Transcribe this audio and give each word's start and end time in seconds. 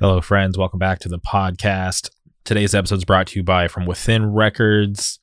Hello, 0.00 0.22
friends. 0.22 0.56
Welcome 0.56 0.78
back 0.78 0.98
to 1.00 1.10
the 1.10 1.18
podcast. 1.18 2.08
Today's 2.44 2.74
episode 2.74 2.94
is 2.94 3.04
brought 3.04 3.26
to 3.26 3.38
you 3.38 3.42
by 3.42 3.68
From 3.68 3.84
Within 3.84 4.32
Records. 4.32 5.18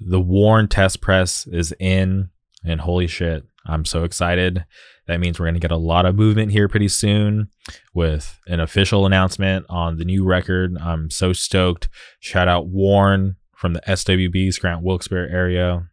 The 0.00 0.18
Warren 0.18 0.66
test 0.66 1.02
press 1.02 1.46
is 1.46 1.74
in, 1.78 2.30
and 2.64 2.80
holy 2.80 3.06
shit, 3.06 3.44
I'm 3.66 3.84
so 3.84 4.04
excited. 4.04 4.64
That 5.08 5.20
means 5.20 5.38
we're 5.38 5.44
going 5.44 5.56
to 5.56 5.60
get 5.60 5.72
a 5.72 5.76
lot 5.76 6.06
of 6.06 6.14
movement 6.14 6.52
here 6.52 6.68
pretty 6.68 6.88
soon 6.88 7.50
with 7.92 8.40
an 8.46 8.60
official 8.60 9.04
announcement 9.04 9.66
on 9.68 9.98
the 9.98 10.06
new 10.06 10.24
record. 10.24 10.78
I'm 10.80 11.10
so 11.10 11.34
stoked. 11.34 11.90
Shout 12.18 12.48
out 12.48 12.66
Warren 12.66 13.36
from 13.56 13.74
the 13.74 13.82
SWB 13.82 14.54
Scranton 14.54 14.84
Wilkes-Barre 14.84 15.28
area. 15.28 15.86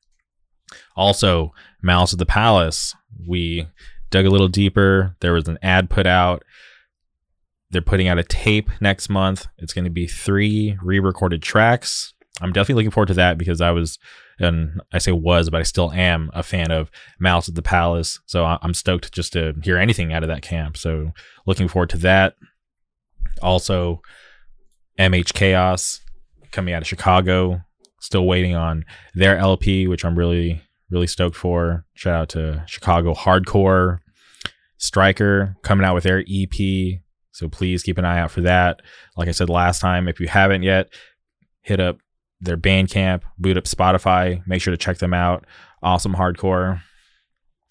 Also, 0.96 1.54
Malice 1.82 2.14
at 2.14 2.20
the 2.20 2.26
Palace. 2.26 2.96
We 3.28 3.68
dug 4.10 4.26
a 4.26 4.30
little 4.30 4.48
deeper. 4.48 5.18
There 5.20 5.34
was 5.34 5.50
an 5.50 5.60
ad 5.62 5.90
put 5.90 6.08
out. 6.08 6.44
They're 7.76 7.82
putting 7.82 8.08
out 8.08 8.18
a 8.18 8.24
tape 8.24 8.70
next 8.80 9.10
month. 9.10 9.48
It's 9.58 9.74
going 9.74 9.84
to 9.84 9.92
be 9.92 10.08
three 10.08 10.78
re 10.82 10.98
recorded 10.98 11.42
tracks. 11.42 12.14
I'm 12.40 12.54
definitely 12.54 12.76
looking 12.76 12.92
forward 12.92 13.08
to 13.08 13.16
that 13.16 13.38
because 13.38 13.60
I 13.60 13.72
was, 13.72 14.00
and 14.40 14.80
I 14.94 14.98
say 14.98 15.12
was, 15.12 15.50
but 15.50 15.60
I 15.60 15.64
still 15.64 15.92
am 15.92 16.32
a 16.34 16.42
fan 16.42 16.72
of 16.72 16.90
Malice 17.20 17.50
at 17.50 17.56
the 17.56 17.62
Palace. 17.62 18.22
So 18.28 18.46
I'm 18.46 18.74
stoked 18.74 19.12
just 19.12 19.34
to 19.34 19.56
hear 19.62 19.78
anything 19.78 20.14
out 20.14 20.24
of 20.24 20.30
that 20.30 20.42
camp. 20.42 20.78
So 20.78 21.12
looking 21.46 21.68
forward 21.68 21.90
to 21.90 21.98
that. 21.98 22.36
Also, 23.42 24.00
MH 24.98 25.34
Chaos 25.34 26.00
coming 26.54 26.74
out 26.74 26.82
of 26.82 26.88
Chicago. 26.88 27.60
Still 28.00 28.26
waiting 28.26 28.56
on 28.56 28.86
their 29.16 29.38
LP, 29.38 29.86
which 29.86 30.06
I'm 30.06 30.18
really, 30.18 30.62
really 30.90 31.08
stoked 31.08 31.36
for. 31.36 31.84
Shout 31.94 32.16
out 32.16 32.30
to 32.30 32.64
Chicago 32.68 33.14
Hardcore. 33.14 34.00
Striker 34.78 35.58
coming 35.62 35.86
out 35.86 35.94
with 35.94 36.06
their 36.06 36.24
EP. 36.26 37.02
So 37.36 37.50
please 37.50 37.84
keep 37.84 37.98
an 37.98 38.06
eye 38.06 38.20
out 38.20 38.32
for 38.32 38.40
that. 38.42 38.82
Like 39.18 39.28
I 39.28 39.32
said 39.32 39.50
last 39.50 39.82
time, 39.82 40.08
if 40.08 40.22
you 40.22 40.28
haven't 40.30 40.64
yet, 40.64 40.88
hit 41.64 41.82
up 41.82 41.98
their 42.40 42.56
Bandcamp, 42.56 43.24
boot 43.38 43.58
up 43.58 43.66
Spotify, 43.66 44.42
make 44.48 44.62
sure 44.62 44.72
to 44.72 44.78
check 44.78 45.00
them 45.00 45.14
out. 45.14 45.46
Awesome 45.84 46.16
hardcore. 46.16 46.80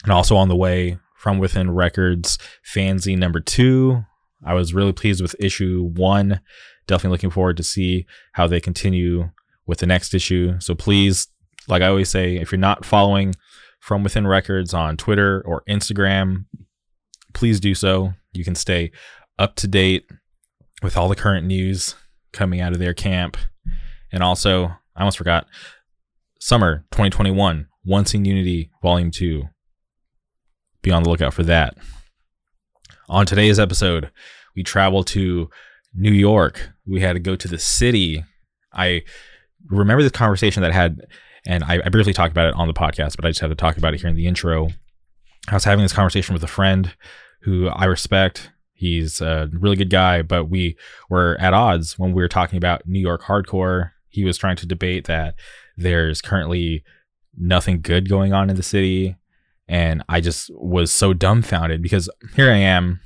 And 0.03 0.13
also 0.13 0.37
on 0.37 0.49
the 0.49 0.57
way 0.57 0.99
from 1.17 1.39
within 1.39 1.71
records, 1.71 2.37
fanzine 2.75 3.17
number 3.17 3.41
two. 3.41 4.05
I 4.45 4.53
was 4.53 4.75
really 4.75 4.93
pleased 4.93 5.23
with 5.23 5.35
issue 5.41 5.91
one. 5.95 6.41
Definitely 6.87 7.15
looking 7.15 7.31
forward 7.31 7.57
to 7.57 7.63
see 7.63 8.05
how 8.33 8.47
they 8.47 8.61
continue 8.61 9.31
with 9.67 9.79
the 9.79 9.87
next 9.87 10.13
issue. 10.13 10.61
So 10.61 10.75
please, 10.75 11.29
like 11.69 11.81
I 11.81 11.89
always 11.89 12.11
say, 12.11 12.37
if 12.37 12.53
you're 12.53 12.59
not 12.59 12.85
following 12.85 13.35
from 13.81 14.03
within 14.03 14.27
records 14.27 14.75
on 14.75 14.99
Twitter 14.99 15.43
or 15.47 15.63
Instagram, 15.67 16.45
please 17.33 17.61
do 17.61 17.75
so. 17.75 18.13
You 18.35 18.45
can 18.45 18.55
stay 18.55 18.93
up 19.39 19.57
to 19.57 19.69
date 19.69 20.07
with 20.83 20.97
all 20.97 21.09
the 21.09 21.17
current 21.17 21.47
news 21.47 21.95
coming 22.33 22.61
out 22.61 22.73
of 22.73 22.79
their 22.79 22.95
camp. 22.95 23.37
And 24.13 24.23
also, 24.23 24.67
I 24.97 25.01
almost 25.01 25.19
forgot 25.19 25.47
summer 26.41 26.85
2021, 26.93 27.67
Once 27.85 28.15
in 28.15 28.25
Unity 28.25 28.71
Volume 28.83 29.11
2. 29.11 29.45
Be 30.83 30.91
on 30.91 31.03
the 31.03 31.09
lookout 31.09 31.35
for 31.35 31.43
that. 31.45 31.77
On 33.09 33.27
today's 33.27 33.59
episode, 33.59 34.11
we 34.55 34.63
travel 34.63 35.05
to 35.05 35.49
New 35.95 36.13
York. 36.13 36.71
We 36.87 37.01
had 37.01 37.15
to 37.15 37.21
go 37.21 37.37
to 37.37 37.49
the 37.49 37.59
city. 37.59 38.25
I 38.73 39.03
remember 39.69 40.03
this 40.03 40.13
conversation 40.13 40.63
that 40.63 40.71
I 40.71 40.75
had, 40.75 41.01
and 41.47 41.65
I, 41.65 41.81
I 41.85 41.89
briefly 41.89 42.13
talked 42.13 42.33
about 42.33 42.49
it 42.49 42.55
on 42.55 42.69
the 42.69 42.75
podcast, 42.75 43.17
but 43.17 43.25
I 43.25 43.31
just 43.31 43.41
had 43.41 43.49
to 43.49 43.55
talk 43.55 43.77
about 43.77 43.95
it 43.95 44.01
here 44.01 44.11
in 44.11 44.17
the 44.17 44.27
intro. 44.27 44.71
I 45.49 45.55
was 45.55 45.65
having 45.65 45.83
this 45.83 45.93
conversation 45.93 46.33
with 46.35 46.43
a 46.43 46.49
friend 46.49 46.95
who 47.43 47.69
I 47.69 47.85
respect. 47.85 48.51
He's 48.75 49.21
a 49.21 49.49
really 49.53 49.77
good 49.77 49.91
guy, 49.91 50.23
but 50.23 50.47
we 50.47 50.77
were 51.09 51.37
at 51.41 51.55
odds 51.55 51.99
when 51.99 52.13
we 52.13 52.21
were 52.21 52.29
talking 52.29 52.57
about 52.57 52.87
New 52.87 53.01
York 53.01 53.23
hardcore. 53.23 53.93
He 54.09 54.25
was 54.25 54.37
trying 54.37 54.57
to 54.57 54.67
debate 54.67 55.07
that 55.07 55.37
there's 55.77 56.21
currently 56.21 56.83
nothing 57.37 57.81
good 57.81 58.09
going 58.09 58.33
on 58.33 58.51
in 58.51 58.57
the 58.57 58.63
city. 58.63 59.17
And 59.69 60.03
I 60.09 60.21
just 60.21 60.51
was 60.55 60.91
so 60.93 61.15
dumbfounded 61.15 61.83
because 61.83 62.11
here 62.35 62.51
I 62.51 62.57
am 62.57 63.01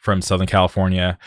from 0.00 0.22
Southern 0.22 0.46
California. 0.46 1.18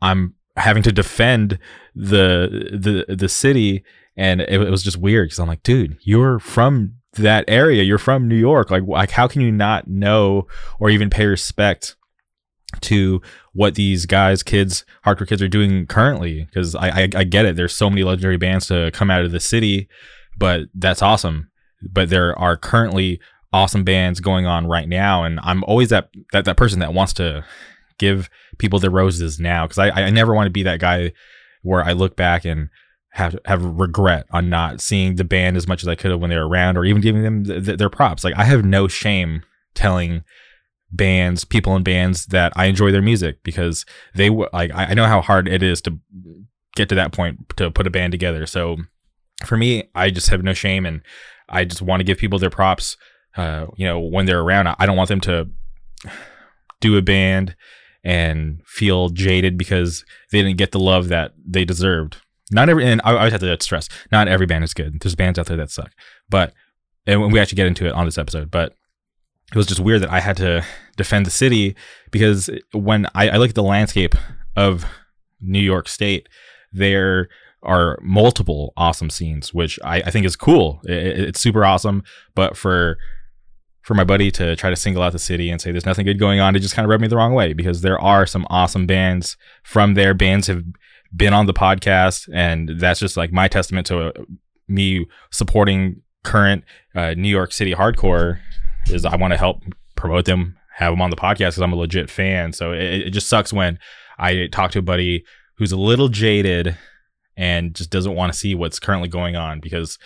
I'm 0.00 0.34
having 0.56 0.82
to 0.82 0.92
defend 0.92 1.58
the 1.94 3.04
the 3.08 3.14
the 3.14 3.28
city 3.28 3.84
and 4.16 4.40
it, 4.42 4.60
it 4.60 4.70
was 4.70 4.82
just 4.82 4.98
weird 4.98 5.26
because 5.26 5.38
I'm 5.38 5.48
like, 5.48 5.62
dude, 5.62 5.96
you're 6.02 6.38
from 6.38 6.94
that 7.14 7.44
area. 7.48 7.82
You're 7.82 7.98
from 7.98 8.28
New 8.28 8.36
York. 8.36 8.70
Like, 8.70 8.84
like 8.86 9.10
how 9.10 9.28
can 9.28 9.40
you 9.40 9.52
not 9.52 9.88
know 9.88 10.46
or 10.78 10.90
even 10.90 11.10
pay 11.10 11.26
respect 11.26 11.96
to 12.80 13.20
what 13.52 13.74
these 13.74 14.06
guys, 14.06 14.42
kids, 14.42 14.84
hardcore 15.04 15.28
kids 15.28 15.42
are 15.42 15.48
doing 15.48 15.86
currently? 15.86 16.44
Because 16.44 16.74
I, 16.74 16.88
I, 16.88 17.08
I 17.16 17.24
get 17.24 17.44
it. 17.44 17.56
There's 17.56 17.74
so 17.74 17.90
many 17.90 18.02
legendary 18.02 18.36
bands 18.36 18.66
to 18.68 18.90
come 18.92 19.10
out 19.10 19.24
of 19.24 19.32
the 19.32 19.40
city, 19.40 19.88
but 20.36 20.62
that's 20.74 21.02
awesome. 21.02 21.50
But 21.82 22.10
there 22.10 22.38
are 22.38 22.56
currently 22.56 23.20
awesome 23.52 23.84
bands 23.84 24.20
going 24.20 24.46
on 24.46 24.66
right 24.66 24.88
now, 24.88 25.24
and 25.24 25.38
I'm 25.42 25.64
always 25.64 25.90
that 25.90 26.08
that 26.32 26.44
that 26.44 26.56
person 26.56 26.80
that 26.80 26.94
wants 26.94 27.12
to 27.14 27.44
give 27.98 28.30
people 28.58 28.78
their 28.78 28.90
roses 28.90 29.38
now 29.38 29.66
because 29.66 29.78
I 29.78 29.90
I 29.90 30.10
never 30.10 30.34
want 30.34 30.46
to 30.46 30.52
be 30.52 30.62
that 30.62 30.80
guy 30.80 31.12
where 31.62 31.82
I 31.82 31.92
look 31.92 32.16
back 32.16 32.44
and 32.44 32.70
have 33.10 33.38
have 33.44 33.62
regret 33.64 34.26
on 34.30 34.48
not 34.48 34.80
seeing 34.80 35.16
the 35.16 35.24
band 35.24 35.56
as 35.56 35.68
much 35.68 35.82
as 35.82 35.88
I 35.88 35.94
could 35.94 36.10
have 36.10 36.20
when 36.20 36.30
they 36.30 36.36
were 36.36 36.48
around, 36.48 36.76
or 36.76 36.84
even 36.84 37.02
giving 37.02 37.22
them 37.22 37.44
th- 37.44 37.64
th- 37.64 37.78
their 37.78 37.90
props. 37.90 38.24
Like 38.24 38.36
I 38.36 38.44
have 38.44 38.64
no 38.64 38.88
shame 38.88 39.42
telling 39.74 40.24
bands, 40.92 41.44
people 41.44 41.74
in 41.74 41.82
bands 41.82 42.26
that 42.26 42.52
I 42.54 42.66
enjoy 42.66 42.92
their 42.92 43.02
music 43.02 43.42
because 43.42 43.84
they 44.14 44.30
like 44.30 44.70
I, 44.74 44.94
know 44.94 45.06
how 45.06 45.20
hard 45.20 45.48
it 45.48 45.62
is 45.62 45.80
to 45.82 45.98
get 46.76 46.88
to 46.90 46.94
that 46.94 47.12
point 47.12 47.56
to 47.56 47.70
put 47.70 47.86
a 47.86 47.90
band 47.90 48.12
together. 48.12 48.46
So 48.46 48.76
for 49.44 49.56
me, 49.56 49.84
I 49.94 50.10
just 50.10 50.28
have 50.28 50.42
no 50.42 50.52
shame 50.52 50.86
and 50.86 51.02
I 51.48 51.64
just 51.64 51.82
want 51.82 52.00
to 52.00 52.04
give 52.04 52.18
people 52.18 52.38
their 52.38 52.50
props. 52.50 52.96
Uh, 53.36 53.66
you 53.76 53.86
know, 53.86 53.98
when 53.98 54.26
they're 54.26 54.40
around, 54.40 54.68
I 54.78 54.86
don't 54.86 54.96
want 54.96 55.08
them 55.08 55.20
to 55.22 55.48
do 56.80 56.96
a 56.96 57.02
band 57.02 57.56
and 58.04 58.60
feel 58.66 59.08
jaded 59.08 59.56
because 59.56 60.04
they 60.30 60.42
didn't 60.42 60.58
get 60.58 60.72
the 60.72 60.78
love 60.78 61.08
that 61.08 61.32
they 61.46 61.64
deserved. 61.64 62.18
Not 62.50 62.68
every, 62.68 62.84
and 62.84 63.00
I 63.04 63.16
always 63.16 63.32
have 63.32 63.40
to 63.40 63.56
stress, 63.60 63.88
not 64.10 64.28
every 64.28 64.44
band 64.44 64.64
is 64.64 64.74
good. 64.74 65.00
There's 65.00 65.14
bands 65.14 65.38
out 65.38 65.46
there 65.46 65.56
that 65.56 65.70
suck, 65.70 65.92
but 66.28 66.52
and 67.06 67.32
we 67.32 67.38
actually 67.38 67.56
get 67.56 67.66
into 67.66 67.86
it 67.86 67.92
on 67.92 68.04
this 68.04 68.18
episode, 68.18 68.50
but 68.50 68.74
it 69.50 69.56
was 69.56 69.66
just 69.66 69.80
weird 69.80 70.02
that 70.02 70.10
I 70.10 70.20
had 70.20 70.36
to 70.38 70.64
defend 70.96 71.26
the 71.26 71.30
city 71.30 71.74
because 72.10 72.50
when 72.72 73.06
I, 73.14 73.30
I 73.30 73.36
look 73.36 73.50
at 73.50 73.54
the 73.54 73.62
landscape 73.62 74.14
of 74.56 74.84
New 75.40 75.60
York 75.60 75.88
State, 75.88 76.28
there 76.72 77.28
are 77.62 77.98
multiple 78.02 78.72
awesome 78.76 79.10
scenes, 79.10 79.54
which 79.54 79.78
I, 79.84 80.02
I 80.02 80.10
think 80.10 80.26
is 80.26 80.36
cool. 80.36 80.80
It, 80.84 81.20
it's 81.20 81.40
super 81.40 81.64
awesome, 81.64 82.02
but 82.34 82.56
for 82.56 82.98
for 83.82 83.94
my 83.94 84.04
buddy 84.04 84.30
to 84.30 84.54
try 84.54 84.70
to 84.70 84.76
single 84.76 85.02
out 85.02 85.12
the 85.12 85.18
city 85.18 85.50
and 85.50 85.60
say 85.60 85.72
there's 85.72 85.86
nothing 85.86 86.06
good 86.06 86.18
going 86.18 86.38
on, 86.38 86.54
it 86.54 86.60
just 86.60 86.74
kind 86.74 86.84
of 86.86 86.90
rubbed 86.90 87.02
me 87.02 87.08
the 87.08 87.16
wrong 87.16 87.34
way 87.34 87.52
because 87.52 87.80
there 87.80 88.00
are 88.00 88.26
some 88.26 88.46
awesome 88.48 88.86
bands 88.86 89.36
from 89.64 89.94
there. 89.94 90.14
Bands 90.14 90.46
have 90.46 90.62
been 91.14 91.34
on 91.34 91.46
the 91.46 91.54
podcast, 91.54 92.28
and 92.32 92.70
that's 92.78 93.00
just 93.00 93.16
like 93.16 93.32
my 93.32 93.48
testament 93.48 93.86
to 93.88 94.08
uh, 94.08 94.12
me 94.68 95.06
supporting 95.30 96.00
current 96.22 96.64
uh, 96.94 97.14
New 97.14 97.28
York 97.28 97.52
City 97.52 97.74
hardcore. 97.74 98.38
Is 98.86 99.04
I 99.04 99.16
want 99.16 99.32
to 99.32 99.38
help 99.38 99.62
promote 99.96 100.24
them, 100.24 100.56
have 100.74 100.92
him 100.92 101.02
on 101.02 101.10
the 101.10 101.16
podcast 101.16 101.50
because 101.50 101.62
I'm 101.62 101.72
a 101.72 101.76
legit 101.76 102.10
fan. 102.10 102.52
So 102.52 102.72
it, 102.72 103.02
it 103.06 103.10
just 103.10 103.28
sucks 103.28 103.52
when 103.52 103.78
I 104.18 104.48
talk 104.50 104.70
to 104.72 104.78
a 104.78 104.82
buddy 104.82 105.24
who's 105.56 105.72
a 105.72 105.76
little 105.76 106.08
jaded 106.08 106.76
and 107.36 107.74
just 107.74 107.90
doesn't 107.90 108.14
want 108.14 108.32
to 108.32 108.38
see 108.38 108.54
what's 108.54 108.78
currently 108.78 109.08
going 109.08 109.36
on 109.36 109.60
because 109.60 109.98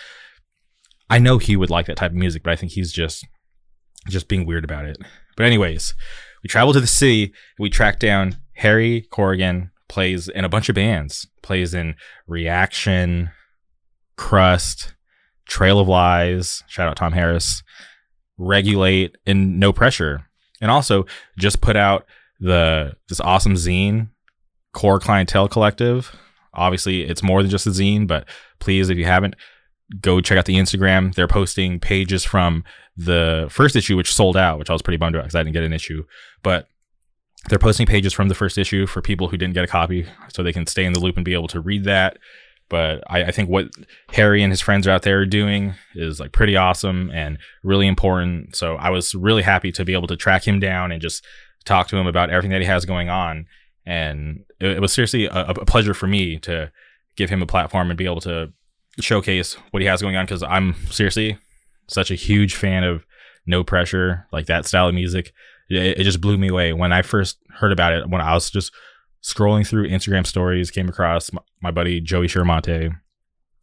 I 1.09 1.19
know 1.19 1.37
he 1.37 1.55
would 1.55 1.69
like 1.69 1.85
that 1.87 1.97
type 1.97 2.11
of 2.11 2.17
music, 2.17 2.43
but 2.43 2.51
I 2.51 2.55
think 2.55 2.73
he's 2.73 2.91
just 2.91 3.25
just 4.07 4.27
being 4.27 4.45
weird 4.45 4.63
about 4.63 4.85
it. 4.85 4.97
But 5.35 5.45
anyways, 5.45 5.93
we 6.43 6.47
travel 6.47 6.73
to 6.73 6.79
the 6.79 6.87
city. 6.87 7.33
We 7.59 7.69
track 7.69 7.99
down 7.99 8.37
Harry 8.53 9.07
Corrigan, 9.11 9.71
plays 9.89 10.27
in 10.27 10.45
a 10.45 10.49
bunch 10.49 10.69
of 10.69 10.75
bands, 10.75 11.27
plays 11.41 11.73
in 11.73 11.95
Reaction, 12.27 13.31
Crust, 14.15 14.95
Trail 15.45 15.79
of 15.79 15.87
Lies, 15.87 16.63
shout 16.67 16.87
out 16.87 16.97
Tom 16.97 17.13
Harris, 17.13 17.63
Regulate, 18.37 19.15
and 19.25 19.59
No 19.59 19.71
Pressure. 19.71 20.26
And 20.61 20.71
also 20.71 21.05
just 21.37 21.61
put 21.61 21.75
out 21.75 22.05
the 22.39 22.95
this 23.09 23.19
awesome 23.19 23.53
zine, 23.53 24.09
Core 24.73 24.99
Clientele 24.99 25.47
Collective. 25.47 26.15
Obviously, 26.53 27.03
it's 27.03 27.23
more 27.23 27.41
than 27.41 27.51
just 27.51 27.67
a 27.67 27.71
zine, 27.71 28.07
but 28.07 28.27
please, 28.59 28.89
if 28.89 28.97
you 28.97 29.05
haven't, 29.05 29.35
go 30.01 30.21
check 30.21 30.37
out 30.37 30.45
the 30.45 30.55
Instagram. 30.55 31.13
They're 31.13 31.27
posting 31.27 31.79
pages 31.79 32.23
from 32.23 32.63
the 32.95 33.47
first 33.49 33.75
issue, 33.75 33.95
which 33.95 34.13
sold 34.13 34.35
out, 34.35 34.59
which 34.59 34.69
I 34.69 34.73
was 34.73 34.81
pretty 34.81 34.97
bummed 34.97 35.15
about 35.15 35.25
because 35.25 35.35
I 35.35 35.43
didn't 35.43 35.53
get 35.53 35.63
an 35.63 35.73
issue. 35.73 36.03
But 36.41 36.67
they're 37.49 37.59
posting 37.59 37.85
pages 37.85 38.13
from 38.13 38.27
the 38.27 38.35
first 38.35 38.57
issue 38.57 38.87
for 38.87 39.01
people 39.01 39.29
who 39.29 39.37
didn't 39.37 39.53
get 39.53 39.63
a 39.63 39.67
copy 39.67 40.07
so 40.33 40.41
they 40.41 40.53
can 40.53 40.67
stay 40.67 40.85
in 40.85 40.93
the 40.93 40.99
loop 40.99 41.15
and 41.15 41.25
be 41.25 41.33
able 41.33 41.47
to 41.49 41.61
read 41.61 41.83
that. 41.85 42.17
But 42.69 43.03
I, 43.09 43.25
I 43.25 43.31
think 43.31 43.49
what 43.49 43.69
Harry 44.13 44.43
and 44.43 44.51
his 44.51 44.61
friends 44.61 44.87
are 44.87 44.91
out 44.91 45.03
there 45.03 45.25
doing 45.25 45.75
is 45.95 46.19
like 46.19 46.31
pretty 46.33 46.57
awesome 46.57 47.09
and 47.11 47.37
really 47.63 47.87
important. 47.87 48.55
So 48.55 48.75
I 48.75 48.89
was 48.89 49.15
really 49.15 49.43
happy 49.43 49.71
to 49.71 49.85
be 49.85 49.93
able 49.93 50.07
to 50.07 50.17
track 50.17 50.45
him 50.45 50.59
down 50.59 50.91
and 50.91 51.01
just 51.01 51.23
talk 51.65 51.87
to 51.89 51.97
him 51.97 52.07
about 52.07 52.29
everything 52.29 52.51
that 52.51 52.61
he 52.61 52.67
has 52.67 52.85
going 52.85 53.09
on. 53.09 53.45
and 53.85 54.43
it, 54.59 54.71
it 54.71 54.81
was 54.81 54.91
seriously 54.91 55.25
a, 55.25 55.45
a 55.49 55.65
pleasure 55.65 55.93
for 55.93 56.07
me 56.07 56.39
to 56.39 56.71
give 57.15 57.29
him 57.29 57.41
a 57.41 57.47
platform 57.47 57.89
and 57.89 57.97
be 57.97 58.05
able 58.05 58.21
to 58.21 58.51
showcase 58.99 59.55
what 59.71 59.81
he 59.81 59.87
has 59.87 60.01
going 60.01 60.15
on 60.15 60.25
because 60.25 60.43
I'm 60.43 60.75
seriously 60.89 61.37
such 61.87 62.11
a 62.11 62.15
huge 62.15 62.55
fan 62.55 62.83
of 62.83 63.05
No 63.45 63.63
Pressure, 63.63 64.27
like 64.31 64.45
that 64.47 64.65
style 64.65 64.87
of 64.87 64.95
music. 64.95 65.33
It, 65.69 65.99
it, 65.99 66.03
just 66.03 66.21
blew 66.21 66.37
me 66.37 66.47
away 66.47 66.73
when 66.73 66.91
I 66.91 67.01
first 67.01 67.37
heard 67.55 67.71
about 67.71 67.93
it. 67.93 68.09
When 68.09 68.21
I 68.21 68.33
was 68.33 68.49
just 68.49 68.71
scrolling 69.27 69.67
through 69.67 69.89
Instagram 69.89 70.25
stories, 70.25 70.71
came 70.71 70.87
across 70.87 71.33
my, 71.33 71.41
my 71.61 71.71
buddy 71.71 71.99
Joey 71.99 72.27
Shiramonte. 72.27 72.95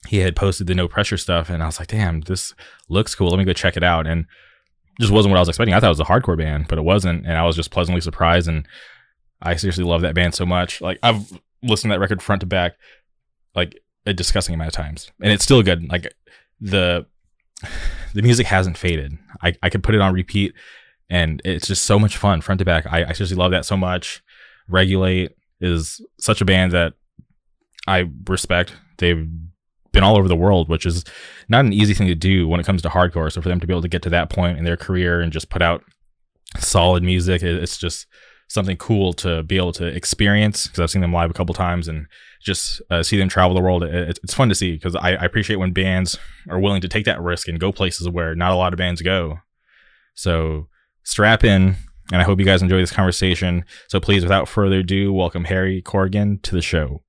He 0.07 0.19
had 0.19 0.37
posted 0.37 0.67
the 0.67 0.75
No 0.75 0.87
Pressure 0.87 1.17
stuff, 1.17 1.49
and 1.49 1.63
I 1.63 1.67
was 1.67 1.79
like, 1.79 1.89
"Damn, 1.89 2.21
this 2.21 2.55
looks 2.89 3.15
cool. 3.15 3.31
Let 3.31 3.39
me 3.39 3.45
go 3.45 3.55
check 3.55 3.77
it 3.77 3.83
out." 3.83 4.07
And 4.07 4.27
just 5.01 5.13
wasn't 5.13 5.31
what 5.31 5.39
I 5.39 5.41
was 5.41 5.49
expecting. 5.49 5.75
I 5.75 5.81
thought 5.81 5.87
it 5.87 5.99
was 5.99 6.01
a 6.01 6.05
hardcore 6.05 6.37
band, 6.37 6.67
but 6.69 6.79
it 6.79 6.83
wasn't, 6.83 7.27
and 7.27 7.37
I 7.37 7.45
was 7.45 7.57
just 7.57 7.71
pleasantly 7.71 8.03
surprised. 8.03 8.47
And 8.47 8.69
I 9.41 9.57
seriously 9.57 9.85
love 9.85 10.03
that 10.03 10.15
band 10.15 10.35
so 10.35 10.45
much. 10.45 10.81
Like 10.83 10.99
I've 11.03 11.33
listened 11.63 11.91
to 11.91 11.95
that 11.95 12.01
record 12.01 12.23
front 12.23 12.41
to 12.41 12.47
back, 12.47 12.75
like 13.55 13.81
a 14.05 14.13
disgusting 14.13 14.55
amount 14.55 14.69
of 14.69 14.75
times, 14.75 15.11
and 15.23 15.33
it's 15.33 15.45
still 15.45 15.63
good. 15.63 15.91
Like 15.91 16.13
the 16.61 17.07
the 18.15 18.23
music 18.23 18.47
hasn't 18.47 18.77
faded. 18.77 19.17
I 19.43 19.55
I 19.63 19.71
could 19.71 19.83
put 19.83 19.95
it 19.95 20.03
on 20.03 20.13
repeat, 20.13 20.53
and 21.09 21.41
it's 21.43 21.67
just 21.69 21.85
so 21.85 21.99
much 21.99 22.19
fun 22.19 22.43
front 22.43 22.59
to 22.59 22.67
back. 22.67 22.87
I, 22.87 23.05
I 23.05 23.13
seriously 23.13 23.39
love 23.39 23.53
that 23.53 23.65
so 23.65 23.79
much. 23.79 24.23
Regulate 24.69 25.33
is 25.61 26.01
such 26.19 26.41
a 26.41 26.45
band 26.45 26.73
that 26.73 26.95
I 27.87 28.11
respect. 28.29 28.75
They've 28.99 29.29
been 29.93 30.03
all 30.03 30.17
over 30.17 30.29
the 30.29 30.37
world, 30.37 30.69
which 30.69 30.87
is 30.87 31.05
not 31.49 31.65
an 31.65 31.73
easy 31.73 31.95
thing 31.95 32.09
to 32.09 32.15
do 32.15 32.47
when 32.49 32.61
it 32.61 32.67
comes 32.67 32.83
to 32.83 32.89
hardcore. 32.89 33.33
So 33.33 33.41
for 33.41 33.49
them 33.49 33.61
to 33.61 33.67
be 33.67 33.73
able 33.73 33.83
to 33.83 33.89
get 33.89 34.03
to 34.03 34.11
that 34.11 34.31
point 34.31 34.59
in 34.59 34.65
their 34.65 34.77
career 34.77 35.21
and 35.21 35.33
just 35.33 35.49
put 35.49 35.63
out 35.63 35.85
solid 36.59 37.03
music, 37.03 37.43
it's 37.43 37.79
just 37.79 38.07
something 38.49 38.77
cool 38.77 39.13
to 39.15 39.43
be 39.43 39.57
able 39.57 39.73
to 39.73 39.87
experience 39.87 40.67
because 40.67 40.81
I've 40.81 40.91
seen 40.91 41.01
them 41.01 41.13
live 41.13 41.31
a 41.31 41.35
couple 41.35 41.55
times 41.55 41.89
and 41.89 42.07
just 42.43 42.83
uh, 42.91 43.03
see 43.03 43.17
them 43.17 43.29
travel 43.29 43.55
the 43.55 43.63
world. 43.63 43.83
It, 43.83 44.19
it's 44.23 44.35
fun 44.35 44.49
to 44.51 44.55
see 44.55 44.73
because 44.73 44.95
I, 44.95 45.11
I, 45.11 45.25
appreciate 45.25 45.57
when 45.57 45.73
bands 45.73 46.19
are 46.49 46.61
willing 46.61 46.83
to 46.83 46.89
take 46.89 47.07
that 47.07 47.21
risk 47.23 47.49
and 47.49 47.59
go 47.59 47.73
places 47.73 48.09
where 48.09 48.35
not 48.35 48.53
a 48.53 48.57
lot 48.57 48.75
of 48.75 48.77
bands 48.77 49.01
go. 49.01 49.39
So 50.15 50.69
strap 51.05 51.43
in, 51.43 51.77
and 52.13 52.21
I 52.21 52.25
hope 52.25 52.39
you 52.39 52.45
guys 52.45 52.63
enjoy 52.63 52.79
this 52.79 52.93
conversation. 52.93 53.65
So 53.89 54.01
please, 54.01 54.23
without 54.23 54.49
further 54.49 54.81
ado, 54.81 55.13
welcome 55.13 55.45
Harry 55.45 55.81
Corrigan 55.83 56.39
to 56.41 56.55
the 56.55 56.63
show. 56.63 57.03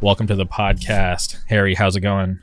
Welcome 0.00 0.28
to 0.28 0.36
the 0.36 0.46
podcast, 0.46 1.38
Harry. 1.48 1.74
How's 1.74 1.96
it 1.96 2.02
going? 2.02 2.38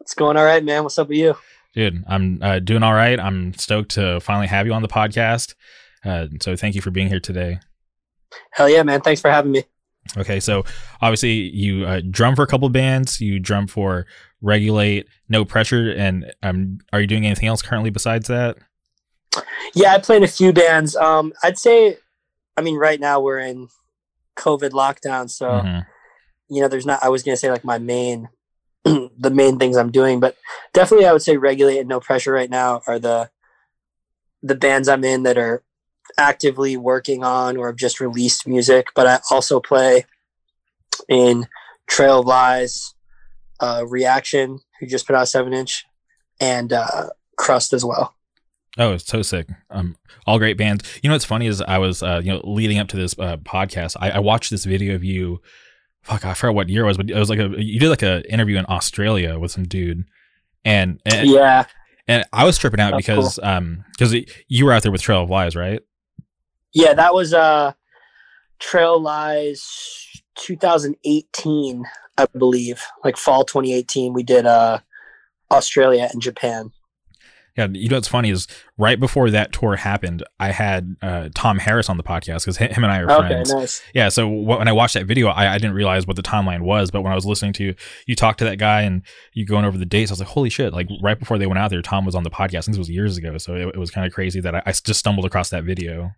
It's 0.00 0.14
going 0.14 0.36
all 0.36 0.44
right, 0.44 0.62
man. 0.62 0.84
What's 0.84 0.96
up 0.96 1.08
with 1.08 1.18
you, 1.18 1.34
dude? 1.74 2.04
I'm 2.06 2.40
uh, 2.40 2.60
doing 2.60 2.84
all 2.84 2.94
right. 2.94 3.18
I'm 3.18 3.52
stoked 3.54 3.90
to 3.92 4.20
finally 4.20 4.46
have 4.46 4.64
you 4.64 4.72
on 4.74 4.82
the 4.82 4.88
podcast. 4.88 5.56
Uh, 6.04 6.28
so 6.40 6.54
thank 6.54 6.76
you 6.76 6.80
for 6.80 6.92
being 6.92 7.08
here 7.08 7.18
today. 7.18 7.58
Hell 8.52 8.70
yeah, 8.70 8.84
man! 8.84 9.00
Thanks 9.00 9.20
for 9.20 9.28
having 9.28 9.50
me. 9.50 9.64
Okay, 10.16 10.38
so 10.38 10.64
obviously 11.02 11.32
you 11.32 11.84
uh, 11.84 12.00
drum 12.08 12.36
for 12.36 12.44
a 12.44 12.46
couple 12.46 12.68
bands. 12.68 13.20
You 13.20 13.40
drum 13.40 13.66
for 13.66 14.06
Regulate, 14.40 15.08
No 15.28 15.44
Pressure, 15.44 15.90
and 15.90 16.32
um, 16.44 16.78
are 16.92 17.00
you 17.00 17.08
doing 17.08 17.26
anything 17.26 17.48
else 17.48 17.60
currently 17.60 17.90
besides 17.90 18.28
that? 18.28 18.56
Yeah, 19.74 19.94
I 19.94 19.98
play 19.98 20.18
in 20.18 20.22
a 20.22 20.28
few 20.28 20.52
bands. 20.52 20.94
Um, 20.94 21.32
I'd 21.42 21.58
say, 21.58 21.96
I 22.56 22.60
mean, 22.60 22.76
right 22.76 23.00
now 23.00 23.18
we're 23.18 23.40
in 23.40 23.68
COVID 24.38 24.70
lockdown. 24.70 25.28
So, 25.28 25.48
mm-hmm. 25.48 25.80
you 26.54 26.62
know, 26.62 26.68
there's 26.68 26.86
not, 26.86 27.02
I 27.02 27.08
was 27.08 27.22
going 27.22 27.34
to 27.34 27.40
say 27.40 27.50
like 27.50 27.64
my 27.64 27.78
main, 27.78 28.28
the 28.84 29.30
main 29.30 29.58
things 29.58 29.76
I'm 29.76 29.90
doing, 29.90 30.20
but 30.20 30.36
definitely 30.72 31.06
I 31.06 31.12
would 31.12 31.22
say 31.22 31.36
regulate 31.36 31.78
and 31.78 31.88
no 31.88 32.00
pressure 32.00 32.32
right 32.32 32.50
now 32.50 32.82
are 32.86 32.98
the, 32.98 33.30
the 34.42 34.54
bands 34.54 34.88
I'm 34.88 35.04
in 35.04 35.24
that 35.24 35.36
are 35.36 35.62
actively 36.16 36.76
working 36.76 37.24
on 37.24 37.56
or 37.56 37.66
have 37.66 37.76
just 37.76 38.00
released 38.00 38.46
music. 38.46 38.88
But 38.94 39.06
I 39.06 39.20
also 39.30 39.60
play 39.60 40.06
in 41.08 41.46
Trail 41.86 42.20
of 42.20 42.26
Lies, 42.26 42.94
uh, 43.60 43.84
Reaction, 43.86 44.60
who 44.78 44.86
just 44.86 45.06
put 45.06 45.16
out 45.16 45.28
seven 45.28 45.52
inch, 45.52 45.84
and 46.40 46.72
uh, 46.72 47.08
Crust 47.36 47.72
as 47.72 47.84
well. 47.84 48.14
Oh, 48.78 48.92
it's 48.92 49.06
so 49.06 49.22
sick. 49.22 49.48
Um, 49.70 49.96
all 50.26 50.38
great 50.38 50.56
bands. 50.56 51.00
You 51.02 51.10
know 51.10 51.14
what's 51.14 51.24
funny 51.24 51.48
is 51.48 51.60
I 51.60 51.78
was, 51.78 52.02
uh, 52.02 52.20
you 52.22 52.32
know, 52.32 52.40
leading 52.44 52.78
up 52.78 52.86
to 52.88 52.96
this 52.96 53.18
uh, 53.18 53.36
podcast, 53.38 53.96
I, 54.00 54.10
I 54.10 54.18
watched 54.20 54.50
this 54.50 54.64
video 54.64 54.94
of 54.94 55.02
you. 55.02 55.40
Fuck, 56.02 56.24
I 56.24 56.34
forgot 56.34 56.54
what 56.54 56.68
year 56.68 56.84
it 56.84 56.86
was, 56.86 56.96
but 56.96 57.10
it 57.10 57.18
was 57.18 57.28
like 57.28 57.40
a 57.40 57.50
you 57.58 57.80
did 57.80 57.90
like 57.90 58.02
a 58.02 58.22
interview 58.32 58.56
in 58.56 58.64
Australia 58.68 59.38
with 59.38 59.50
some 59.50 59.64
dude, 59.64 60.04
and, 60.64 61.00
and 61.04 61.28
yeah, 61.28 61.64
and 62.06 62.24
I 62.32 62.44
was 62.44 62.56
tripping 62.56 62.80
out 62.80 62.92
That's 62.92 63.06
because 63.06 63.38
cool. 63.42 63.48
um 63.48 63.84
because 63.92 64.14
you 64.46 64.64
were 64.64 64.72
out 64.72 64.82
there 64.82 64.92
with 64.92 65.02
Trail 65.02 65.24
of 65.24 65.30
Lies, 65.30 65.56
right? 65.56 65.82
Yeah, 66.72 66.94
that 66.94 67.12
was 67.14 67.34
uh 67.34 67.72
Trail 68.60 69.00
Lies 69.00 70.22
2018, 70.36 71.84
I 72.16 72.26
believe, 72.26 72.82
like 73.04 73.16
fall 73.16 73.44
2018. 73.44 74.14
We 74.14 74.22
did 74.22 74.46
uh 74.46 74.78
Australia 75.50 76.08
and 76.12 76.22
Japan. 76.22 76.70
Yeah, 77.58 77.66
you 77.72 77.88
know 77.88 77.96
what's 77.96 78.06
funny 78.06 78.30
is 78.30 78.46
right 78.76 79.00
before 79.00 79.30
that 79.30 79.52
tour 79.52 79.74
happened, 79.74 80.22
I 80.38 80.52
had 80.52 80.94
uh, 81.02 81.28
Tom 81.34 81.58
Harris 81.58 81.90
on 81.90 81.96
the 81.96 82.04
podcast 82.04 82.44
because 82.44 82.56
him 82.56 82.84
and 82.84 82.86
I 82.86 83.00
are 83.00 83.10
okay, 83.10 83.28
friends. 83.28 83.52
Nice. 83.52 83.82
Yeah, 83.92 84.10
so 84.10 84.28
when 84.28 84.68
I 84.68 84.72
watched 84.72 84.94
that 84.94 85.06
video, 85.06 85.26
I, 85.26 85.54
I, 85.54 85.58
didn't 85.58 85.74
realize 85.74 86.06
what 86.06 86.14
the 86.14 86.22
timeline 86.22 86.60
was, 86.60 86.92
but 86.92 87.02
when 87.02 87.10
I 87.10 87.16
was 87.16 87.26
listening 87.26 87.52
to 87.54 87.74
you 88.06 88.14
talk 88.14 88.36
to 88.36 88.44
that 88.44 88.58
guy 88.58 88.82
and 88.82 89.02
you 89.32 89.44
going 89.44 89.64
over 89.64 89.76
the 89.76 89.84
dates, 89.84 90.12
I 90.12 90.12
was 90.12 90.20
like, 90.20 90.28
holy 90.28 90.50
shit! 90.50 90.72
Like 90.72 90.88
right 91.02 91.18
before 91.18 91.36
they 91.36 91.48
went 91.48 91.58
out 91.58 91.70
there, 91.70 91.82
Tom 91.82 92.04
was 92.04 92.14
on 92.14 92.22
the 92.22 92.30
podcast. 92.30 92.66
And 92.66 92.74
this 92.74 92.78
was 92.78 92.88
years 92.88 93.16
ago, 93.16 93.38
so 93.38 93.56
it, 93.56 93.66
it 93.74 93.76
was 93.76 93.90
kind 93.90 94.06
of 94.06 94.12
crazy 94.12 94.38
that 94.40 94.54
I, 94.54 94.62
I, 94.64 94.70
just 94.70 95.00
stumbled 95.00 95.24
across 95.26 95.50
that 95.50 95.64
video. 95.64 96.12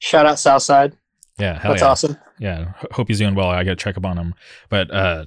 Shout 0.00 0.26
out 0.26 0.38
Southside. 0.38 0.98
Yeah, 1.38 1.60
that's 1.62 1.80
yeah. 1.80 1.88
awesome. 1.88 2.18
Yeah, 2.38 2.72
hope 2.90 3.08
he's 3.08 3.20
doing 3.20 3.34
well. 3.34 3.48
I 3.48 3.64
got 3.64 3.70
to 3.70 3.76
check 3.76 3.96
up 3.96 4.04
on 4.04 4.18
him, 4.18 4.34
but. 4.68 4.90
uh 4.90 5.24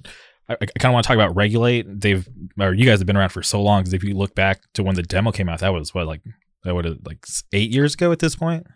I, 0.51 0.57
I 0.61 0.79
kind 0.79 0.91
of 0.91 0.93
want 0.93 1.03
to 1.03 1.07
talk 1.07 1.15
about 1.15 1.35
regulate. 1.35 1.85
They've 1.87 2.27
or 2.59 2.73
you 2.73 2.85
guys 2.85 2.99
have 2.99 3.07
been 3.07 3.17
around 3.17 3.29
for 3.29 3.43
so 3.43 3.61
long 3.61 3.81
because 3.81 3.93
if 3.93 4.03
you 4.03 4.13
look 4.13 4.35
back 4.35 4.61
to 4.73 4.83
when 4.83 4.95
the 4.95 5.03
demo 5.03 5.31
came 5.31 5.49
out, 5.49 5.59
that 5.59 5.73
was 5.73 5.93
what 5.93 6.07
like 6.07 6.21
that 6.63 6.75
would 6.75 6.85
have 6.85 6.99
like 7.05 7.25
eight 7.53 7.71
years 7.71 7.93
ago 7.93 8.11
at 8.11 8.19
this 8.19 8.35
point. 8.35 8.67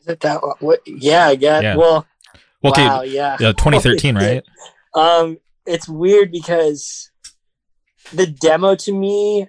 Is 0.00 0.08
it 0.08 0.20
that? 0.20 0.40
What? 0.60 0.80
Yeah, 0.86 1.30
yeah. 1.30 1.60
yeah. 1.60 1.76
Well, 1.76 2.06
well, 2.62 2.72
okay, 2.72 2.86
wow, 2.86 3.02
yeah. 3.02 3.36
yeah 3.40 3.52
2013, 3.52 4.14
right? 4.16 4.44
Um, 4.94 5.38
it's 5.66 5.88
weird 5.88 6.32
because 6.32 7.10
the 8.12 8.26
demo 8.26 8.74
to 8.76 8.92
me 8.92 9.48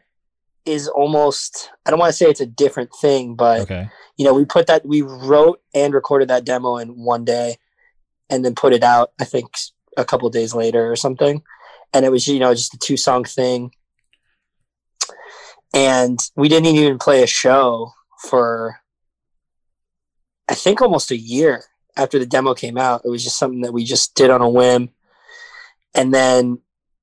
is 0.66 0.88
almost 0.88 1.72
I 1.86 1.90
don't 1.90 2.00
want 2.00 2.12
to 2.12 2.18
say 2.18 2.28
it's 2.28 2.42
a 2.42 2.46
different 2.46 2.92
thing, 3.02 3.36
but 3.36 3.62
okay. 3.62 3.90
you 4.18 4.26
know, 4.26 4.34
we 4.34 4.46
put 4.46 4.68
that 4.68 4.86
we 4.86 5.02
wrote 5.02 5.62
and 5.74 5.94
recorded 5.94 6.28
that 6.28 6.46
demo 6.46 6.78
in 6.78 6.90
one 6.90 7.26
day 7.26 7.58
and 8.30 8.46
then 8.46 8.56
put 8.56 8.74
it 8.74 8.84
out, 8.84 9.12
I 9.20 9.26
think 9.26 9.52
a 10.00 10.06
couple 10.06 10.30
days 10.30 10.54
later 10.54 10.92
or 10.92 10.96
something. 10.96 11.44
And 11.94 12.06
it 12.06 12.12
was, 12.12 12.28
you 12.28 12.40
know, 12.40 12.54
just 12.54 12.74
a 12.74 12.78
two 12.78 12.98
song 12.98 13.24
thing. 13.24 13.72
And 15.74 16.20
we 16.36 16.50
didn't 16.50 16.68
even 16.68 16.98
play 16.98 17.24
a 17.24 17.28
show 17.28 17.92
for, 18.28 18.80
I 20.50 20.56
think, 20.56 20.82
almost 20.82 21.12
a 21.12 21.18
year 21.18 21.64
after 21.96 22.18
the 22.18 22.26
demo 22.26 22.54
came 22.54 22.78
out. 22.78 23.02
It 23.06 23.10
was 23.10 23.24
just 23.24 23.38
something 23.38 23.62
that 23.62 23.74
we 23.74 23.84
just 23.86 24.16
did 24.16 24.30
on 24.30 24.42
a 24.42 24.50
whim. 24.50 24.90
And 25.94 26.14
then, 26.14 26.60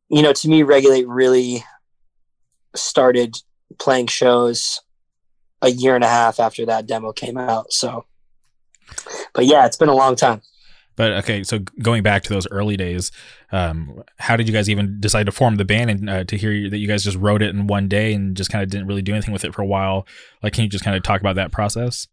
you 0.09 0.23
know, 0.23 0.33
to 0.33 0.49
me, 0.49 0.63
Regulate 0.63 1.07
really 1.07 1.65
started 2.75 3.37
playing 3.79 4.07
shows 4.07 4.81
a 5.63 5.71
year 5.71 5.95
and 5.95 6.05
a 6.05 6.09
half 6.09 6.39
after 6.39 6.67
that 6.67 6.87
demo 6.87 7.13
came 7.13 7.37
out. 7.37 7.73
So, 7.73 8.05
but 9.33 9.47
yeah, 9.47 9.67
it's 9.67 9.77
been 9.77 9.89
a 9.89 9.95
long 9.95 10.17
time. 10.17 10.43
But 10.97 11.13
okay, 11.13 11.45
so 11.45 11.59
going 11.83 12.03
back 12.03 12.23
to 12.25 12.33
those 12.33 12.47
early 12.51 12.77
days, 12.77 13.13
um, 13.53 14.03
how 14.19 14.37
did 14.37 14.49
you 14.49 14.55
guys 14.55 14.69
even 14.71 14.99
decide 14.99 15.27
to 15.27 15.33
form 15.33 15.57
the 15.57 15.65
band 15.65 15.91
and 15.91 16.11
uh, 16.11 16.25
to 16.25 16.37
hear 16.37 16.71
that 16.71 16.79
you 16.79 16.89
guys 16.89 17.05
just 17.05 17.19
wrote 17.19 17.43
it 17.43 17.55
in 17.55 17.67
one 17.67 17.87
day 17.87 18.15
and 18.15 18.37
just 18.37 18.51
kind 18.51 18.63
of 18.63 18.71
didn't 18.71 18.87
really 18.87 19.03
do 19.03 19.13
anything 19.13 19.33
with 19.33 19.45
it 19.45 19.55
for 19.55 19.63
a 19.63 19.67
while? 19.67 20.07
Like, 20.43 20.55
can 20.55 20.65
you 20.65 20.71
just 20.71 20.85
kind 20.85 20.97
of 20.97 21.03
talk 21.03 21.21
about 21.21 21.37
that 21.37 21.53
process? 21.53 22.09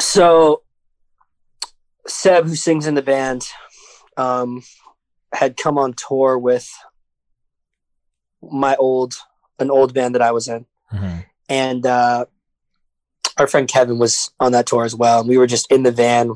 So, 0.00 0.62
Seb, 2.06 2.46
who 2.46 2.54
sings 2.54 2.86
in 2.86 2.94
the 2.94 3.02
band, 3.02 3.48
um, 4.16 4.62
had 5.32 5.56
come 5.56 5.76
on 5.76 5.92
tour 5.92 6.38
with 6.38 6.70
my 8.42 8.76
old 8.76 9.16
an 9.58 9.70
old 9.70 9.92
band 9.94 10.14
that 10.14 10.22
I 10.22 10.32
was 10.32 10.48
in, 10.48 10.66
mm-hmm. 10.92 11.20
and 11.48 11.86
uh, 11.86 12.26
our 13.38 13.46
friend 13.46 13.68
Kevin 13.68 13.98
was 13.98 14.30
on 14.40 14.52
that 14.52 14.66
tour 14.66 14.84
as 14.84 14.94
well, 14.94 15.20
and 15.20 15.28
we 15.28 15.36
were 15.36 15.46
just 15.46 15.70
in 15.70 15.82
the 15.82 15.92
van. 15.92 16.34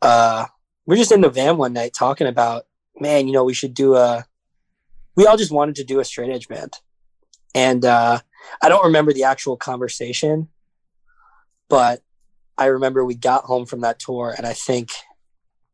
Uh, 0.00 0.46
we 0.86 0.94
are 0.94 0.98
just 0.98 1.12
in 1.12 1.20
the 1.20 1.30
van 1.30 1.56
one 1.56 1.72
night 1.72 1.94
talking 1.94 2.26
about, 2.26 2.66
man, 2.98 3.26
you 3.26 3.32
know, 3.32 3.44
we 3.44 3.54
should 3.54 3.74
do 3.74 3.94
a. 3.96 4.24
We 5.16 5.26
all 5.26 5.36
just 5.36 5.52
wanted 5.52 5.76
to 5.76 5.84
do 5.84 6.00
a 6.00 6.04
straight 6.04 6.30
edge 6.30 6.48
band, 6.48 6.74
and 7.54 7.84
uh, 7.84 8.18
I 8.62 8.68
don't 8.68 8.84
remember 8.84 9.12
the 9.12 9.24
actual 9.24 9.56
conversation, 9.56 10.48
but 11.68 12.02
I 12.58 12.66
remember 12.66 13.04
we 13.04 13.14
got 13.14 13.44
home 13.44 13.66
from 13.66 13.80
that 13.82 13.98
tour, 13.98 14.34
and 14.36 14.46
I 14.46 14.52
think, 14.52 14.90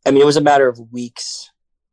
I 0.07 0.11
mean, 0.11 0.23
it 0.23 0.27
was 0.27 0.37
a 0.37 0.43
matter 0.43 0.69
of 0.69 0.93
weeks 0.93 1.51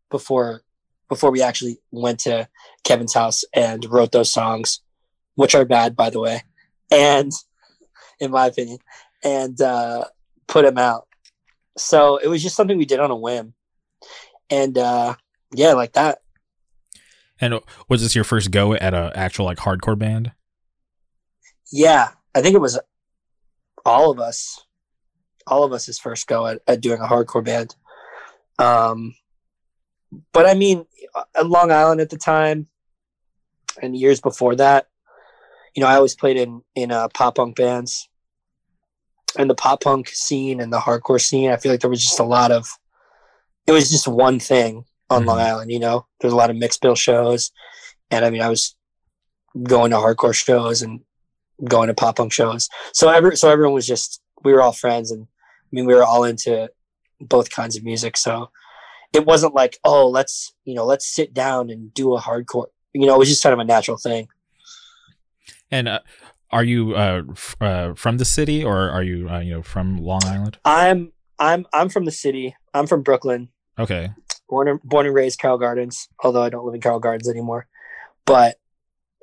before 0.09 0.61
before 1.09 1.31
we 1.31 1.41
actually 1.41 1.79
went 1.91 2.19
to 2.19 2.49
Kevin's 2.83 3.13
house 3.13 3.45
and 3.53 3.85
wrote 3.85 4.11
those 4.11 4.31
songs, 4.31 4.81
which 5.35 5.55
are 5.55 5.65
bad, 5.65 5.95
by 5.95 6.09
the 6.09 6.19
way, 6.19 6.43
and 6.91 7.31
in 8.19 8.31
my 8.31 8.47
opinion, 8.47 8.79
and 9.23 9.59
uh, 9.61 10.05
put 10.47 10.65
them 10.65 10.77
out. 10.77 11.06
So 11.77 12.17
it 12.17 12.27
was 12.27 12.41
just 12.41 12.55
something 12.55 12.77
we 12.77 12.85
did 12.85 12.99
on 12.99 13.11
a 13.11 13.15
whim, 13.15 13.53
and 14.49 14.77
uh, 14.77 15.15
yeah, 15.53 15.73
like 15.73 15.93
that. 15.93 16.19
And 17.39 17.59
was 17.87 18.01
this 18.01 18.15
your 18.15 18.23
first 18.23 18.51
go 18.51 18.73
at 18.73 18.93
a 18.93 19.11
actual 19.15 19.45
like 19.45 19.59
hardcore 19.59 19.97
band? 19.97 20.31
Yeah, 21.71 22.09
I 22.33 22.41
think 22.41 22.55
it 22.55 22.61
was 22.61 22.79
all 23.85 24.11
of 24.11 24.19
us, 24.19 24.65
all 25.45 25.63
of 25.63 25.71
us' 25.71 25.85
his 25.85 25.99
first 25.99 26.27
go 26.27 26.47
at, 26.47 26.61
at 26.67 26.81
doing 26.81 26.99
a 26.99 27.07
hardcore 27.07 27.43
band. 27.43 27.75
Um, 28.59 29.13
but 30.33 30.45
I 30.45 30.53
mean, 30.53 30.85
Long 31.43 31.71
Island 31.71 32.01
at 32.01 32.09
the 32.09 32.17
time, 32.17 32.67
and 33.81 33.95
years 33.95 34.19
before 34.19 34.55
that, 34.55 34.87
you 35.75 35.81
know, 35.81 35.87
I 35.87 35.95
always 35.95 36.15
played 36.15 36.37
in 36.37 36.63
in 36.75 36.91
uh, 36.91 37.09
pop 37.09 37.35
punk 37.35 37.55
bands, 37.55 38.09
and 39.37 39.49
the 39.49 39.55
pop 39.55 39.83
punk 39.83 40.09
scene 40.09 40.59
and 40.59 40.73
the 40.73 40.79
hardcore 40.79 41.21
scene. 41.21 41.51
I 41.51 41.57
feel 41.57 41.71
like 41.71 41.81
there 41.81 41.89
was 41.89 42.03
just 42.03 42.19
a 42.19 42.23
lot 42.23 42.51
of, 42.51 42.67
it 43.65 43.71
was 43.71 43.89
just 43.89 44.07
one 44.07 44.39
thing 44.39 44.85
on 45.09 45.21
mm-hmm. 45.21 45.29
Long 45.29 45.39
Island. 45.39 45.71
You 45.71 45.79
know, 45.79 46.05
there's 46.19 46.33
a 46.33 46.37
lot 46.37 46.49
of 46.49 46.57
mixed 46.57 46.81
bill 46.81 46.95
shows, 46.95 47.51
and 48.11 48.25
I 48.25 48.29
mean, 48.29 48.41
I 48.41 48.49
was 48.49 48.75
going 49.63 49.91
to 49.91 49.97
hardcore 49.97 50.33
shows 50.33 50.81
and 50.81 51.01
going 51.63 51.87
to 51.87 51.93
pop 51.93 52.17
punk 52.17 52.33
shows. 52.33 52.69
So 52.93 53.09
every 53.09 53.37
so 53.37 53.49
everyone 53.49 53.73
was 53.73 53.87
just 53.87 54.21
we 54.43 54.53
were 54.53 54.61
all 54.61 54.73
friends, 54.73 55.11
and 55.11 55.23
I 55.23 55.69
mean, 55.71 55.85
we 55.85 55.95
were 55.95 56.03
all 56.03 56.23
into 56.23 56.69
both 57.19 57.49
kinds 57.49 57.75
of 57.75 57.83
music. 57.83 58.17
So 58.17 58.49
it 59.13 59.25
wasn't 59.25 59.55
like, 59.55 59.77
oh, 59.83 60.07
let's 60.09 60.53
you 60.65 60.73
know, 60.73 60.85
let's 60.85 61.07
sit 61.07 61.33
down 61.33 61.69
and 61.69 61.93
do 61.93 62.15
a 62.15 62.21
hardcore. 62.21 62.67
You 62.93 63.05
know, 63.05 63.15
it 63.15 63.19
was 63.19 63.29
just 63.29 63.43
kind 63.43 63.53
of 63.53 63.59
a 63.59 63.65
natural 63.65 63.97
thing. 63.97 64.27
And 65.69 65.87
uh, 65.87 65.99
are 66.51 66.63
you 66.63 66.95
uh, 66.95 67.23
f- 67.31 67.55
uh, 67.59 67.93
from 67.93 68.17
the 68.17 68.25
city, 68.25 68.63
or 68.63 68.89
are 68.89 69.03
you 69.03 69.29
uh, 69.29 69.39
you 69.39 69.53
know 69.53 69.61
from 69.61 69.97
Long 69.97 70.23
Island? 70.25 70.57
I'm 70.63 71.11
I'm 71.39 71.65
I'm 71.73 71.89
from 71.89 72.05
the 72.05 72.11
city. 72.11 72.55
I'm 72.73 72.87
from 72.87 73.03
Brooklyn. 73.03 73.49
Okay. 73.77 74.09
Born 74.49 74.67
and 74.67 74.81
born 74.81 75.05
and 75.05 75.15
raised 75.15 75.39
Carroll 75.39 75.57
Gardens, 75.57 76.07
although 76.23 76.41
I 76.41 76.49
don't 76.49 76.65
live 76.65 76.75
in 76.75 76.81
Carroll 76.81 76.99
Gardens 76.99 77.29
anymore. 77.29 77.67
But 78.25 78.57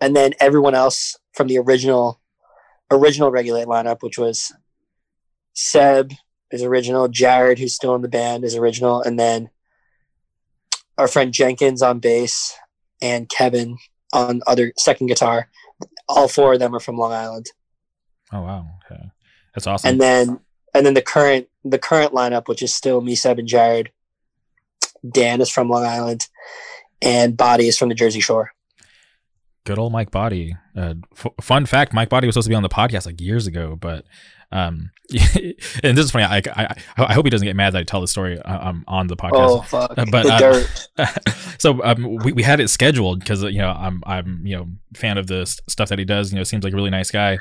and 0.00 0.14
then 0.14 0.34
everyone 0.40 0.74
else 0.74 1.16
from 1.32 1.48
the 1.48 1.58
original 1.58 2.20
original 2.90 3.30
Regulate 3.30 3.66
lineup, 3.66 4.02
which 4.02 4.18
was 4.18 4.52
Seb 5.54 6.12
is 6.50 6.62
original, 6.62 7.08
Jared, 7.08 7.58
who's 7.58 7.74
still 7.74 7.94
in 7.94 8.02
the 8.02 8.08
band, 8.08 8.44
is 8.44 8.54
original, 8.54 9.02
and 9.02 9.18
then 9.18 9.50
our 10.98 11.08
friend 11.08 11.32
Jenkins 11.32 11.82
on 11.82 11.98
bass 11.98 12.54
and 13.00 13.28
Kevin 13.28 13.78
on 14.12 14.42
other 14.46 14.72
second 14.78 15.08
guitar. 15.08 15.48
All 16.08 16.28
four 16.28 16.54
of 16.54 16.58
them 16.58 16.75
are 16.75 16.80
from 16.80 16.96
Long 16.96 17.12
Island. 17.12 17.46
Oh 18.32 18.42
wow, 18.42 18.66
okay, 18.90 19.02
that's 19.54 19.66
awesome. 19.66 19.88
And 19.90 20.00
then 20.00 20.40
and 20.75 20.84
then 20.84 20.94
the 20.94 21.02
current 21.02 21.49
the 21.64 21.78
current 21.78 22.12
lineup, 22.12 22.49
which 22.49 22.62
is 22.62 22.75
still 22.75 23.00
me, 23.00 23.14
Seb, 23.14 23.38
and 23.38 23.49
Jared. 23.49 23.90
Dan 25.08 25.40
is 25.40 25.50
from 25.50 25.68
Long 25.68 25.84
Island, 25.84 26.28
and 27.02 27.37
Body 27.37 27.68
is 27.68 27.78
from 27.78 27.90
the 27.90 27.94
Jersey 27.94 28.20
Shore. 28.20 28.52
Good 29.64 29.78
old 29.78 29.92
Mike 29.92 30.11
Body. 30.11 30.56
Uh, 30.76 30.94
f- 31.12 31.32
fun 31.40 31.66
fact: 31.66 31.92
Mike 31.92 32.08
Body 32.08 32.26
was 32.26 32.34
supposed 32.34 32.46
to 32.46 32.50
be 32.50 32.56
on 32.56 32.62
the 32.62 32.68
podcast 32.68 33.06
like 33.06 33.20
years 33.20 33.46
ago, 33.46 33.76
but 33.76 34.04
um, 34.54 34.90
and 35.11 35.99
this 35.99 36.06
is 36.06 36.11
funny. 36.12 36.25
I, 36.25 36.40
I, 36.56 36.76
I 36.96 37.12
hope 37.12 37.26
he 37.26 37.30
doesn't 37.30 37.44
get 37.44 37.56
mad 37.56 37.75
that 37.75 37.80
I 37.80 37.82
tell 37.82 38.00
the 38.00 38.08
story 38.08 38.40
uh, 38.40 38.68
um, 38.68 38.84
on 38.87 39.08
the 39.08 39.16
podcast. 39.16 39.49
Oh 39.50 39.61
fuck! 39.62 39.99
Uh, 39.99 40.06
but 40.11 40.26
uh, 40.26 41.06
so 41.58 41.82
um, 41.84 42.16
we, 42.25 42.32
we 42.32 42.42
had 42.42 42.61
it 42.61 42.68
scheduled 42.68 43.18
because 43.18 43.42
you 43.42 43.58
know 43.58 43.70
I'm 43.70 44.02
I'm 44.06 44.46
you 44.46 44.56
know 44.56 44.68
fan 44.94 45.18
of 45.18 45.26
the 45.26 45.44
stuff 45.44 45.88
that 45.88 45.99
he 45.99 46.04
does. 46.04 46.32
You 46.32 46.38
know, 46.38 46.44
seems 46.44 46.62
like 46.64 46.73
a 46.73 46.76
really 46.76 46.90
nice 46.90 47.11
guy, 47.11 47.38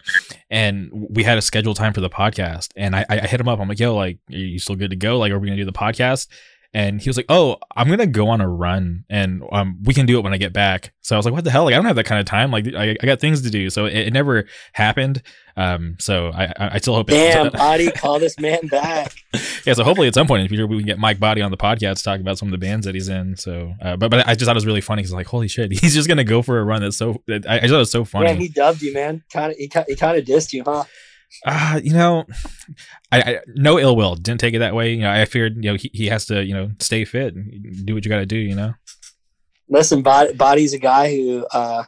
and 0.50 0.90
we 0.92 1.24
had 1.24 1.38
a 1.38 1.42
scheduled 1.42 1.78
time 1.78 1.94
for 1.94 2.02
the 2.02 2.10
podcast. 2.10 2.70
And 2.76 2.96
I, 2.96 3.06
I 3.08 3.20
hit 3.20 3.40
him 3.40 3.48
up. 3.48 3.60
I'm 3.60 3.70
like, 3.70 3.80
yo, 3.80 3.96
like, 3.96 4.18
are 4.30 4.36
you 4.36 4.60
still 4.60 4.76
good 4.76 4.90
to 4.90 4.98
go? 4.98 5.20
Like, 5.20 5.32
are 5.32 5.40
we 5.40 5.48
gonna 5.48 5.58
do 5.58 5.66
the 5.66 5.72
podcast? 5.72 6.28
And 6.74 7.00
he 7.00 7.10
was 7.10 7.18
like, 7.18 7.28
"Oh, 7.30 7.58
I'm 7.76 7.88
gonna 7.88 8.08
go 8.08 8.30
on 8.30 8.42
a 8.42 8.50
run, 8.50 9.06
and 9.10 9.44
um, 9.52 9.78
we 9.84 9.94
can 9.94 10.06
do 10.06 10.18
it 10.18 10.24
when 10.24 10.34
I 10.34 10.38
get 10.38 10.54
back." 10.54 10.94
So 11.02 11.16
I 11.16 11.18
was 11.18 11.26
like, 11.26 11.34
"What 11.34 11.44
the 11.44 11.52
hell? 11.52 11.66
Like, 11.66 11.74
I 11.74 11.78
don't 11.78 11.86
have 11.86 11.96
that 11.98 12.06
kind 12.06 12.20
of 12.20 12.26
time. 12.26 12.52
Like, 12.52 12.68
I, 12.74 12.96
I 13.00 13.06
got 13.06 13.20
things 13.20 13.42
to 13.44 13.50
do." 13.52 13.70
So 13.70 13.86
it, 13.86 14.08
it 14.08 14.14
never 14.14 14.46
happened. 14.74 15.22
Um, 15.56 15.98
so 16.00 16.30
I, 16.30 16.52
I 16.58 16.78
still 16.80 16.96
hope. 16.96 17.08
Damn, 17.08 17.48
it, 17.48 17.54
Body, 17.54 17.92
call 17.92 18.20
this 18.20 18.40
man 18.40 18.68
back. 18.68 19.14
yeah, 19.66 19.74
so 19.74 19.84
hopefully 19.84 20.08
at 20.08 20.16
some 20.16 20.26
point 20.26 20.42
in 20.42 20.46
the 20.46 20.50
future 20.50 20.66
we 20.66 20.78
can 20.78 20.88
get 20.88 20.98
Mike 20.98 21.20
Body 21.20 21.42
on 21.42 21.52
the 21.52 21.58
podcast 21.58 21.98
to 21.98 22.04
talk 22.04 22.20
about 22.20 22.40
some 22.40 22.48
of 22.48 22.52
the 22.52 22.58
bands 22.58 22.86
that 22.88 22.96
he's 22.96 23.10
in. 23.10 23.38
So, 23.38 23.74
uh, 23.82 23.96
but 23.96 24.10
but 24.10 24.28
I 24.28 24.34
just 24.34 24.46
thought 24.46 24.56
it 24.56 24.58
was 24.58 24.66
really 24.66 24.82
funny 24.82 25.04
because 25.04 25.14
like, 25.14 25.28
holy 25.28 25.48
shit, 25.48 25.72
he's 25.80 25.94
just 25.94 26.08
gonna 26.08 26.24
go 26.24 26.42
for 26.42 26.60
a 26.60 26.64
run. 26.64 26.82
That's 26.82 26.98
so. 26.98 27.22
I, 27.30 27.60
I 27.60 27.60
thought 27.60 27.76
it 27.76 27.78
was 27.78 27.92
so 27.92 28.04
funny. 28.04 28.30
Yeah, 28.30 28.34
he 28.34 28.48
dubbed 28.50 28.82
you, 28.82 28.94
man. 28.94 29.24
Kind 29.32 29.52
of, 29.52 29.58
he, 29.58 29.72
he 29.88 29.96
kind 29.96 30.18
of 30.18 30.26
dissed 30.26 30.54
you, 30.54 30.64
huh? 30.66 30.86
Uh, 31.46 31.80
you 31.84 31.94
know, 31.94 32.26
I, 33.12 33.22
I, 33.22 33.40
no 33.48 33.80
ill 33.80 33.96
will. 33.96 34.16
Didn't 34.16 34.40
take 34.40 34.54
it 34.54 34.60
that 34.60 34.76
way. 34.76 34.94
You 34.94 35.02
know, 35.02 35.12
I 35.12 35.26
feared 35.26 35.56
you 35.56 35.72
know 35.72 35.76
he, 35.76 35.90
he 35.94 36.08
has 36.08 36.26
to 36.28 36.44
you 36.44 36.54
know 36.54 36.72
stay 36.80 37.06
fit 37.06 37.36
and 37.36 37.86
do 37.86 37.94
what 37.94 38.06
you 38.06 38.10
got 38.10 38.20
to 38.20 38.26
do. 38.26 38.38
You 38.38 38.56
know. 38.56 38.74
Listen, 39.70 40.02
body, 40.02 40.34
body's 40.34 40.74
a 40.74 40.80
guy 40.80 41.16
who 41.16 41.46
uh, 41.52 41.84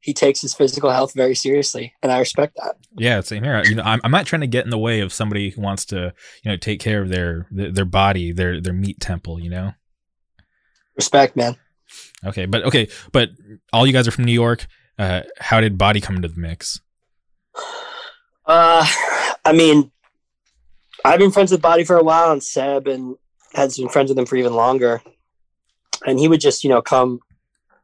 he 0.00 0.12
takes 0.12 0.40
his 0.40 0.54
physical 0.54 0.90
health 0.90 1.12
very 1.14 1.34
seriously, 1.34 1.94
and 2.02 2.10
I 2.10 2.18
respect 2.18 2.56
that. 2.56 2.76
Yeah, 2.96 3.20
same 3.20 3.44
here. 3.44 3.62
You 3.64 3.76
know, 3.76 3.82
I'm, 3.82 4.00
I'm 4.02 4.10
not 4.10 4.26
trying 4.26 4.40
to 4.40 4.46
get 4.46 4.64
in 4.64 4.70
the 4.70 4.78
way 4.78 5.00
of 5.00 5.12
somebody 5.12 5.50
who 5.50 5.60
wants 5.60 5.84
to 5.86 6.12
you 6.42 6.50
know 6.50 6.56
take 6.56 6.80
care 6.80 7.02
of 7.02 7.08
their 7.08 7.46
their, 7.50 7.72
their 7.72 7.84
body, 7.84 8.32
their 8.32 8.60
their 8.60 8.72
meat 8.72 9.00
temple. 9.00 9.40
You 9.40 9.50
know. 9.50 9.72
Respect, 10.96 11.36
man. 11.36 11.56
Okay, 12.24 12.46
but 12.46 12.64
okay, 12.64 12.88
but 13.12 13.30
all 13.72 13.86
you 13.86 13.92
guys 13.92 14.06
are 14.06 14.12
from 14.12 14.24
New 14.24 14.32
York. 14.32 14.66
Uh, 14.98 15.22
how 15.38 15.60
did 15.60 15.78
Body 15.78 16.00
come 16.00 16.16
into 16.16 16.28
the 16.28 16.40
mix? 16.40 16.80
Uh, 18.50 18.84
I 19.44 19.52
mean, 19.52 19.92
I've 21.04 21.20
been 21.20 21.30
friends 21.30 21.52
with 21.52 21.62
Body 21.62 21.84
for 21.84 21.96
a 21.96 22.02
while, 22.02 22.32
and 22.32 22.42
Seb, 22.42 22.88
and 22.88 23.16
has 23.54 23.78
been 23.78 23.88
friends 23.88 24.08
with 24.08 24.18
him 24.18 24.26
for 24.26 24.36
even 24.36 24.54
longer. 24.54 25.02
And 26.04 26.18
he 26.18 26.26
would 26.26 26.40
just, 26.40 26.64
you 26.64 26.70
know, 26.70 26.82
come. 26.82 27.20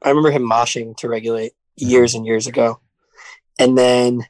I 0.03 0.09
remember 0.09 0.31
him 0.31 0.49
moshing 0.49 0.97
to 0.99 1.09
regulate 1.09 1.53
years 1.77 2.15
and 2.15 2.27
years 2.27 2.47
ago, 2.47 2.81
and 3.59 3.79
then 3.79 4.27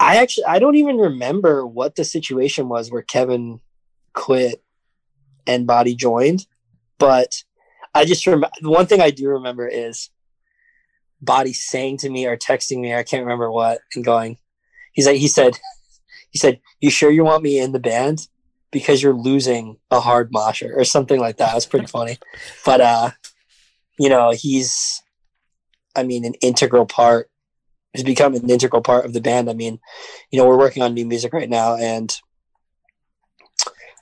I 0.00 0.16
actually 0.16 0.44
I 0.46 0.58
don't 0.58 0.76
even 0.76 0.96
remember 0.96 1.66
what 1.66 1.96
the 1.96 2.04
situation 2.04 2.68
was 2.68 2.90
where 2.90 3.02
Kevin 3.02 3.60
quit 4.14 4.62
and 5.46 5.66
Body 5.66 5.94
joined, 5.94 6.46
but 6.98 7.44
I 7.94 8.04
just 8.04 8.26
remember 8.26 8.48
the 8.60 8.70
one 8.70 8.86
thing 8.86 9.00
I 9.00 9.10
do 9.10 9.28
remember 9.28 9.68
is 9.68 10.10
Body 11.20 11.52
saying 11.52 11.98
to 11.98 12.10
me 12.10 12.26
or 12.26 12.36
texting 12.36 12.80
me, 12.80 12.94
I 12.94 13.02
can't 13.02 13.24
remember 13.24 13.50
what, 13.50 13.80
and 13.94 14.04
going, 14.04 14.38
he's 14.92 15.06
like 15.06 15.16
he 15.16 15.28
said 15.28 15.58
he 16.30 16.38
said 16.38 16.60
you 16.80 16.90
sure 16.90 17.10
you 17.10 17.24
want 17.24 17.42
me 17.42 17.58
in 17.58 17.72
the 17.72 17.78
band 17.78 18.28
because 18.70 19.02
you're 19.02 19.14
losing 19.14 19.76
a 19.90 20.00
hard 20.00 20.32
mosher 20.32 20.72
or 20.74 20.84
something 20.84 21.20
like 21.20 21.36
that. 21.36 21.52
It 21.52 21.54
was 21.54 21.66
pretty 21.66 21.86
funny, 21.86 22.18
but 22.64 22.80
uh, 22.80 23.10
you 23.98 24.08
know 24.08 24.32
he's 24.32 25.02
I 25.94 26.02
mean 26.02 26.24
an 26.24 26.34
integral 26.40 26.86
part. 26.86 27.28
He's 27.92 28.04
become 28.04 28.34
an 28.34 28.48
integral 28.48 28.80
part 28.80 29.04
of 29.04 29.12
the 29.12 29.20
band. 29.20 29.50
I 29.50 29.52
mean, 29.52 29.78
you 30.30 30.38
know, 30.38 30.48
we're 30.48 30.58
working 30.58 30.82
on 30.82 30.94
new 30.94 31.04
music 31.04 31.34
right 31.34 31.50
now, 31.50 31.76
and 31.76 32.16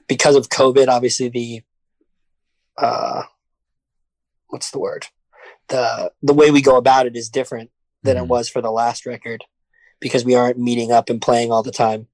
because 0.07 0.37
of 0.37 0.49
COVID, 0.49 0.87
obviously 0.87 1.29
the 1.29 1.63
uh, 2.79 3.23
what's 4.49 4.71
the 4.71 4.79
word? 4.79 5.07
The 5.69 6.13
the 6.23 6.35
way 6.35 6.51
we 6.51 6.63
go 6.63 6.77
about 6.77 7.07
it 7.07 7.17
is 7.17 7.29
different 7.29 7.71
than 8.03 8.17
mm-hmm. 8.17 8.25
it 8.25 8.29
was 8.29 8.49
for 8.49 8.63
the 8.63 8.71
last 8.71 9.07
record 9.07 9.45
because 10.01 10.25
we 10.25 10.35
aren't 10.35 10.59
meeting 10.59 10.93
up 10.93 11.11
and 11.11 11.21
playing 11.21 11.53
all 11.53 11.63
the 11.63 11.71
time. 11.71 12.07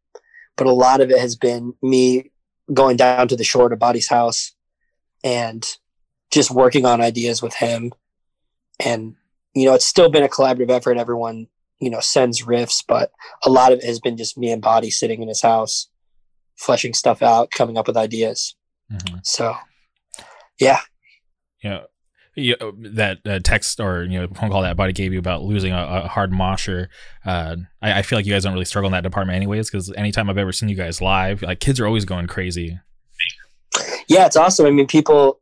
But 0.57 0.67
a 0.67 0.73
lot 0.73 1.01
of 1.01 1.11
it 1.11 1.19
has 1.19 1.37
been 1.37 1.75
me 1.83 2.31
going 2.73 2.97
down 2.97 3.29
to 3.29 3.37
the 3.37 3.45
shore 3.45 3.69
to 3.69 3.77
Body's 3.77 4.09
house 4.09 4.55
and 5.23 5.67
just 6.31 6.51
working 6.51 6.85
on 6.85 7.01
ideas 7.01 7.43
with 7.43 7.55
him. 7.55 7.93
And, 8.81 9.15
you 9.55 9.67
know, 9.67 9.75
it's 9.75 9.87
still 9.87 10.11
been 10.11 10.25
a 10.25 10.29
collaborative 10.29 10.71
effort. 10.71 10.99
Everyone, 10.99 11.47
you 11.79 11.91
know, 11.91 12.01
sends 12.01 12.43
riffs, 12.43 12.83
but 12.87 13.13
a 13.45 13.51
lot 13.51 13.73
of 13.73 13.79
it 13.79 13.85
has 13.85 14.01
been 14.01 14.17
just 14.17 14.37
me 14.37 14.51
and 14.51 14.63
Body 14.63 14.91
sitting 14.91 15.23
in 15.23 15.29
his 15.29 15.43
house, 15.43 15.89
fleshing 16.57 16.95
stuff 16.95 17.23
out, 17.23 17.51
coming 17.51 17.77
up 17.79 17.87
with 17.87 17.97
ideas. 17.97 18.57
Mm-hmm. 18.91 19.19
So, 19.23 19.55
yeah. 20.59 20.81
Yeah 21.63 21.83
you 22.37 22.55
know, 22.61 22.73
that 22.93 23.19
uh, 23.27 23.41
text 23.43 23.81
or 23.81 24.05
you 24.05 24.21
know 24.21 24.29
phone 24.29 24.51
call 24.51 24.63
that 24.63 24.77
Body 24.77 24.93
gave 24.93 25.13
you 25.13 25.19
about 25.19 25.43
losing 25.43 25.73
a, 25.73 26.03
a 26.05 26.09
hard 26.09 26.31
mosher. 26.31 26.91
Uh, 27.25 27.57
I, 27.81 28.01
I, 28.01 28.03
feel 28.03 28.19
like 28.19 28.27
you 28.27 28.33
guys 28.33 28.45
don't 28.45 28.53
really 28.53 28.67
struggle 28.67 28.89
in 28.89 28.93
that 28.93 29.03
department, 29.03 29.37
anyways. 29.37 29.71
Because 29.71 29.91
anytime 29.95 30.29
I've 30.29 30.39
ever 30.39 30.53
seen 30.53 30.69
you 30.69 30.77
guys 30.77 31.01
live, 31.01 31.43
like 31.43 31.61
kids 31.61 31.81
are 31.81 31.87
always 31.87 32.05
going 32.05 32.27
crazy. 32.27 32.79
Yeah, 34.09 34.27
it's 34.27 34.37
awesome. 34.37 34.67
I 34.67 34.71
mean, 34.71 34.87
people 34.87 35.41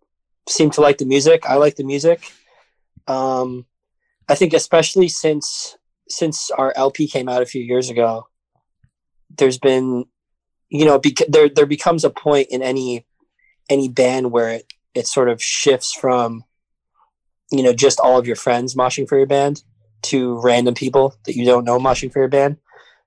seem 0.48 0.70
to 0.70 0.80
like 0.80 0.98
the 0.98 1.04
music. 1.04 1.44
I 1.46 1.56
like 1.56 1.76
the 1.76 1.84
music. 1.84 2.32
Um, 3.08 3.66
I 4.28 4.36
think 4.36 4.52
especially 4.52 5.08
since 5.08 5.76
since 6.08 6.50
our 6.52 6.72
LP 6.76 7.08
came 7.08 7.28
out 7.28 7.42
a 7.42 7.46
few 7.46 7.62
years 7.62 7.90
ago, 7.90 8.28
there's 9.36 9.58
been, 9.58 10.04
you 10.68 10.84
know, 10.84 10.98
bec- 10.98 11.28
there 11.28 11.48
there 11.48 11.66
becomes 11.66 12.04
a 12.04 12.10
point 12.10 12.48
in 12.50 12.62
any 12.62 13.04
any 13.68 13.88
band 13.88 14.30
where 14.30 14.50
it 14.50 14.72
it 14.94 15.08
sort 15.08 15.28
of 15.28 15.42
shifts 15.42 15.92
from 15.92 16.44
you 17.58 17.64
know 17.64 17.72
just 17.72 18.00
all 18.00 18.18
of 18.18 18.26
your 18.26 18.36
friends 18.36 18.74
moshing 18.74 19.08
for 19.08 19.16
your 19.16 19.26
band 19.26 19.62
to 20.02 20.40
random 20.40 20.74
people 20.74 21.16
that 21.24 21.34
you 21.34 21.44
don't 21.44 21.64
know 21.64 21.78
moshing 21.78 22.12
for 22.12 22.18
your 22.18 22.28
band. 22.28 22.58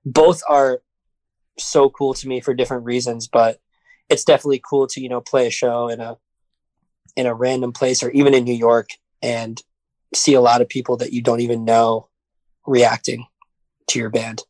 Both 0.04 0.42
are 0.48 0.82
so 1.58 1.90
cool 1.90 2.14
to 2.14 2.28
me 2.28 2.40
for 2.40 2.54
different 2.54 2.84
reasons 2.84 3.26
but 3.26 3.58
it's 4.08 4.22
definitely 4.22 4.62
cool 4.68 4.86
to 4.86 5.00
you 5.00 5.08
know 5.08 5.20
play 5.20 5.48
a 5.48 5.50
show 5.50 5.88
in 5.88 6.00
a 6.00 6.16
in 7.16 7.26
a 7.26 7.34
random 7.34 7.72
place 7.72 8.00
or 8.00 8.10
even 8.10 8.32
in 8.32 8.44
new 8.44 8.54
york 8.54 8.90
and 9.22 9.60
see 10.14 10.34
a 10.34 10.40
lot 10.40 10.60
of 10.60 10.68
people 10.68 10.96
that 10.96 11.12
you 11.12 11.22
don't 11.22 11.40
even 11.40 11.64
know 11.64 12.08
reacting 12.66 13.26
to 13.88 13.98
your 13.98 14.10
band. 14.10 14.42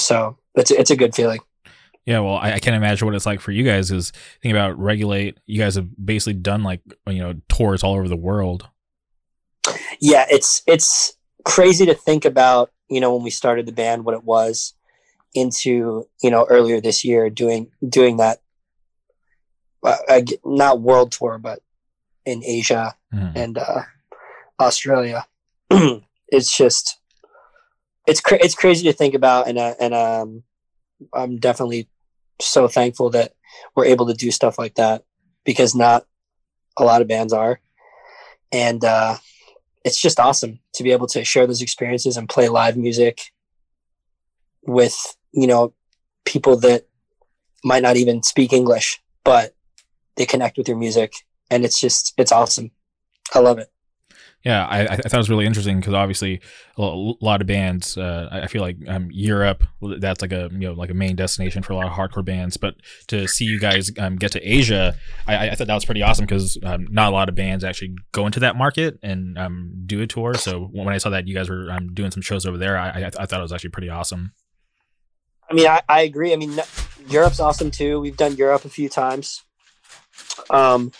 So 0.00 0.38
it's 0.54 0.70
it's 0.70 0.90
a 0.90 0.96
good 0.96 1.14
feeling 1.14 1.40
yeah, 2.04 2.18
well, 2.18 2.36
I, 2.36 2.54
I, 2.54 2.58
can't 2.58 2.74
imagine 2.74 3.06
what 3.06 3.14
it's 3.14 3.26
like 3.26 3.40
for 3.40 3.52
you 3.52 3.62
guys. 3.62 3.90
Is 3.90 4.10
thinking 4.42 4.56
about 4.56 4.78
regulate. 4.78 5.38
You 5.46 5.60
guys 5.60 5.76
have 5.76 5.88
basically 6.04 6.34
done 6.34 6.62
like 6.62 6.80
you 7.06 7.20
know 7.20 7.34
tours 7.48 7.84
all 7.84 7.94
over 7.94 8.08
the 8.08 8.16
world. 8.16 8.68
Yeah, 10.00 10.26
it's 10.28 10.62
it's 10.66 11.16
crazy 11.44 11.86
to 11.86 11.94
think 11.94 12.24
about. 12.24 12.72
You 12.88 13.00
know, 13.00 13.14
when 13.14 13.22
we 13.22 13.30
started 13.30 13.66
the 13.66 13.72
band, 13.72 14.04
what 14.04 14.14
it 14.14 14.24
was 14.24 14.74
into 15.34 16.08
you 16.22 16.30
know 16.30 16.46
earlier 16.50 16.80
this 16.80 17.04
year 17.04 17.30
doing 17.30 17.70
doing 17.88 18.16
that. 18.16 18.40
Uh, 19.84 20.22
not 20.44 20.80
world 20.80 21.10
tour, 21.10 21.38
but 21.38 21.60
in 22.24 22.42
Asia 22.44 22.94
mm. 23.12 23.32
and 23.34 23.58
uh, 23.58 23.82
Australia. 24.60 25.26
it's 25.70 26.56
just 26.56 26.98
it's 28.06 28.20
cra- 28.20 28.42
it's 28.42 28.54
crazy 28.54 28.84
to 28.84 28.92
think 28.92 29.14
about, 29.14 29.48
and 29.48 29.58
uh, 29.58 29.74
and 29.78 29.94
um, 29.94 30.42
I'm 31.12 31.38
definitely 31.38 31.88
so 32.40 32.68
thankful 32.68 33.10
that 33.10 33.34
we're 33.74 33.86
able 33.86 34.06
to 34.06 34.14
do 34.14 34.30
stuff 34.30 34.58
like 34.58 34.74
that 34.74 35.04
because 35.44 35.74
not 35.74 36.06
a 36.76 36.84
lot 36.84 37.02
of 37.02 37.08
bands 37.08 37.32
are. 37.32 37.60
And 38.50 38.84
uh, 38.84 39.16
it's 39.84 40.00
just 40.00 40.20
awesome 40.20 40.60
to 40.74 40.82
be 40.82 40.92
able 40.92 41.06
to 41.08 41.24
share 41.24 41.46
those 41.46 41.62
experiences 41.62 42.16
and 42.16 42.28
play 42.28 42.48
live 42.48 42.76
music 42.76 43.20
with, 44.62 44.96
you 45.32 45.46
know, 45.46 45.72
people 46.24 46.56
that 46.58 46.86
might 47.64 47.82
not 47.82 47.96
even 47.96 48.22
speak 48.22 48.52
English, 48.52 49.00
but 49.24 49.54
they 50.16 50.26
connect 50.26 50.58
with 50.58 50.68
your 50.68 50.76
music. 50.76 51.14
And 51.50 51.64
it's 51.64 51.80
just, 51.80 52.14
it's 52.16 52.32
awesome. 52.32 52.70
I 53.34 53.40
love 53.40 53.58
it. 53.58 53.68
Yeah, 54.44 54.66
I, 54.66 54.80
I 54.80 54.96
thought 54.96 55.14
it 55.14 55.18
was 55.18 55.30
really 55.30 55.46
interesting 55.46 55.78
because 55.78 55.94
obviously 55.94 56.40
a 56.76 56.82
lot 56.82 57.40
of 57.40 57.46
bands. 57.46 57.96
Uh, 57.96 58.28
I 58.32 58.48
feel 58.48 58.60
like 58.60 58.76
um, 58.88 59.08
Europe 59.12 59.62
that's 59.98 60.20
like 60.20 60.32
a 60.32 60.48
you 60.50 60.66
know 60.66 60.72
like 60.72 60.90
a 60.90 60.94
main 60.94 61.14
destination 61.14 61.62
for 61.62 61.74
a 61.74 61.76
lot 61.76 61.86
of 61.86 61.92
hardcore 61.92 62.24
bands. 62.24 62.56
But 62.56 62.74
to 63.06 63.28
see 63.28 63.44
you 63.44 63.60
guys 63.60 63.92
um, 63.98 64.16
get 64.16 64.32
to 64.32 64.40
Asia, 64.40 64.96
I, 65.28 65.50
I, 65.50 65.54
thought 65.54 65.68
that 65.68 65.74
was 65.74 65.84
pretty 65.84 66.02
awesome 66.02 66.26
because 66.26 66.58
um, 66.64 66.88
not 66.90 67.12
a 67.12 67.14
lot 67.14 67.28
of 67.28 67.36
bands 67.36 67.62
actually 67.62 67.94
go 68.10 68.26
into 68.26 68.40
that 68.40 68.56
market 68.56 68.98
and 69.00 69.38
um, 69.38 69.74
do 69.86 70.02
a 70.02 70.08
tour. 70.08 70.34
So 70.34 70.68
when 70.72 70.88
I 70.88 70.98
saw 70.98 71.10
that 71.10 71.28
you 71.28 71.34
guys 71.34 71.48
were 71.48 71.70
um, 71.70 71.94
doing 71.94 72.10
some 72.10 72.22
shows 72.22 72.44
over 72.44 72.58
there, 72.58 72.76
I, 72.76 73.10
I, 73.16 73.26
thought 73.26 73.38
it 73.38 73.42
was 73.42 73.52
actually 73.52 73.70
pretty 73.70 73.90
awesome. 73.90 74.32
I 75.48 75.54
mean, 75.54 75.68
I, 75.68 75.82
I 75.88 76.00
agree. 76.02 76.32
I 76.32 76.36
mean, 76.36 76.58
Europe's 77.08 77.38
awesome 77.38 77.70
too. 77.70 78.00
We've 78.00 78.16
done 78.16 78.34
Europe 78.34 78.64
a 78.64 78.70
few 78.70 78.88
times. 78.88 79.44
Um, 80.50 80.90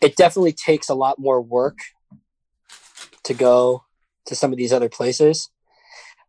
it 0.00 0.16
definitely 0.16 0.52
takes 0.52 0.88
a 0.88 0.94
lot 0.94 1.20
more 1.20 1.40
work 1.40 1.78
to 3.30 3.34
go 3.34 3.84
to 4.26 4.34
some 4.34 4.52
of 4.52 4.58
these 4.58 4.72
other 4.72 4.88
places. 4.88 5.50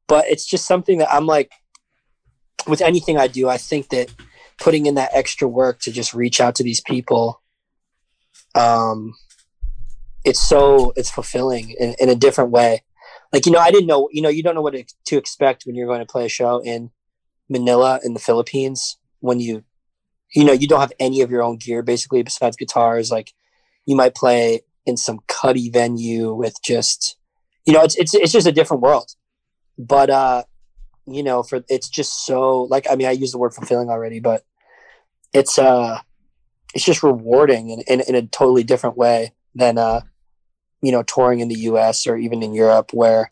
But 0.07 0.25
it's 0.27 0.45
just 0.45 0.67
something 0.67 0.99
that 0.99 1.11
I'm 1.11 1.25
like, 1.25 1.51
with 2.67 2.81
anything 2.81 3.17
I 3.17 3.27
do, 3.27 3.49
I 3.49 3.57
think 3.57 3.89
that 3.89 4.13
putting 4.59 4.85
in 4.85 4.95
that 4.95 5.09
extra 5.13 5.47
work 5.47 5.79
to 5.81 5.91
just 5.91 6.13
reach 6.13 6.39
out 6.39 6.55
to 6.55 6.63
these 6.63 6.79
people, 6.81 7.41
um, 8.53 9.15
it's 10.23 10.39
so 10.39 10.93
it's 10.95 11.09
fulfilling 11.09 11.71
in, 11.71 11.95
in 11.99 12.09
a 12.09 12.15
different 12.15 12.51
way. 12.51 12.83
Like 13.33 13.47
you 13.47 13.51
know, 13.51 13.59
I 13.59 13.71
didn't 13.71 13.87
know. 13.87 14.09
You 14.11 14.21
know, 14.21 14.29
you 14.29 14.43
don't 14.43 14.53
know 14.53 14.61
what 14.61 14.75
to 15.05 15.17
expect 15.17 15.63
when 15.65 15.75
you're 15.75 15.87
going 15.87 16.01
to 16.01 16.05
play 16.05 16.25
a 16.25 16.29
show 16.29 16.59
in 16.59 16.91
Manila 17.49 17.99
in 18.03 18.13
the 18.13 18.19
Philippines 18.19 18.97
when 19.21 19.39
you, 19.39 19.63
you 20.35 20.43
know, 20.43 20.53
you 20.53 20.67
don't 20.67 20.81
have 20.81 20.93
any 20.99 21.21
of 21.21 21.31
your 21.31 21.41
own 21.41 21.57
gear 21.57 21.81
basically 21.81 22.21
besides 22.21 22.57
guitars. 22.57 23.09
Like 23.09 23.33
you 23.87 23.95
might 23.95 24.13
play 24.13 24.61
in 24.85 24.97
some 24.97 25.19
cuddy 25.27 25.69
venue 25.69 26.33
with 26.33 26.55
just 26.63 27.17
you 27.65 27.73
know 27.73 27.81
it's 27.83 27.95
it's 27.95 28.13
it's 28.13 28.31
just 28.31 28.47
a 28.47 28.51
different 28.51 28.81
world. 28.81 29.09
But 29.77 30.09
uh 30.09 30.43
you 31.07 31.23
know 31.23 31.43
for 31.43 31.63
it's 31.67 31.89
just 31.89 32.25
so 32.25 32.63
like 32.63 32.85
i 32.89 32.95
mean 32.95 33.07
i 33.07 33.11
use 33.11 33.31
the 33.31 33.39
word 33.39 33.55
fulfilling 33.55 33.89
already 33.89 34.19
but 34.19 34.45
it's 35.33 35.57
uh 35.57 35.99
it's 36.75 36.85
just 36.85 37.01
rewarding 37.01 37.71
in, 37.71 37.81
in, 37.87 38.01
in 38.01 38.13
a 38.13 38.21
totally 38.27 38.63
different 38.63 38.95
way 38.95 39.33
than 39.55 39.79
uh 39.79 40.01
you 40.83 40.91
know 40.91 41.01
touring 41.01 41.39
in 41.39 41.47
the 41.47 41.55
us 41.55 42.05
or 42.05 42.15
even 42.17 42.43
in 42.43 42.53
europe 42.53 42.91
where 42.93 43.31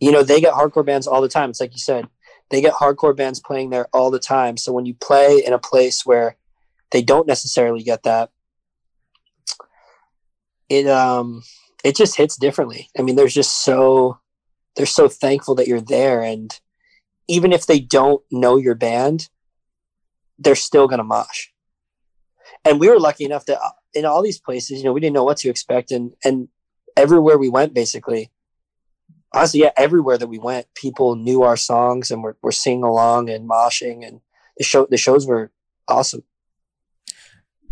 you 0.00 0.12
know 0.12 0.22
they 0.22 0.40
get 0.40 0.52
hardcore 0.52 0.84
bands 0.84 1.06
all 1.06 1.22
the 1.22 1.28
time. 1.28 1.50
It's 1.50 1.60
like 1.60 1.72
you 1.72 1.78
said 1.78 2.08
they 2.50 2.60
get 2.60 2.74
hardcore 2.74 3.16
bands 3.16 3.40
playing 3.40 3.70
there 3.70 3.88
all 3.92 4.10
the 4.10 4.18
time. 4.18 4.56
So 4.56 4.72
when 4.72 4.84
you 4.84 4.94
play 4.94 5.42
in 5.44 5.52
a 5.52 5.58
place 5.58 6.04
where 6.04 6.36
they 6.90 7.02
don't 7.02 7.26
necessarily 7.26 7.82
get 7.82 8.02
that 8.02 8.30
it 10.68 10.86
um 10.86 11.42
it 11.84 11.96
just 11.96 12.16
hits 12.16 12.36
differently. 12.36 12.88
I 12.98 13.02
mean, 13.02 13.16
there's 13.16 13.34
just 13.34 13.64
so 13.64 14.18
they're 14.76 14.86
so 14.86 15.08
thankful 15.08 15.54
that 15.56 15.68
you're 15.68 15.80
there, 15.80 16.22
and 16.22 16.58
even 17.28 17.52
if 17.52 17.66
they 17.66 17.80
don't 17.80 18.22
know 18.30 18.56
your 18.56 18.74
band, 18.74 19.28
they're 20.38 20.54
still 20.54 20.88
gonna 20.88 21.04
mosh. 21.04 21.48
And 22.64 22.80
we 22.80 22.88
were 22.88 22.98
lucky 22.98 23.24
enough 23.24 23.46
that 23.46 23.60
uh, 23.62 23.70
in 23.92 24.04
all 24.04 24.22
these 24.22 24.40
places, 24.40 24.78
you 24.78 24.84
know, 24.84 24.92
we 24.92 25.00
didn't 25.00 25.14
know 25.14 25.24
what 25.24 25.38
to 25.38 25.50
expect, 25.50 25.90
and 25.90 26.14
and 26.24 26.48
everywhere 26.96 27.38
we 27.38 27.48
went, 27.48 27.74
basically, 27.74 28.30
honestly, 29.32 29.60
yeah, 29.60 29.72
everywhere 29.76 30.18
that 30.18 30.28
we 30.28 30.38
went, 30.38 30.66
people 30.74 31.16
knew 31.16 31.42
our 31.42 31.56
songs 31.56 32.10
and 32.10 32.22
were, 32.22 32.36
were 32.42 32.52
singing 32.52 32.84
along 32.84 33.28
and 33.28 33.48
moshing, 33.48 34.06
and 34.06 34.20
the 34.56 34.64
show 34.64 34.86
the 34.88 34.96
shows 34.96 35.26
were 35.26 35.52
awesome. 35.88 36.22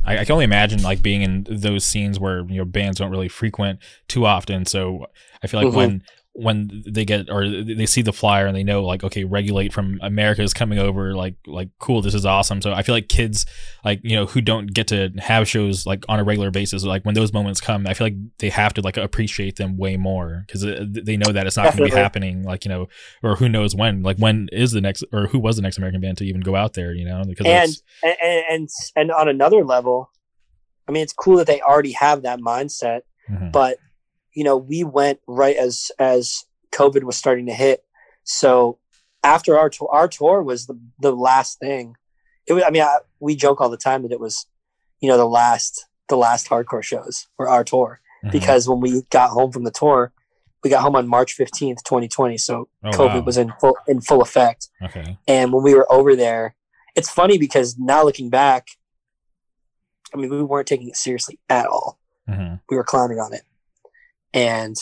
I, 0.05 0.19
I, 0.19 0.25
can 0.25 0.33
only 0.33 0.45
imagine 0.45 0.83
like 0.83 1.03
being 1.03 1.23
in 1.23 1.47
those 1.49 1.85
scenes 1.85 2.19
where 2.19 2.41
you 2.47 2.59
know 2.59 2.65
bands 2.65 2.99
don't 2.99 3.11
really 3.11 3.29
frequent 3.29 3.81
too 4.09 4.27
often. 4.27 4.67
So 4.67 5.07
I 5.43 5.47
feel 5.47 5.61
like 5.61 5.69
mm-hmm. 5.69 5.77
when 5.77 6.03
when 6.35 6.83
they 6.87 7.05
get 7.05 7.29
or 7.29 7.47
they 7.47 7.85
see 7.85 8.01
the 8.01 8.13
flyer 8.13 8.47
and 8.47 8.57
they 8.57 8.65
know 8.65 8.83
like 8.83 9.05
okay 9.05 9.23
regulate 9.23 9.71
from 9.71 9.99
america 10.01 10.41
is 10.41 10.55
coming 10.55 10.79
over 10.79 11.15
like 11.15 11.35
like 11.47 11.69
cool 11.79 12.01
this 12.01 12.15
is 12.15 12.25
awesome 12.25 12.63
so 12.63 12.73
i 12.73 12.83
feel 12.83 12.95
like 12.95 13.09
kids 13.09 13.45
like 13.85 14.01
you 14.03 14.17
know 14.17 14.25
who 14.25 14.41
don't 14.41 14.73
get 14.73 14.87
to 14.87 15.11
have 15.19 15.47
shows 15.47 15.85
like 15.85 16.07
on 16.09 16.19
a 16.19 16.25
regular 16.25 16.51
basis 16.51 16.85
like 16.85 17.05
when 17.05 17.15
those 17.15 17.35
moments 17.35 17.61
come 17.61 17.87
i 17.87 17.93
feel 17.93 18.07
like 18.07 18.17
they 18.39 18.49
have 18.49 18.73
to 18.73 18.81
like 18.81 18.97
appreciate 18.97 19.57
them 19.57 19.77
way 19.77 19.99
more 19.99 20.45
because 20.47 20.63
they 20.63 21.19
know 21.19 21.33
that 21.33 21.47
it's 21.47 21.57
not 21.57 21.65
going 21.65 21.77
to 21.77 21.85
be 21.85 21.91
happening 21.91 22.43
like 22.45 22.65
you 22.65 22.71
know 22.71 22.89
or 23.23 23.37
who 23.37 23.47
knows 23.47 23.75
when 23.75 24.03
like 24.03 24.17
when 24.17 24.49
is 24.53 24.73
the 24.73 24.81
next 24.81 25.05
or 25.13 25.27
who 25.27 25.39
was 25.39 25.57
the 25.57 25.63
next 25.63 25.77
american 25.77 26.01
band 26.01 26.17
to 26.17 26.25
even 26.25 26.41
go 26.41 26.57
out 26.57 26.73
there 26.73 26.95
you 26.95 27.05
know 27.05 27.23
because 27.27 27.47
and 27.47 28.17
and, 28.25 28.45
and 28.49 28.69
and 28.97 29.11
on 29.13 29.29
another 29.29 29.63
level 29.67 30.11
i 30.89 30.93
mean 30.93 31.03
it's 31.03 31.13
cool 31.13 31.37
that 31.37 31.47
they 31.47 31.61
already 31.61 31.93
have 31.93 32.23
that 32.23 32.41
mindset 32.41 33.03
mm-hmm. 33.29 33.51
but 33.51 33.77
you 34.35 34.45
know, 34.45 34.57
we 34.57 34.85
went 34.85 35.21
right 35.27 35.57
as 35.57 35.91
as 35.99 36.45
COVID 36.73 37.05
was 37.05 37.17
starting 37.17 37.47
to 37.47 37.55
hit. 37.55 37.85
So 38.25 38.79
after 39.23 39.59
our 39.59 39.69
tour, 39.69 39.89
our 39.93 40.09
tour 40.09 40.43
was 40.43 40.67
the 40.67 40.79
the 40.99 41.13
last 41.13 41.59
thing. 41.59 41.97
It 42.47 42.55
was. 42.55 42.65
I 42.67 42.71
mean, 42.71 42.83
I, 42.83 42.99
we 43.21 43.37
joke 43.37 43.61
all 43.61 43.71
the 43.71 43.77
time 43.77 44.03
that 44.03 44.13
it 44.13 44.21
was, 44.21 44.47
you 45.01 45.09
know, 45.09 45.17
the 45.17 45.27
last 45.27 45.87
the 46.09 46.17
last 46.17 46.49
hardcore 46.49 46.83
shows 46.83 47.29
for 47.37 47.49
our 47.49 47.65
tour 47.65 48.01
mm-hmm. 48.25 48.33
because 48.33 48.69
when 48.69 48.81
we 48.81 49.03
got 49.11 49.31
home 49.31 49.53
from 49.53 49.65
the 49.65 49.71
tour, 49.71 50.13
we 50.65 50.71
got 50.71 50.83
home 50.83 50.97
on 50.97 51.09
March 51.09 51.35
fifteenth, 51.35 51.85
twenty 51.85 52.09
twenty. 52.09 52.39
So 52.39 52.69
oh, 52.85 52.91
COVID 52.91 53.21
wow. 53.21 53.21
was 53.21 53.37
in 53.37 53.53
full 53.61 53.77
in 53.87 54.01
full 54.01 54.23
effect. 54.23 54.69
Okay. 54.83 55.19
And 55.29 55.53
when 55.53 55.63
we 55.63 55.75
were 55.75 55.91
over 55.93 56.17
there, 56.17 56.55
it's 56.97 57.11
funny 57.11 57.39
because 57.39 57.79
now 57.79 58.05
looking 58.05 58.31
back, 58.31 58.69
I 60.13 60.17
mean, 60.17 60.31
we 60.31 60.43
weren't 60.43 60.67
taking 60.67 60.89
it 60.89 60.97
seriously 60.97 61.39
at 61.49 61.67
all. 61.67 61.99
Mm-hmm. 62.29 62.57
We 62.71 62.77
were 62.77 62.85
clowning 62.85 63.19
on 63.19 63.35
it 63.35 63.43
and 64.35 64.77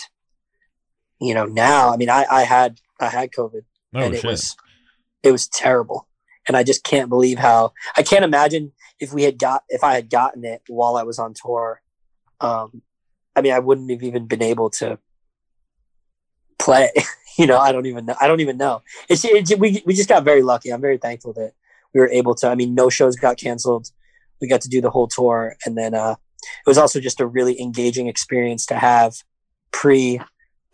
you 1.20 1.34
know 1.34 1.44
now 1.44 1.92
i 1.92 1.96
mean 1.96 2.10
i 2.10 2.24
i 2.30 2.42
had 2.42 2.80
i 3.00 3.08
had 3.08 3.30
covid 3.30 3.62
oh, 3.94 4.00
and 4.00 4.14
it 4.14 4.20
shit. 4.20 4.30
was 4.30 4.56
it 5.22 5.32
was 5.32 5.48
terrible 5.48 6.08
and 6.46 6.56
i 6.56 6.62
just 6.62 6.84
can't 6.84 7.08
believe 7.08 7.38
how 7.38 7.72
i 7.96 8.02
can't 8.02 8.24
imagine 8.24 8.72
if 8.98 9.12
we 9.12 9.22
had 9.22 9.38
got 9.38 9.64
if 9.68 9.82
i 9.84 9.94
had 9.94 10.08
gotten 10.10 10.44
it 10.44 10.62
while 10.68 10.96
i 10.96 11.02
was 11.02 11.18
on 11.18 11.34
tour 11.34 11.82
um 12.40 12.82
I 13.36 13.42
mean, 13.42 13.52
I 13.52 13.58
wouldn't 13.58 13.90
have 13.90 14.02
even 14.02 14.26
been 14.26 14.42
able 14.42 14.70
to 14.70 14.98
play. 16.58 16.90
you 17.38 17.46
know, 17.46 17.58
I 17.58 17.72
don't 17.72 17.86
even 17.86 18.06
know. 18.06 18.16
I 18.20 18.28
don't 18.28 18.40
even 18.40 18.56
know. 18.56 18.82
It's, 19.08 19.24
it's 19.24 19.56
we 19.56 19.82
we 19.86 19.94
just 19.94 20.08
got 20.08 20.24
very 20.24 20.42
lucky. 20.42 20.70
I'm 20.70 20.80
very 20.80 20.98
thankful 20.98 21.32
that 21.34 21.52
we 21.94 22.00
were 22.00 22.10
able 22.10 22.34
to. 22.36 22.48
I 22.48 22.54
mean, 22.54 22.74
no 22.74 22.90
shows 22.90 23.16
got 23.16 23.38
canceled. 23.38 23.90
We 24.40 24.48
got 24.48 24.60
to 24.62 24.68
do 24.68 24.80
the 24.80 24.90
whole 24.90 25.06
tour, 25.08 25.56
and 25.64 25.76
then 25.76 25.94
uh, 25.94 26.16
it 26.42 26.68
was 26.68 26.78
also 26.78 27.00
just 27.00 27.20
a 27.20 27.26
really 27.26 27.60
engaging 27.60 28.08
experience 28.08 28.66
to 28.66 28.74
have 28.74 29.14
pre 29.72 30.20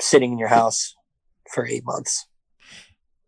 sitting 0.01 0.33
in 0.33 0.39
your 0.39 0.49
house 0.49 0.95
for 1.53 1.67
eight 1.67 1.85
months. 1.85 2.27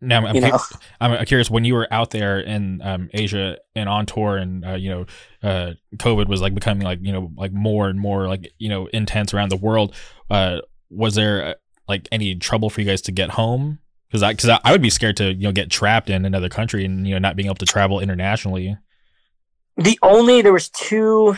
Now, 0.00 0.26
I'm, 0.26 0.44
I'm, 0.44 1.12
I'm, 1.12 1.26
curious 1.26 1.50
when 1.50 1.64
you 1.64 1.74
were 1.74 1.88
out 1.90 2.10
there 2.10 2.38
in 2.38 2.80
um, 2.82 3.10
Asia 3.12 3.58
and 3.74 3.88
on 3.88 4.06
tour, 4.06 4.36
and 4.36 4.64
uh, 4.64 4.74
you 4.74 4.90
know, 4.90 5.06
uh, 5.42 5.72
COVID 5.96 6.28
was 6.28 6.40
like 6.40 6.54
becoming 6.54 6.84
like 6.84 7.00
you 7.02 7.12
know 7.12 7.32
like 7.36 7.52
more 7.52 7.88
and 7.88 7.98
more 7.98 8.28
like 8.28 8.52
you 8.58 8.68
know 8.68 8.86
intense 8.86 9.34
around 9.34 9.50
the 9.50 9.56
world. 9.56 9.96
Uh, 10.30 10.58
was 10.88 11.16
there 11.16 11.44
uh, 11.44 11.54
like 11.88 12.06
any 12.12 12.36
trouble 12.36 12.70
for 12.70 12.80
you 12.80 12.86
guys 12.86 13.02
to 13.02 13.12
get 13.12 13.30
home? 13.30 13.80
Because 14.08 14.22
I 14.22 14.32
because 14.32 14.48
I, 14.48 14.60
I 14.62 14.70
would 14.70 14.82
be 14.82 14.90
scared 14.90 15.16
to 15.16 15.32
you 15.32 15.42
know 15.42 15.52
get 15.52 15.68
trapped 15.68 16.10
in 16.10 16.24
another 16.24 16.48
country 16.48 16.84
and 16.84 17.04
you 17.04 17.14
know 17.14 17.18
not 17.18 17.34
being 17.34 17.46
able 17.46 17.56
to 17.56 17.66
travel 17.66 17.98
internationally. 17.98 18.76
The 19.76 19.98
only 20.02 20.42
there 20.42 20.52
was 20.52 20.68
two 20.68 21.36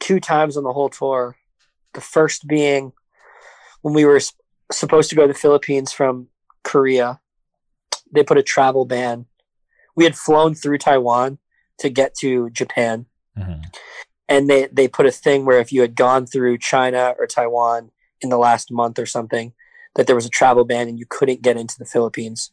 two 0.00 0.20
times 0.20 0.56
on 0.56 0.64
the 0.64 0.72
whole 0.72 0.88
tour. 0.88 1.36
The 1.98 2.04
first 2.04 2.46
being 2.46 2.92
when 3.82 3.92
we 3.92 4.04
were 4.04 4.20
supposed 4.70 5.10
to 5.10 5.16
go 5.16 5.22
to 5.22 5.32
the 5.32 5.38
Philippines 5.38 5.92
from 5.92 6.28
Korea. 6.62 7.18
They 8.12 8.22
put 8.22 8.38
a 8.38 8.42
travel 8.44 8.84
ban. 8.84 9.26
We 9.96 10.04
had 10.04 10.16
flown 10.16 10.54
through 10.54 10.78
Taiwan 10.78 11.38
to 11.78 11.90
get 11.90 12.14
to 12.20 12.50
Japan. 12.50 13.06
Mm-hmm. 13.36 13.62
And 14.28 14.48
they, 14.48 14.68
they 14.70 14.86
put 14.86 15.06
a 15.06 15.10
thing 15.10 15.44
where 15.44 15.58
if 15.58 15.72
you 15.72 15.80
had 15.80 15.96
gone 15.96 16.24
through 16.24 16.58
China 16.58 17.16
or 17.18 17.26
Taiwan 17.26 17.90
in 18.20 18.28
the 18.28 18.38
last 18.38 18.70
month 18.70 19.00
or 19.00 19.06
something, 19.06 19.52
that 19.96 20.06
there 20.06 20.14
was 20.14 20.26
a 20.26 20.30
travel 20.30 20.64
ban 20.64 20.86
and 20.86 21.00
you 21.00 21.06
couldn't 21.08 21.42
get 21.42 21.56
into 21.56 21.80
the 21.80 21.84
Philippines. 21.84 22.52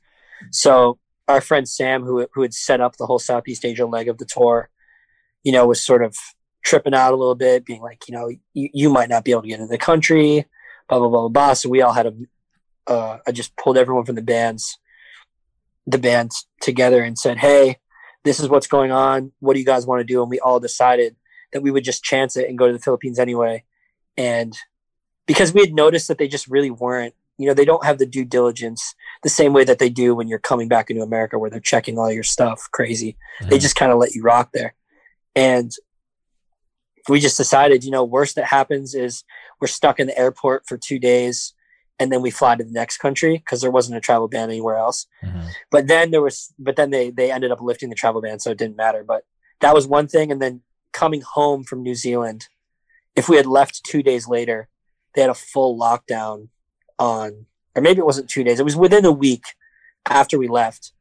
So 0.50 0.98
our 1.28 1.40
friend 1.40 1.70
Sam, 1.70 2.02
who 2.02 2.28
who 2.34 2.42
had 2.42 2.56
set 2.56 2.82
up 2.82 2.98
the 2.98 3.06
whole 3.06 3.20
Southeast 3.20 3.64
Asia 3.64 3.86
leg 3.86 4.08
of 4.08 4.18
the 4.18 4.26
tour, 4.26 4.72
you 5.44 5.52
know, 5.52 5.68
was 5.68 5.86
sort 5.86 6.04
of 6.04 6.18
tripping 6.66 6.94
out 6.94 7.14
a 7.14 7.16
little 7.16 7.36
bit, 7.36 7.66
being 7.66 7.82
like, 7.82 8.08
you 8.10 8.14
know, 8.14 8.30
you, 8.54 8.70
you 8.74 8.90
might 8.90 9.08
not 9.08 9.24
be 9.24 9.32
able 9.32 9.44
to 9.44 9.48
get 9.48 9.60
into 9.60 9.72
the 9.72 9.78
country, 9.78 10.46
blah 10.90 11.00
blah 11.00 11.08
blah 11.08 11.22
blah. 11.22 11.30
blah. 11.30 11.54
So 11.54 11.70
we 11.70 11.82
all 11.82 11.94
had 11.94 12.08
a 12.08 12.14
uh, 12.88 13.20
I 13.26 13.32
just 13.32 13.56
pulled 13.56 13.78
everyone 13.78 14.06
from 14.06 14.16
the 14.16 14.22
bands, 14.22 14.78
the 15.88 15.98
bands 15.98 16.48
together 16.62 17.04
and 17.04 17.18
said, 17.18 17.38
"Hey, 17.38 17.78
this 18.24 18.40
is 18.40 18.50
what's 18.50 18.68
going 18.68 18.92
on. 18.92 19.32
What 19.40 19.54
do 19.54 19.60
you 19.60 19.66
guys 19.66 19.86
want 19.86 20.02
to 20.02 20.06
do?" 20.06 20.22
And 20.22 20.30
we 20.30 20.40
all 20.40 20.60
decided 20.60 21.16
that 21.54 21.62
we 21.62 21.72
would 21.72 21.84
just 21.84 22.04
chance 22.04 22.36
it 22.36 22.50
and 22.50 22.58
go 22.58 22.68
to 22.68 22.74
the 22.74 22.80
Philippines 22.80 23.20
anyway. 23.20 23.64
And 24.18 24.56
because 25.26 25.54
we 25.54 25.62
had 25.62 25.74
noticed 25.74 26.08
that 26.08 26.18
they 26.18 26.28
just 26.28 26.48
really 26.48 26.72
weren't, 26.72 27.14
you 27.38 27.48
know, 27.48 27.54
they 27.54 27.66
don't 27.66 27.86
have 27.86 27.98
the 27.98 28.06
due 28.06 28.26
diligence 28.26 28.96
the 29.24 29.30
same 29.30 29.54
way 29.54 29.64
that 29.64 29.80
they 29.80 29.90
do 29.90 30.14
when 30.16 30.28
you're 30.28 30.40
coming 30.40 30.68
back 30.68 30.90
into 30.90 31.02
America, 31.02 31.40
where 31.40 31.50
they're 31.50 31.60
checking 31.60 31.98
all 31.98 32.12
your 32.12 32.24
stuff 32.24 32.68
crazy. 32.72 33.18
Mm-hmm. 33.40 33.50
They 33.50 33.60
just 33.60 33.76
kind 33.76 33.92
of 33.92 33.98
let 33.98 34.14
you 34.14 34.24
rock 34.24 34.50
there. 34.54 34.76
And 35.36 35.72
we 37.10 37.20
just 37.20 37.38
decided, 37.38 37.84
you 37.84 37.92
know, 37.92 38.04
worst 38.04 38.36
that 38.36 38.46
happens 38.46 38.96
is 38.96 39.24
we're 39.60 39.68
stuck 39.68 40.00
in 40.00 40.08
the 40.08 40.18
airport 40.18 40.68
for 40.68 40.78
two 40.78 41.00
days 41.00 41.54
and 42.00 42.12
then 42.12 42.22
we 42.22 42.32
fly 42.32 42.56
to 42.56 42.64
the 42.64 42.72
next 42.72 42.98
country 42.98 43.38
because 43.38 43.62
there 43.62 43.72
wasn't 43.72 43.98
a 43.98 44.02
travel 44.02 44.28
ban 44.28 44.50
anywhere 44.50 44.76
else. 44.76 45.08
Mm-hmm. 45.24 45.48
But 45.72 45.88
then 45.88 46.12
there 46.12 46.22
was, 46.22 46.54
but 46.60 46.76
then 46.76 46.90
they 46.90 47.10
they 47.10 47.32
ended 47.32 47.52
up 47.52 47.62
lifting 47.62 47.90
the 47.90 47.96
travel 47.96 48.22
ban, 48.22 48.40
so 48.40 48.52
it 48.52 48.58
didn't 48.58 48.76
matter. 48.76 49.04
But 49.04 49.24
that 49.62 49.74
was 49.74 49.88
one 49.88 50.08
thing. 50.08 50.32
And 50.32 50.42
then 50.42 50.62
coming 50.92 51.22
home 51.22 51.64
from 51.64 51.84
New 51.84 51.96
Zealand, 51.96 52.48
if 53.16 53.30
we 53.30 53.38
had 53.38 53.46
left 53.46 53.84
two 53.86 54.04
days 54.04 54.28
later, 54.28 54.68
they 55.14 55.22
had 55.22 55.30
a 55.30 55.36
full 55.36 55.80
lockdown 55.80 56.50
on, 57.00 57.46
or 57.76 57.82
maybe 57.82 58.00
it 58.00 58.06
wasn't 58.06 58.30
two 58.30 58.44
days. 58.44 58.60
It 58.60 58.66
was 58.66 58.76
within 58.76 59.06
a 59.06 59.12
week 59.12 59.46
after 60.10 60.38
we 60.38 60.48
left. 60.48 60.92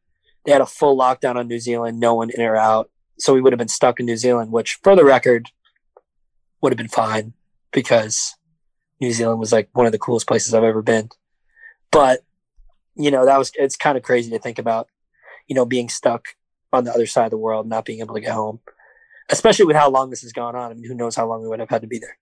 They 0.44 0.52
had 0.52 0.60
a 0.60 0.66
full 0.66 0.96
lockdown 0.96 1.36
on 1.36 1.48
New 1.48 1.58
Zealand, 1.58 1.98
no 1.98 2.14
one 2.14 2.30
in 2.30 2.40
or 2.42 2.56
out. 2.56 2.90
So 3.18 3.32
we 3.32 3.40
would 3.40 3.52
have 3.52 3.58
been 3.58 3.68
stuck 3.68 3.98
in 3.98 4.06
New 4.06 4.16
Zealand, 4.16 4.52
which, 4.52 4.78
for 4.82 4.94
the 4.94 5.04
record, 5.04 5.48
would 6.64 6.72
have 6.72 6.79
been 6.79 6.88
fine 6.88 7.35
because 7.72 8.35
New 8.98 9.12
Zealand 9.12 9.38
was 9.38 9.53
like 9.53 9.68
one 9.74 9.85
of 9.85 9.92
the 9.92 9.98
coolest 9.98 10.27
places 10.27 10.55
I've 10.55 10.64
ever 10.64 10.81
been. 10.81 11.11
But 11.92 12.20
you 12.96 13.11
know, 13.11 13.27
that 13.27 13.38
was 13.38 13.53
it's 13.57 13.77
kind 13.77 13.98
of 13.98 14.03
crazy 14.03 14.31
to 14.31 14.38
think 14.38 14.59
about, 14.59 14.88
you 15.46 15.55
know, 15.55 15.66
being 15.66 15.90
stuck 15.90 16.29
on 16.72 16.85
the 16.85 16.90
other 16.90 17.05
side 17.05 17.27
of 17.27 17.31
the 17.33 17.37
world, 17.37 17.68
not 17.68 17.85
being 17.85 18.00
able 18.00 18.14
to 18.14 18.20
get 18.22 18.33
home, 18.33 18.61
especially 19.29 19.66
with 19.66 19.77
how 19.77 19.90
long 19.90 20.09
this 20.09 20.22
has 20.22 20.33
gone 20.33 20.57
on. 20.57 20.70
I 20.70 20.74
mean, 20.74 20.85
who 20.85 20.94
knows 20.94 21.14
how 21.14 21.29
long 21.29 21.42
we 21.42 21.48
would 21.48 21.61
have 21.61 21.68
had 21.68 21.83
to 21.83 21.87
be 21.87 21.98
there. 21.98 22.16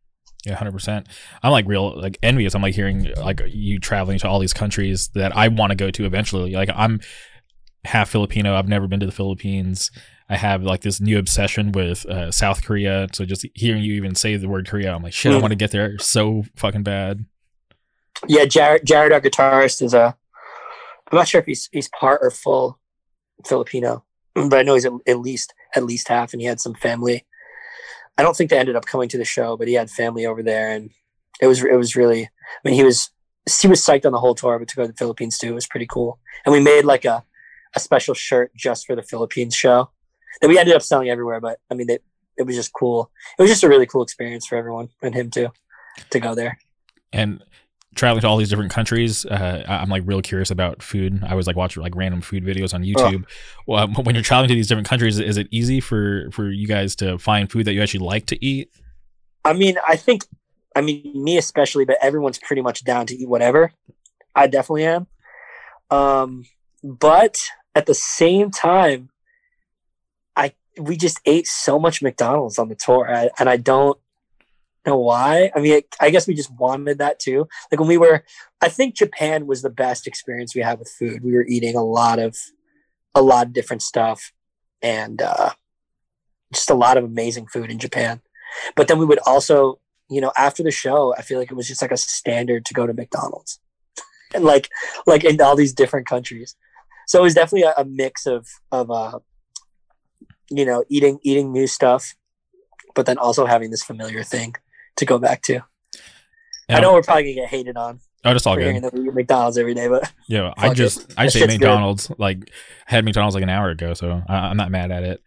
Yeah, 0.45 0.57
hundred 0.57 0.73
percent. 0.73 1.07
I'm 1.45 1.53
like 1.53 1.69
real 1.69 1.97
like 1.97 2.19
envious. 2.21 2.57
I'm 2.57 2.63
like 2.63 2.75
hearing 2.75 3.13
like 3.19 3.43
you 3.47 3.79
traveling 3.79 4.19
to 4.19 4.29
all 4.29 4.41
these 4.41 4.53
countries 4.53 5.09
that 5.15 5.37
I 5.37 5.47
want 5.47 5.71
to 5.71 5.77
go 5.77 5.93
to 5.93 6.05
eventually. 6.05 6.51
Like 6.51 6.71
I'm 6.75 6.99
half 7.85 8.11
Filipino. 8.11 8.57
I've 8.57 8.69
never 8.69 8.89
been 8.89 8.99
to 8.99 9.07
the 9.07 9.13
Philippines. 9.13 9.93
I 10.33 10.37
have 10.37 10.63
like 10.63 10.81
this 10.81 10.99
new 10.99 11.19
obsession 11.19 11.73
with 11.73 12.07
uh, 12.07 12.31
South 12.31 12.65
Korea. 12.65 13.07
So 13.13 13.27
just 13.27 13.45
hearing 13.53 13.83
you 13.83 13.93
even 13.93 14.15
say 14.15 14.35
the 14.37 14.49
word 14.49 14.67
Korea, 14.67 14.95
I'm 14.95 15.03
like, 15.03 15.13
shit, 15.13 15.31
mm. 15.31 15.37
I 15.37 15.39
want 15.39 15.51
to 15.51 15.57
get 15.57 15.73
there 15.73 15.99
so 15.99 16.45
fucking 16.57 16.85
bad. 16.85 17.27
Yeah, 18.27 18.47
Jared, 18.47 18.87
Jared, 18.87 19.13
our 19.13 19.21
guitarist, 19.21 19.83
is 19.83 19.93
a. 19.93 20.17
I'm 21.11 21.19
not 21.19 21.29
sure 21.29 21.41
if 21.43 21.47
he's 21.47 21.69
he's 21.71 21.91
part 21.91 22.21
or 22.23 22.31
full 22.31 22.79
Filipino, 23.45 24.05
but 24.35 24.55
I 24.55 24.63
know 24.63 24.73
he's 24.73 24.87
at, 24.87 24.93
at 25.07 25.19
least 25.19 25.53
at 25.77 25.85
least 25.85 26.09
half, 26.09 26.33
and 26.33 26.41
he 26.41 26.47
had 26.47 26.61
some 26.61 26.75
family. 26.75 27.27
I 28.17 28.23
don't 28.23 28.35
think 28.35 28.49
they 28.49 28.59
ended 28.59 28.77
up 28.77 28.87
coming 28.87 29.11
to 29.11 29.19
the 29.19 29.27
show, 29.27 29.59
but 29.59 29.69
he 29.69 29.75
had 29.75 29.91
family 29.91 30.25
over 30.25 30.43
there, 30.43 30.71
and 30.71 30.89
it 31.43 31.47
was 31.47 31.63
it 31.63 31.77
was 31.77 31.95
really. 31.95 32.23
I 32.25 32.29
mean, 32.65 32.75
he 32.75 32.85
was 32.85 33.11
he 33.61 33.69
was 33.69 33.85
psyched 33.85 34.07
on 34.07 34.13
the 34.13 34.21
whole 34.21 34.35
tour, 34.35 34.59
but 34.59 34.69
to 34.69 34.77
go 34.77 34.83
to 34.83 34.89
the 34.89 34.97
Philippines 34.97 35.37
too 35.37 35.49
it 35.49 35.55
was 35.55 35.67
pretty 35.67 35.87
cool. 35.87 36.19
And 36.47 36.55
we 36.55 36.61
made 36.61 36.87
like 36.87 37.05
a 37.05 37.23
a 37.77 37.81
special 37.81 38.15
shirt 38.15 38.51
just 38.57 38.87
for 38.87 38.97
the 38.97 39.03
Philippines 39.03 39.55
show 39.55 39.91
that 40.41 40.49
we 40.49 40.59
ended 40.59 40.75
up 40.75 40.83
selling 40.83 41.09
everywhere. 41.09 41.41
But 41.41 41.59
I 41.71 41.75
mean, 41.75 41.91
it, 41.91 42.03
it 42.37 42.45
was 42.45 42.57
just 42.57 42.73
cool. 42.73 43.11
It 43.39 43.43
was 43.43 43.51
just 43.51 43.65
a 43.65 43.69
really 43.69 43.87
cool 43.87 44.03
experience 44.03 44.47
for 44.47 44.57
everyone 44.57 44.89
and 45.03 45.15
him 45.15 45.31
too 45.31 45.49
to 46.11 46.21
go 46.21 46.35
there. 46.35 46.59
And 47.13 47.43
traveling 47.95 48.23
to 48.23 48.29
all 48.29 48.37
these 48.37 48.49
different 48.49 48.73
countries, 48.73 49.27
uh, 49.27 49.65
I'm 49.69 49.91
like 49.91 50.03
real 50.07 50.23
curious 50.23 50.51
about 50.51 50.83
food. 50.83 51.23
I 51.25 51.35
was 51.35 51.47
like 51.47 51.57
watching 51.57 51.83
like 51.83 51.95
random 51.95 52.23
food 52.23 52.45
videos 52.45 52.73
on 52.73 52.83
YouTube. 52.83 53.25
Oh. 53.25 53.63
Well, 53.67 53.89
when 54.03 54.15
you're 54.15 54.25
traveling 54.25 54.49
to 54.49 54.55
these 54.55 54.69
different 54.69 54.89
countries, 54.89 55.19
is 55.19 55.37
it 55.37 55.49
easy 55.51 55.81
for 55.81 56.31
for 56.31 56.51
you 56.51 56.67
guys 56.67 56.97
to 56.97 57.19
find 57.19 57.51
food 57.51 57.67
that 57.67 57.75
you 57.75 57.83
actually 57.83 58.07
like 58.07 58.27
to 58.27 58.45
eat? 58.45 58.71
I 59.45 59.53
mean, 59.53 59.77
I 59.87 59.97
think, 59.97 60.25
I 60.77 60.81
mean, 60.81 61.13
me 61.15 61.37
especially, 61.37 61.85
but 61.85 61.99
everyone's 62.01 62.39
pretty 62.39 62.63
much 62.63 62.85
down 62.85 63.07
to 63.07 63.17
eat 63.17 63.29
whatever. 63.29 63.73
I 64.35 64.47
definitely 64.47 64.85
am. 64.85 65.07
Um, 65.91 66.45
but 66.83 67.43
at 67.75 67.87
the 67.87 67.95
same 67.95 68.51
time, 68.51 69.11
we 70.79 70.97
just 70.97 71.21
ate 71.25 71.47
so 71.47 71.79
much 71.79 72.03
McDonald's 72.03 72.59
on 72.59 72.69
the 72.69 72.75
tour, 72.75 73.07
and 73.39 73.49
I 73.49 73.57
don't 73.57 73.99
know 74.87 74.99
why. 74.99 75.51
I 75.55 75.61
mean, 75.61 75.83
I 76.01 76.11
guess 76.11 76.27
we 76.27 76.35
just 76.35 76.53
wanted 76.53 76.99
that 76.99 77.19
too. 77.19 77.49
Like 77.71 77.79
when 77.79 77.89
we 77.89 77.99
were, 77.99 78.25
I 78.61 78.69
think 78.69 78.97
Japan 78.97 79.47
was 79.47 79.63
the 79.63 79.71
best 79.71 80.07
experience 80.07 80.55
we 80.55 80.63
had 80.63 80.79
with 80.79 80.89
food. 80.89 81.23
We 81.23 81.33
were 81.33 81.47
eating 81.47 81.77
a 81.77 81.85
lot 81.85 82.19
of, 82.19 82.37
a 83.15 83.23
lot 83.23 83.47
of 83.47 83.53
different 83.53 83.83
stuff, 83.83 84.33
and 84.81 85.21
uh, 85.21 85.51
just 86.53 86.71
a 86.71 86.75
lot 86.75 86.97
of 86.97 87.05
amazing 87.05 87.47
food 87.47 87.71
in 87.71 87.79
Japan. 87.79 88.21
But 88.77 88.89
then 88.89 88.99
we 88.99 89.07
would 89.07 89.21
also, 89.27 89.79
you 90.11 90.21
know, 90.21 90.33
after 90.37 90.63
the 90.63 90.71
show, 90.71 91.15
I 91.17 91.23
feel 91.23 91.39
like 91.39 91.51
it 91.51 91.55
was 91.57 91.69
just 91.69 91.83
like 91.83 91.93
a 91.93 91.97
standard 91.97 92.65
to 92.67 92.75
go 92.75 92.87
to 92.87 92.95
McDonald's, 92.95 93.61
and 94.35 94.45
like, 94.45 94.69
like 95.07 95.25
in 95.25 95.41
all 95.41 95.57
these 95.57 95.75
different 95.75 96.07
countries 96.07 96.57
so 97.07 97.21
it 97.21 97.23
was 97.23 97.35
definitely 97.35 97.63
a, 97.63 97.75
a 97.77 97.85
mix 97.85 98.27
of 98.27 98.49
of 98.71 98.91
uh, 98.91 99.19
you 100.51 100.65
know 100.65 100.85
eating 100.89 101.19
eating 101.23 101.53
new 101.53 101.67
stuff, 101.67 102.15
but 102.95 103.07
then 103.07 103.19
also 103.19 103.47
having 103.47 103.71
this 103.71 103.83
familiar 103.83 104.23
thing 104.23 104.55
to 104.97 105.05
go 105.05 105.19
back 105.19 105.43
to. 105.43 105.61
I 106.69 106.81
know 106.81 106.93
we're 106.95 107.03
probably 107.03 107.25
gonna 107.25 107.35
get 107.35 107.49
hated 107.49 107.77
on. 107.77 108.01
Oh, 108.25 108.33
just 108.33 108.47
all 108.47 108.57
good. 108.57 108.83
That 108.83 108.95
we 108.95 109.09
eat 109.09 109.15
McDonald's 109.15 109.59
every 109.59 109.75
day, 109.75 109.89
but 109.89 110.11
yeah, 110.29 110.55
I 110.57 110.73
just 110.75 111.11
it. 111.11 111.15
I 111.19 111.27
just 111.27 111.37
ate 111.37 111.49
McDonald's. 111.49 112.07
Good. 112.07 112.19
Like 112.19 112.51
had 112.87 113.05
McDonald's 113.05 113.35
like 113.35 113.43
an 113.43 113.51
hour 113.51 113.71
ago, 113.71 113.95
so 113.95 114.23
I, 114.29 114.51
am 114.51 114.57
not 114.57 114.71
mad 114.71 114.93
at 114.93 115.03
it. 115.03 115.23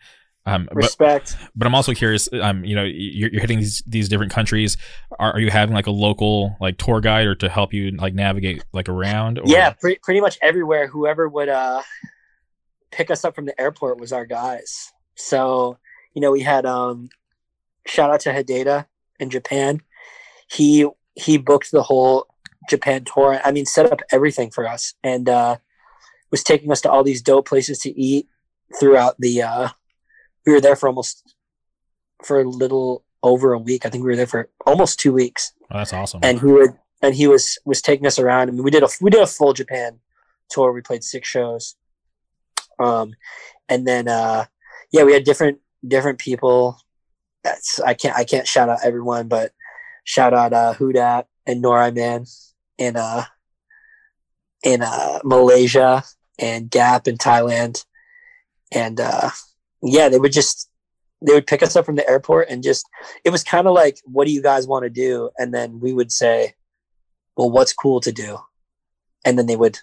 Um, 0.45 0.69
Respect. 0.71 1.35
But, 1.39 1.49
but, 1.55 1.67
I'm 1.67 1.75
also 1.75 1.93
curious. 1.93 2.29
Um, 2.31 2.63
you 2.63 2.75
know, 2.75 2.83
you're, 2.83 3.31
you're 3.31 3.41
hitting 3.41 3.59
these 3.59 3.83
these 3.85 4.07
different 4.07 4.31
countries. 4.31 4.77
Are, 5.19 5.33
are, 5.33 5.39
you 5.39 5.49
having 5.49 5.75
like 5.75 5.87
a 5.87 5.91
local 5.91 6.55
like 6.61 6.77
tour 6.77 7.01
guide 7.01 7.25
or 7.25 7.35
to 7.35 7.49
help 7.49 7.73
you 7.73 7.91
like 7.91 8.13
navigate 8.13 8.63
like 8.71 8.87
around? 8.87 9.39
Or? 9.39 9.43
Yeah, 9.45 9.71
pre- 9.71 9.97
pretty 10.01 10.21
much 10.21 10.37
everywhere. 10.41 10.87
Whoever 10.87 11.27
would 11.27 11.49
uh 11.49 11.81
pick 12.91 13.11
us 13.11 13.25
up 13.25 13.35
from 13.35 13.45
the 13.45 13.59
airport 13.59 13.99
was 13.99 14.13
our 14.13 14.25
guys. 14.25 14.93
So 15.15 15.77
you 16.15 16.21
know, 16.21 16.31
we 16.31 16.41
had 16.41 16.65
um, 16.65 17.09
shout 17.85 18.09
out 18.09 18.21
to 18.21 18.31
Hideta 18.31 18.87
in 19.19 19.29
Japan. 19.29 19.81
He 20.49 20.87
he 21.13 21.37
booked 21.37 21.71
the 21.71 21.83
whole 21.83 22.27
Japan 22.69 23.03
tour. 23.03 23.39
I 23.43 23.51
mean, 23.51 23.65
set 23.65 23.91
up 23.91 24.01
everything 24.11 24.49
for 24.49 24.67
us 24.67 24.95
and 25.03 25.29
uh, 25.29 25.57
was 26.31 26.43
taking 26.43 26.71
us 26.71 26.81
to 26.81 26.91
all 26.91 27.03
these 27.03 27.21
dope 27.21 27.47
places 27.47 27.79
to 27.79 27.99
eat 27.99 28.27
throughout 28.79 29.15
the 29.19 29.41
uh, 29.41 29.69
we 30.45 30.53
were 30.53 30.61
there 30.61 30.75
for 30.75 30.87
almost 30.87 31.35
for 32.23 32.41
a 32.41 32.49
little 32.49 33.03
over 33.21 33.53
a 33.53 33.59
week. 33.59 33.85
I 33.85 33.89
think 33.89 34.03
we 34.03 34.09
were 34.09 34.15
there 34.15 34.27
for 34.27 34.49
almost 34.65 34.99
two 34.99 35.13
weeks. 35.13 35.51
Oh, 35.71 35.79
that's 35.79 35.93
awesome. 35.93 36.21
And 36.23 36.39
he 36.39 36.45
would 36.45 36.71
and 37.01 37.13
he 37.13 37.27
was 37.27 37.59
was 37.65 37.81
taking 37.81 38.07
us 38.07 38.17
around. 38.17 38.49
I 38.49 38.51
mean, 38.53 38.63
we 38.63 38.71
did 38.71 38.83
a 38.83 38.89
we 39.01 39.09
did 39.09 39.21
a 39.21 39.27
full 39.27 39.53
Japan 39.53 39.99
tour. 40.49 40.71
We 40.71 40.81
played 40.81 41.03
six 41.03 41.27
shows. 41.27 41.75
Um, 42.79 43.13
and 43.69 43.87
then 43.87 44.07
uh, 44.07 44.45
yeah, 44.95 45.03
we 45.03 45.11
had 45.11 45.25
different 45.25 45.59
different 45.85 46.19
people. 46.19 46.79
That's 47.43 47.81
I 47.81 47.93
can't 47.95 48.15
I 48.15 48.23
can't 48.23 48.47
shout 48.47 48.69
out 48.69 48.79
everyone, 48.81 49.27
but 49.27 49.51
shout 50.05 50.33
out 50.33 50.53
uh, 50.53 50.73
Hudat 50.73 51.25
and 51.45 51.61
Nora 51.61 51.91
Man 51.91 52.25
in 52.77 52.95
uh 52.95 53.25
in 54.63 54.81
uh 54.81 55.19
Malaysia 55.25 56.03
and 56.39 56.71
Gap 56.71 57.09
in 57.09 57.17
Thailand, 57.17 57.83
and 58.71 59.01
uh, 59.01 59.31
yeah, 59.83 60.07
they 60.07 60.17
would 60.17 60.31
just 60.31 60.69
they 61.21 61.33
would 61.33 61.47
pick 61.47 61.61
us 61.61 61.75
up 61.75 61.85
from 61.85 61.95
the 61.95 62.09
airport 62.09 62.47
and 62.49 62.63
just 62.63 62.85
it 63.25 63.31
was 63.31 63.43
kind 63.43 63.67
of 63.67 63.73
like 63.73 63.99
what 64.05 64.25
do 64.25 64.31
you 64.31 64.41
guys 64.41 64.65
want 64.65 64.83
to 64.83 64.89
do? 64.89 65.29
And 65.37 65.53
then 65.53 65.81
we 65.81 65.91
would 65.91 66.11
say 66.11 66.53
well 67.35 67.51
what's 67.51 67.73
cool 67.73 67.99
to 67.99 68.13
do? 68.13 68.39
And 69.25 69.37
then 69.37 69.47
they 69.47 69.57
would 69.57 69.79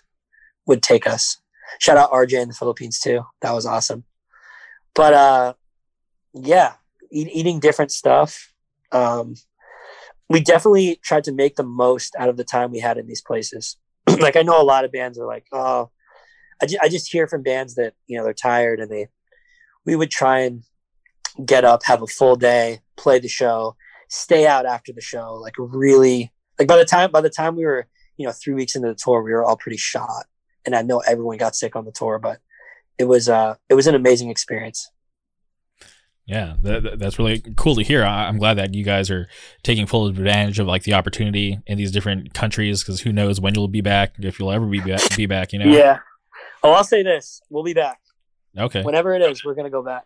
would 0.66 0.82
take 0.82 1.06
us. 1.06 1.38
Shout 1.80 1.98
out 1.98 2.12
rj 2.12 2.32
in 2.40 2.48
the 2.48 2.54
philippines 2.54 2.98
too. 2.98 3.26
That 3.42 3.52
was 3.52 3.66
awesome 3.66 4.04
but 4.94 5.12
uh 5.12 5.54
yeah 6.34 6.74
eat, 7.10 7.28
eating 7.32 7.60
different 7.60 7.90
stuff 7.90 8.52
um 8.92 9.34
we 10.28 10.40
definitely 10.40 10.98
tried 11.02 11.24
to 11.24 11.32
make 11.32 11.56
the 11.56 11.62
most 11.62 12.14
out 12.18 12.28
of 12.28 12.36
the 12.36 12.44
time 12.44 12.70
we 12.70 12.80
had 12.80 12.98
in 12.98 13.06
these 13.06 13.22
places 13.22 13.76
like 14.20 14.36
i 14.36 14.42
know 14.42 14.60
a 14.60 14.64
lot 14.64 14.84
of 14.84 14.92
bands 14.92 15.18
are 15.18 15.26
like 15.26 15.46
oh 15.52 15.90
I, 16.62 16.66
ju- 16.66 16.78
I 16.80 16.88
just 16.88 17.10
hear 17.10 17.26
from 17.26 17.42
bands 17.42 17.74
that 17.74 17.94
you 18.06 18.16
know 18.16 18.24
they're 18.24 18.32
tired 18.32 18.78
and 18.80 18.90
they 18.90 19.08
we 19.84 19.96
would 19.96 20.10
try 20.10 20.40
and 20.40 20.62
get 21.44 21.64
up, 21.64 21.82
have 21.84 22.02
a 22.02 22.06
full 22.06 22.36
day, 22.36 22.80
play 22.96 23.18
the 23.18 23.28
show, 23.28 23.76
stay 24.08 24.46
out 24.46 24.66
after 24.66 24.92
the 24.92 25.00
show. 25.00 25.34
Like 25.34 25.54
really, 25.58 26.32
like 26.58 26.68
by 26.68 26.76
the 26.76 26.84
time 26.84 27.10
by 27.10 27.20
the 27.20 27.30
time 27.30 27.56
we 27.56 27.64
were, 27.64 27.88
you 28.16 28.26
know, 28.26 28.32
three 28.32 28.54
weeks 28.54 28.76
into 28.76 28.88
the 28.88 28.94
tour, 28.94 29.22
we 29.22 29.32
were 29.32 29.44
all 29.44 29.56
pretty 29.56 29.78
shot. 29.78 30.26
And 30.64 30.76
I 30.76 30.82
know 30.82 31.00
everyone 31.00 31.38
got 31.38 31.56
sick 31.56 31.74
on 31.74 31.84
the 31.84 31.92
tour, 31.92 32.18
but 32.18 32.38
it 32.98 33.04
was 33.04 33.28
uh 33.28 33.56
it 33.68 33.74
was 33.74 33.86
an 33.86 33.94
amazing 33.94 34.30
experience. 34.30 34.90
Yeah, 36.24 36.54
that, 36.62 36.98
that's 37.00 37.18
really 37.18 37.40
cool 37.56 37.74
to 37.74 37.82
hear. 37.82 38.04
I, 38.04 38.28
am 38.28 38.38
glad 38.38 38.54
that 38.54 38.74
you 38.74 38.84
guys 38.84 39.10
are 39.10 39.28
taking 39.64 39.86
full 39.86 40.06
advantage 40.06 40.60
of 40.60 40.68
like 40.68 40.84
the 40.84 40.94
opportunity 40.94 41.58
in 41.66 41.76
these 41.76 41.90
different 41.90 42.32
countries 42.32 42.82
because 42.82 43.00
who 43.00 43.12
knows 43.12 43.40
when 43.40 43.54
you'll 43.54 43.66
be 43.66 43.80
back, 43.80 44.14
if 44.18 44.38
you'll 44.38 44.52
ever 44.52 44.66
be 44.66 44.80
back, 44.80 45.16
be 45.16 45.26
back. 45.26 45.52
You 45.52 45.58
know. 45.58 45.66
Yeah. 45.66 45.98
Oh, 46.62 46.72
I'll 46.72 46.84
say 46.84 47.02
this: 47.02 47.42
we'll 47.50 47.64
be 47.64 47.74
back. 47.74 48.00
Okay. 48.56 48.82
Whenever 48.82 49.14
it 49.14 49.22
is, 49.22 49.44
we're 49.44 49.54
gonna 49.54 49.70
go 49.70 49.82
back. 49.82 50.04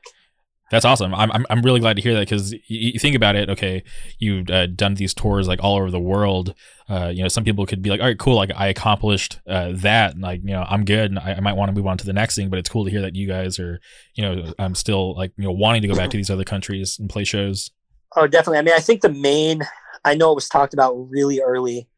That's 0.71 0.85
awesome. 0.85 1.15
I'm, 1.15 1.31
I'm, 1.31 1.47
I'm 1.49 1.63
really 1.63 1.79
glad 1.79 1.95
to 1.95 2.03
hear 2.03 2.15
that 2.15 2.21
because 2.21 2.53
you, 2.53 2.61
you, 2.67 2.99
think 2.99 3.15
about 3.15 3.37
it. 3.37 3.49
Okay, 3.49 3.85
you've 4.19 4.51
uh, 4.51 4.67
done 4.67 4.95
these 4.95 5.15
tours 5.15 5.47
like 5.47 5.63
all 5.63 5.77
over 5.77 5.93
the 5.93 6.01
world. 6.01 6.55
Uh, 6.89 7.13
you 7.15 7.23
know, 7.23 7.29
some 7.29 7.45
people 7.45 7.67
could 7.67 7.83
be 7.83 7.91
like, 7.91 8.01
"All 8.01 8.07
right, 8.07 8.19
cool. 8.19 8.35
Like 8.35 8.51
I 8.55 8.67
accomplished 8.67 9.39
uh, 9.47 9.71
that. 9.75 10.15
And, 10.15 10.23
like 10.23 10.41
you 10.43 10.51
know, 10.51 10.65
I'm 10.69 10.85
good, 10.85 11.13
and 11.13 11.21
I, 11.21 11.35
I 11.35 11.41
might 11.41 11.53
want 11.53 11.69
to 11.69 11.73
move 11.73 11.87
on 11.87 11.99
to 11.99 12.05
the 12.05 12.13
next 12.13 12.35
thing." 12.35 12.51
But 12.51 12.59
it's 12.59 12.69
cool 12.69 12.85
to 12.85 12.91
hear 12.91 13.01
that 13.03 13.15
you 13.15 13.29
guys 13.29 13.61
are, 13.61 13.81
you 14.15 14.25
know, 14.25 14.53
I'm 14.59 14.75
still 14.75 15.15
like 15.15 15.33
you 15.37 15.45
know 15.45 15.53
wanting 15.53 15.83
to 15.83 15.89
go 15.89 15.95
back 15.95 16.11
to 16.11 16.17
these 16.17 16.31
other 16.31 16.45
countries 16.45 16.99
and 16.99 17.09
play 17.09 17.23
shows. 17.23 17.71
Oh, 18.17 18.27
definitely. 18.27 18.59
I 18.59 18.63
mean, 18.63 18.75
I 18.75 18.81
think 18.81 19.03
the 19.03 19.13
main. 19.13 19.63
I 20.05 20.15
know 20.15 20.33
it 20.33 20.37
was 20.37 20.49
talked 20.49 20.75
about 20.75 20.95
really 20.95 21.41
early 21.41 21.89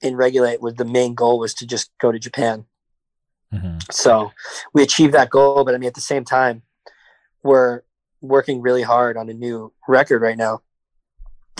in 0.00 0.16
Regulate. 0.16 0.60
Was 0.60 0.74
the 0.74 0.84
main 0.84 1.14
goal 1.14 1.38
was 1.38 1.54
to 1.54 1.66
just 1.66 1.92
go 2.00 2.10
to 2.10 2.18
Japan. 2.18 2.64
Mm-hmm. 3.54 3.78
So 3.92 4.32
we 4.74 4.82
achieved 4.82 5.14
that 5.14 5.30
goal, 5.30 5.64
but 5.64 5.74
I 5.74 5.78
mean, 5.78 5.88
at 5.88 5.94
the 5.94 6.00
same 6.00 6.24
time 6.24 6.62
we're 7.42 7.82
working 8.20 8.60
really 8.60 8.82
hard 8.82 9.16
on 9.16 9.28
a 9.28 9.34
new 9.34 9.72
record 9.88 10.22
right 10.22 10.36
now. 10.36 10.62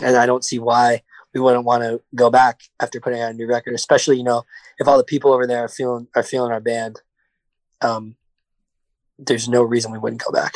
And 0.02 0.16
I 0.16 0.26
don't 0.26 0.44
see 0.44 0.58
why 0.58 1.02
we 1.34 1.40
wouldn't 1.40 1.64
want 1.64 1.82
to 1.82 2.02
go 2.14 2.30
back 2.30 2.60
after 2.80 3.00
putting 3.00 3.20
out 3.20 3.30
a 3.30 3.34
new 3.34 3.46
record, 3.46 3.74
especially, 3.74 4.16
you 4.16 4.24
know, 4.24 4.44
if 4.78 4.88
all 4.88 4.98
the 4.98 5.04
people 5.04 5.32
over 5.32 5.46
there 5.46 5.64
are 5.64 5.68
feeling 5.68 6.08
are 6.14 6.22
feeling 6.22 6.52
our 6.52 6.60
band. 6.60 7.00
Um, 7.82 8.16
there's 9.18 9.48
no 9.48 9.62
reason 9.62 9.92
we 9.92 9.98
wouldn't 9.98 10.22
go 10.22 10.32
back. 10.32 10.54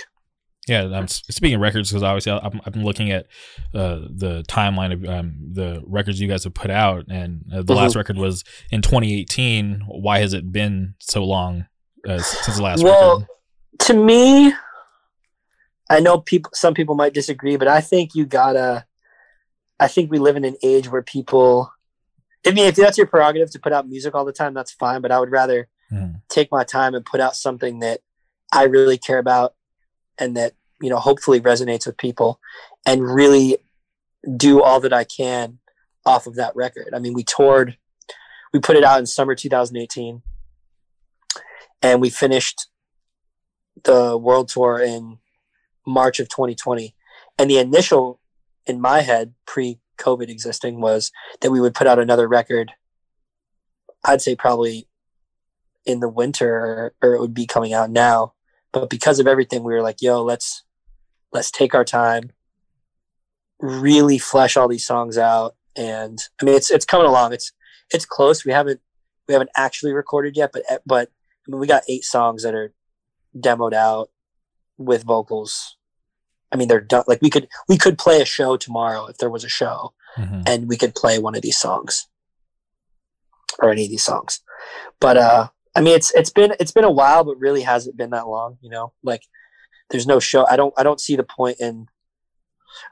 Yeah, 0.66 0.88
I'm 0.94 1.08
speaking 1.08 1.56
of 1.56 1.60
records 1.60 1.90
because 1.90 2.02
obviously 2.02 2.32
I'm, 2.32 2.60
I'm 2.64 2.82
looking 2.82 3.10
at 3.10 3.26
uh, 3.74 4.00
the 4.08 4.44
timeline 4.48 4.94
of 4.94 5.04
um, 5.04 5.36
the 5.52 5.82
records 5.86 6.18
you 6.20 6.28
guys 6.28 6.44
have 6.44 6.54
put 6.54 6.70
out, 6.70 7.04
and 7.10 7.44
uh, 7.52 7.56
the 7.56 7.64
mm-hmm. 7.64 7.74
last 7.74 7.96
record 7.96 8.16
was 8.16 8.44
in 8.70 8.80
2018. 8.80 9.82
Why 9.86 10.20
has 10.20 10.32
it 10.32 10.50
been 10.50 10.94
so 11.00 11.22
long 11.22 11.66
uh, 12.08 12.18
since 12.18 12.56
the 12.56 12.62
last 12.62 12.82
well, 12.82 13.20
record? 13.20 13.28
To 13.80 13.94
me, 13.94 14.54
I 15.90 16.00
know 16.00 16.18
people 16.18 16.50
some 16.54 16.74
people 16.74 16.94
might 16.94 17.14
disagree, 17.14 17.56
but 17.56 17.68
I 17.68 17.80
think 17.80 18.14
you 18.14 18.26
gotta 18.26 18.86
I 19.78 19.88
think 19.88 20.10
we 20.10 20.18
live 20.18 20.36
in 20.36 20.44
an 20.44 20.56
age 20.62 20.90
where 20.90 21.02
people 21.02 21.72
I 22.46 22.50
mean 22.52 22.66
if 22.66 22.76
that's 22.76 22.98
your 22.98 23.06
prerogative 23.06 23.50
to 23.52 23.58
put 23.58 23.72
out 23.72 23.88
music 23.88 24.14
all 24.14 24.24
the 24.24 24.32
time, 24.32 24.54
that's 24.54 24.72
fine. 24.72 25.00
But 25.00 25.12
I 25.12 25.20
would 25.20 25.30
rather 25.30 25.68
mm. 25.92 26.20
take 26.28 26.50
my 26.50 26.64
time 26.64 26.94
and 26.94 27.04
put 27.04 27.20
out 27.20 27.36
something 27.36 27.80
that 27.80 28.00
I 28.52 28.64
really 28.64 28.98
care 28.98 29.18
about 29.18 29.54
and 30.18 30.36
that, 30.36 30.52
you 30.80 30.90
know, 30.90 30.98
hopefully 30.98 31.40
resonates 31.40 31.86
with 31.86 31.98
people 31.98 32.40
and 32.86 33.02
really 33.02 33.58
do 34.36 34.62
all 34.62 34.80
that 34.80 34.92
I 34.92 35.04
can 35.04 35.58
off 36.06 36.26
of 36.26 36.36
that 36.36 36.54
record. 36.54 36.90
I 36.94 36.98
mean, 36.98 37.14
we 37.14 37.24
toured 37.24 37.76
we 38.52 38.60
put 38.60 38.76
it 38.76 38.84
out 38.84 39.00
in 39.00 39.06
summer 39.06 39.34
2018 39.34 40.22
and 41.82 42.00
we 42.00 42.08
finished 42.08 42.68
the 43.82 44.16
world 44.16 44.48
tour 44.48 44.80
in 44.80 45.18
March 45.86 46.20
of 46.20 46.28
2020. 46.28 46.94
And 47.38 47.50
the 47.50 47.58
initial 47.58 48.20
in 48.66 48.80
my 48.80 49.00
head, 49.00 49.34
pre 49.46 49.78
COVID 49.98 50.28
existing, 50.28 50.80
was 50.80 51.10
that 51.40 51.50
we 51.50 51.60
would 51.60 51.74
put 51.74 51.86
out 51.86 51.98
another 51.98 52.28
record. 52.28 52.72
I'd 54.04 54.22
say 54.22 54.36
probably 54.36 54.88
in 55.86 56.00
the 56.00 56.08
winter 56.08 56.92
or, 57.02 57.14
it 57.14 57.20
would 57.20 57.34
be 57.34 57.46
coming 57.46 57.72
out 57.72 57.90
now. 57.90 58.34
But 58.72 58.90
because 58.90 59.20
of 59.20 59.26
everything, 59.26 59.62
we 59.62 59.72
were 59.72 59.82
like, 59.82 60.00
yo, 60.00 60.22
let's 60.22 60.64
let's 61.32 61.50
take 61.50 61.74
our 61.74 61.84
time, 61.84 62.30
really 63.60 64.18
flesh 64.18 64.56
all 64.56 64.68
these 64.68 64.86
songs 64.86 65.18
out. 65.18 65.56
And 65.76 66.18
I 66.40 66.44
mean 66.44 66.54
it's 66.54 66.70
it's 66.70 66.84
coming 66.84 67.06
along. 67.06 67.32
It's 67.32 67.52
it's 67.92 68.06
close. 68.06 68.44
We 68.44 68.52
haven't 68.52 68.80
we 69.28 69.34
haven't 69.34 69.50
actually 69.56 69.92
recorded 69.92 70.36
yet, 70.36 70.50
but 70.52 70.62
but 70.86 71.08
I 71.46 71.50
mean 71.50 71.60
we 71.60 71.66
got 71.66 71.82
eight 71.88 72.04
songs 72.04 72.42
that 72.42 72.54
are 72.54 72.72
demoed 73.36 73.74
out 73.74 74.10
with 74.78 75.04
vocals. 75.04 75.76
I 76.52 76.56
mean, 76.56 76.68
they're 76.68 76.80
done. 76.80 77.04
Like 77.06 77.22
we 77.22 77.30
could 77.30 77.48
we 77.68 77.78
could 77.78 77.98
play 77.98 78.20
a 78.20 78.24
show 78.24 78.56
tomorrow 78.56 79.06
if 79.06 79.18
there 79.18 79.30
was 79.30 79.44
a 79.44 79.48
show, 79.48 79.92
mm-hmm. 80.16 80.42
and 80.46 80.68
we 80.68 80.76
could 80.76 80.94
play 80.94 81.18
one 81.18 81.34
of 81.34 81.42
these 81.42 81.58
songs 81.58 82.06
or 83.60 83.70
any 83.70 83.84
of 83.84 83.90
these 83.90 84.04
songs. 84.04 84.40
But 85.00 85.16
uh, 85.16 85.48
I 85.74 85.80
mean, 85.80 85.94
it's 85.94 86.12
it's 86.14 86.30
been 86.30 86.54
it's 86.60 86.72
been 86.72 86.84
a 86.84 86.90
while, 86.90 87.24
but 87.24 87.38
really 87.38 87.62
hasn't 87.62 87.96
been 87.96 88.10
that 88.10 88.28
long. 88.28 88.58
You 88.60 88.70
know, 88.70 88.92
like 89.02 89.22
there's 89.90 90.06
no 90.06 90.20
show. 90.20 90.46
I 90.46 90.56
don't 90.56 90.74
I 90.76 90.82
don't 90.82 91.00
see 91.00 91.16
the 91.16 91.24
point 91.24 91.58
in. 91.60 91.88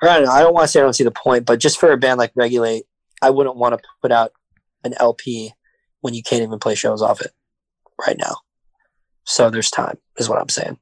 Or 0.01 0.09
I 0.09 0.15
don't 0.17 0.27
know. 0.27 0.33
I 0.33 0.41
don't 0.41 0.55
want 0.55 0.65
to 0.65 0.69
say 0.69 0.81
I 0.81 0.85
don't 0.85 0.93
see 0.93 1.05
the 1.05 1.11
point, 1.11 1.45
but 1.45 1.59
just 1.59 1.79
for 1.79 1.91
a 1.91 1.97
band 1.97 2.19
like 2.19 2.33
Regulate, 2.37 2.85
I 3.21 3.31
wouldn't 3.31 3.57
want 3.57 3.75
to 3.75 3.89
put 4.01 4.13
out 4.13 4.33
an 4.85 4.95
LP 4.99 5.53
when 6.01 6.15
you 6.15 6.23
can't 6.23 6.43
even 6.43 6.59
play 6.59 6.75
shows 6.75 7.03
off 7.03 7.21
it 7.21 7.33
right 8.07 8.17
now. 8.19 8.37
So 9.25 9.51
there's 9.51 9.71
time, 9.71 9.99
is 10.19 10.29
what 10.29 10.41
I'm 10.41 10.49
saying. 10.49 10.79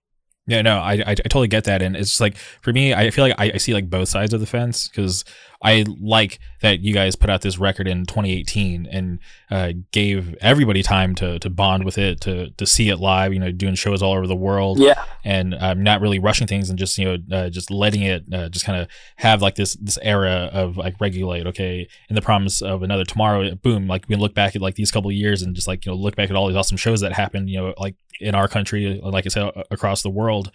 Yeah, 0.46 0.62
no, 0.62 0.78
I, 0.78 0.94
I, 0.94 1.10
I 1.10 1.14
totally 1.14 1.48
get 1.48 1.64
that, 1.64 1.80
and 1.82 1.94
it's 1.94 2.20
like 2.20 2.36
for 2.36 2.72
me, 2.72 2.92
I 2.92 3.10
feel 3.10 3.24
like 3.24 3.34
I, 3.38 3.52
I 3.54 3.56
see 3.58 3.72
like 3.72 3.88
both 3.88 4.08
sides 4.08 4.32
of 4.34 4.40
the 4.40 4.46
fence 4.46 4.88
because 4.88 5.24
I 5.62 5.84
like 6.00 6.38
that 6.62 6.80
you 6.80 6.94
guys 6.94 7.16
put 7.16 7.28
out 7.28 7.42
this 7.42 7.58
record 7.58 7.86
in 7.86 8.06
2018 8.06 8.86
and 8.90 9.18
uh, 9.50 9.72
gave 9.92 10.34
everybody 10.40 10.82
time 10.82 11.14
to 11.16 11.38
to 11.38 11.50
bond 11.50 11.84
with 11.84 11.98
it, 11.98 12.20
to 12.22 12.50
to 12.50 12.66
see 12.66 12.88
it 12.88 12.96
live. 12.96 13.34
You 13.34 13.40
know, 13.40 13.52
doing 13.52 13.74
shows 13.74 14.02
all 14.02 14.12
over 14.12 14.26
the 14.26 14.36
world. 14.36 14.78
Yeah, 14.78 15.02
and 15.22 15.54
um, 15.58 15.82
not 15.82 16.00
really 16.00 16.18
rushing 16.18 16.46
things 16.46 16.70
and 16.70 16.78
just 16.78 16.96
you 16.96 17.04
know 17.04 17.36
uh, 17.36 17.50
just 17.50 17.70
letting 17.70 18.02
it 18.02 18.24
uh, 18.32 18.48
just 18.48 18.64
kind 18.64 18.80
of 18.80 18.88
have 19.16 19.42
like 19.42 19.56
this 19.56 19.74
this 19.74 19.98
era 20.00 20.48
of 20.52 20.78
like 20.78 20.98
regulate. 20.98 21.46
Okay, 21.46 21.86
in 22.08 22.14
the 22.14 22.22
promise 22.22 22.62
of 22.62 22.82
another 22.82 23.04
tomorrow, 23.04 23.54
boom. 23.56 23.86
Like 23.86 24.08
we 24.08 24.16
look 24.16 24.34
back 24.34 24.56
at 24.56 24.62
like 24.62 24.76
these 24.76 24.90
couple 24.90 25.10
of 25.10 25.16
years 25.16 25.42
and 25.42 25.54
just 25.54 25.68
like 25.68 25.84
you 25.84 25.92
know 25.92 25.96
look 25.96 26.16
back 26.16 26.30
at 26.30 26.36
all 26.36 26.48
these 26.48 26.56
awesome 26.56 26.78
shows 26.78 27.00
that 27.02 27.12
happened. 27.12 27.50
You 27.50 27.58
know, 27.58 27.74
like 27.76 27.96
in 28.18 28.34
our 28.34 28.48
country, 28.48 28.98
like 29.02 29.26
I 29.26 29.28
said, 29.28 29.50
across 29.70 30.02
the 30.02 30.10
world. 30.10 30.50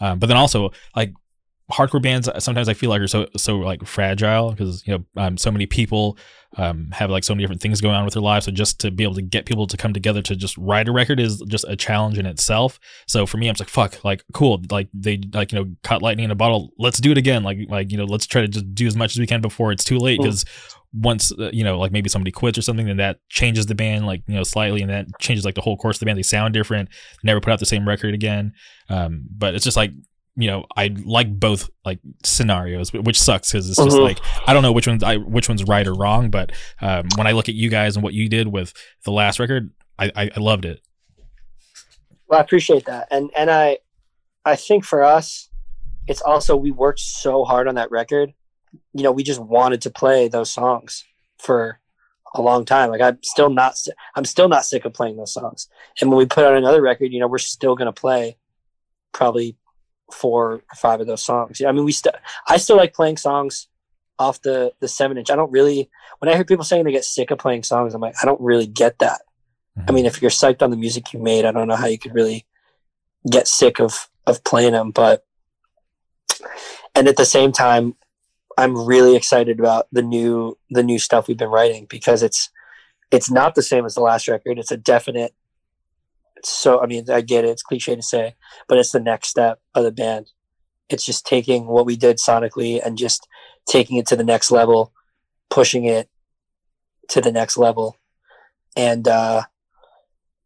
Um, 0.00 0.18
but 0.18 0.26
then 0.26 0.36
also 0.36 0.70
like 0.94 1.12
hardcore 1.70 2.02
bands 2.02 2.28
sometimes 2.38 2.68
I 2.68 2.74
feel 2.74 2.90
like 2.90 3.00
are 3.00 3.06
so 3.06 3.26
so 3.36 3.58
like 3.58 3.86
fragile 3.86 4.52
because 4.52 4.86
you 4.86 4.96
know 4.96 5.22
um, 5.22 5.36
so 5.36 5.50
many 5.50 5.66
people 5.66 6.18
um, 6.56 6.90
have 6.92 7.10
like 7.10 7.24
so 7.24 7.34
many 7.34 7.42
different 7.42 7.60
things 7.60 7.80
going 7.80 7.94
on 7.94 8.04
with 8.06 8.14
their 8.14 8.22
lives. 8.22 8.46
So 8.46 8.52
just 8.52 8.80
to 8.80 8.90
be 8.90 9.02
able 9.02 9.14
to 9.16 9.22
get 9.22 9.44
people 9.44 9.66
to 9.66 9.76
come 9.76 9.92
together 9.92 10.22
to 10.22 10.34
just 10.34 10.56
write 10.56 10.88
a 10.88 10.92
record 10.92 11.20
is 11.20 11.42
just 11.48 11.66
a 11.68 11.76
challenge 11.76 12.18
in 12.18 12.24
itself. 12.24 12.80
So 13.06 13.26
for 13.26 13.36
me, 13.36 13.48
I'm 13.48 13.56
like 13.58 13.68
fuck, 13.68 14.02
like 14.02 14.24
cool, 14.32 14.62
like 14.70 14.88
they 14.94 15.20
like 15.34 15.52
you 15.52 15.58
know 15.58 15.70
caught 15.82 16.02
lightning 16.02 16.24
in 16.24 16.30
a 16.30 16.34
bottle. 16.36 16.70
Let's 16.78 17.00
do 17.00 17.10
it 17.10 17.18
again. 17.18 17.42
Like 17.42 17.58
like 17.68 17.92
you 17.92 17.98
know 17.98 18.04
let's 18.04 18.26
try 18.26 18.40
to 18.40 18.48
just 18.48 18.74
do 18.74 18.86
as 18.86 18.96
much 18.96 19.14
as 19.14 19.18
we 19.18 19.26
can 19.26 19.40
before 19.40 19.72
it's 19.72 19.84
too 19.84 19.98
late 19.98 20.18
because. 20.18 20.44
Once 20.94 21.32
uh, 21.38 21.50
you 21.52 21.62
know, 21.62 21.78
like 21.78 21.92
maybe 21.92 22.08
somebody 22.08 22.30
quits 22.30 22.56
or 22.56 22.62
something, 22.62 22.86
then 22.86 22.96
that 22.96 23.18
changes 23.28 23.66
the 23.66 23.74
band, 23.74 24.06
like 24.06 24.22
you 24.26 24.34
know, 24.34 24.42
slightly, 24.42 24.80
and 24.80 24.90
that 24.90 25.06
changes 25.20 25.44
like 25.44 25.54
the 25.54 25.60
whole 25.60 25.76
course 25.76 25.96
of 25.96 26.00
the 26.00 26.06
band. 26.06 26.16
They 26.16 26.22
sound 26.22 26.54
different. 26.54 26.88
Never 27.22 27.42
put 27.42 27.52
out 27.52 27.58
the 27.58 27.66
same 27.66 27.86
record 27.86 28.14
again. 28.14 28.54
Um, 28.88 29.26
but 29.30 29.54
it's 29.54 29.64
just 29.64 29.76
like 29.76 29.90
you 30.38 30.46
know 30.46 30.66
I 30.76 30.94
like 31.04 31.38
both 31.38 31.68
like 31.84 31.98
scenarios, 32.22 32.92
which 32.92 33.20
sucks 33.20 33.50
because 33.50 33.68
it's 33.68 33.76
just 33.76 33.96
mm-hmm. 33.96 34.04
like 34.04 34.20
I 34.46 34.52
don't 34.52 34.62
know 34.62 34.70
which 34.70 34.86
one's 34.86 35.02
I, 35.02 35.16
which 35.16 35.48
one's 35.48 35.64
right 35.64 35.86
or 35.86 35.94
wrong. 35.94 36.30
But 36.30 36.52
um, 36.80 37.08
when 37.16 37.26
I 37.26 37.32
look 37.32 37.48
at 37.48 37.56
you 37.56 37.68
guys 37.68 37.96
and 37.96 38.04
what 38.04 38.14
you 38.14 38.28
did 38.28 38.46
with 38.46 38.72
the 39.04 39.10
last 39.10 39.40
record, 39.40 39.72
I, 39.98 40.12
I, 40.14 40.30
I 40.36 40.40
loved 40.40 40.64
it. 40.64 40.80
Well, 42.28 42.38
I 42.38 42.42
appreciate 42.42 42.86
that, 42.86 43.08
and 43.10 43.30
and 43.36 43.50
I 43.50 43.78
I 44.44 44.54
think 44.54 44.84
for 44.84 45.02
us, 45.02 45.50
it's 46.06 46.22
also 46.22 46.54
we 46.54 46.70
worked 46.70 47.00
so 47.00 47.44
hard 47.44 47.66
on 47.66 47.74
that 47.74 47.90
record. 47.90 48.32
You 48.94 49.02
know, 49.02 49.12
we 49.12 49.24
just 49.24 49.40
wanted 49.40 49.82
to 49.82 49.90
play 49.90 50.28
those 50.28 50.52
songs 50.52 51.04
for 51.38 51.80
a 52.32 52.42
long 52.42 52.64
time. 52.64 52.90
Like 52.90 53.00
I'm 53.00 53.18
still 53.22 53.50
not 53.50 53.74
I'm 54.14 54.24
still 54.24 54.48
not 54.48 54.64
sick 54.64 54.84
of 54.84 54.94
playing 54.94 55.16
those 55.16 55.34
songs. 55.34 55.68
And 56.00 56.10
when 56.10 56.18
we 56.18 56.26
put 56.26 56.44
out 56.44 56.54
another 56.54 56.80
record, 56.80 57.12
you 57.12 57.18
know, 57.18 57.26
we're 57.26 57.38
still 57.38 57.74
gonna 57.74 57.92
play 57.92 58.36
probably 59.12 59.56
four 60.12 60.52
or 60.52 60.62
five 60.76 61.00
of 61.00 61.06
those 61.06 61.24
songs. 61.24 61.60
Yeah, 61.60 61.68
I 61.68 61.72
mean, 61.72 61.84
we 61.84 61.92
still 61.92 62.12
I 62.48 62.56
still 62.56 62.76
like 62.76 62.94
playing 62.94 63.16
songs 63.16 63.68
off 64.18 64.42
the 64.42 64.72
the 64.80 64.88
seven 64.88 65.18
inch. 65.18 65.30
I 65.30 65.36
don't 65.36 65.52
really 65.52 65.90
when 66.18 66.28
I 66.30 66.34
hear 66.34 66.44
people 66.44 66.64
saying 66.64 66.84
they 66.84 66.92
get 66.92 67.04
sick 67.04 67.30
of 67.30 67.38
playing 67.38 67.62
songs, 67.62 67.94
I'm 67.94 68.00
like, 68.00 68.16
I 68.22 68.26
don't 68.26 68.40
really 68.40 68.66
get 68.66 68.98
that. 68.98 69.20
Mm-hmm. 69.78 69.86
I 69.88 69.92
mean, 69.92 70.06
if 70.06 70.20
you're 70.20 70.30
psyched 70.30 70.62
on 70.62 70.70
the 70.70 70.76
music 70.76 71.12
you 71.12 71.20
made, 71.20 71.44
I 71.44 71.52
don't 71.52 71.68
know 71.68 71.76
how 71.76 71.86
you 71.86 71.98
could 71.98 72.14
really 72.14 72.46
get 73.30 73.48
sick 73.48 73.80
of 73.80 74.08
of 74.26 74.44
playing 74.44 74.72
them. 74.72 74.90
But 74.90 75.24
and 76.94 77.08
at 77.08 77.16
the 77.16 77.24
same 77.24 77.52
time, 77.52 77.94
I'm 78.56 78.86
really 78.86 79.14
excited 79.16 79.60
about 79.60 79.86
the 79.92 80.02
new 80.02 80.58
the 80.70 80.82
new 80.82 80.98
stuff 80.98 81.28
we've 81.28 81.36
been 81.36 81.48
writing 81.48 81.86
because 81.88 82.22
it's 82.22 82.50
it's 83.10 83.30
not 83.30 83.54
the 83.54 83.62
same 83.62 83.84
as 83.84 83.94
the 83.94 84.00
last 84.00 84.28
record. 84.28 84.58
It's 84.58 84.72
a 84.72 84.76
definite. 84.76 85.34
So 86.44 86.80
I 86.80 86.86
mean, 86.86 87.10
I 87.10 87.20
get 87.20 87.44
it. 87.44 87.50
It's 87.50 87.62
cliche 87.62 87.96
to 87.96 88.02
say, 88.02 88.34
but 88.68 88.78
it's 88.78 88.92
the 88.92 89.00
next 89.00 89.28
step 89.28 89.60
of 89.74 89.84
the 89.84 89.92
band. 89.92 90.30
It's 90.88 91.04
just 91.04 91.26
taking 91.26 91.66
what 91.66 91.86
we 91.86 91.96
did 91.96 92.16
sonically 92.16 92.80
and 92.84 92.96
just 92.96 93.26
taking 93.68 93.98
it 93.98 94.06
to 94.06 94.16
the 94.16 94.24
next 94.24 94.50
level, 94.50 94.92
pushing 95.50 95.84
it 95.84 96.08
to 97.10 97.20
the 97.20 97.32
next 97.32 97.56
level, 97.56 97.96
and 98.76 99.08
uh, 99.08 99.42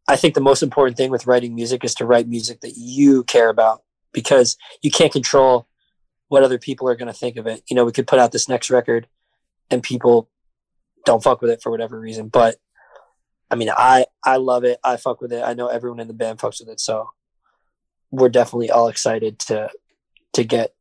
I 0.07 0.15
think 0.15 0.33
the 0.33 0.41
most 0.41 0.63
important 0.63 0.97
thing 0.97 1.11
with 1.11 1.27
writing 1.27 1.55
music 1.55 1.83
is 1.83 1.95
to 1.95 2.05
write 2.05 2.27
music 2.27 2.61
that 2.61 2.73
you 2.75 3.23
care 3.23 3.49
about 3.49 3.83
because 4.11 4.57
you 4.81 4.91
can't 4.91 5.13
control 5.13 5.67
what 6.27 6.43
other 6.43 6.57
people 6.57 6.89
are 6.89 6.95
going 6.95 7.11
to 7.11 7.17
think 7.17 7.37
of 7.37 7.47
it. 7.47 7.63
You 7.69 7.75
know, 7.75 7.85
we 7.85 7.91
could 7.91 8.07
put 8.07 8.19
out 8.19 8.31
this 8.31 8.49
next 8.49 8.69
record 8.69 9.07
and 9.69 9.81
people 9.81 10.29
don't 11.05 11.23
fuck 11.23 11.41
with 11.41 11.51
it 11.51 11.61
for 11.61 11.71
whatever 11.71 11.99
reason. 11.99 12.27
But 12.27 12.57
I 13.53 13.55
mean, 13.55 13.69
I, 13.69 14.07
I 14.23 14.37
love 14.37 14.63
it. 14.63 14.79
I 14.83 14.97
fuck 14.97 15.21
with 15.21 15.31
it. 15.31 15.43
I 15.43 15.53
know 15.53 15.67
everyone 15.67 15.99
in 15.99 16.07
the 16.07 16.13
band 16.15 16.39
fucks 16.39 16.59
with 16.59 16.69
it. 16.69 16.79
So 16.79 17.07
we're 18.09 18.29
definitely 18.29 18.71
all 18.71 18.87
excited 18.87 19.37
to, 19.39 19.69
to 20.33 20.43
get 20.43 20.73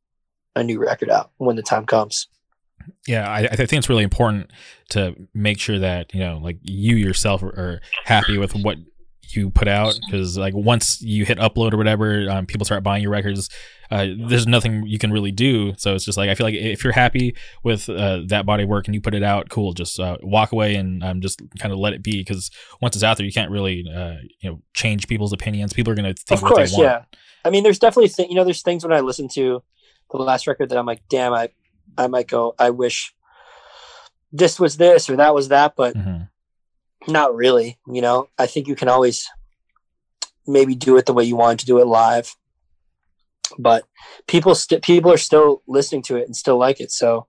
a 0.56 0.64
new 0.64 0.80
record 0.80 1.10
out 1.10 1.32
when 1.36 1.56
the 1.56 1.62
time 1.62 1.84
comes. 1.84 2.28
Yeah, 3.06 3.28
I, 3.28 3.40
I 3.40 3.56
think 3.56 3.74
it's 3.74 3.90
really 3.90 4.04
important 4.04 4.50
to 4.88 5.14
make 5.34 5.60
sure 5.60 5.78
that 5.80 6.14
you 6.14 6.20
know, 6.20 6.38
like 6.42 6.56
you 6.62 6.96
yourself 6.96 7.42
are, 7.42 7.48
are 7.48 7.80
happy 8.04 8.38
with 8.38 8.54
what 8.54 8.78
you 9.36 9.50
put 9.50 9.68
out 9.68 9.98
because 10.06 10.36
like 10.36 10.54
once 10.54 11.00
you 11.02 11.24
hit 11.24 11.38
upload 11.38 11.72
or 11.72 11.76
whatever 11.76 12.28
um, 12.30 12.46
people 12.46 12.64
start 12.64 12.82
buying 12.82 13.02
your 13.02 13.10
records 13.10 13.48
uh, 13.90 14.06
there's 14.26 14.46
nothing 14.46 14.86
you 14.86 14.98
can 14.98 15.12
really 15.12 15.30
do. 15.30 15.74
So 15.76 15.94
it's 15.94 16.06
just 16.06 16.16
like 16.16 16.30
i 16.30 16.34
feel 16.34 16.46
like 16.46 16.54
if 16.54 16.82
you're 16.82 16.94
happy 16.94 17.36
with 17.62 17.90
uh, 17.90 18.20
that 18.28 18.46
body 18.46 18.64
work 18.64 18.88
and 18.88 18.94
you 18.94 19.00
put 19.00 19.14
it 19.14 19.22
out 19.22 19.50
cool 19.50 19.74
just 19.74 20.00
uh, 20.00 20.16
walk 20.22 20.52
away 20.52 20.76
and 20.76 21.04
um, 21.04 21.20
just 21.20 21.42
kind 21.58 21.72
of 21.72 21.78
let 21.78 21.92
it 21.92 22.02
be 22.02 22.20
because 22.20 22.50
once 22.80 22.96
it's 22.96 23.04
out 23.04 23.18
there 23.18 23.26
you 23.26 23.32
can't 23.32 23.50
really 23.50 23.84
uh, 23.94 24.14
you 24.40 24.50
know 24.50 24.60
change 24.74 25.08
people's 25.08 25.32
opinions. 25.32 25.72
People 25.72 25.92
are 25.92 25.96
going 25.96 26.14
to 26.14 26.22
think 26.22 26.40
of 26.40 26.48
course 26.48 26.76
yeah. 26.78 27.02
I 27.44 27.50
mean 27.50 27.64
there's 27.64 27.78
definitely 27.78 28.08
th- 28.08 28.28
you 28.28 28.34
know 28.34 28.44
there's 28.44 28.62
things 28.62 28.84
when 28.84 28.92
i 28.92 29.00
listen 29.00 29.28
to 29.28 29.62
the 30.10 30.18
last 30.18 30.46
record 30.46 30.68
that 30.68 30.78
i'm 30.78 30.86
like 30.86 31.02
damn 31.08 31.32
i 31.32 31.48
i 31.96 32.06
might 32.06 32.28
go 32.28 32.54
i 32.58 32.70
wish 32.70 33.14
this 34.30 34.60
was 34.60 34.76
this 34.76 35.08
or 35.08 35.16
that 35.16 35.34
was 35.34 35.48
that 35.48 35.74
but 35.74 35.94
mm-hmm 35.94 36.21
not 37.08 37.34
really. 37.34 37.78
You 37.86 38.02
know, 38.02 38.28
I 38.38 38.46
think 38.46 38.68
you 38.68 38.74
can 38.74 38.88
always 38.88 39.28
maybe 40.46 40.74
do 40.74 40.96
it 40.96 41.06
the 41.06 41.12
way 41.12 41.24
you 41.24 41.36
want 41.36 41.60
to 41.60 41.66
do 41.66 41.78
it 41.78 41.86
live, 41.86 42.34
but 43.58 43.84
people 44.26 44.54
st- 44.54 44.82
people 44.82 45.12
are 45.12 45.18
still 45.18 45.62
listening 45.66 46.02
to 46.02 46.16
it 46.16 46.26
and 46.26 46.36
still 46.36 46.58
like 46.58 46.80
it. 46.80 46.90
So 46.90 47.26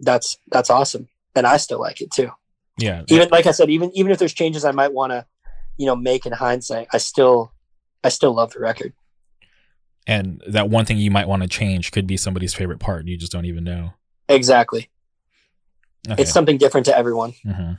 that's 0.00 0.36
that's 0.50 0.70
awesome, 0.70 1.08
and 1.34 1.46
I 1.46 1.56
still 1.56 1.80
like 1.80 2.00
it 2.00 2.10
too. 2.10 2.30
Yeah. 2.78 3.02
Even 3.08 3.28
like 3.30 3.46
I 3.46 3.50
said, 3.50 3.70
even 3.70 3.90
even 3.94 4.12
if 4.12 4.18
there's 4.18 4.34
changes 4.34 4.64
I 4.64 4.72
might 4.72 4.92
want 4.92 5.12
to, 5.12 5.26
you 5.76 5.86
know, 5.86 5.96
make 5.96 6.26
in 6.26 6.32
hindsight, 6.32 6.88
I 6.92 6.98
still 6.98 7.52
I 8.04 8.08
still 8.08 8.34
love 8.34 8.52
the 8.52 8.60
record. 8.60 8.92
And 10.06 10.42
that 10.46 10.70
one 10.70 10.86
thing 10.86 10.96
you 10.96 11.10
might 11.10 11.28
want 11.28 11.42
to 11.42 11.48
change 11.48 11.92
could 11.92 12.06
be 12.06 12.16
somebody's 12.16 12.54
favorite 12.54 12.78
part. 12.78 13.00
And 13.00 13.10
you 13.10 13.18
just 13.18 13.30
don't 13.30 13.44
even 13.44 13.64
know. 13.64 13.92
Exactly. 14.28 14.88
Okay. 16.08 16.22
It's 16.22 16.32
something 16.32 16.56
different 16.56 16.86
to 16.86 16.96
everyone. 16.96 17.32
Mm-hmm 17.44 17.72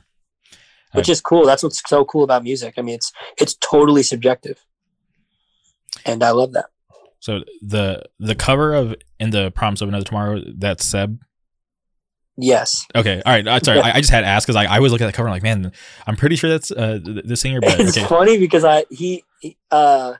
which 0.92 1.08
is 1.08 1.20
cool. 1.20 1.46
That's 1.46 1.62
what's 1.62 1.82
so 1.88 2.04
cool 2.04 2.24
about 2.24 2.42
music. 2.42 2.74
I 2.76 2.82
mean, 2.82 2.96
it's 2.96 3.12
it's 3.38 3.54
totally 3.54 4.02
subjective, 4.02 4.64
and 6.04 6.22
I 6.22 6.30
love 6.30 6.52
that. 6.52 6.66
So 7.20 7.40
the 7.62 8.04
the 8.18 8.34
cover 8.34 8.74
of 8.74 8.94
"In 9.18 9.30
the 9.30 9.50
Promise 9.50 9.82
of 9.82 9.88
Another 9.88 10.04
Tomorrow" 10.04 10.42
that's 10.56 10.84
Seb. 10.84 11.20
Yes. 12.36 12.86
Okay. 12.96 13.20
All 13.24 13.32
right. 13.32 13.46
Uh, 13.46 13.60
sorry. 13.60 13.80
I, 13.80 13.96
I, 13.96 14.00
just 14.00 14.10
had 14.10 14.22
to 14.22 14.26
ask 14.26 14.46
because 14.46 14.56
I, 14.56 14.64
I 14.64 14.76
always 14.76 14.92
look 14.92 15.02
at 15.02 15.06
the 15.06 15.12
cover 15.12 15.28
and 15.28 15.34
like, 15.34 15.42
man, 15.42 15.72
I'm 16.06 16.16
pretty 16.16 16.36
sure 16.36 16.48
that's 16.48 16.70
uh, 16.70 16.98
the, 17.02 17.22
the 17.22 17.36
singer. 17.36 17.60
But, 17.60 17.78
it's 17.80 17.98
okay. 17.98 18.06
funny 18.06 18.38
because 18.38 18.64
I 18.64 18.86
he, 18.88 19.24
he 19.40 19.58
uh 19.70 20.14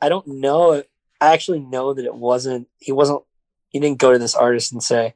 I 0.00 0.08
don't 0.08 0.26
know. 0.26 0.82
I 1.20 1.32
actually 1.32 1.60
know 1.60 1.92
that 1.92 2.04
it 2.04 2.14
wasn't. 2.14 2.68
He 2.78 2.92
wasn't. 2.92 3.22
He 3.68 3.78
didn't 3.78 3.98
go 3.98 4.12
to 4.12 4.18
this 4.18 4.34
artist 4.34 4.72
and 4.72 4.82
say, 4.82 5.14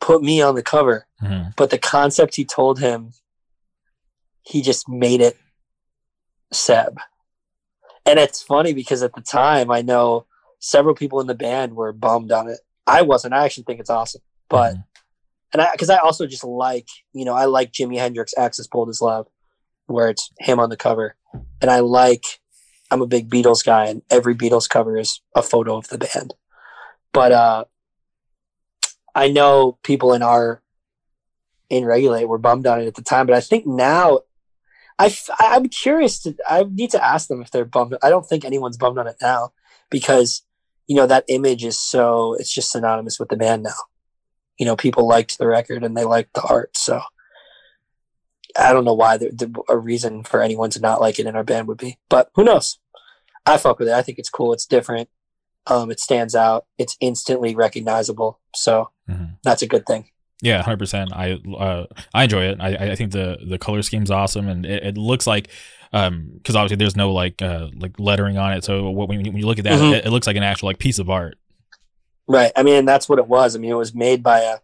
"Put 0.00 0.22
me 0.22 0.42
on 0.42 0.54
the 0.54 0.62
cover." 0.62 1.06
Mm-hmm. 1.22 1.50
But 1.56 1.70
the 1.70 1.78
concept 1.78 2.36
he 2.36 2.44
told 2.44 2.78
him 2.78 3.12
he 4.42 4.62
just 4.62 4.88
made 4.88 5.20
it 5.20 5.36
Seb. 6.52 6.98
And 8.04 8.18
it's 8.18 8.42
funny 8.42 8.74
because 8.74 9.02
at 9.02 9.14
the 9.14 9.20
time, 9.20 9.70
I 9.70 9.82
know 9.82 10.26
several 10.58 10.94
people 10.94 11.20
in 11.20 11.26
the 11.26 11.34
band 11.34 11.74
were 11.74 11.92
bummed 11.92 12.32
on 12.32 12.48
it. 12.48 12.58
I 12.86 13.02
wasn't. 13.02 13.34
I 13.34 13.44
actually 13.44 13.64
think 13.64 13.80
it's 13.80 13.90
awesome. 13.90 14.22
But, 14.48 14.72
mm-hmm. 14.72 14.80
and 15.52 15.62
I, 15.62 15.70
because 15.72 15.90
I 15.90 15.98
also 15.98 16.26
just 16.26 16.44
like, 16.44 16.88
you 17.12 17.24
know, 17.24 17.34
I 17.34 17.44
like 17.44 17.72
Jimi 17.72 17.98
Hendrix 17.98 18.34
Axis 18.36 18.66
Bold 18.66 18.88
as 18.88 19.00
Love, 19.00 19.28
where 19.86 20.08
it's 20.08 20.30
him 20.40 20.58
on 20.58 20.68
the 20.68 20.76
cover. 20.76 21.16
And 21.60 21.70
I 21.70 21.80
like, 21.80 22.24
I'm 22.90 23.02
a 23.02 23.06
big 23.06 23.30
Beatles 23.30 23.64
guy, 23.64 23.86
and 23.86 24.02
every 24.10 24.34
Beatles 24.34 24.68
cover 24.68 24.98
is 24.98 25.20
a 25.34 25.42
photo 25.42 25.76
of 25.76 25.88
the 25.88 25.98
band. 25.98 26.34
But, 27.12 27.32
uh, 27.32 27.64
I 29.14 29.28
know 29.28 29.78
people 29.82 30.12
in 30.14 30.22
our 30.22 30.62
in 31.68 31.84
Regulate 31.84 32.26
were 32.26 32.38
bummed 32.38 32.66
on 32.66 32.80
it 32.80 32.86
at 32.86 32.94
the 32.94 33.02
time, 33.02 33.26
but 33.26 33.36
I 33.36 33.40
think 33.40 33.66
now 33.66 34.20
I, 35.02 35.14
I'm 35.40 35.68
curious 35.68 36.20
to, 36.20 36.36
I 36.48 36.64
need 36.64 36.90
to 36.90 37.04
ask 37.04 37.28
them 37.28 37.42
if 37.42 37.50
they're 37.50 37.64
bummed. 37.64 37.96
I 38.02 38.10
don't 38.10 38.26
think 38.26 38.44
anyone's 38.44 38.76
bummed 38.76 38.98
on 38.98 39.06
it 39.06 39.16
now 39.20 39.52
because, 39.90 40.42
you 40.86 40.96
know, 40.96 41.06
that 41.06 41.24
image 41.28 41.64
is 41.64 41.78
so, 41.78 42.34
it's 42.34 42.52
just 42.52 42.70
synonymous 42.70 43.18
with 43.18 43.28
the 43.28 43.36
band 43.36 43.62
now. 43.62 43.74
You 44.58 44.66
know, 44.66 44.76
people 44.76 45.08
liked 45.08 45.38
the 45.38 45.46
record 45.46 45.82
and 45.82 45.96
they 45.96 46.04
liked 46.04 46.34
the 46.34 46.42
art. 46.42 46.76
So 46.76 47.00
I 48.56 48.72
don't 48.72 48.84
know 48.84 48.94
why 48.94 49.16
the, 49.16 49.30
the, 49.30 49.62
a 49.68 49.76
reason 49.76 50.22
for 50.24 50.42
anyone 50.42 50.70
to 50.70 50.80
not 50.80 51.00
like 51.00 51.18
it 51.18 51.26
in 51.26 51.36
our 51.36 51.44
band 51.44 51.68
would 51.68 51.78
be, 51.78 51.98
but 52.08 52.30
who 52.34 52.44
knows? 52.44 52.78
I 53.44 53.56
fuck 53.56 53.78
with 53.78 53.88
it. 53.88 53.94
I 53.94 54.02
think 54.02 54.18
it's 54.18 54.30
cool. 54.30 54.52
It's 54.52 54.66
different. 54.66 55.08
Um, 55.66 55.90
it 55.90 56.00
stands 56.00 56.34
out. 56.34 56.66
It's 56.78 56.96
instantly 57.00 57.54
recognizable. 57.54 58.40
So 58.54 58.90
mm-hmm. 59.08 59.34
that's 59.42 59.62
a 59.62 59.66
good 59.66 59.86
thing. 59.86 60.10
Yeah, 60.42 60.60
hundred 60.60 60.80
percent. 60.80 61.12
I 61.14 61.34
uh, 61.34 61.86
I 62.12 62.24
enjoy 62.24 62.44
it. 62.46 62.58
I 62.60 62.90
I 62.90 62.96
think 62.96 63.12
the 63.12 63.38
the 63.48 63.58
color 63.58 63.80
scheme's 63.80 64.10
awesome, 64.10 64.48
and 64.48 64.66
it, 64.66 64.82
it 64.82 64.98
looks 64.98 65.26
like 65.26 65.48
um 65.92 66.32
because 66.34 66.56
obviously 66.56 66.76
there's 66.76 66.96
no 66.96 67.12
like 67.12 67.40
uh 67.40 67.68
like 67.74 67.98
lettering 67.98 68.36
on 68.36 68.52
it. 68.52 68.64
So 68.64 68.90
when 68.90 69.24
you, 69.24 69.30
when 69.30 69.40
you 69.40 69.46
look 69.46 69.58
at 69.58 69.64
that, 69.64 69.78
mm-hmm. 69.78 69.94
it, 69.94 70.06
it, 70.06 70.10
looks 70.10 70.26
like 70.26 70.36
an 70.36 70.42
actual 70.42 70.66
like 70.66 70.78
piece 70.78 70.98
of 70.98 71.08
art. 71.08 71.38
Right. 72.26 72.50
I 72.56 72.64
mean, 72.64 72.84
that's 72.84 73.08
what 73.08 73.20
it 73.20 73.28
was. 73.28 73.54
I 73.54 73.60
mean, 73.60 73.70
it 73.70 73.76
was 73.76 73.94
made 73.94 74.22
by 74.22 74.40
a 74.40 74.58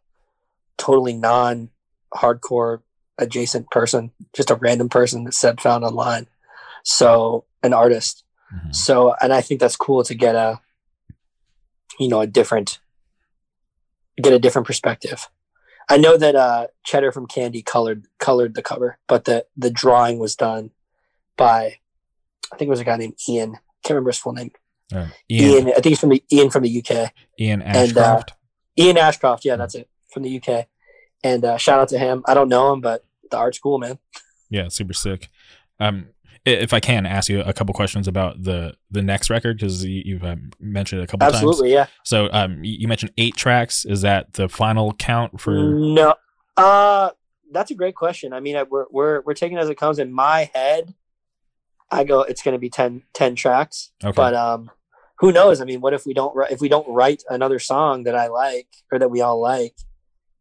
totally 0.79 1.13
non 1.13 1.71
hardcore 2.13 2.81
adjacent 3.17 3.71
person, 3.71 4.11
just 4.35 4.51
a 4.51 4.57
random 4.57 4.89
person 4.89 5.25
that 5.25 5.35
Seb 5.35 5.61
found 5.61 5.85
online. 5.85 6.27
So 6.83 7.45
an 7.63 7.73
artist. 7.73 8.25
Mm-hmm. 8.53 8.73
So, 8.73 9.15
and 9.21 9.33
I 9.33 9.43
think 9.43 9.61
that's 9.61 9.77
cool 9.77 10.03
to 10.05 10.15
get 10.15 10.35
a, 10.35 10.61
you 12.01 12.09
know, 12.09 12.21
a 12.21 12.27
different, 12.27 12.81
get 14.21 14.33
a 14.33 14.39
different 14.39 14.67
perspective. 14.67 15.29
I 15.89 15.97
know 15.97 16.17
that 16.17 16.35
uh, 16.35 16.67
Cheddar 16.85 17.13
from 17.13 17.27
Candy 17.27 17.63
colored 17.63 18.07
colored 18.19 18.55
the 18.55 18.63
cover, 18.63 18.99
but 19.07 19.25
the 19.25 19.47
the 19.57 19.71
drawing 19.71 20.19
was 20.19 20.37
done 20.37 20.71
by 21.37 21.79
I 22.53 22.57
think 22.57 22.69
it 22.69 22.71
was 22.71 22.81
a 22.81 22.85
guy 22.85 22.97
named 22.97 23.15
Ian. 23.29 23.53
Can't 23.83 23.91
remember 23.91 24.11
his 24.11 24.19
full 24.19 24.33
name. 24.33 24.51
Uh, 24.95 25.07
Ian. 25.31 25.51
Ian. 25.51 25.69
I 25.69 25.75
think 25.75 25.87
he's 25.87 26.01
from 26.01 26.11
the 26.11 26.23
Ian 26.33 26.51
from 26.51 26.63
the 26.63 26.79
UK. 26.79 27.13
Ian 27.41 27.63
Ashcroft. 27.63 27.97
And, 28.77 28.87
uh, 28.87 28.89
Ian 28.89 28.99
Ashcroft. 28.99 29.45
Yeah, 29.45 29.57
that's 29.57 29.75
it 29.75 29.89
from 30.11 30.23
the 30.23 30.41
UK. 30.41 30.67
And 31.25 31.45
uh, 31.45 31.57
shout 31.57 31.81
out 31.81 31.89
to 31.91 31.99
him. 31.99 32.23
I 32.27 32.35
don't 32.35 32.49
know 32.49 32.73
him, 32.73 32.81
but 32.81 33.05
the 33.31 33.37
art's 33.37 33.59
cool, 33.59 33.79
man. 33.79 33.99
Yeah, 34.51 34.69
super 34.69 34.95
sick. 34.95 35.29
Um, 35.81 36.09
if 36.49 36.73
I 36.73 36.81
can 36.81 37.07
ask 37.07 37.29
you 37.29 37.41
a 37.43 37.53
couple 37.53 37.75
questions 37.75 38.09
about 38.09 38.43
the 38.43 38.75
the 38.91 39.03
next 39.03 39.31
record 39.31 39.59
because 39.59 39.85
you, 39.85 40.19
have 40.19 40.39
um, 40.39 40.51
mentioned 40.61 41.01
it 41.01 41.05
a 41.05 41.07
couple 41.07 41.27
Absolutely, 41.27 41.47
times. 41.47 41.55
Absolutely, 41.55 41.73
yeah. 41.73 41.87
So 42.05 42.29
um, 42.33 42.61
you 42.63 42.89
mentioned 42.89 43.13
eight 43.19 43.37
tracks. 43.37 43.85
Is 43.85 44.03
that 44.03 44.35
the 44.35 44.49
final 44.49 44.95
count 44.95 45.41
for? 45.41 45.53
No, 45.53 46.15
uh, 46.57 47.11
that's 47.53 47.71
a 47.71 47.75
great 47.75 47.95
question. 47.95 48.33
I 48.33 48.41
mean, 48.41 48.57
we're 48.71 48.87
we're 48.91 49.21
we're 49.23 49.35
taking 49.35 49.59
it 49.59 49.61
as 49.61 49.69
it 49.69 49.77
comes. 49.77 49.99
In 49.99 50.13
my 50.13 50.51
head, 50.55 50.95
I 51.91 52.05
go, 52.05 52.23
it's 52.23 52.43
going 52.43 52.53
to 52.53 52.59
be 52.59 52.71
10, 52.71 53.03
10 53.15 53.35
tracks. 53.35 53.93
Okay. 54.05 54.15
But 54.15 54.35
um, 54.35 54.71
who 55.19 55.33
knows? 55.33 55.61
I 55.61 55.65
mean, 55.65 55.81
what 55.81 55.95
if 55.95 56.07
we 56.07 56.15
don't 56.15 56.35
if 56.51 56.61
we 56.61 56.69
don't 56.69 56.89
write 56.89 57.23
another 57.29 57.59
song 57.59 58.05
that 58.05 58.15
I 58.15 58.29
like 58.29 58.69
or 58.93 58.99
that 58.99 59.11
we 59.11 59.21
all 59.21 59.41
like? 59.41 59.75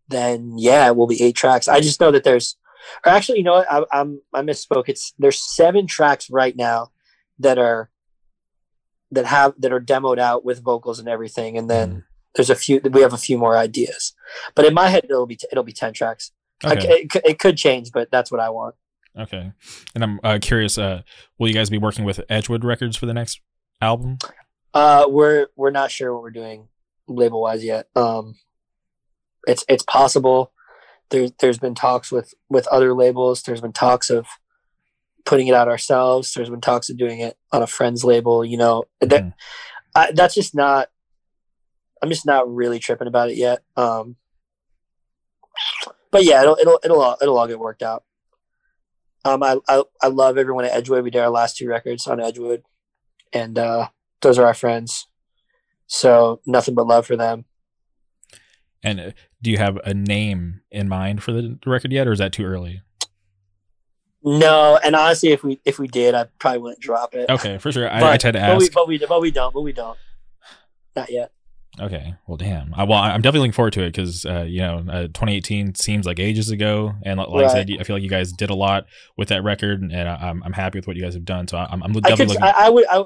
Then 0.09 0.57
yeah, 0.57 0.87
it 0.87 0.95
will 0.95 1.07
be 1.07 1.21
eight 1.21 1.35
tracks. 1.35 1.67
I 1.67 1.79
just 1.79 1.99
know 1.99 2.11
that 2.11 2.23
there's 2.23 2.56
or 3.05 3.11
actually, 3.11 3.39
you 3.39 3.43
know 3.43 3.53
what? 3.53 3.71
I, 3.71 3.83
I'm 3.91 4.21
I 4.33 4.41
misspoke. 4.41 4.85
It's 4.87 5.13
there's 5.19 5.39
seven 5.39 5.87
tracks 5.87 6.29
right 6.29 6.55
now 6.55 6.91
that 7.39 7.57
are 7.57 7.89
that 9.11 9.25
have 9.25 9.53
that 9.59 9.71
are 9.71 9.79
demoed 9.79 10.19
out 10.19 10.43
with 10.43 10.63
vocals 10.63 10.99
and 10.99 11.07
everything, 11.07 11.57
and 11.57 11.69
then 11.69 11.91
mm. 11.91 12.03
there's 12.35 12.49
a 12.49 12.55
few. 12.55 12.81
We 12.83 13.01
have 13.01 13.13
a 13.13 13.17
few 13.17 13.37
more 13.37 13.57
ideas, 13.57 14.13
but 14.55 14.65
in 14.65 14.73
my 14.73 14.89
head, 14.89 15.05
it'll 15.05 15.25
be 15.25 15.39
it'll 15.51 15.63
be 15.63 15.73
ten 15.73 15.93
tracks. 15.93 16.31
Okay. 16.63 17.07
it, 17.13 17.15
it 17.23 17.39
could 17.39 17.55
change, 17.55 17.91
but 17.91 18.09
that's 18.09 18.31
what 18.31 18.41
I 18.41 18.49
want. 18.49 18.75
Okay, 19.17 19.51
and 19.95 20.03
I'm 20.03 20.19
uh, 20.23 20.39
curious. 20.41 20.77
Uh, 20.77 21.01
will 21.37 21.47
you 21.47 21.53
guys 21.53 21.69
be 21.69 21.77
working 21.77 22.05
with 22.05 22.21
Edgewood 22.29 22.63
Records 22.63 22.97
for 22.97 23.05
the 23.05 23.13
next 23.13 23.41
album? 23.81 24.17
Uh, 24.73 25.05
we're 25.07 25.47
we're 25.55 25.71
not 25.71 25.91
sure 25.91 26.13
what 26.13 26.23
we're 26.23 26.31
doing 26.31 26.67
label 27.07 27.41
wise 27.41 27.63
yet. 27.63 27.87
Um, 27.95 28.35
it's 29.47 29.63
it's 29.67 29.83
possible 29.83 30.51
there, 31.09 31.29
there's 31.39 31.59
been 31.59 31.75
talks 31.75 32.11
with 32.11 32.33
with 32.49 32.67
other 32.67 32.93
labels. 32.93 33.43
There's 33.43 33.61
been 33.61 33.73
talks 33.73 34.09
of 34.09 34.27
putting 35.25 35.47
it 35.47 35.53
out 35.53 35.67
ourselves. 35.67 36.33
There's 36.33 36.49
been 36.49 36.61
talks 36.61 36.89
of 36.89 36.97
doing 36.97 37.19
it 37.19 37.37
on 37.51 37.61
a 37.61 37.67
friend's 37.67 38.03
label 38.03 38.43
you 38.45 38.57
know 38.57 38.83
mm-hmm. 39.01 39.09
that 39.09 39.33
I, 39.95 40.11
that's 40.11 40.35
just 40.35 40.53
not 40.53 40.89
i'm 42.01 42.09
just 42.09 42.25
not 42.25 42.53
really 42.53 42.79
tripping 42.79 43.07
about 43.07 43.29
it 43.31 43.37
yet 43.37 43.63
um 43.75 44.15
but 46.11 46.23
yeah 46.23 46.41
it'll 46.41 46.57
it'll 46.61 46.79
it'll 46.83 47.01
all, 47.01 47.17
it'll 47.21 47.37
all 47.37 47.47
get 47.47 47.59
worked 47.59 47.83
out. 47.83 48.03
Um 49.25 49.43
I, 49.43 49.57
I 49.67 49.83
i 50.01 50.07
love 50.07 50.37
everyone 50.37 50.65
at 50.65 50.71
edgewood. 50.71 51.03
We 51.03 51.09
did 51.09 51.21
our 51.21 51.29
last 51.29 51.57
two 51.57 51.67
records 51.67 52.07
on 52.07 52.21
edgewood 52.21 52.63
and 53.33 53.57
uh 53.57 53.89
those 54.21 54.39
are 54.39 54.45
our 54.45 54.53
friends. 54.53 55.07
So 55.87 56.41
nothing 56.45 56.75
but 56.75 56.87
love 56.87 57.05
for 57.05 57.15
them 57.15 57.45
and 58.83 58.99
uh, 58.99 59.11
do 59.41 59.51
you 59.51 59.57
have 59.57 59.77
a 59.77 59.93
name 59.93 60.61
in 60.71 60.87
mind 60.87 61.23
for 61.23 61.31
the 61.31 61.57
record 61.65 61.91
yet, 61.91 62.07
or 62.07 62.11
is 62.11 62.19
that 62.19 62.33
too 62.33 62.45
early? 62.45 62.81
No, 64.23 64.77
and 64.83 64.95
honestly, 64.95 65.29
if 65.29 65.43
we 65.43 65.59
if 65.63 65.79
we 65.79 65.87
did, 65.87 66.15
I 66.15 66.25
probably 66.39 66.59
wouldn't 66.59 66.81
drop 66.81 67.13
it. 67.15 67.29
Okay, 67.29 67.57
for 67.59 67.71
sure. 67.71 67.89
I, 67.89 67.99
but, 67.99 68.11
I 68.11 68.17
tend 68.17 68.33
to 68.33 68.39
ask, 68.39 68.73
but 68.73 68.87
we, 68.87 68.97
but 68.97 69.07
we 69.07 69.07
but 69.07 69.21
we 69.21 69.31
don't, 69.31 69.53
but 69.53 69.61
we 69.61 69.73
don't. 69.73 69.97
Not 70.95 71.09
yet. 71.09 71.31
Okay, 71.79 72.15
well, 72.25 72.37
damn. 72.37 72.73
I, 72.73 72.83
well, 72.85 72.97
I'm 72.97 73.21
definitely 73.21 73.41
looking 73.41 73.53
forward 73.53 73.73
to 73.73 73.83
it 73.83 73.91
because 73.91 74.25
uh, 74.25 74.45
you 74.47 74.61
know, 74.61 74.83
uh, 74.89 75.03
2018 75.03 75.75
seems 75.75 76.05
like 76.05 76.19
ages 76.19 76.49
ago, 76.49 76.93
and 77.03 77.19
like 77.19 77.29
right. 77.29 77.45
I 77.45 77.53
said, 77.53 77.69
I 77.79 77.83
feel 77.83 77.95
like 77.95 78.03
you 78.03 78.09
guys 78.09 78.31
did 78.31 78.49
a 78.49 78.55
lot 78.55 78.87
with 79.15 79.29
that 79.29 79.43
record, 79.43 79.81
and 79.81 79.93
I, 79.93 80.29
am 80.29 80.41
I'm 80.43 80.53
happy 80.53 80.79
with 80.79 80.87
what 80.87 80.95
you 80.95 81.03
guys 81.03 81.13
have 81.13 81.25
done. 81.25 81.47
So 81.47 81.57
I'm, 81.57 81.83
I'm 81.83 81.93
definitely. 81.93 82.11
I, 82.11 82.15
could, 82.15 82.27
looking- 82.29 82.43
I, 82.43 82.51
I 82.65 82.69
would. 82.69 82.85
I, 82.89 83.03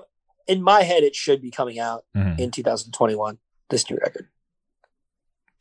in 0.48 0.64
my 0.64 0.84
head, 0.84 1.04
it 1.04 1.16
should 1.16 1.42
be 1.42 1.52
coming 1.52 1.80
out 1.80 2.06
mm-hmm. 2.16 2.42
in 2.42 2.52
2021. 2.52 3.38
This 3.70 3.90
new 3.90 3.98
record. 3.98 4.28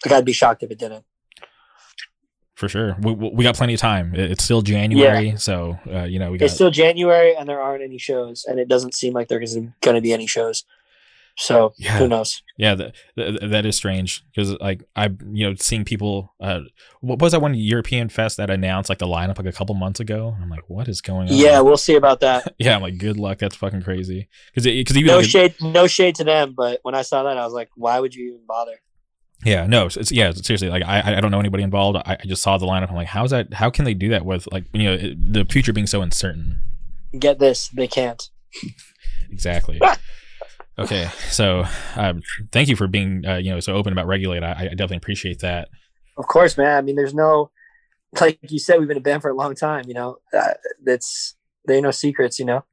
Like 0.05 0.13
I'd 0.13 0.25
be 0.25 0.33
shocked 0.33 0.63
if 0.63 0.71
it 0.71 0.79
didn't. 0.79 1.05
For 2.55 2.69
sure, 2.69 2.95
we, 3.01 3.15
we 3.15 3.43
got 3.43 3.57
plenty 3.57 3.73
of 3.73 3.81
time. 3.81 4.15
It's 4.15 4.45
still 4.45 4.61
January, 4.61 5.31
yeah. 5.31 5.37
so 5.37 5.79
uh, 5.91 6.03
you 6.03 6.19
know 6.19 6.31
we 6.31 6.37
got. 6.37 6.47
It's 6.47 6.55
still 6.55 6.71
January, 6.71 7.35
and 7.35 7.49
there 7.49 7.61
aren't 7.61 7.83
any 7.83 7.97
shows, 7.97 8.45
and 8.47 8.61
it 8.61 8.69
doesn't 8.69 8.95
seem 8.95 9.15
like 9.15 9.29
there's 9.29 9.55
going 9.55 9.95
to 9.95 10.03
be 10.03 10.13
any 10.13 10.27
shows. 10.27 10.65
So 11.41 11.73
yeah. 11.79 11.97
who 11.97 12.07
knows? 12.07 12.43
Yeah, 12.59 12.75
that 12.75 12.95
that 13.17 13.65
is 13.65 13.77
strange 13.77 14.23
because 14.27 14.59
like 14.61 14.85
I 14.95 15.09
you 15.33 15.49
know 15.49 15.55
seeing 15.59 15.87
people. 15.87 16.35
Uh, 16.39 16.61
what 17.01 17.19
was 17.19 17.33
that 17.33 17.41
one 17.41 17.55
European 17.55 18.11
Fest 18.11 18.37
that 18.37 18.51
announced 18.51 18.91
like 18.91 18.99
the 18.99 19.07
lineup 19.07 19.39
like 19.39 19.47
a 19.47 19.53
couple 19.53 19.75
months 19.75 20.01
ago? 20.01 20.37
I'm 20.39 20.51
like, 20.51 20.69
what 20.69 20.87
is 20.87 21.01
going 21.01 21.29
on? 21.29 21.35
Yeah, 21.35 21.61
we'll 21.61 21.79
see 21.79 21.95
about 21.95 22.21
that. 22.21 22.55
yeah, 22.59 22.77
I'm 22.77 22.83
like, 22.83 22.99
good 22.99 23.17
luck. 23.17 23.39
That's 23.39 23.57
fucking 23.57 23.83
crazy. 23.83 24.29
Because 24.55 24.65
because 24.67 25.03
no 25.03 25.17
like, 25.17 25.27
shade, 25.27 25.55
no 25.63 25.87
shade 25.87 26.17
to 26.17 26.25
them, 26.25 26.53
but 26.55 26.81
when 26.83 26.95
I 26.95 27.01
saw 27.01 27.23
that, 27.23 27.39
I 27.39 27.45
was 27.47 27.55
like, 27.55 27.71
why 27.75 27.99
would 27.99 28.15
you 28.15 28.35
even 28.35 28.45
bother? 28.47 28.79
Yeah, 29.45 29.67
no, 29.67 29.87
it's 29.87 30.13
yeah, 30.13 30.33
seriously. 30.33 30.69
Like 30.69 30.83
I, 30.85 31.17
I 31.17 31.21
don't 31.21 31.31
know 31.31 31.41
anybody 31.41 31.63
involved. 31.63 31.97
I, 31.97 32.19
I 32.21 32.27
just 32.27 32.43
saw 32.43 32.59
the 32.59 32.67
lineup. 32.67 32.91
I'm 32.91 32.97
like, 32.97 33.09
how's 33.09 33.31
that? 33.31 33.55
How 33.55 33.71
can 33.71 33.85
they 33.85 33.95
do 33.95 34.11
that 34.11 34.25
with 34.25 34.47
like 34.53 34.65
you 34.73 34.85
know 34.85 34.93
it, 34.95 35.33
the 35.33 35.45
future 35.45 35.73
being 35.73 35.87
so 35.87 36.03
uncertain? 36.03 36.61
Get 37.19 37.39
this, 37.39 37.69
they 37.69 37.89
can't. 37.89 38.23
exactly. 39.31 39.81
okay, 40.79 41.09
so 41.31 41.65
um, 41.97 42.23
thank 42.53 42.69
you 42.69 42.77
for 42.77 42.87
being 42.87 43.25
uh, 43.27 43.37
you 43.37 43.51
know 43.51 43.61
so 43.61 43.75
open 43.75 43.93
about 43.93 44.07
regulate. 44.07 44.43
I, 44.43 44.53
I 44.53 44.69
definitely 44.69 44.99
appreciate 44.99 45.41
that. 45.41 45.69
Of 46.19 46.27
course, 46.27 46.59
man. 46.59 46.77
I 46.77 46.83
mean, 46.83 46.97
there's 46.97 47.15
no 47.15 47.51
like 48.19 48.39
you 48.43 48.59
said, 48.59 48.79
we've 48.79 48.89
been 48.89 48.97
a 48.97 49.01
band 49.03 49.23
for 49.23 49.31
a 49.31 49.35
long 49.35 49.55
time. 49.55 49.85
You 49.87 49.95
know, 49.95 50.17
uh, 50.37 50.55
that's 50.85 51.37
there 51.65 51.77
ain't 51.77 51.85
no 51.85 51.91
secrets. 51.91 52.39
You 52.39 52.47
know, 52.47 52.65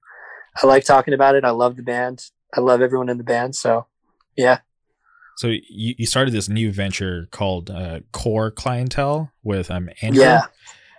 I 0.61 0.67
like 0.67 0.83
talking 0.83 1.13
about 1.13 1.35
it. 1.35 1.43
I 1.43 1.51
love 1.51 1.75
the 1.75 1.83
band. 1.83 2.25
I 2.55 2.61
love 2.61 2.81
everyone 2.81 3.09
in 3.09 3.17
the 3.17 3.23
band. 3.23 3.55
So, 3.55 3.85
yeah. 4.35 4.59
So 5.37 5.47
you, 5.47 5.95
you 5.97 6.05
started 6.05 6.31
this 6.33 6.49
new 6.49 6.71
venture 6.71 7.27
called 7.31 7.69
uh, 7.69 8.01
Core 8.11 8.51
Clientele 8.51 9.31
with 9.43 9.71
um 9.71 9.89
Andrew. 10.01 10.23
Yeah. 10.23 10.45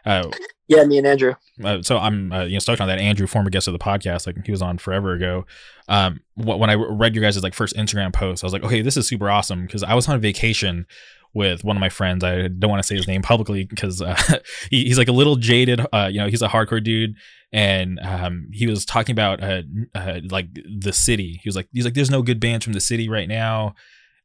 Uh, 0.07 0.31
yeah, 0.69 0.85
me 0.85 0.99
and 0.99 1.07
Andrew. 1.07 1.35
Uh, 1.63 1.83
so 1.83 1.99
I'm 1.99 2.33
uh, 2.33 2.45
you 2.45 2.55
know 2.55 2.59
stoked 2.59 2.81
on 2.81 2.89
that. 2.89 2.99
Andrew, 2.99 3.27
former 3.27 3.51
guest 3.51 3.69
of 3.69 3.73
the 3.73 3.79
podcast, 3.79 4.27
like 4.27 4.37
he 4.45 4.51
was 4.51 4.63
on 4.63 4.79
forever 4.79 5.13
ago. 5.13 5.45
Um, 5.89 6.21
when 6.37 6.71
I 6.71 6.75
read 6.75 7.15
your 7.15 7.23
guys' 7.23 7.43
like 7.43 7.55
first 7.55 7.75
Instagram 7.75 8.13
post, 8.13 8.45
I 8.45 8.47
was 8.47 8.53
like, 8.53 8.63
okay, 8.63 8.81
this 8.81 8.97
is 8.97 9.07
super 9.07 9.29
awesome 9.29 9.67
because 9.67 9.83
I 9.83 9.95
was 9.95 10.09
on 10.09 10.21
vacation 10.21 10.87
with 11.35 11.65
one 11.65 11.77
of 11.77 11.81
my 11.81 11.89
friends. 11.89 12.23
I 12.23 12.49
don't 12.49 12.71
want 12.71 12.83
to 12.83 12.87
say 12.87 12.97
his 12.97 13.09
name 13.09 13.23
publicly 13.23 13.65
because 13.65 14.01
uh, 14.03 14.17
he, 14.71 14.85
he's 14.85 14.99
like 14.99 15.09
a 15.09 15.13
little 15.13 15.37
jaded. 15.37 15.81
Uh, 15.93 16.09
you 16.11 16.21
know, 16.21 16.29
he's 16.29 16.43
a 16.43 16.49
hardcore 16.49 16.83
dude, 16.83 17.15
and 17.53 17.99
um, 18.03 18.49
he 18.53 18.67
was 18.67 18.85
talking 18.85 19.13
about 19.13 19.43
uh, 19.43 19.63
uh, 19.95 20.21
like 20.31 20.47
the 20.55 20.93
city. 20.93 21.41
He 21.43 21.49
was 21.49 21.57
like, 21.57 21.69
he's 21.73 21.85
like, 21.85 21.95
there's 21.95 22.11
no 22.11 22.23
good 22.23 22.41
bands 22.41 22.65
from 22.65 22.75
the 22.75 22.81
city 22.81 23.09
right 23.09 23.29
now. 23.29 23.75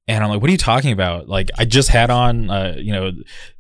And 0.06 0.22
I'm 0.22 0.30
like, 0.30 0.42
what 0.42 0.50
are 0.50 0.52
you 0.52 0.58
talking 0.58 0.92
about? 0.92 1.30
Like, 1.30 1.50
I 1.58 1.64
just 1.64 1.88
had 1.88 2.10
on, 2.10 2.50
uh, 2.50 2.76
you 2.78 2.92
know, 2.92 3.12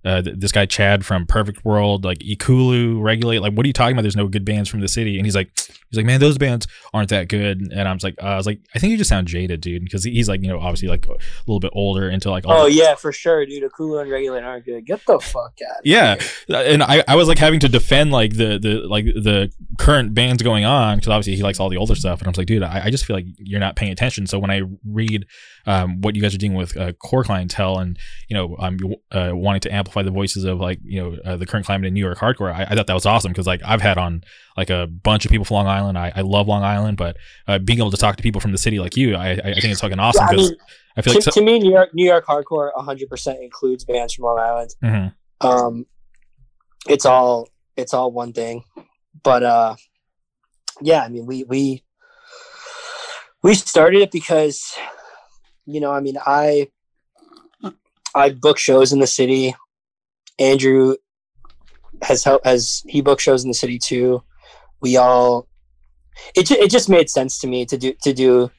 uh, 0.03 0.21
this 0.25 0.51
guy 0.51 0.65
Chad 0.65 1.05
from 1.05 1.25
Perfect 1.25 1.63
World, 1.63 2.03
like 2.03 2.19
Ekulu, 2.19 3.01
Regulate. 3.01 3.39
Like, 3.39 3.53
what 3.53 3.65
are 3.65 3.67
you 3.67 3.71
talking 3.73 3.93
about? 3.95 4.01
There's 4.01 4.17
no 4.17 4.27
good 4.27 4.43
bands 4.43 4.67
from 4.67 4.81
the 4.81 4.89
city. 4.89 5.15
And 5.15 5.25
he's 5.25 5.35
like, 5.35 5.49
he's 5.55 5.95
like, 5.95 6.05
man, 6.05 6.19
those 6.19 6.37
bands 6.37 6.67
aren't 6.93 7.07
that 7.09 7.29
good. 7.29 7.71
And 7.71 7.87
I 7.87 7.93
was 7.93 8.03
like, 8.03 8.15
uh, 8.21 8.25
I 8.25 8.35
was 8.35 8.45
like, 8.45 8.59
I 8.75 8.79
think 8.79 8.91
you 8.91 8.97
just 8.97 9.09
sound 9.09 9.29
jaded, 9.29 9.61
dude, 9.61 9.85
because 9.85 10.03
he's 10.03 10.27
like, 10.27 10.41
you 10.41 10.49
know, 10.49 10.59
obviously 10.59 10.89
like 10.89 11.05
a 11.05 11.11
little 11.47 11.61
bit 11.61 11.71
older 11.73 12.09
into 12.09 12.29
like. 12.29 12.43
oh 12.45 12.65
the- 12.65 12.73
yeah, 12.73 12.95
for 12.95 13.13
sure, 13.13 13.45
dude. 13.45 13.63
Ekulu 13.63 14.01
and 14.01 14.11
Regulate 14.11 14.43
aren't 14.43 14.65
good. 14.65 14.85
Get 14.85 15.05
the 15.05 15.19
fuck 15.21 15.53
out. 15.65 15.81
yeah, 15.85 16.15
here. 16.47 16.57
and 16.57 16.83
I, 16.83 17.05
I 17.07 17.15
was 17.15 17.29
like 17.29 17.37
having 17.37 17.61
to 17.61 17.69
defend 17.69 18.11
like 18.11 18.35
the 18.35 18.59
the 18.59 18.81
like 18.85 19.05
the 19.05 19.49
current 19.77 20.13
bands 20.13 20.43
going 20.43 20.65
on 20.65 20.97
because 20.97 21.07
obviously 21.07 21.37
he 21.37 21.43
likes 21.43 21.61
all 21.61 21.69
the 21.69 21.77
older 21.77 21.95
stuff, 21.95 22.19
and 22.19 22.27
I'm 22.27 22.33
like, 22.35 22.47
dude, 22.47 22.63
I, 22.63 22.87
I 22.87 22.89
just 22.89 23.05
feel 23.05 23.15
like 23.15 23.27
you're 23.37 23.61
not 23.61 23.77
paying 23.77 23.93
attention. 23.93 24.27
So 24.27 24.39
when 24.39 24.51
I 24.51 24.63
read 24.85 25.25
um, 25.65 26.01
what 26.01 26.15
you 26.15 26.21
guys 26.21 26.35
are 26.35 26.37
doing 26.37 26.53
with 26.53 26.75
uh, 26.77 26.93
core 26.93 27.23
clientele 27.23 27.79
and 27.79 27.97
you 28.27 28.35
know 28.35 28.55
I'm 28.59 28.77
uh, 29.11 29.31
wanting 29.33 29.61
to 29.61 29.73
amplify 29.73 30.03
the 30.03 30.11
voices 30.11 30.43
of 30.43 30.59
like 30.59 30.79
you 30.83 31.01
know 31.01 31.17
uh, 31.25 31.37
the 31.37 31.45
current 31.45 31.65
climate 31.65 31.87
in 31.87 31.93
New 31.93 32.03
York 32.03 32.17
hardcore. 32.17 32.53
I, 32.53 32.63
I 32.69 32.75
thought 32.75 32.87
that 32.87 32.93
was 32.93 33.05
awesome 33.05 33.31
because 33.31 33.47
like 33.47 33.61
I've 33.65 33.81
had 33.81 33.97
on 33.97 34.23
like 34.57 34.69
a 34.69 34.87
bunch 34.87 35.25
of 35.25 35.31
people 35.31 35.45
from 35.45 35.55
Long 35.55 35.67
Island. 35.67 35.97
I, 35.97 36.11
I 36.15 36.21
love 36.21 36.47
Long 36.47 36.63
Island, 36.63 36.97
but 36.97 37.17
uh, 37.47 37.59
being 37.59 37.79
able 37.79 37.91
to 37.91 37.97
talk 37.97 38.17
to 38.17 38.23
people 38.23 38.41
from 38.41 38.51
the 38.51 38.57
city 38.57 38.79
like 38.79 38.97
you, 38.97 39.15
I, 39.15 39.31
I 39.31 39.53
think 39.53 39.65
it's 39.65 39.81
fucking 39.81 39.99
awesome 39.99 40.27
because. 40.29 40.49
Yeah, 40.51 40.55
I, 40.55 40.59
mean, 40.59 40.59
I 40.95 41.01
feel 41.01 41.13
to, 41.13 41.17
like 41.17 41.23
so- 41.23 41.31
to 41.31 41.41
me, 41.41 41.59
New 41.59 41.71
York, 41.71 41.89
New 41.93 42.05
York 42.05 42.25
hardcore 42.25 42.71
100% 42.73 43.41
includes 43.41 43.83
bands 43.83 44.13
from 44.13 44.25
Long 44.25 44.39
Island. 44.39 44.75
Mm-hmm. 44.83 45.47
Um, 45.47 45.85
it's 46.87 47.05
all 47.05 47.49
it's 47.75 47.93
all 47.93 48.11
one 48.11 48.33
thing, 48.33 48.63
but 49.23 49.43
uh, 49.43 49.75
yeah, 50.81 51.03
I 51.03 51.09
mean, 51.09 51.25
we 51.25 51.43
we 51.43 51.83
we 53.41 53.55
started 53.55 54.01
it 54.01 54.11
because 54.11 54.73
you 55.65 55.79
know, 55.79 55.91
I 55.91 55.99
mean, 55.99 56.17
I 56.25 56.69
I 58.15 58.31
book 58.31 58.57
shows 58.57 58.93
in 58.93 58.99
the 58.99 59.07
city. 59.07 59.55
Andrew 60.39 60.95
has 62.01 62.23
helped 62.23 62.45
has 62.45 62.83
he 62.87 63.01
book 63.01 63.19
shows 63.19 63.43
in 63.43 63.49
the 63.49 63.55
city 63.55 63.79
too. 63.79 64.23
We 64.81 64.97
all 64.97 65.47
it 66.35 66.49
it 66.51 66.71
just 66.71 66.89
made 66.89 67.09
sense 67.09 67.39
to 67.39 67.47
me 67.47 67.65
to 67.65 67.77
do 67.77 67.93
to 68.03 68.13
do. 68.13 68.51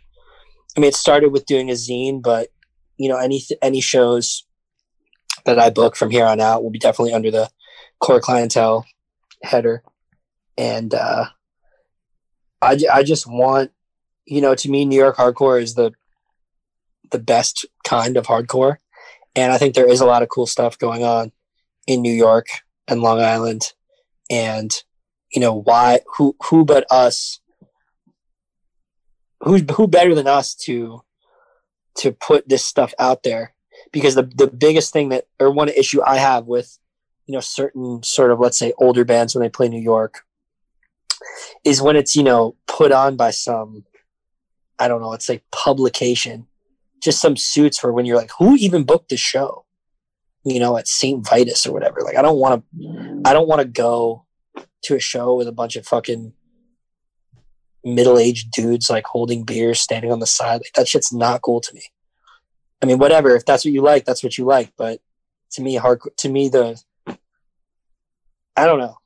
I 0.77 0.81
mean, 0.81 0.89
it 0.89 0.97
started 0.97 1.31
with 1.31 1.47
doing 1.47 1.71
a 1.71 1.75
zine, 1.75 2.23
but 2.23 2.49
you 2.97 3.09
know, 3.09 3.19
any 3.19 3.43
any 3.63 3.81
shows 3.81 4.45
that 5.45 5.59
I 5.59 5.71
book 5.71 5.97
from 5.97 6.11
here 6.11 6.25
on 6.25 6.41
out 6.41 6.63
will 6.63 6.71
be 6.71 6.79
definitely 6.79 7.13
under 7.13 7.31
the 7.31 7.51
core 8.01 8.21
clientele 8.21 8.87
header, 9.43 9.83
and 10.57 10.95
uh, 10.95 11.27
I 12.63 12.79
I 12.93 13.03
just 13.03 13.27
want 13.27 13.71
you 14.27 14.41
know 14.41 14.55
to 14.55 14.71
me 14.71 14.85
New 14.85 14.99
York 14.99 15.17
hardcore 15.17 15.63
is 15.63 15.75
the 15.75 15.93
the 17.11 17.19
best 17.19 17.67
kind 17.85 18.17
of 18.17 18.27
hardcore. 18.27 18.77
And 19.37 19.53
I 19.53 19.59
think 19.59 19.75
there 19.75 19.91
is 19.91 20.01
a 20.01 20.07
lot 20.07 20.23
of 20.23 20.29
cool 20.29 20.47
stuff 20.47 20.79
going 20.79 21.05
on 21.05 21.33
in 21.87 22.03
New 22.03 22.13
York 22.13 22.47
and 22.89 23.03
Long 23.03 23.21
Island. 23.21 23.73
And, 24.31 24.73
you 25.33 25.41
know, 25.41 25.55
why 25.55 26.01
who 26.17 26.37
who 26.49 26.65
but 26.65 26.87
us 26.91 27.41
who's 29.41 29.63
who 29.75 29.87
better 29.87 30.15
than 30.15 30.27
us 30.27 30.55
to 30.55 31.03
to 31.97 32.13
put 32.13 32.49
this 32.49 32.65
stuff 32.65 32.95
out 32.99 33.23
there 33.23 33.55
because 33.93 34.15
the 34.15 34.23
the 34.23 34.47
biggest 34.47 34.93
thing 34.93 35.11
that 35.11 35.27
or 35.39 35.51
one 35.51 35.69
issue 35.69 36.01
I 36.05 36.17
have 36.17 36.47
with 36.47 36.79
you 37.27 37.35
know 37.35 37.41
certain 37.41 38.03
sort 38.03 38.31
of 38.31 38.41
let's 38.41 38.59
say 38.59 38.73
older 38.79 39.05
bands 39.05 39.35
when 39.35 39.43
they 39.43 39.49
play 39.49 39.69
New 39.69 39.81
York 39.81 40.23
is 41.65 41.83
when 41.83 41.97
it's 41.97 42.17
you 42.17 42.23
know 42.23 42.57
put 42.67 42.91
on 42.91 43.17
by 43.17 43.31
some 43.31 43.85
I 44.79 44.89
don't 44.89 45.01
know 45.01 45.11
let's 45.11 45.27
say 45.27 45.43
publication 45.53 46.47
just 47.05 47.21
some 47.21 47.37
suits 47.37 47.79
for 47.79 47.93
when 47.93 48.07
you're 48.07 48.17
like 48.17 48.31
who 48.39 48.57
even 48.57 48.85
booked 48.85 49.11
the 49.11 49.17
show 49.17 49.65
you 50.45 50.61
know 50.61 50.77
at 50.77 50.87
St. 50.87 51.27
Vitus 51.27 51.67
or 51.67 51.73
whatever? 51.73 52.01
Like 52.03 52.17
I 52.17 52.23
don't 52.23 52.39
want 52.39 52.63
to 52.79 53.23
I 53.25 53.33
don't 53.33 53.49
want 53.49 53.63
to 53.63 53.69
go 53.69 54.27
to 54.85 54.95
a 54.95 55.01
show 55.01 55.35
with 55.35 55.49
a 55.49 55.53
bunch 55.53 55.77
of 55.77 55.87
fucking 55.87 56.35
middle-aged 57.87 58.51
dudes 58.51 58.89
like 58.89 59.05
holding 59.07 59.45
beers 59.45 59.81
standing 59.81 60.13
on 60.13 60.21
the 60.21 60.27
side. 60.27 60.57
Like 60.57 60.73
that 60.75 60.89
shit's 60.89 61.13
not 61.13 61.43
cool 61.43 61.61
to 61.63 61.75
me. 61.75 61.83
I 62.83 62.87
mean 62.87 62.99
whatever. 62.99 63.35
If 63.35 63.47
that's 63.47 63.65
what 63.65 63.73
you 63.73 63.83
like 63.83 64.05
that's 64.05 64.23
what 64.23 64.37
you 64.37 64.45
like. 64.45 64.73
But 64.77 65.01
to 65.53 65.63
me 65.63 65.77
hard 65.77 66.01
to 66.19 66.29
me 66.29 66.49
the 66.49 66.81
i 68.57 68.67
don't 68.67 68.79
know. 68.79 68.97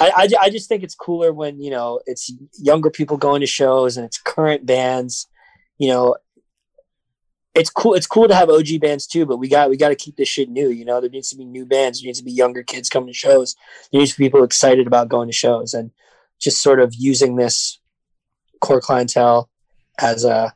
I, 0.00 0.12
I, 0.14 0.28
I 0.42 0.50
just 0.50 0.68
think 0.68 0.84
it's 0.84 0.94
cooler 0.94 1.32
when 1.32 1.60
you 1.60 1.70
know 1.70 2.00
it's 2.06 2.32
younger 2.58 2.90
people 2.90 3.16
going 3.16 3.40
to 3.40 3.46
shows 3.46 3.96
and 3.96 4.06
it's 4.06 4.18
current 4.18 4.64
bands 4.64 5.26
you 5.78 5.88
know 5.88 6.16
it's 7.54 7.70
cool 7.70 7.94
it's 7.94 8.06
cool 8.06 8.28
to 8.28 8.34
have 8.34 8.48
og 8.48 8.66
bands 8.80 9.06
too 9.06 9.26
but 9.26 9.38
we 9.38 9.48
got 9.48 9.70
we 9.70 9.76
got 9.76 9.88
to 9.88 9.96
keep 9.96 10.16
this 10.16 10.28
shit 10.28 10.48
new 10.48 10.68
you 10.68 10.84
know? 10.84 11.00
There 11.00 11.10
needs 11.10 11.30
to 11.30 11.36
be 11.36 11.44
new 11.44 11.66
bands 11.66 12.00
there 12.00 12.06
needs 12.06 12.18
to 12.18 12.24
be 12.24 12.32
younger 12.32 12.62
kids 12.62 12.88
coming 12.88 13.08
to 13.08 13.14
shows 13.14 13.56
there 13.90 14.00
needs 14.00 14.12
to 14.12 14.18
be 14.18 14.24
people 14.24 14.44
excited 14.44 14.86
about 14.86 15.08
going 15.08 15.28
to 15.28 15.34
shows 15.34 15.74
and 15.74 15.90
just 16.40 16.62
sort 16.62 16.80
of 16.80 16.94
using 16.94 17.36
this 17.36 17.80
core 18.60 18.80
clientele 18.80 19.48
as 19.98 20.24
a 20.24 20.54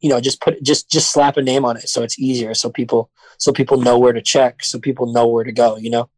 you 0.00 0.10
know 0.10 0.20
just 0.20 0.40
put 0.40 0.62
just 0.62 0.90
just 0.90 1.10
slap 1.10 1.36
a 1.36 1.42
name 1.42 1.64
on 1.64 1.76
it 1.76 1.88
so 1.88 2.02
it's 2.02 2.18
easier 2.18 2.54
so 2.54 2.70
people 2.70 3.10
so 3.38 3.52
people 3.52 3.80
know 3.80 3.98
where 3.98 4.12
to 4.12 4.22
check 4.22 4.62
so 4.62 4.78
people 4.78 5.12
know 5.12 5.26
where 5.26 5.44
to 5.44 5.52
go 5.52 5.76
you 5.76 5.90
know? 5.90 6.08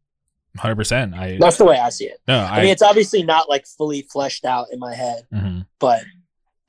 100% 0.57 1.13
i 1.13 1.37
that's 1.39 1.57
the 1.57 1.65
way 1.65 1.77
i 1.77 1.89
see 1.89 2.05
it. 2.05 2.19
No 2.27 2.39
i, 2.39 2.57
I 2.57 2.61
mean 2.61 2.71
it's 2.71 2.81
obviously 2.81 3.23
not 3.23 3.47
like 3.47 3.67
fully 3.67 4.01
fleshed 4.01 4.43
out 4.43 4.67
in 4.71 4.79
my 4.79 4.95
head 4.95 5.27
mm-hmm. 5.31 5.61
but 5.79 6.03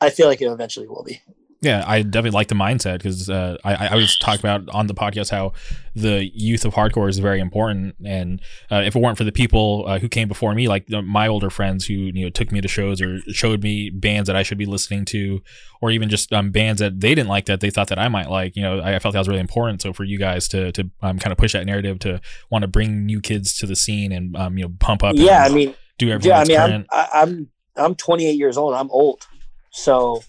i 0.01 0.11
feel 0.11 0.29
like 0.29 0.43
it 0.43 0.47
eventually 0.47 0.87
will 0.87 1.05
be 1.05 1.23
yeah, 1.61 1.83
I 1.87 2.03
definitely 2.03 2.37
like 2.37 2.47
the 2.47 2.55
mindset 2.55 2.99
because 2.99 3.29
uh, 3.29 3.57
I, 3.65 3.89
I 3.89 3.95
was 3.97 4.17
talking 4.17 4.39
about 4.39 4.73
on 4.73 4.87
the 4.87 4.95
podcast 4.95 5.31
how 5.31 5.55
the 5.97 6.31
youth 6.33 6.65
of 6.65 6.75
hardcore 6.75 7.09
is 7.09 7.19
very 7.19 7.41
important, 7.41 7.97
and 8.05 8.41
uh, 8.71 8.83
if 8.85 8.95
it 8.95 9.03
weren't 9.03 9.19
for 9.19 9.25
the 9.25 9.33
people 9.33 9.85
uh, 9.89 9.99
who 9.99 10.09
came 10.09 10.29
before 10.29 10.55
me, 10.55 10.69
like 10.69 10.89
my 10.89 11.27
older 11.27 11.51
friends 11.51 11.87
who 11.87 11.95
you 11.95 12.25
know 12.25 12.31
took 12.31 12.53
me 12.53 12.61
to 12.61 12.69
shows 12.69 13.03
or 13.03 13.19
showed 13.33 13.65
me 13.65 13.91
bands 13.91 14.29
that 14.29 14.37
I 14.37 14.45
should 14.45 14.59
be 14.59 14.67
listening 14.67 15.05
to, 15.07 15.43
or 15.81 15.91
even 15.91 16.09
just 16.09 16.33
um, 16.33 16.53
bands 16.53 16.79
that 16.79 17.01
they 17.01 17.13
didn't 17.13 17.29
like 17.29 17.47
that 17.47 17.59
they 17.59 17.71
thought 17.71 17.89
that 17.89 17.99
I 17.99 18.07
might 18.07 18.31
like, 18.31 18.55
you 18.55 18.63
know, 18.63 18.79
I, 18.79 18.95
I 18.95 18.99
felt 19.01 19.15
that 19.15 19.19
was 19.19 19.29
really 19.29 19.41
important. 19.41 19.83
So 19.83 19.93
for 19.93 20.05
you 20.05 20.17
guys 20.17 20.47
to 20.49 20.71
to 20.71 20.89
um, 21.03 21.19
kind 21.19 21.33
of 21.33 21.39
push 21.39 21.55
that 21.55 21.67
narrative 21.67 21.99
to 22.01 22.21
want 22.51 22.63
to 22.63 22.69
bring 22.69 23.05
new 23.05 23.21
kids 23.21 23.59
to 23.59 23.67
the 23.67 23.75
scene 23.75 24.13
and 24.13 24.37
um, 24.37 24.59
you 24.59 24.65
know 24.65 24.75
pump 24.79 25.03
up, 25.03 25.17
yeah, 25.17 25.43
I 25.43 25.49
mean, 25.49 25.75
do 25.99 26.09
everything. 26.09 26.31
Yeah, 26.31 26.39
I 26.39 26.45
mean, 26.45 26.57
current. 26.57 26.87
I'm, 26.93 27.09
I'm 27.13 27.49
I'm 27.77 27.95
28 27.97 28.31
years 28.33 28.57
old. 28.57 28.75
I'm 28.75 28.91
old, 28.93 29.27
so 29.71 30.23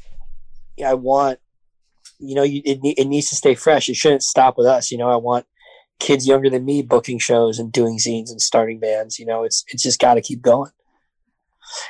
I 0.84 0.94
want, 0.94 1.40
you 2.20 2.36
know, 2.36 2.44
you, 2.44 2.62
it, 2.66 2.80
it 2.84 3.08
needs 3.08 3.30
to 3.30 3.36
stay 3.36 3.56
fresh. 3.56 3.90
It 3.90 3.96
shouldn't 3.96 4.24
stop 4.24 4.58
with 4.58 4.68
us. 4.68 4.92
You 4.92 4.98
know, 4.98 5.10
I 5.10 5.16
want 5.16 5.46
kids 6.00 6.28
younger 6.28 6.50
than 6.50 6.66
me 6.66 6.82
booking 6.82 7.20
shows 7.20 7.60
and 7.60 7.72
doing 7.72 7.98
zines 7.98 8.32
and 8.32 8.42
starting 8.42 8.80
bands. 8.80 9.20
You 9.20 9.26
know, 9.26 9.44
it's 9.44 9.64
it's 9.68 9.84
just 9.84 10.00
got 10.00 10.16
to 10.16 10.22
keep 10.22 10.42
going. 10.42 10.72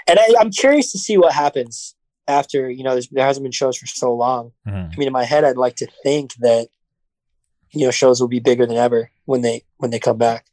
And 0.07 0.19
I, 0.19 0.41
am 0.41 0.51
curious 0.51 0.91
to 0.91 0.97
see 0.97 1.17
what 1.17 1.33
happens 1.33 1.95
after. 2.27 2.69
You 2.69 2.83
know, 2.83 2.99
there 3.11 3.25
hasn't 3.25 3.43
been 3.43 3.51
shows 3.51 3.77
for 3.77 3.87
so 3.87 4.13
long. 4.13 4.51
Mm-hmm. 4.67 4.91
I 4.91 4.95
mean, 4.97 5.07
in 5.07 5.13
my 5.13 5.25
head, 5.25 5.43
I'd 5.43 5.57
like 5.57 5.75
to 5.77 5.87
think 6.03 6.33
that 6.35 6.69
you 7.71 7.85
know 7.85 7.91
shows 7.91 8.19
will 8.19 8.27
be 8.27 8.39
bigger 8.39 8.65
than 8.65 8.77
ever 8.77 9.11
when 9.25 9.41
they 9.41 9.63
when 9.77 9.91
they 9.91 9.99
come 9.99 10.17
back. 10.17 10.45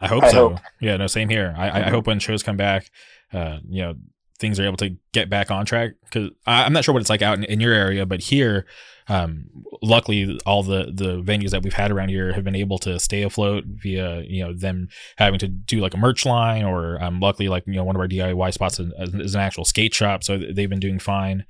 I 0.00 0.06
hope 0.06 0.24
I 0.24 0.30
so. 0.30 0.50
Hope. 0.50 0.60
Yeah, 0.80 0.96
no, 0.96 1.06
same 1.06 1.28
here. 1.28 1.54
I, 1.56 1.86
I 1.86 1.90
hope 1.90 2.06
when 2.06 2.20
shows 2.20 2.44
come 2.44 2.56
back, 2.56 2.90
uh, 3.32 3.58
you 3.68 3.82
know, 3.82 3.94
things 4.38 4.58
are 4.60 4.66
able 4.66 4.76
to 4.76 4.96
get 5.12 5.28
back 5.28 5.50
on 5.50 5.66
track? 5.66 5.92
Because 6.04 6.30
i'm 6.46 6.72
not 6.72 6.84
sure 6.84 6.92
what 6.92 7.00
it's 7.00 7.10
like 7.10 7.22
out 7.22 7.38
in, 7.38 7.44
in 7.44 7.60
your 7.60 7.72
area 7.72 8.06
but 8.06 8.20
here 8.20 8.66
um, 9.08 9.46
luckily 9.82 10.38
all 10.44 10.62
the 10.62 10.90
the 10.92 11.22
venues 11.22 11.50
that 11.50 11.62
we've 11.62 11.72
had 11.72 11.90
around 11.90 12.10
here 12.10 12.32
have 12.34 12.44
been 12.44 12.54
able 12.54 12.78
to 12.78 13.00
stay 13.00 13.22
afloat 13.22 13.64
via 13.66 14.20
you 14.20 14.44
know 14.44 14.52
them 14.52 14.88
having 15.16 15.38
to 15.38 15.48
do 15.48 15.80
like 15.80 15.94
a 15.94 15.96
merch 15.96 16.26
line 16.26 16.64
or 16.64 17.02
um, 17.02 17.18
luckily 17.20 17.48
like 17.48 17.64
you 17.66 17.74
know 17.74 17.84
one 17.84 17.96
of 17.96 18.00
our 18.00 18.08
diy 18.08 18.52
spots 18.52 18.78
is, 18.78 18.92
is 19.14 19.34
an 19.34 19.40
actual 19.40 19.64
skate 19.64 19.94
shop 19.94 20.22
so 20.22 20.38
they've 20.38 20.70
been 20.70 20.80
doing 20.80 20.98
fine. 20.98 21.44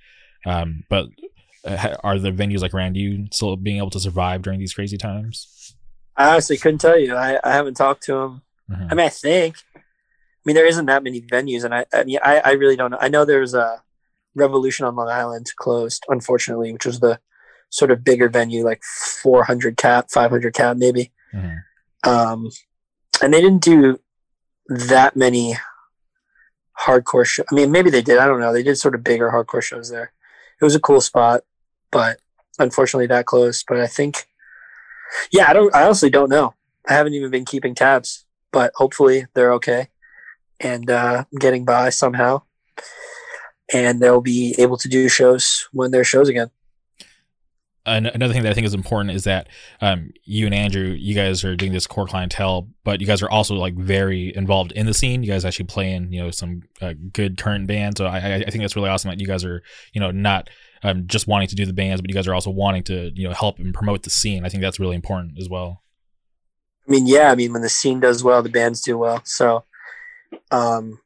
Um, 0.47 0.85
but 0.89 1.07
uh, 1.65 1.97
are 2.05 2.19
the 2.19 2.31
venues 2.31 2.61
like 2.61 2.75
around 2.75 2.97
you 2.97 3.27
still 3.33 3.57
being 3.57 3.79
able 3.79 3.91
to 3.91 4.01
survive 4.01 4.43
during 4.43 4.61
these 4.61 4.73
crazy 4.73 4.97
times? 4.97 5.75
I 6.17 6.31
honestly 6.31 6.57
couldn't 6.59 6.79
tell 6.79 6.99
you. 6.99 7.17
I, 7.17 7.41
I 7.43 7.53
haven't 7.53 7.75
talked 7.75 8.05
to 8.05 8.13
them 8.13 8.43
mm-hmm. 8.71 8.87
i 8.91 8.95
mean 8.95 9.07
i 9.07 9.09
think 9.09 9.57
mean, 10.49 10.57
there 10.57 10.67
isn't 10.67 10.87
that 10.87 11.05
many 11.05 11.21
venues, 11.21 11.63
and 11.63 11.75
I, 11.75 11.85
I 11.93 12.05
mean, 12.05 12.19
I, 12.25 12.41
I 12.43 12.53
really 12.53 12.75
don't 12.75 12.91
know. 12.91 12.99
I 12.99 13.09
know 13.09 13.27
there's 13.27 13.53
a 13.53 13.83
Revolution 14.35 14.87
on 14.87 14.97
Long 14.97 15.11
Island 15.11 15.53
closed, 15.57 16.07
unfortunately, 16.09 16.73
which 16.73 16.87
was 16.87 17.01
the 17.01 17.21
sort 17.69 17.91
of 17.91 18.03
bigger 18.03 18.31
venue, 18.31 18.65
like 18.65 18.83
400 18.83 19.77
cap, 19.77 20.11
500 20.11 20.55
cap, 20.55 20.79
maybe. 20.79 21.13
Mm-hmm. 21.35 22.11
Um, 22.11 22.51
and 23.23 23.35
they 23.35 23.43
didn't 23.43 23.63
do 23.63 24.01
that 24.69 25.17
many 25.17 25.57
hardcore 26.81 27.27
shows. 27.27 27.45
I 27.53 27.55
mean, 27.55 27.71
maybe 27.71 27.91
they 27.91 28.01
did. 28.01 28.17
I 28.17 28.27
don't 28.27 28.41
know. 28.41 28.55
They 28.55 28.63
did 28.63 28.79
sort 28.79 28.95
of 28.95 29.05
bigger 29.05 29.31
hardcore 29.31 29.63
shows 29.63 29.91
there. 29.91 30.13
It 30.63 30.65
was 30.65 30.75
a 30.75 30.81
cool 30.81 31.03
spot, 31.03 31.43
but 31.91 32.21
unfortunately 32.59 33.09
that 33.09 33.27
closed. 33.27 33.67
But 33.69 33.81
I 33.81 33.87
think, 33.87 34.29
yeah, 35.31 35.51
I 35.51 35.53
don't. 35.53 35.75
I 35.75 35.85
honestly 35.85 36.09
don't 36.09 36.31
know. 36.31 36.55
I 36.89 36.95
haven't 36.95 37.13
even 37.13 37.31
been 37.31 37.45
keeping 37.45 37.75
tabs, 37.75 38.25
but 38.51 38.73
hopefully 38.77 39.27
they're 39.35 39.53
okay 39.55 39.89
and 40.61 40.91
uh, 40.91 41.25
getting 41.39 41.65
by 41.65 41.91
somehow. 41.91 42.43
And 43.73 44.01
they'll 44.01 44.21
be 44.21 44.55
able 44.59 44.79
to 44.79 44.89
do 44.89 45.09
shows 45.09 45.69
when 45.73 45.91
there's 45.91 46.07
shows 46.07 46.29
again. 46.29 46.51
Another 47.85 48.35
thing 48.35 48.43
that 48.43 48.51
I 48.51 48.55
think 48.55 48.67
is 48.67 48.75
important 48.75 49.13
is 49.13 49.25
that 49.25 49.49
um, 49.81 50.11
you 50.25 50.45
and 50.45 50.55
Andrew, 50.55 50.89
you 50.89 51.15
guys 51.15 51.43
are 51.43 51.57
doing 51.57 51.73
this 51.73 51.87
core 51.87 52.07
clientele, 52.07 52.69
but 52.85 53.01
you 53.01 53.07
guys 53.07 53.23
are 53.23 53.31
also 53.31 53.55
like 53.55 53.75
very 53.77 54.35
involved 54.37 54.73
in 54.73 54.85
the 54.85 54.93
scene. 54.93 55.23
You 55.23 55.31
guys 55.31 55.43
actually 55.47 55.67
play 55.67 55.93
in, 55.93 56.13
you 56.13 56.23
know, 56.23 56.31
some 56.31 56.65
uh, 56.83 56.93
good 57.15 57.39
current 57.39 57.67
bands. 57.67 57.97
So 57.97 58.05
I, 58.05 58.35
I 58.47 58.51
think 58.51 58.63
that's 58.63 58.77
really 58.77 58.91
awesome 58.91 59.09
that 59.09 59.21
you 59.21 59.27
guys 59.27 59.43
are, 59.43 59.63
you 59.95 60.03
know, 60.03 60.11
not 60.11 60.51
um, 60.83 61.07
just 61.07 61.27
wanting 61.27 61.49
to 61.49 61.55
do 61.55 61.65
the 61.65 61.73
bands, 61.73 62.03
but 62.03 62.11
you 62.11 62.15
guys 62.15 62.29
are 62.29 62.35
also 62.35 62.51
wanting 62.51 62.83
to, 62.85 63.11
you 63.15 63.27
know, 63.27 63.35
help 63.35 63.59
and 63.59 63.73
promote 63.73 64.03
the 64.03 64.11
scene. 64.11 64.45
I 64.45 64.51
think 64.51 64.63
that's 64.63 64.79
really 64.79 64.97
important 64.97 65.39
as 65.41 65.49
well. 65.49 65.83
I 66.87 66.91
mean, 66.91 67.07
yeah, 67.07 67.31
I 67.31 67.37
mean, 67.37 67.55
when 67.55 67.63
the 67.63 67.71
scene 67.71 68.01
does 68.01 68.23
well, 68.23 68.43
the 68.43 68.51
bands 68.51 68.83
do 68.83 68.99
well. 68.99 69.23
So 69.25 69.65
um, 70.51 71.01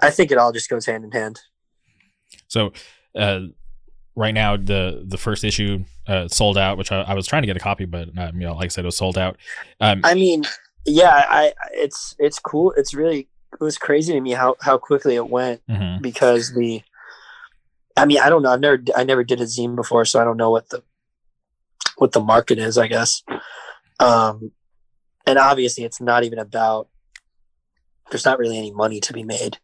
I 0.00 0.10
think 0.10 0.30
it 0.30 0.38
all 0.38 0.52
just 0.52 0.68
goes 0.68 0.86
hand 0.86 1.04
in 1.04 1.12
hand. 1.12 1.40
So, 2.48 2.72
uh, 3.16 3.40
right 4.14 4.34
now 4.34 4.56
the 4.56 5.04
the 5.06 5.18
first 5.18 5.44
issue 5.44 5.84
uh, 6.06 6.28
sold 6.28 6.58
out, 6.58 6.78
which 6.78 6.92
I, 6.92 7.02
I, 7.02 7.14
was 7.14 7.26
trying 7.26 7.42
to 7.42 7.46
get 7.46 7.56
a 7.56 7.60
copy, 7.60 7.84
but 7.84 8.08
um, 8.18 8.40
you 8.40 8.46
know, 8.46 8.54
like 8.54 8.66
I 8.66 8.68
said, 8.68 8.84
it 8.84 8.86
was 8.86 8.96
sold 8.96 9.18
out. 9.18 9.36
Um, 9.80 10.00
I 10.04 10.14
mean, 10.14 10.44
yeah, 10.84 11.26
I 11.28 11.52
it's 11.72 12.14
it's 12.18 12.38
cool. 12.38 12.72
It's 12.76 12.94
really 12.94 13.28
it 13.52 13.60
was 13.60 13.78
crazy 13.78 14.12
to 14.12 14.20
me 14.20 14.32
how 14.32 14.56
how 14.60 14.78
quickly 14.78 15.14
it 15.14 15.28
went 15.28 15.62
mm-hmm. 15.68 16.02
because 16.02 16.54
the. 16.54 16.82
I 17.98 18.04
mean, 18.04 18.18
I 18.18 18.28
don't 18.28 18.42
know. 18.42 18.50
I've 18.50 18.60
never 18.60 18.82
I 18.94 19.04
never 19.04 19.24
did 19.24 19.40
a 19.40 19.44
zine 19.44 19.74
before, 19.74 20.04
so 20.04 20.20
I 20.20 20.24
don't 20.24 20.36
know 20.36 20.50
what 20.50 20.68
the 20.68 20.82
what 21.96 22.12
the 22.12 22.20
market 22.20 22.58
is. 22.58 22.76
I 22.76 22.88
guess, 22.88 23.22
um, 23.98 24.52
and 25.26 25.38
obviously, 25.38 25.84
it's 25.84 25.98
not 25.98 26.22
even 26.22 26.38
about 26.38 26.88
there's 28.10 28.24
not 28.24 28.38
really 28.38 28.58
any 28.58 28.70
money 28.70 29.00
to 29.00 29.12
be 29.12 29.22
made. 29.22 29.58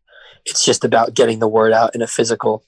It's 0.45 0.64
just 0.64 0.84
about 0.84 1.14
getting 1.14 1.38
the 1.38 1.49
word 1.49 1.72
out 1.72 1.95
in 1.95 2.03
a 2.03 2.07
physical. 2.07 2.64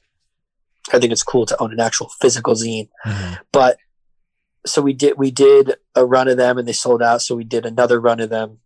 I 0.92 0.98
think 0.98 1.12
it's 1.12 1.22
cool 1.22 1.46
to 1.46 1.60
own 1.62 1.72
an 1.72 1.80
actual 1.80 2.10
physical 2.20 2.54
zine. 2.54 2.88
Mm-hmm. 3.06 3.34
But 3.52 3.78
so 4.66 4.80
we 4.80 4.92
did 4.92 5.18
we 5.18 5.30
did 5.30 5.74
a 5.94 6.04
run 6.04 6.28
of 6.28 6.36
them 6.36 6.58
and 6.58 6.68
they 6.68 6.72
sold 6.72 7.02
out. 7.02 7.22
So 7.22 7.34
we 7.34 7.44
did 7.44 7.66
another 7.66 8.00
run 8.00 8.20
of 8.20 8.30
them 8.30 8.58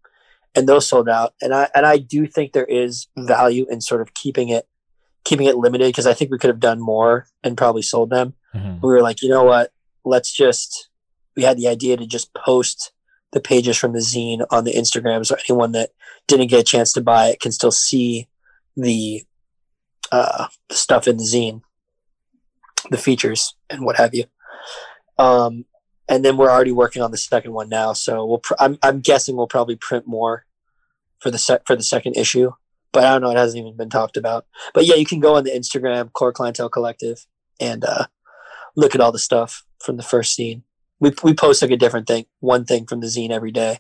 and 0.55 0.69
those 0.69 0.87
sold 0.87 1.09
out. 1.09 1.35
And 1.41 1.55
I 1.55 1.69
and 1.75 1.87
I 1.87 1.99
do 1.99 2.27
think 2.27 2.53
there 2.53 2.65
is 2.65 3.07
value 3.17 3.67
in 3.71 3.81
sort 3.81 4.01
of 4.01 4.15
keeping 4.15 4.49
it 4.49 4.69
keeping 5.25 5.47
it 5.47 5.57
limited 5.57 5.89
because 5.89 6.07
I 6.07 6.15
think 6.15 6.31
we 6.31 6.39
could 6.39 6.51
have 6.51 6.61
done 6.61 6.81
more 6.81 7.27
and 7.43 7.57
probably 7.57 7.83
sold 7.83 8.11
them. 8.11 8.35
Mm-hmm. 8.55 8.87
We 8.87 8.93
were 8.93 9.03
like, 9.03 9.23
you 9.23 9.29
know 9.29 9.45
what? 9.45 9.73
Let's 10.05 10.33
just 10.33 10.89
we 11.37 11.43
had 11.45 11.57
the 11.57 11.69
idea 11.69 11.97
to 11.97 12.07
just 12.07 12.35
post 12.35 12.93
the 13.33 13.41
pages 13.41 13.77
from 13.77 13.93
the 13.93 13.99
zine 13.99 14.47
on 14.51 14.65
the 14.65 14.73
Instagram, 14.73 15.25
so 15.25 15.37
anyone 15.49 15.73
that 15.73 15.91
didn't 16.27 16.49
get 16.49 16.61
a 16.61 16.65
chance 16.65 16.93
to 16.93 17.01
buy 17.01 17.29
it 17.29 17.41
can 17.41 17.53
still 17.53 17.71
see 17.71 18.29
the 18.77 19.25
uh, 20.13 20.47
stuff 20.71 21.07
in 21.07 21.17
the 21.19 21.25
zine, 21.25 21.63
the 22.91 22.97
features 22.99 23.55
and 23.69 23.85
what 23.85 23.97
have 23.97 24.15
you. 24.15 24.25
Um, 25.19 25.67
and 26.09 26.25
then 26.25 26.37
we're 26.37 26.51
already 26.51 26.73
working 26.73 27.03
on 27.03 27.11
the 27.11 27.19
second 27.19 27.53
one 27.53 27.69
now, 27.69 27.93
so 27.93 28.25
we'll. 28.25 28.39
Pr- 28.39 28.55
I'm 28.59 28.79
I'm 28.83 29.01
guessing 29.01 29.37
we'll 29.37 29.47
probably 29.47 29.77
print 29.77 30.07
more 30.07 30.47
for 31.19 31.31
the 31.31 31.39
set 31.39 31.67
for 31.67 31.77
the 31.77 31.83
second 31.83 32.17
issue. 32.17 32.53
but 32.93 33.05
I 33.05 33.13
don't 33.13 33.23
know. 33.23 33.31
It 33.31 33.37
hasn't 33.37 33.61
even 33.61 33.77
been 33.77 33.91
talked 33.91 34.17
about. 34.17 34.47
But 34.75 34.87
yeah, 34.87 34.95
you 34.95 35.05
can 35.05 35.21
go 35.21 35.37
on 35.37 35.45
the 35.45 35.51
Instagram 35.51 36.13
Core 36.13 36.33
Clientele 36.33 36.71
Collective 36.71 37.27
and 37.61 37.85
uh, 37.85 38.07
look 38.77 38.95
at 38.95 39.01
all 39.01 39.13
the 39.13 39.19
stuff 39.19 39.65
from 39.83 39.97
the 39.97 40.03
first 40.03 40.35
scene. 40.35 40.63
We 41.01 41.13
we 41.23 41.35
post 41.35 41.63
like 41.63 41.71
a 41.71 41.77
different 41.77 42.07
thing, 42.07 42.27
one 42.41 42.65
thing 42.65 42.87
from 42.87 43.01
the 43.01 43.07
zine 43.07 43.31
every 43.31 43.53
day, 43.53 43.79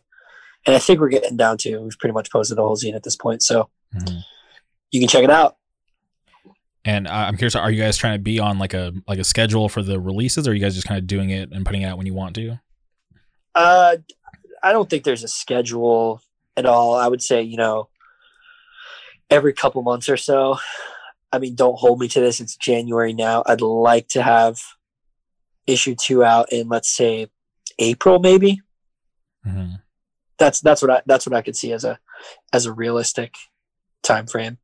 and 0.66 0.76
I 0.76 0.78
think 0.78 1.00
we're 1.00 1.08
getting 1.08 1.36
down 1.36 1.58
to 1.58 1.78
we've 1.78 1.98
pretty 1.98 2.12
much 2.12 2.30
posted 2.30 2.58
the 2.58 2.62
whole 2.62 2.76
zine 2.76 2.94
at 2.94 3.02
this 3.02 3.16
point. 3.16 3.42
So 3.42 3.68
mm-hmm. 3.94 4.18
you 4.90 5.00
can 5.00 5.08
check 5.08 5.24
it 5.24 5.30
out. 5.30 5.56
And 6.84 7.06
uh, 7.06 7.12
I'm 7.12 7.36
curious, 7.36 7.54
are 7.54 7.70
you 7.70 7.82
guys 7.82 7.96
trying 7.96 8.14
to 8.14 8.22
be 8.22 8.38
on 8.38 8.58
like 8.58 8.74
a 8.74 8.92
like 9.06 9.18
a 9.18 9.24
schedule 9.24 9.68
for 9.68 9.82
the 9.82 10.00
releases, 10.00 10.46
or 10.46 10.52
are 10.52 10.54
you 10.54 10.60
guys 10.60 10.74
just 10.74 10.86
kind 10.86 10.98
of 10.98 11.06
doing 11.06 11.30
it 11.30 11.50
and 11.52 11.66
putting 11.66 11.82
it 11.82 11.86
out 11.86 11.98
when 11.98 12.06
you 12.06 12.14
want 12.14 12.34
to? 12.36 12.60
Uh, 13.54 13.96
I 14.62 14.72
don't 14.72 14.88
think 14.88 15.04
there's 15.04 15.24
a 15.24 15.28
schedule 15.28 16.22
at 16.56 16.66
all. 16.66 16.94
I 16.94 17.08
would 17.08 17.22
say, 17.22 17.42
you 17.42 17.56
know, 17.56 17.88
every 19.30 19.52
couple 19.52 19.82
months 19.82 20.08
or 20.08 20.16
so. 20.16 20.58
I 21.32 21.38
mean, 21.38 21.54
don't 21.54 21.78
hold 21.78 22.00
me 22.00 22.08
to 22.08 22.20
this. 22.20 22.40
It's 22.40 22.56
January 22.56 23.12
now. 23.12 23.42
I'd 23.44 23.60
like 23.60 24.08
to 24.08 24.22
have 24.22 24.62
issue 25.68 25.94
two 25.94 26.24
out 26.24 26.52
in 26.52 26.68
let's 26.68 26.90
say 26.90 27.28
April, 27.78 28.18
maybe. 28.18 28.60
Mm-hmm. 29.46 29.74
That's 30.38 30.60
that's 30.60 30.82
what 30.82 30.90
I 30.90 31.02
that's 31.06 31.26
what 31.26 31.36
I 31.36 31.42
could 31.42 31.56
see 31.56 31.72
as 31.72 31.84
a 31.84 31.98
as 32.52 32.66
a 32.66 32.72
realistic 32.72 33.34
time 34.02 34.26
frame. 34.26 34.58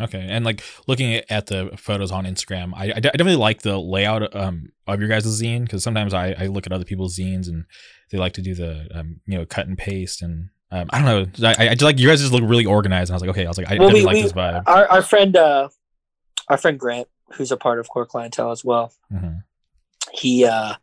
Okay, 0.00 0.26
and 0.30 0.46
like 0.46 0.62
looking 0.86 1.20
at 1.28 1.46
the 1.46 1.70
photos 1.76 2.10
on 2.10 2.24
Instagram, 2.24 2.72
I, 2.74 2.84
I 2.96 3.00
definitely 3.00 3.36
like 3.36 3.60
the 3.60 3.78
layout 3.78 4.34
um, 4.34 4.72
of 4.86 4.98
your 4.98 5.10
guys' 5.10 5.26
zine 5.26 5.62
because 5.62 5.82
sometimes 5.82 6.14
I, 6.14 6.34
I 6.38 6.46
look 6.46 6.64
at 6.64 6.72
other 6.72 6.86
people's 6.86 7.18
zines 7.18 7.48
and 7.48 7.66
they 8.10 8.16
like 8.16 8.32
to 8.34 8.42
do 8.42 8.54
the 8.54 8.88
um, 8.94 9.20
you 9.26 9.36
know 9.36 9.44
cut 9.44 9.66
and 9.66 9.76
paste 9.76 10.22
and 10.22 10.48
um, 10.72 10.86
I 10.90 11.02
don't 11.02 11.40
know. 11.40 11.48
I, 11.48 11.68
I 11.68 11.68
just 11.70 11.82
like 11.82 11.98
you 11.98 12.08
guys 12.08 12.20
just 12.20 12.32
look 12.32 12.44
really 12.44 12.64
organized, 12.64 13.10
and 13.10 13.14
I 13.14 13.16
was 13.16 13.22
like, 13.22 13.30
okay, 13.30 13.44
I 13.44 13.48
was 13.48 13.58
like, 13.58 13.66
I 13.66 13.74
well, 13.74 13.88
definitely 13.88 14.00
we, 14.00 14.06
like 14.06 14.14
we, 14.14 14.22
this 14.22 14.32
vibe. 14.32 14.62
Our, 14.66 14.86
our 14.86 15.02
friend, 15.02 15.36
uh, 15.36 15.68
our 16.48 16.56
friend 16.56 16.78
Grant, 16.78 17.08
who's 17.32 17.50
a 17.50 17.56
part 17.56 17.80
of 17.80 17.88
Core 17.88 18.06
Clientele 18.06 18.52
as 18.52 18.64
well, 18.64 18.92
mm-hmm. 19.12 19.38
He 20.12 20.44
uh, 20.44 20.74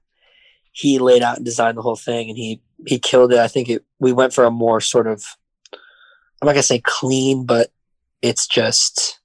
he 0.71 0.99
laid 0.99 1.23
out 1.23 1.37
and 1.37 1.45
designed 1.45 1.77
the 1.77 1.81
whole 1.81 1.95
thing, 1.95 2.29
and 2.29 2.37
he 2.37 2.61
he 2.85 2.99
killed 2.99 3.33
it. 3.33 3.39
I 3.39 3.47
think 3.47 3.69
it. 3.69 3.85
We 3.99 4.13
went 4.13 4.33
for 4.33 4.43
a 4.45 4.51
more 4.51 4.81
sort 4.81 5.07
of, 5.07 5.23
I'm 5.73 6.45
not 6.45 6.53
gonna 6.53 6.63
say 6.63 6.81
clean, 6.83 7.45
but 7.45 7.71
it's 8.21 8.47
just. 8.47 9.19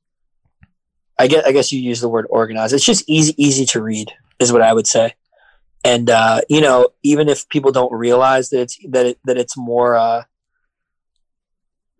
I 1.18 1.26
guess 1.26 1.44
I 1.44 1.52
guess 1.52 1.72
you 1.72 1.80
use 1.80 2.00
the 2.00 2.08
word 2.08 2.26
organized. 2.30 2.74
It's 2.74 2.84
just 2.84 3.08
easy 3.08 3.34
easy 3.36 3.66
to 3.66 3.82
read, 3.82 4.10
is 4.38 4.52
what 4.52 4.62
I 4.62 4.72
would 4.72 4.86
say. 4.86 5.14
And 5.84 6.08
uh, 6.10 6.40
you 6.48 6.60
know, 6.60 6.88
even 7.02 7.28
if 7.28 7.48
people 7.48 7.72
don't 7.72 7.92
realize 7.92 8.50
that 8.50 8.60
it's 8.60 8.78
that 8.90 9.06
it, 9.06 9.18
that 9.24 9.36
it's 9.36 9.56
more. 9.56 9.94
Uh, 9.94 10.22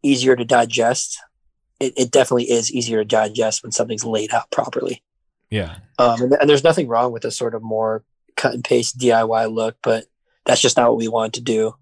easier 0.03 0.37
to 0.37 0.45
digest. 0.45 1.19
It, 1.81 1.95
it 1.97 2.11
definitely 2.11 2.51
is 2.51 2.73
easier 2.73 2.99
to 2.99 3.05
digest 3.05 3.63
when 3.63 3.73
something's 3.73 4.05
laid 4.05 4.33
out 4.33 4.51
properly. 4.51 5.03
Yeah. 5.53 5.77
Um, 5.99 6.23
and, 6.23 6.33
and 6.33 6.49
there's 6.49 6.65
nothing 6.65 6.89
wrong 6.89 7.13
with 7.13 7.27
a 7.27 7.31
sort 7.31 7.55
of 7.55 7.63
more 7.63 8.03
cut 8.37 8.55
and 8.55 8.65
paste 8.65 8.99
DIY 8.99 9.53
look, 9.53 9.77
but 9.83 10.07
that's 10.47 10.63
just 10.63 10.79
not 10.79 10.89
what 10.89 10.97
we 10.97 11.09
wanted 11.09 11.35
to 11.35 11.41
do. 11.43 11.77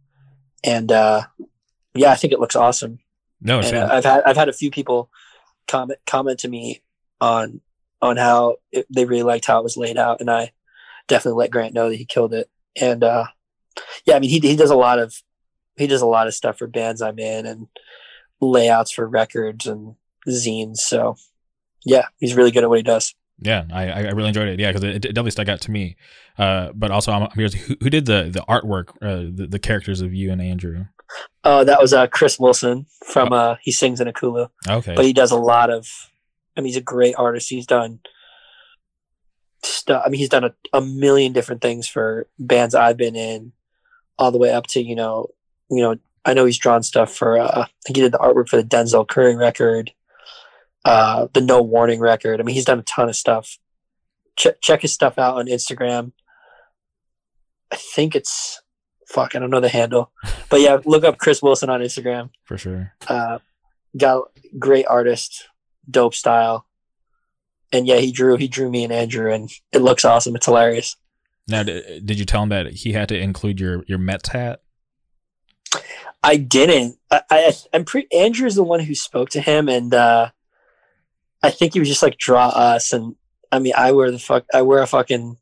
And 0.64 0.90
uh, 0.90 1.22
yeah, 1.94 2.10
I 2.10 2.16
think 2.16 2.32
it 2.32 2.40
looks 2.40 2.56
awesome. 2.56 2.98
No, 3.40 3.60
and, 3.60 3.76
uh, 3.76 3.88
I've 3.90 4.04
had 4.04 4.22
I've 4.24 4.36
had 4.36 4.48
a 4.48 4.52
few 4.52 4.72
people 4.72 5.08
comment 5.68 6.00
comment 6.04 6.40
to 6.40 6.48
me 6.48 6.82
on 7.20 7.60
on 8.02 8.16
how 8.16 8.56
it, 8.72 8.86
they 8.90 9.04
really 9.04 9.22
liked 9.22 9.46
how 9.46 9.60
it 9.60 9.62
was 9.62 9.76
laid 9.76 9.96
out, 9.96 10.20
and 10.20 10.28
I 10.28 10.50
definitely 11.06 11.38
let 11.38 11.52
Grant 11.52 11.72
know 11.72 11.88
that 11.88 11.96
he 11.96 12.04
killed 12.04 12.34
it. 12.34 12.50
And 12.78 13.04
uh, 13.04 13.26
yeah, 14.04 14.16
I 14.16 14.18
mean 14.18 14.30
he 14.30 14.40
he 14.40 14.56
does 14.56 14.70
a 14.70 14.76
lot 14.76 14.98
of 14.98 15.14
he 15.76 15.86
does 15.86 16.02
a 16.02 16.06
lot 16.06 16.26
of 16.26 16.34
stuff 16.34 16.58
for 16.58 16.66
bands 16.66 17.00
I'm 17.00 17.20
in, 17.20 17.46
and 17.46 17.68
layouts 18.40 18.90
for 18.90 19.06
records 19.06 19.68
and 19.68 19.94
zines. 20.28 20.78
So 20.78 21.16
yeah, 21.86 22.06
he's 22.18 22.34
really 22.34 22.50
good 22.50 22.64
at 22.64 22.68
what 22.68 22.78
he 22.78 22.82
does. 22.82 23.14
Yeah, 23.42 23.64
I, 23.72 23.90
I 23.90 24.00
really 24.10 24.28
enjoyed 24.28 24.48
it. 24.48 24.60
Yeah, 24.60 24.70
because 24.70 24.84
it, 24.84 24.96
it, 24.96 25.00
definitely 25.00 25.30
stuck 25.30 25.48
out 25.48 25.60
to 25.62 25.70
me. 25.70 25.96
Uh, 26.38 26.72
but 26.74 26.90
also, 26.90 27.12
I'm, 27.12 27.28
curious, 27.30 27.54
who, 27.54 27.76
who, 27.80 27.90
did 27.90 28.06
the 28.06 28.30
the 28.30 28.44
artwork, 28.48 28.90
uh, 29.02 29.30
the, 29.34 29.46
the, 29.48 29.58
characters 29.58 30.00
of 30.00 30.12
you 30.12 30.30
and 30.30 30.40
Andrew? 30.40 30.86
Oh, 31.44 31.64
that 31.64 31.80
was 31.80 31.92
uh, 31.92 32.06
Chris 32.06 32.38
Wilson 32.38 32.86
from. 33.06 33.32
Oh. 33.32 33.36
Uh, 33.36 33.56
he 33.62 33.72
sings 33.72 34.00
in 34.00 34.08
Ekulu. 34.08 34.48
Okay, 34.68 34.94
but 34.94 35.04
he 35.04 35.12
does 35.12 35.30
a 35.30 35.36
lot 35.36 35.70
of. 35.70 35.88
I 36.56 36.60
mean, 36.60 36.66
he's 36.66 36.76
a 36.76 36.82
great 36.82 37.14
artist. 37.16 37.48
He's 37.48 37.66
done 37.66 38.00
stuff. 39.62 40.02
I 40.04 40.10
mean, 40.10 40.18
he's 40.18 40.28
done 40.28 40.44
a, 40.44 40.54
a 40.72 40.80
million 40.80 41.32
different 41.32 41.62
things 41.62 41.88
for 41.88 42.26
bands 42.38 42.74
I've 42.74 42.96
been 42.96 43.16
in, 43.16 43.52
all 44.18 44.30
the 44.30 44.38
way 44.38 44.52
up 44.52 44.66
to 44.68 44.82
you 44.82 44.94
know, 44.94 45.28
you 45.70 45.80
know, 45.82 45.96
I 46.24 46.34
know 46.34 46.44
he's 46.44 46.58
drawn 46.58 46.82
stuff 46.82 47.14
for. 47.14 47.38
Uh, 47.38 47.62
I 47.62 47.66
think 47.86 47.96
he 47.96 48.02
did 48.02 48.12
the 48.12 48.18
artwork 48.18 48.48
for 48.48 48.56
the 48.56 48.68
Denzel 48.68 49.08
Curry 49.08 49.36
record, 49.36 49.92
uh, 50.84 51.28
the 51.32 51.40
No 51.40 51.62
Warning 51.62 52.00
record. 52.00 52.40
I 52.40 52.42
mean, 52.42 52.54
he's 52.54 52.64
done 52.64 52.78
a 52.78 52.82
ton 52.82 53.08
of 53.08 53.16
stuff. 53.16 53.58
Ch- 54.36 54.58
check 54.62 54.82
his 54.82 54.92
stuff 54.92 55.18
out 55.18 55.36
on 55.36 55.46
Instagram. 55.46 56.12
I 57.70 57.76
think 57.76 58.16
it's 58.16 58.60
fuck. 59.06 59.34
I 59.34 59.38
don't 59.38 59.50
know 59.50 59.60
the 59.60 59.68
handle, 59.68 60.12
but 60.48 60.60
yeah, 60.60 60.78
look 60.84 61.04
up 61.04 61.18
Chris 61.18 61.42
Wilson 61.42 61.70
on 61.70 61.80
Instagram 61.80 62.30
for 62.44 62.56
sure. 62.58 62.92
Uh, 63.06 63.38
got 63.96 64.24
great 64.58 64.86
artist, 64.86 65.48
dope 65.88 66.14
style, 66.14 66.66
and 67.72 67.86
yeah, 67.86 67.96
he 67.96 68.12
drew 68.12 68.36
he 68.36 68.48
drew 68.48 68.70
me 68.70 68.84
and 68.84 68.92
Andrew, 68.92 69.32
and 69.32 69.50
it 69.72 69.82
looks 69.82 70.04
awesome. 70.04 70.34
It's 70.34 70.46
hilarious. 70.46 70.96
Now, 71.48 71.62
did 71.64 72.18
you 72.18 72.24
tell 72.24 72.44
him 72.44 72.48
that 72.50 72.70
he 72.72 72.92
had 72.92 73.08
to 73.08 73.18
include 73.18 73.60
your 73.60 73.84
your 73.86 73.98
Mets 73.98 74.30
hat? 74.30 74.62
I 76.22 76.36
didn't. 76.36 76.98
I, 77.10 77.22
I 77.30 77.52
am 77.72 77.84
pretty. 77.84 78.12
Andrew's 78.16 78.54
the 78.54 78.62
one 78.62 78.80
who 78.80 78.94
spoke 78.94 79.30
to 79.30 79.40
him, 79.40 79.68
and 79.68 79.92
uh, 79.94 80.30
I 81.42 81.50
think 81.50 81.74
he 81.74 81.80
was 81.80 81.88
just 81.88 82.02
like 82.02 82.18
draw 82.18 82.48
us. 82.48 82.92
And 82.92 83.14
I 83.52 83.58
mean, 83.58 83.72
I 83.76 83.92
wear 83.92 84.10
the 84.10 84.18
fuck. 84.18 84.44
I 84.52 84.62
wear 84.62 84.82
a 84.82 84.86
fucking 84.86 85.36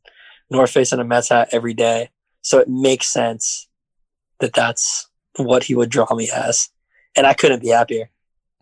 North 0.49 0.71
Face 0.71 0.91
and 0.91 1.01
a 1.01 1.03
Mets 1.03 1.29
hat 1.29 1.49
every 1.51 1.73
day, 1.73 2.09
so 2.41 2.59
it 2.59 2.67
makes 2.69 3.07
sense 3.07 3.67
that 4.39 4.53
that's 4.53 5.07
what 5.37 5.63
he 5.63 5.75
would 5.75 5.89
draw 5.89 6.13
me 6.15 6.29
as, 6.33 6.69
and 7.15 7.27
I 7.27 7.33
couldn't 7.33 7.61
be 7.61 7.69
happier. 7.69 8.09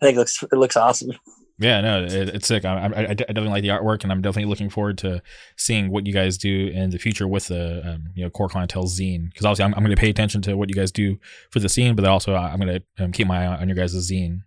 I 0.01 0.05
think 0.05 0.15
it 0.15 0.19
looks 0.19 0.43
it 0.43 0.57
looks 0.57 0.77
awesome. 0.77 1.11
Yeah, 1.59 1.81
no, 1.81 2.03
it, 2.03 2.11
it's 2.13 2.47
sick. 2.47 2.65
I, 2.65 2.77
I, 2.77 2.85
I, 2.85 3.13
definitely 3.15 3.49
like 3.49 3.63
the 3.63 3.69
artwork, 3.69 4.03
and 4.03 4.11
I'm 4.11 4.21
definitely 4.21 4.47
looking 4.47 4.69
forward 4.69 4.99
to 4.99 5.23
seeing 5.55 5.89
what 5.89 6.05
you 6.05 6.13
guys 6.13 6.37
do 6.37 6.67
in 6.67 6.91
the 6.91 6.99
future 6.99 7.27
with 7.27 7.47
the 7.47 7.81
um, 7.83 8.09
you 8.13 8.23
know 8.23 8.29
core 8.29 8.47
clientele 8.47 8.83
zine. 8.83 9.31
Because 9.31 9.43
obviously, 9.43 9.65
I'm, 9.65 9.73
I'm 9.73 9.83
going 9.83 9.95
to 9.95 9.99
pay 9.99 10.11
attention 10.11 10.43
to 10.43 10.55
what 10.55 10.69
you 10.69 10.75
guys 10.75 10.91
do 10.91 11.17
for 11.49 11.59
the 11.59 11.67
scene, 11.67 11.95
but 11.95 12.05
also 12.05 12.35
I'm 12.35 12.59
going 12.59 12.79
to 12.79 13.03
um, 13.03 13.11
keep 13.11 13.25
my 13.25 13.43
eye 13.43 13.57
on 13.57 13.67
your 13.67 13.75
guys' 13.75 13.95
zine. 13.95 14.41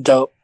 Dope. 0.00 0.34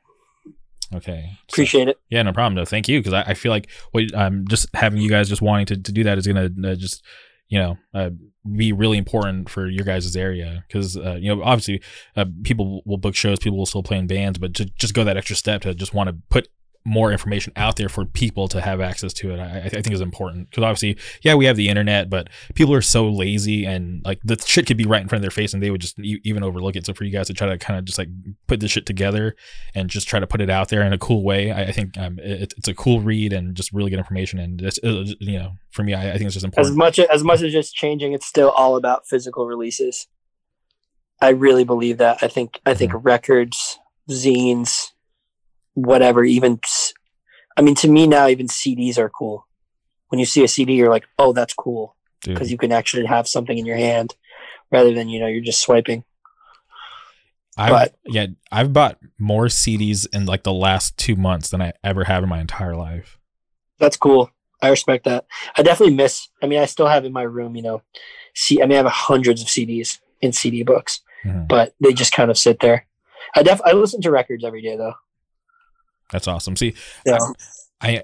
Okay. 0.95 1.31
Appreciate 1.51 1.87
so, 1.87 1.91
it. 1.91 2.01
Yeah, 2.11 2.23
no 2.23 2.33
problem. 2.33 2.55
No, 2.55 2.65
thank 2.65 2.89
you. 2.89 3.01
Because 3.01 3.13
I, 3.13 3.23
I, 3.23 3.35
feel 3.35 3.51
like 3.51 3.69
what 3.91 4.05
um, 4.15 4.47
just 4.49 4.69
having 4.75 5.01
you 5.01 5.11
guys 5.11 5.29
just 5.29 5.43
wanting 5.43 5.67
to, 5.67 5.77
to 5.77 5.93
do 5.93 6.05
that 6.05 6.19
is 6.19 6.27
going 6.27 6.63
to 6.63 6.71
uh, 6.71 6.75
just 6.77 7.03
you 7.49 7.59
know 7.59 7.77
uh, 7.95 8.11
be 8.55 8.73
really 8.73 8.99
important 8.99 9.49
for 9.49 9.69
your 9.69 9.85
guys' 9.85 10.17
area 10.17 10.65
because 10.67 10.97
uh, 10.97 11.17
you 11.21 11.35
know 11.35 11.43
obviously 11.43 11.83
uh, 12.17 12.25
people 12.45 12.83
will 12.85 12.99
book 12.99 13.15
shows 13.15 13.39
people 13.39 13.59
will 13.59 13.67
still 13.67 13.83
play 13.83 13.99
in 13.99 14.07
bands 14.07 14.39
but 14.39 14.55
to 14.55 14.65
just 14.79 14.95
go 14.95 15.05
that 15.05 15.17
extra 15.17 15.37
step 15.37 15.63
to 15.63 15.75
just 15.75 15.95
want 15.95 16.09
to 16.09 16.17
put 16.29 16.49
more 16.87 17.11
information 17.11 17.53
out 17.57 17.77
there 17.77 17.89
for 17.89 18.05
people 18.05 18.47
to 18.47 18.61
have 18.61 18.81
access 18.81 19.13
to 19.13 19.33
it. 19.33 19.41
I, 19.41 19.63
I 19.65 19.69
think 19.69 19.91
is 19.91 20.01
important 20.01 20.49
because 20.49 20.63
obviously, 20.63 20.97
yeah, 21.23 21.35
we 21.35 21.45
have 21.47 21.57
the 21.57 21.69
internet, 21.69 22.09
but 22.09 22.29
people 22.55 22.73
are 22.73 22.81
so 22.81 23.09
lazy 23.09 23.67
and 23.67 24.05
like 24.05 24.21
the 24.23 24.41
shit 24.47 24.67
could 24.67 24.77
be 24.77 24.87
right 24.87 25.03
in 25.03 25.09
front 25.09 25.19
of 25.19 25.23
their 25.23 25.33
face 25.33 25.53
and 25.53 25.61
they 25.63 25.71
would 25.71 25.81
just 25.81 25.99
even 25.99 26.45
overlook 26.45 26.77
it. 26.77 26.87
So 26.87 26.95
for 26.95 27.03
you 27.03 27.11
guys 27.11 27.27
to 27.27 27.35
try 27.35 27.49
to 27.49 27.59
kind 27.59 27.77
of 27.77 27.85
just 27.85 27.99
like 27.99 28.09
put 28.47 28.61
this 28.61 28.71
shit 28.71 28.87
together 28.87 29.35
and 29.75 29.91
just 29.91 30.07
try 30.07 30.21
to 30.21 30.27
put 30.29 30.41
it 30.41 30.49
out 30.49 30.69
there 30.69 30.83
in 30.83 30.93
a 30.93 30.99
cool 30.99 31.25
way, 31.25 31.51
I, 31.51 31.65
I 31.65 31.73
think 31.73 31.99
um, 31.99 32.21
it, 32.21 32.55
it's 32.57 32.69
a 32.69 32.75
cool 32.75 33.01
read 33.01 33.33
and 33.33 33.57
just 33.57 33.73
really 33.73 33.91
good 33.91 33.99
information. 33.99 34.39
And 34.39 34.61
just, 34.61 34.79
you 34.83 35.39
know, 35.39 35.55
for 35.71 35.83
me, 35.83 35.93
I, 35.93 36.11
I, 36.11 36.13
think 36.13 36.27
it's 36.27 36.35
just 36.35 36.45
important. 36.45 36.71
As 36.73 36.77
much 36.77 36.99
as 37.01 37.25
much 37.25 37.43
as 37.43 37.53
just 37.53 37.75
changing, 37.75 38.13
it's 38.13 38.27
still 38.27 38.51
all 38.51 38.77
about 38.77 39.09
physical 39.09 39.47
releases. 39.47 40.07
I 41.21 41.31
really 41.31 41.65
believe 41.65 41.99
that. 41.99 42.19
I 42.23 42.29
think 42.29 42.61
I 42.65 42.75
think 42.75 42.93
mm-hmm. 42.93 43.07
records, 43.07 43.79
zines 44.09 44.93
whatever, 45.77 46.25
even, 46.25 46.59
I 47.57 47.63
mean, 47.63 47.75
to 47.77 47.89
me 47.89 48.07
now, 48.07 48.27
even 48.27 48.49
CDs 48.49 48.99
are 48.99 49.11
cool. 49.11 49.47
When 50.09 50.19
you 50.19 50.27
see 50.27 50.43
a 50.43 50.49
CD, 50.49 50.75
you're 50.75 50.91
like, 50.91 51.07
oh, 51.19 51.33
that's 51.33 51.55
cool. 51.55 51.95
Because 52.25 52.51
you 52.51 52.59
can 52.59 52.73
actually 52.73 53.05
have 53.05 53.29
something 53.29 53.57
in 53.57 53.67
your 53.67 53.77
hand 53.77 54.17
rather 54.73 54.93
than, 54.93 55.09
you 55.09 55.21
know, 55.21 55.29
you're 55.29 55.45
just 55.45 55.63
swiping. 55.63 56.03
I've, 57.57 57.71
but 57.71 57.95
yeah, 58.05 58.27
I've 58.51 58.73
bought 58.73 58.99
more 59.19 59.47
CDs 59.47 60.07
in 60.13 60.27
like 60.27 60.43
the 60.43 60.53
last 60.53 60.97
two 60.97 61.15
months 61.15 61.51
than 61.51 61.63
I 61.63 61.73
ever 61.85 62.05
have 62.05 62.23
in 62.23 62.29
my 62.29 62.41
entire 62.41 62.75
life. 62.75 63.19
That's 63.79 63.97
cool. 63.97 64.31
I 64.61 64.71
respect 64.71 65.05
that. 65.05 65.27
I 65.57 65.63
definitely 65.63 65.95
miss. 65.95 66.29
I 66.43 66.47
mean, 66.47 66.59
I 66.59 66.65
still 66.65 66.89
have 66.89 67.05
in 67.05 67.13
my 67.13 67.23
room, 67.23 67.55
you 67.55 67.63
know, 67.63 67.83
see. 68.35 68.61
I 68.61 68.67
mean, 68.67 68.73
I 68.73 68.83
have 68.83 68.87
hundreds 68.87 69.43
of 69.43 69.49
CDs 69.49 69.99
in 70.21 70.33
CD 70.33 70.63
books, 70.65 71.01
mm-hmm. 71.25 71.47
but 71.47 71.75
they 71.81 71.93
just 71.93 72.13
kind 72.13 72.31
of 72.31 72.39
sit 72.39 72.61
there. 72.61 72.87
I 73.35 73.43
def 73.43 73.61
I 73.65 73.73
listen 73.73 74.01
to 74.03 74.11
records 74.11 74.45
every 74.45 74.63
day 74.63 74.77
though. 74.77 74.95
That's 76.13 76.29
awesome. 76.29 76.57
See, 76.57 76.75
yeah. 77.05 77.19
I, 77.81 77.89
I 77.89 78.03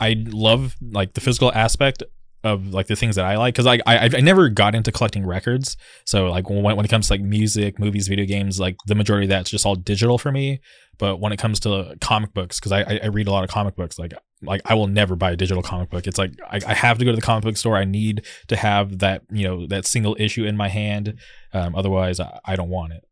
I 0.00 0.24
love 0.26 0.76
like 0.80 1.14
the 1.14 1.20
physical 1.20 1.52
aspect 1.52 2.02
of 2.42 2.74
like 2.74 2.86
the 2.86 2.96
things 2.96 3.16
that 3.16 3.24
I 3.24 3.36
like 3.36 3.54
because 3.54 3.64
like 3.64 3.80
I 3.86 4.04
I 4.04 4.20
never 4.20 4.48
got 4.48 4.74
into 4.74 4.92
collecting 4.92 5.26
records. 5.26 5.76
So 6.04 6.26
like 6.26 6.48
when 6.50 6.62
when 6.62 6.84
it 6.84 6.88
comes 6.88 7.08
to 7.08 7.14
like 7.14 7.22
music, 7.22 7.78
movies, 7.78 8.06
video 8.06 8.26
games, 8.26 8.60
like 8.60 8.76
the 8.86 8.94
majority 8.94 9.26
of 9.26 9.30
that's 9.30 9.50
just 9.50 9.64
all 9.64 9.74
digital 9.74 10.18
for 10.18 10.30
me. 10.30 10.60
But 10.98 11.20
when 11.20 11.32
it 11.32 11.38
comes 11.38 11.58
to 11.60 11.96
comic 12.00 12.34
books, 12.34 12.60
because 12.60 12.72
I 12.72 13.00
I 13.02 13.06
read 13.06 13.28
a 13.28 13.32
lot 13.32 13.44
of 13.44 13.50
comic 13.50 13.76
books, 13.76 13.98
like 13.98 14.12
like 14.42 14.60
I 14.66 14.74
will 14.74 14.86
never 14.86 15.16
buy 15.16 15.32
a 15.32 15.36
digital 15.36 15.62
comic 15.62 15.90
book. 15.90 16.06
It's 16.06 16.18
like 16.18 16.32
I, 16.50 16.60
I 16.66 16.74
have 16.74 16.98
to 16.98 17.04
go 17.04 17.12
to 17.12 17.16
the 17.16 17.22
comic 17.22 17.44
book 17.44 17.56
store. 17.56 17.76
I 17.76 17.84
need 17.84 18.26
to 18.48 18.56
have 18.56 18.98
that 18.98 19.22
you 19.30 19.44
know 19.48 19.66
that 19.68 19.86
single 19.86 20.16
issue 20.18 20.44
in 20.44 20.56
my 20.56 20.68
hand. 20.68 21.18
Um, 21.52 21.74
otherwise, 21.74 22.20
I, 22.20 22.38
I 22.44 22.56
don't 22.56 22.68
want 22.68 22.92
it. 22.92 23.04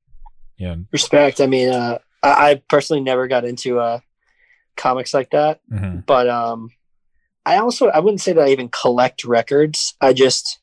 Yeah. 0.59 0.76
Respect. 0.93 1.41
I 1.41 1.47
mean, 1.47 1.70
uh, 1.70 1.99
I, 2.22 2.51
I 2.51 2.62
personally 2.68 3.03
never 3.03 3.26
got 3.28 3.45
into 3.45 3.80
uh 3.80 4.01
comics 4.77 5.14
like 5.14 5.31
that, 5.31 5.61
mm-hmm. 5.70 6.01
but 6.07 6.29
um 6.29 6.70
I 7.45 7.57
also 7.57 7.89
I 7.89 7.99
wouldn't 7.99 8.20
say 8.20 8.33
that 8.33 8.45
I 8.45 8.51
even 8.51 8.68
collect 8.68 9.25
records. 9.25 9.95
I 10.01 10.12
just 10.12 10.59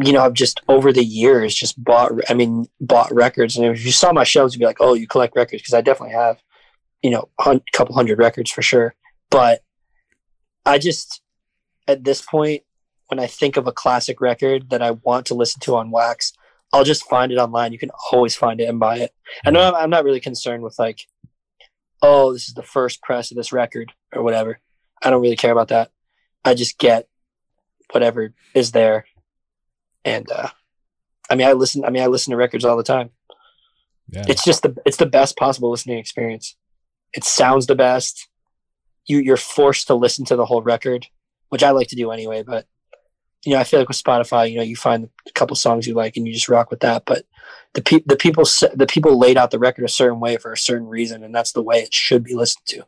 you 0.00 0.12
know, 0.12 0.22
I've 0.22 0.34
just 0.34 0.60
over 0.68 0.92
the 0.92 1.04
years 1.04 1.54
just 1.54 1.82
bought 1.82 2.12
I 2.28 2.34
mean 2.34 2.66
bought 2.80 3.12
records 3.12 3.56
and 3.56 3.66
if 3.66 3.84
you 3.84 3.92
saw 3.92 4.12
my 4.12 4.24
shelves 4.24 4.54
you'd 4.54 4.60
be 4.60 4.66
like, 4.66 4.80
"Oh, 4.80 4.94
you 4.94 5.06
collect 5.06 5.36
records" 5.36 5.62
because 5.62 5.74
I 5.74 5.80
definitely 5.80 6.14
have 6.14 6.38
you 7.02 7.10
know, 7.10 7.28
a 7.38 7.60
couple 7.72 7.94
hundred 7.94 8.18
records 8.18 8.50
for 8.50 8.62
sure. 8.62 8.94
But 9.30 9.62
I 10.66 10.78
just 10.78 11.20
at 11.86 12.04
this 12.04 12.20
point 12.20 12.62
when 13.08 13.18
I 13.18 13.26
think 13.26 13.56
of 13.56 13.66
a 13.66 13.72
classic 13.72 14.20
record 14.20 14.70
that 14.70 14.82
I 14.82 14.90
want 14.90 15.26
to 15.26 15.34
listen 15.34 15.60
to 15.60 15.76
on 15.76 15.90
wax, 15.90 16.32
I'll 16.72 16.84
just 16.84 17.08
find 17.08 17.32
it 17.32 17.38
online. 17.38 17.72
You 17.72 17.78
can 17.78 17.90
always 18.12 18.36
find 18.36 18.60
it 18.60 18.68
and 18.68 18.78
buy 18.78 18.98
it. 18.98 19.14
I 19.46 19.50
know 19.50 19.72
I'm 19.72 19.88
not 19.88 20.04
really 20.04 20.20
concerned 20.20 20.62
with 20.62 20.78
like, 20.78 21.00
oh, 22.02 22.32
this 22.32 22.48
is 22.48 22.54
the 22.54 22.62
first 22.62 23.02
press 23.02 23.30
of 23.30 23.36
this 23.36 23.52
record 23.52 23.92
or 24.14 24.22
whatever. 24.22 24.60
I 25.02 25.10
don't 25.10 25.22
really 25.22 25.36
care 25.36 25.52
about 25.52 25.68
that. 25.68 25.90
I 26.44 26.54
just 26.54 26.78
get 26.78 27.08
whatever 27.92 28.34
is 28.54 28.72
there. 28.72 29.06
And 30.04 30.30
uh 30.30 30.48
I 31.30 31.34
mean 31.34 31.46
I 31.46 31.52
listen 31.52 31.84
I 31.84 31.90
mean 31.90 32.02
I 32.02 32.06
listen 32.06 32.30
to 32.30 32.36
records 32.36 32.64
all 32.64 32.76
the 32.76 32.82
time. 32.82 33.10
Yeah. 34.10 34.24
It's 34.28 34.44
just 34.44 34.62
the 34.62 34.76
it's 34.86 34.96
the 34.96 35.06
best 35.06 35.36
possible 35.36 35.70
listening 35.70 35.98
experience. 35.98 36.56
It 37.12 37.24
sounds 37.24 37.66
the 37.66 37.74
best. 37.74 38.28
You 39.06 39.18
you're 39.18 39.36
forced 39.36 39.86
to 39.88 39.94
listen 39.94 40.24
to 40.26 40.36
the 40.36 40.46
whole 40.46 40.62
record, 40.62 41.06
which 41.48 41.62
I 41.62 41.70
like 41.70 41.88
to 41.88 41.96
do 41.96 42.10
anyway, 42.10 42.42
but 42.42 42.66
you 43.44 43.52
know, 43.52 43.60
I 43.60 43.64
feel 43.64 43.80
like 43.80 43.88
with 43.88 44.02
Spotify, 44.02 44.50
you 44.50 44.56
know, 44.56 44.62
you 44.62 44.76
find 44.76 45.08
a 45.26 45.32
couple 45.32 45.56
songs 45.56 45.86
you 45.86 45.94
like 45.94 46.16
and 46.16 46.26
you 46.26 46.34
just 46.34 46.48
rock 46.48 46.70
with 46.70 46.80
that, 46.80 47.04
but 47.06 47.24
the 47.74 47.82
pe- 47.82 48.02
the 48.06 48.16
people 48.16 48.44
the 48.74 48.86
people 48.88 49.18
laid 49.18 49.36
out 49.36 49.50
the 49.50 49.58
record 49.58 49.84
a 49.84 49.88
certain 49.88 50.20
way 50.20 50.36
for 50.36 50.52
a 50.52 50.58
certain 50.58 50.88
reason 50.88 51.22
and 51.22 51.34
that's 51.34 51.52
the 51.52 51.62
way 51.62 51.78
it 51.78 51.94
should 51.94 52.24
be 52.24 52.34
listened 52.34 52.66
to. 52.66 52.84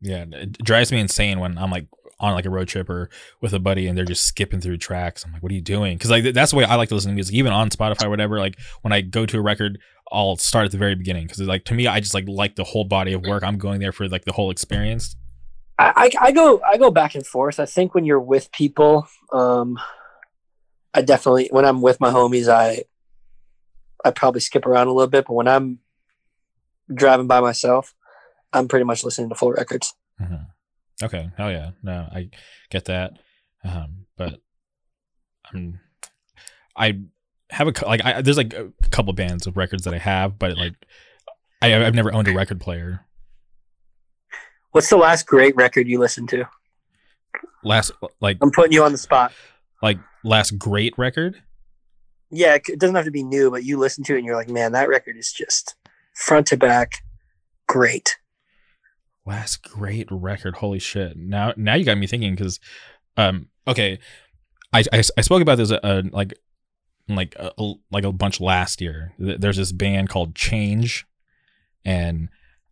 Yeah, 0.00 0.24
it 0.30 0.58
drives 0.58 0.92
me 0.92 1.00
insane 1.00 1.40
when 1.40 1.56
I'm 1.56 1.70
like 1.70 1.86
on 2.20 2.34
like 2.34 2.46
a 2.46 2.50
road 2.50 2.68
trip 2.68 2.88
or 2.88 3.08
with 3.40 3.52
a 3.52 3.58
buddy 3.58 3.86
and 3.86 3.96
they're 3.96 4.04
just 4.04 4.26
skipping 4.26 4.60
through 4.60 4.76
tracks. 4.76 5.24
I'm 5.24 5.32
like, 5.32 5.42
what 5.42 5.50
are 5.50 5.54
you 5.54 5.60
doing? 5.60 5.96
Because 5.96 6.10
like 6.10 6.34
that's 6.34 6.50
the 6.50 6.58
way 6.58 6.64
I 6.64 6.74
like 6.74 6.88
to 6.90 6.94
listen 6.94 7.10
to 7.10 7.14
music, 7.14 7.34
even 7.34 7.52
on 7.52 7.70
Spotify 7.70 8.04
or 8.04 8.10
whatever. 8.10 8.38
Like 8.38 8.58
when 8.82 8.92
I 8.92 9.00
go 9.00 9.24
to 9.26 9.38
a 9.38 9.42
record, 9.42 9.78
I'll 10.12 10.36
start 10.36 10.66
at 10.66 10.72
the 10.72 10.78
very 10.78 10.94
beginning 10.94 11.26
because 11.26 11.40
like 11.40 11.64
to 11.66 11.74
me, 11.74 11.86
I 11.86 12.00
just 12.00 12.14
like 12.14 12.26
like 12.28 12.56
the 12.56 12.64
whole 12.64 12.84
body 12.84 13.12
of 13.12 13.22
work. 13.22 13.42
I'm 13.42 13.58
going 13.58 13.80
there 13.80 13.92
for 13.92 14.08
like 14.08 14.24
the 14.24 14.32
whole 14.32 14.50
experience. 14.50 15.16
I, 15.78 16.10
I, 16.20 16.32
go 16.32 16.60
I 16.62 16.78
go 16.78 16.90
back 16.90 17.14
and 17.14 17.26
forth. 17.26 17.58
I 17.58 17.66
think 17.66 17.94
when 17.94 18.04
you're 18.04 18.20
with 18.20 18.52
people, 18.52 19.08
um, 19.32 19.78
I 20.92 21.02
definitely 21.02 21.48
when 21.50 21.64
I'm 21.64 21.82
with 21.82 22.00
my 22.00 22.10
homies, 22.10 22.48
I 22.48 22.84
I 24.04 24.12
probably 24.12 24.40
skip 24.40 24.66
around 24.66 24.86
a 24.86 24.92
little 24.92 25.10
bit. 25.10 25.26
But 25.26 25.34
when 25.34 25.48
I'm 25.48 25.80
driving 26.92 27.26
by 27.26 27.40
myself, 27.40 27.94
I'm 28.52 28.68
pretty 28.68 28.84
much 28.84 29.02
listening 29.02 29.30
to 29.30 29.34
full 29.34 29.52
records. 29.52 29.94
Mm-hmm. 30.20 31.04
Okay. 31.04 31.30
Oh 31.38 31.48
yeah. 31.48 31.70
No, 31.82 32.08
I 32.12 32.30
get 32.70 32.84
that. 32.84 33.14
Um, 33.64 34.06
but 34.16 34.40
I'm, 35.52 35.80
I 36.76 37.00
have 37.50 37.68
a 37.68 37.86
like 37.86 38.04
I, 38.04 38.22
there's 38.22 38.36
like 38.36 38.54
a 38.54 38.70
couple 38.90 39.12
bands 39.12 39.46
of 39.46 39.56
records 39.56 39.84
that 39.84 39.94
I 39.94 39.98
have, 39.98 40.38
but 40.38 40.56
like 40.56 40.74
I, 41.60 41.84
I've 41.84 41.94
never 41.94 42.12
owned 42.12 42.28
a 42.28 42.34
record 42.34 42.60
player. 42.60 43.04
What's 44.74 44.90
the 44.90 44.96
last 44.96 45.28
great 45.28 45.54
record 45.54 45.86
you 45.86 46.00
listened 46.00 46.30
to? 46.30 46.48
Last 47.62 47.92
like 48.20 48.38
I'm 48.42 48.50
putting 48.50 48.72
you 48.72 48.82
on 48.82 48.90
the 48.90 48.98
spot. 48.98 49.32
Like 49.80 50.00
last 50.24 50.58
great 50.58 50.98
record? 50.98 51.40
Yeah, 52.32 52.56
it 52.56 52.80
doesn't 52.80 52.96
have 52.96 53.04
to 53.04 53.12
be 53.12 53.22
new, 53.22 53.52
but 53.52 53.62
you 53.62 53.78
listen 53.78 54.02
to 54.02 54.14
it 54.14 54.18
and 54.18 54.26
you're 54.26 54.34
like, 54.34 54.48
man, 54.48 54.72
that 54.72 54.88
record 54.88 55.16
is 55.16 55.32
just 55.32 55.76
front 56.12 56.48
to 56.48 56.56
back 56.56 57.04
great. 57.68 58.18
Last 59.24 59.62
great 59.62 60.08
record. 60.10 60.56
Holy 60.56 60.80
shit. 60.80 61.16
Now 61.16 61.54
now 61.56 61.74
you 61.76 61.84
got 61.84 61.96
me 61.96 62.08
thinking 62.08 62.34
because 62.34 62.58
um 63.16 63.50
okay. 63.68 64.00
I, 64.72 64.82
I, 64.92 65.02
I 65.16 65.20
spoke 65.20 65.40
about 65.40 65.58
this 65.58 65.70
uh, 65.70 66.02
like 66.10 66.34
like 67.08 67.36
a, 67.38 67.52
like 67.92 68.02
a 68.02 68.10
bunch 68.10 68.40
last 68.40 68.80
year. 68.80 69.14
There's 69.20 69.56
this 69.56 69.70
band 69.70 70.08
called 70.08 70.34
Change 70.34 71.06
and 71.84 72.28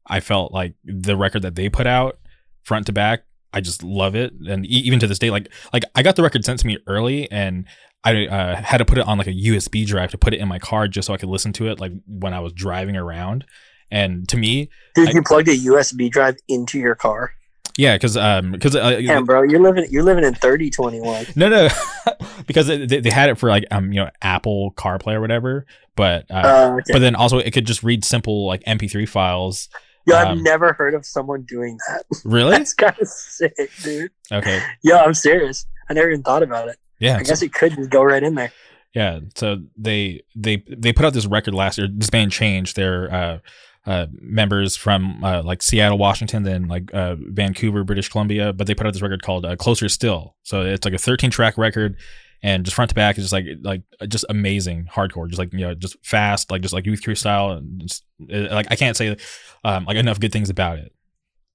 I 0.06 0.20
felt 0.20 0.52
like 0.52 0.74
the 0.84 1.16
record 1.16 1.42
that 1.42 1.54
they 1.54 1.68
put 1.68 1.86
out 1.86 2.18
front 2.64 2.86
to 2.86 2.92
back 2.92 3.24
I 3.52 3.60
just 3.60 3.82
love 3.82 4.14
it, 4.14 4.32
and 4.48 4.64
even 4.66 4.98
to 5.00 5.06
this 5.06 5.18
day, 5.18 5.30
like 5.30 5.48
like 5.72 5.84
I 5.94 6.02
got 6.02 6.16
the 6.16 6.22
record 6.22 6.44
sent 6.44 6.60
to 6.60 6.66
me 6.66 6.78
early, 6.86 7.30
and 7.30 7.66
I 8.02 8.26
uh, 8.26 8.56
had 8.56 8.78
to 8.78 8.84
put 8.84 8.98
it 8.98 9.06
on 9.06 9.18
like 9.18 9.26
a 9.26 9.32
USB 9.32 9.86
drive 9.86 10.10
to 10.12 10.18
put 10.18 10.32
it 10.32 10.40
in 10.40 10.48
my 10.48 10.58
car 10.58 10.88
just 10.88 11.06
so 11.06 11.14
I 11.14 11.18
could 11.18 11.28
listen 11.28 11.52
to 11.54 11.68
it 11.68 11.78
like 11.78 11.92
when 12.06 12.32
I 12.32 12.40
was 12.40 12.52
driving 12.52 12.96
around. 12.96 13.44
And 13.90 14.26
to 14.30 14.38
me, 14.38 14.70
did 14.94 15.12
you 15.12 15.22
plug 15.22 15.48
a 15.48 15.56
USB 15.56 16.10
drive 16.10 16.36
into 16.48 16.78
your 16.78 16.94
car? 16.94 17.34
Yeah, 17.76 17.94
because 17.94 18.16
um, 18.16 18.52
because 18.52 18.74
uh, 18.74 18.96
yeah, 18.98 19.20
bro, 19.20 19.42
you're 19.42 19.60
living 19.60 19.86
you're 19.90 20.02
living 20.02 20.24
in 20.24 20.34
thirty 20.34 20.70
twenty 20.70 21.00
one. 21.00 21.26
No, 21.36 21.50
no, 21.50 21.68
because 22.46 22.68
they, 22.68 22.86
they 22.86 23.10
had 23.10 23.28
it 23.28 23.38
for 23.38 23.50
like 23.50 23.64
um, 23.70 23.92
you 23.92 24.00
know, 24.00 24.10
Apple 24.22 24.72
CarPlay 24.76 25.14
or 25.14 25.20
whatever. 25.20 25.66
But 25.94 26.30
uh, 26.30 26.34
uh 26.34 26.76
okay. 26.78 26.92
but 26.94 27.00
then 27.00 27.14
also 27.14 27.36
it 27.36 27.50
could 27.50 27.66
just 27.66 27.82
read 27.82 28.02
simple 28.02 28.46
like 28.46 28.62
MP3 28.64 29.06
files. 29.06 29.68
Yo, 30.06 30.16
I've 30.16 30.28
um, 30.28 30.42
never 30.42 30.72
heard 30.72 30.94
of 30.94 31.06
someone 31.06 31.42
doing 31.42 31.78
that. 31.88 32.04
Really? 32.24 32.50
That's 32.50 32.74
kind 32.74 32.94
of 33.00 33.08
sick, 33.08 33.54
dude. 33.82 34.10
Okay. 34.30 34.62
Yo, 34.82 34.96
I'm 34.96 35.14
serious. 35.14 35.66
I 35.88 35.94
never 35.94 36.10
even 36.10 36.22
thought 36.22 36.42
about 36.42 36.68
it. 36.68 36.76
Yeah. 36.98 37.18
I 37.18 37.22
guess 37.22 37.42
it 37.42 37.52
could 37.52 37.74
just 37.74 37.90
go 37.90 38.02
right 38.02 38.22
in 38.22 38.34
there. 38.34 38.52
Yeah. 38.94 39.20
So 39.34 39.58
they 39.76 40.22
they 40.36 40.64
they 40.68 40.92
put 40.92 41.04
out 41.04 41.14
this 41.14 41.26
record 41.26 41.54
last 41.54 41.78
year. 41.78 41.88
This 41.90 42.10
band 42.10 42.30
changed 42.32 42.76
their 42.76 43.12
uh, 43.12 43.38
uh, 43.86 44.06
members 44.12 44.76
from 44.76 45.22
uh, 45.24 45.42
like 45.42 45.62
Seattle, 45.62 45.98
Washington, 45.98 46.44
then 46.44 46.68
like 46.68 46.92
uh, 46.94 47.16
Vancouver, 47.18 47.84
British 47.84 48.08
Columbia. 48.08 48.52
But 48.52 48.66
they 48.66 48.74
put 48.74 48.86
out 48.86 48.92
this 48.92 49.02
record 49.02 49.22
called 49.22 49.44
uh, 49.44 49.56
Closer 49.56 49.88
Still. 49.88 50.36
So 50.42 50.62
it's 50.62 50.84
like 50.84 50.94
a 50.94 50.98
13 50.98 51.30
track 51.30 51.58
record, 51.58 51.96
and 52.42 52.64
just 52.64 52.74
front 52.74 52.88
to 52.88 52.94
back 52.94 53.18
is 53.18 53.24
just 53.24 53.32
like 53.32 53.46
like 53.62 53.82
just 54.08 54.24
amazing 54.28 54.88
hardcore, 54.92 55.28
just 55.28 55.38
like 55.38 55.52
you 55.52 55.60
know 55.60 55.74
just 55.74 55.96
fast, 56.04 56.50
like 56.50 56.62
just 56.62 56.74
like 56.74 56.86
Youth 56.86 57.02
Crew 57.02 57.14
style. 57.14 57.52
And 57.52 57.80
just, 57.82 58.04
like 58.28 58.66
I 58.70 58.76
can't 58.76 58.96
say 58.96 59.16
um, 59.64 59.84
like 59.84 59.96
enough 59.96 60.18
good 60.18 60.32
things 60.32 60.50
about 60.50 60.78
it. 60.78 60.92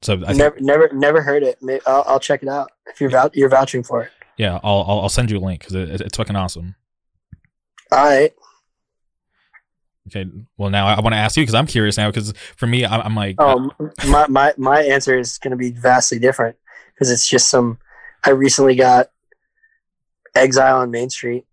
So 0.02 0.22
I 0.26 0.34
never 0.34 0.58
never 0.60 0.90
never 0.94 1.22
heard 1.22 1.44
it. 1.44 1.60
I'll, 1.86 2.04
I'll 2.08 2.20
check 2.20 2.44
it 2.44 2.50
out 2.50 2.72
if 2.86 3.02
you're 3.02 3.10
vou- 3.10 3.32
you're 3.34 3.50
vouching 3.50 3.84
for 3.84 4.04
it. 4.04 4.12
Yeah, 4.38 4.60
I'll 4.64 4.86
I'll, 4.88 5.00
I'll 5.02 5.10
send 5.10 5.30
you 5.30 5.38
a 5.38 5.40
link 5.40 5.62
because 5.62 5.76
it, 5.76 6.02
it's 6.02 6.18
fucking 6.18 6.36
awesome. 6.36 6.76
All 7.92 8.06
right. 8.06 8.34
Okay. 10.08 10.30
Well, 10.58 10.70
now 10.70 10.88
I 10.88 11.02
want 11.02 11.14
to 11.14 11.18
ask 11.18 11.36
you 11.36 11.44
because 11.44 11.56
I'm 11.56 11.68
curious 11.68 11.98
now 11.98 12.10
because 12.10 12.34
for 12.56 12.66
me, 12.66 12.86
I'm, 12.86 13.02
I'm 13.02 13.16
like, 13.16 13.42
um, 13.42 13.72
my 14.08 14.26
my 14.28 14.54
my 14.58 14.82
answer 14.84 15.18
is 15.18 15.38
going 15.38 15.52
to 15.52 15.58
be 15.58 15.72
vastly 15.72 16.20
different 16.20 16.56
because 16.94 17.12
it's 17.12 17.28
just 17.28 17.50
some. 17.50 17.80
I 18.26 18.32
recently 18.32 18.76
got 18.76 19.10
Exile 20.38 20.78
on 20.78 20.92
Main 20.92 21.10
Street 21.10 21.46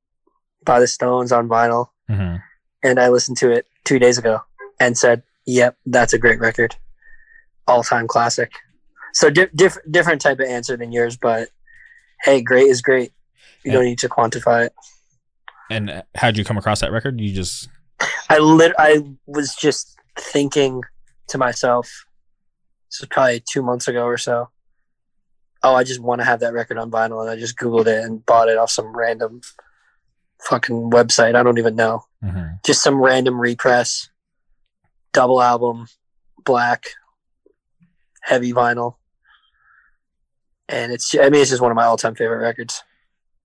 by 0.65 0.81
the 0.81 0.87
Stones 0.87 1.33
on 1.33 1.49
vinyl, 1.49 1.89
mm-hmm. 2.11 2.37
and 2.83 2.99
I 2.99 3.09
listened 3.09 3.37
to 3.39 3.51
it 3.51 3.67
two 3.85 3.99
days 3.99 4.19
ago 4.19 4.41
and 4.81 4.97
said, 4.97 5.23
"Yep, 5.47 5.77
that's 5.87 6.13
a 6.13 6.19
great 6.19 6.41
record, 6.41 6.77
all 7.67 7.83
time 7.83 8.07
classic." 8.07 8.53
So 9.13 9.31
di- 9.31 9.49
diff- 9.55 9.79
different 9.91 10.21
type 10.21 10.41
of 10.41 10.47
answer 10.47 10.77
than 10.77 10.93
yours, 10.93 11.17
but 11.17 11.49
hey, 12.23 12.43
great 12.43 12.69
is 12.69 12.83
great. 12.83 13.13
You 13.65 13.73
don't 13.73 13.85
need 13.85 13.99
to 14.01 14.09
quantify 14.09 14.67
it. 14.67 14.75
And 15.71 16.03
how'd 16.15 16.37
you 16.37 16.45
come 16.45 16.59
across 16.59 16.81
that 16.81 16.93
record? 16.93 17.21
You 17.21 17.33
just 17.33 17.69
I 18.29 18.39
lit 18.39 18.73
I 18.79 19.03
was 19.27 19.55
just 19.55 19.97
thinking 20.19 20.83
to 21.29 21.39
myself. 21.39 22.07
This 22.91 23.01
was 23.01 23.09
probably 23.11 23.43
two 23.49 23.63
months 23.63 23.89
ago 23.89 24.05
or 24.05 24.19
so. 24.19 24.51
Oh, 25.65 25.75
I 25.75 25.83
just 25.83 26.01
want 26.01 26.21
to 26.21 26.25
have 26.25 26.41
that 26.41 26.53
record 26.53 26.79
on 26.79 26.91
vinyl, 26.91 27.21
and 27.23 27.31
I 27.31 27.37
just 27.37 27.59
googled 27.59 27.87
it 27.87 28.05
and 28.05 28.25
bought 28.25 28.49
it 28.49 28.59
off 28.59 28.71
some 28.71 28.97
random 28.97 29.41
fucking 30.43 30.91
website. 30.91 31.35
I 31.35 31.43
don't 31.43 31.59
even 31.59 31.75
know. 31.75 32.05
Mm-hmm. 32.23 32.57
Just 32.65 32.83
some 32.83 33.01
random 33.01 33.41
repress, 33.41 34.11
double 35.13 35.43
album, 35.43 35.87
black, 36.45 36.85
heavy 38.23 38.53
vinyl 38.53 38.97
and 40.69 40.93
it's 40.93 41.15
I 41.15 41.29
mean 41.29 41.43
it's 41.43 41.51
just 41.51 41.63
one 41.63 41.71
of 41.71 41.77
my 41.77 41.85
all 41.85 41.97
time 41.97 42.15
favorite 42.15 42.39
records. 42.39 42.83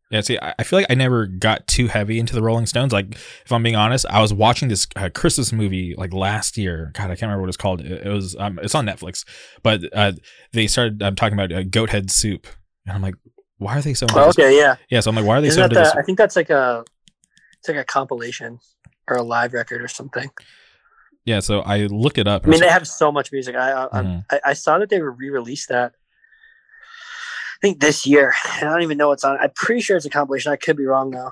Yeah, 0.09 0.21
see, 0.21 0.39
I 0.41 0.63
feel 0.63 0.79
like 0.79 0.87
I 0.89 0.95
never 0.95 1.27
got 1.27 1.67
too 1.67 1.85
heavy 1.85 2.19
into 2.19 2.33
the 2.33 2.41
Rolling 2.41 2.65
Stones. 2.65 2.91
Like, 2.91 3.13
if 3.13 3.51
I'm 3.51 3.61
being 3.61 3.75
honest, 3.75 4.07
I 4.09 4.21
was 4.21 4.33
watching 4.33 4.67
this 4.67 4.87
uh, 4.95 5.09
Christmas 5.13 5.53
movie 5.53 5.93
like 5.95 6.13
last 6.13 6.57
year. 6.57 6.91
God, 6.95 7.05
I 7.05 7.07
can't 7.09 7.23
remember 7.23 7.41
what 7.41 7.49
it's 7.49 7.57
called. 7.57 7.81
It, 7.81 8.07
it 8.07 8.09
was, 8.09 8.35
um, 8.39 8.59
it's 8.63 8.73
on 8.73 8.87
Netflix, 8.87 9.23
but 9.61 9.81
uh, 9.93 10.13
they 10.51 10.65
started 10.65 11.03
um, 11.03 11.15
talking 11.15 11.37
about 11.37 11.51
uh, 11.51 11.61
goat 11.61 11.91
head 11.91 12.09
soup, 12.09 12.47
and 12.87 12.95
I'm 12.95 13.03
like, 13.03 13.13
why 13.59 13.77
are 13.77 13.81
they 13.81 13.93
so? 13.93 14.07
Oh, 14.15 14.29
okay, 14.29 14.57
yeah, 14.57 14.77
yeah. 14.89 14.99
So 15.01 15.11
I'm 15.11 15.15
like, 15.15 15.25
why 15.25 15.37
are 15.37 15.41
they 15.41 15.49
Isn't 15.49 15.75
so? 15.75 15.79
the, 15.79 15.95
I 15.95 16.01
think 16.01 16.17
that's 16.17 16.35
like 16.35 16.49
a, 16.49 16.83
it's 17.59 17.67
like 17.67 17.77
a 17.77 17.83
compilation 17.83 18.59
or 19.07 19.17
a 19.17 19.21
live 19.21 19.53
record 19.53 19.83
or 19.83 19.87
something. 19.87 20.31
Yeah, 21.23 21.41
so 21.41 21.59
I 21.59 21.81
looked 21.81 22.17
it 22.17 22.27
up. 22.27 22.47
I 22.47 22.49
mean, 22.49 22.61
they 22.61 22.69
have 22.69 22.87
so 22.87 23.11
much 23.11 23.31
music. 23.31 23.55
I 23.55 23.83
I, 23.83 24.01
Mhm. 24.01 24.25
I 24.31 24.39
I 24.43 24.53
saw 24.53 24.79
that 24.79 24.89
they 24.89 25.01
were 25.01 25.11
re-released 25.11 25.69
that. 25.69 25.93
I 27.61 27.67
think 27.67 27.79
this 27.81 28.05
year. 28.05 28.33
I 28.53 28.61
don't 28.61 28.81
even 28.83 28.97
know 28.97 29.09
what's 29.09 29.23
on. 29.23 29.37
I'm 29.39 29.51
pretty 29.55 29.81
sure 29.81 29.97
it's 29.97 30.05
a 30.05 30.09
compilation. 30.09 30.51
I 30.51 30.55
could 30.55 30.77
be 30.77 30.85
wrong 30.85 31.11
though. 31.11 31.31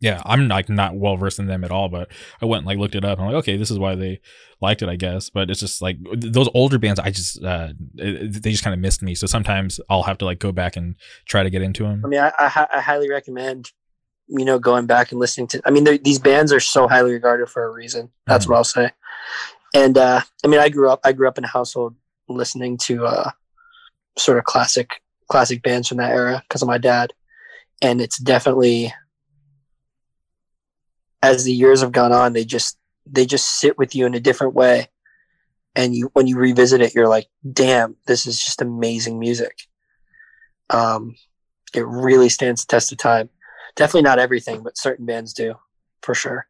yeah, 0.00 0.22
I'm 0.24 0.48
like 0.48 0.68
not 0.68 0.94
well 0.96 1.16
versed 1.16 1.38
in 1.38 1.46
them 1.46 1.62
at 1.64 1.70
all, 1.70 1.88
but 1.88 2.10
I 2.40 2.46
went 2.46 2.60
and 2.60 2.66
like 2.66 2.78
looked 2.78 2.94
it 2.94 3.04
up. 3.04 3.18
And 3.18 3.26
I'm 3.28 3.34
like, 3.34 3.40
okay, 3.42 3.56
this 3.56 3.70
is 3.70 3.78
why 3.78 3.94
they 3.96 4.20
liked 4.60 4.80
it, 4.82 4.88
I 4.88 4.96
guess. 4.96 5.28
But 5.30 5.50
it's 5.50 5.60
just 5.60 5.82
like 5.82 5.98
those 6.16 6.48
older 6.54 6.78
bands, 6.78 6.98
I 7.00 7.10
just 7.10 7.42
uh, 7.44 7.68
it- 7.96 8.42
they 8.42 8.50
just 8.50 8.62
kind 8.64 8.74
of 8.74 8.80
missed 8.80 9.02
me. 9.02 9.14
So 9.14 9.26
sometimes 9.26 9.78
I'll 9.90 10.04
have 10.04 10.18
to 10.18 10.24
like 10.24 10.38
go 10.38 10.52
back 10.52 10.76
and 10.76 10.94
try 11.28 11.42
to 11.42 11.50
get 11.50 11.62
into 11.62 11.82
them. 11.82 12.02
I 12.04 12.08
mean, 12.08 12.20
I 12.20 12.32
I, 12.38 12.66
I 12.76 12.80
highly 12.80 13.10
recommend, 13.10 13.70
you 14.28 14.44
know, 14.44 14.58
going 14.58 14.86
back 14.86 15.10
and 15.10 15.18
listening 15.20 15.48
to. 15.48 15.60
I 15.66 15.70
mean, 15.70 15.84
these 16.04 16.18
bands 16.20 16.52
are 16.52 16.60
so 16.60 16.86
highly 16.88 17.12
regarded 17.12 17.48
for 17.48 17.64
a 17.64 17.70
reason. 17.72 18.10
That's 18.26 18.46
Mhm. 18.46 18.50
what 18.50 18.56
I'll 18.56 18.64
say. 18.64 18.90
And 19.74 19.98
uh, 19.98 20.20
I 20.44 20.48
mean, 20.48 20.60
I 20.60 20.68
grew 20.68 20.88
up. 20.90 21.00
I 21.04 21.12
grew 21.12 21.28
up 21.28 21.36
in 21.38 21.44
a 21.44 21.48
household 21.48 21.94
listening 22.28 22.78
to 22.78 23.04
uh, 23.06 23.30
sort 24.18 24.38
of 24.38 24.44
classic 24.44 25.00
classic 25.30 25.62
bands 25.62 25.88
from 25.88 25.98
that 25.98 26.10
era 26.10 26.42
because 26.46 26.60
of 26.60 26.68
my 26.68 26.78
dad, 26.78 27.12
and 27.80 28.00
it's 28.00 28.18
definitely 28.18 28.92
as 31.22 31.44
the 31.44 31.52
years 31.52 31.80
have 31.80 31.92
gone 31.92 32.12
on, 32.12 32.32
they 32.32 32.44
just 32.44 32.76
they 33.06 33.24
just 33.24 33.58
sit 33.60 33.78
with 33.78 33.94
you 33.94 34.06
in 34.06 34.14
a 34.14 34.20
different 34.20 34.54
way. 34.54 34.88
And 35.76 35.94
you 35.94 36.10
when 36.14 36.26
you 36.26 36.36
revisit 36.36 36.82
it, 36.82 36.94
you're 36.94 37.08
like, 37.08 37.28
damn, 37.52 37.96
this 38.06 38.26
is 38.26 38.38
just 38.38 38.60
amazing 38.60 39.18
music. 39.18 39.56
Um, 40.68 41.14
it 41.74 41.86
really 41.86 42.28
stands 42.28 42.64
the 42.64 42.70
test 42.70 42.92
of 42.92 42.98
time. 42.98 43.30
Definitely 43.76 44.02
not 44.02 44.18
everything, 44.18 44.62
but 44.62 44.76
certain 44.76 45.06
bands 45.06 45.32
do, 45.32 45.54
for 46.02 46.14
sure. 46.14 46.46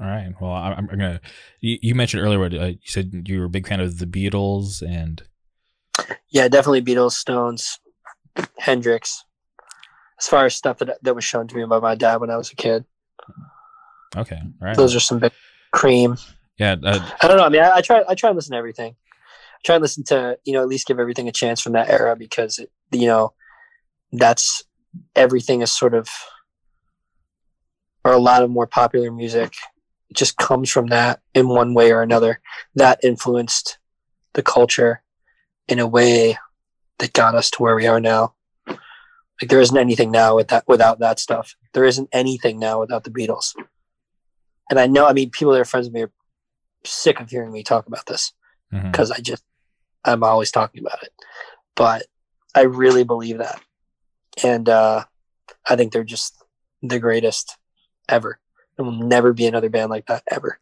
All 0.00 0.06
right. 0.06 0.32
Well, 0.40 0.52
I'm, 0.52 0.72
I'm 0.78 0.86
gonna. 0.86 1.20
You, 1.60 1.78
you 1.82 1.94
mentioned 1.94 2.22
earlier. 2.22 2.42
Uh, 2.44 2.66
you 2.66 2.78
said 2.84 3.24
you 3.26 3.40
were 3.40 3.46
a 3.46 3.50
big 3.50 3.66
fan 3.66 3.80
of 3.80 3.98
the 3.98 4.06
Beatles, 4.06 4.80
and 4.80 5.22
Yeah, 6.30 6.48
definitely 6.48 6.82
Beatles, 6.82 7.12
Stones, 7.12 7.78
Hendrix. 8.58 9.24
As 10.20 10.28
far 10.28 10.46
as 10.46 10.54
stuff 10.54 10.78
that 10.78 10.98
that 11.02 11.14
was 11.14 11.24
shown 11.24 11.48
to 11.48 11.56
me 11.56 11.64
by 11.64 11.80
my 11.80 11.94
dad 11.94 12.20
when 12.20 12.30
I 12.30 12.36
was 12.36 12.50
a 12.50 12.56
kid, 12.56 12.84
okay, 14.16 14.40
right. 14.60 14.76
those 14.76 14.94
are 14.94 15.00
some 15.00 15.18
big 15.18 15.32
cream. 15.72 16.16
yeah, 16.58 16.76
uh, 16.82 17.10
I 17.20 17.28
don't 17.28 17.36
know. 17.36 17.44
I 17.44 17.48
mean, 17.48 17.62
I, 17.62 17.76
I 17.76 17.80
try. 17.80 18.02
I 18.08 18.14
try 18.14 18.30
and 18.30 18.36
listen 18.36 18.52
to 18.52 18.58
everything. 18.58 18.94
I 18.94 19.60
try 19.64 19.74
and 19.74 19.82
listen 19.82 20.04
to 20.04 20.38
you 20.44 20.52
know 20.52 20.62
at 20.62 20.68
least 20.68 20.86
give 20.86 21.00
everything 21.00 21.28
a 21.28 21.32
chance 21.32 21.60
from 21.60 21.72
that 21.72 21.90
era 21.90 22.16
because 22.16 22.58
it, 22.58 22.70
you 22.92 23.06
know 23.06 23.32
that's 24.12 24.62
everything 25.16 25.62
is 25.62 25.72
sort 25.72 25.94
of 25.94 26.08
or 28.04 28.12
a 28.12 28.18
lot 28.18 28.42
of 28.42 28.50
more 28.50 28.66
popular 28.66 29.10
music 29.10 29.54
just 30.12 30.36
comes 30.36 30.70
from 30.70 30.88
that 30.88 31.20
in 31.34 31.48
one 31.48 31.74
way 31.74 31.90
or 31.90 32.02
another. 32.02 32.40
That 32.74 33.02
influenced 33.02 33.78
the 34.34 34.42
culture 34.42 35.02
in 35.68 35.78
a 35.78 35.86
way 35.86 36.38
that 36.98 37.12
got 37.12 37.34
us 37.34 37.50
to 37.50 37.62
where 37.62 37.74
we 37.74 37.86
are 37.86 38.00
now. 38.00 38.34
Like 38.68 39.48
there 39.50 39.60
isn't 39.60 39.76
anything 39.76 40.10
now 40.10 40.36
with 40.36 40.48
that 40.48 40.64
without 40.68 41.00
that 41.00 41.18
stuff. 41.18 41.56
There 41.72 41.84
isn't 41.84 42.08
anything 42.12 42.58
now 42.58 42.80
without 42.80 43.04
the 43.04 43.10
Beatles. 43.10 43.54
And 44.70 44.78
I 44.78 44.86
know, 44.86 45.06
I 45.06 45.12
mean, 45.12 45.30
people 45.30 45.52
that 45.52 45.60
are 45.60 45.64
friends 45.64 45.86
with 45.86 45.94
me 45.94 46.02
are 46.02 46.12
sick 46.84 47.20
of 47.20 47.30
hearing 47.30 47.52
me 47.52 47.62
talk 47.62 47.86
about 47.86 48.06
this 48.06 48.32
because 48.70 49.10
I 49.10 49.18
just 49.18 49.44
I'm 50.04 50.22
always 50.22 50.50
talking 50.50 50.80
about 50.80 51.02
it. 51.02 51.10
But 51.74 52.04
I 52.54 52.62
really 52.62 53.04
believe 53.04 53.38
that. 53.38 53.60
And 54.42 54.68
uh 54.68 55.04
I 55.68 55.76
think 55.76 55.92
they're 55.92 56.04
just 56.04 56.42
the 56.82 56.98
greatest 56.98 57.56
ever. 58.08 58.38
There 58.76 58.84
will 58.84 58.92
never 58.92 59.32
be 59.32 59.46
another 59.46 59.68
band 59.70 59.90
like 59.90 60.06
that 60.06 60.22
ever. 60.30 60.58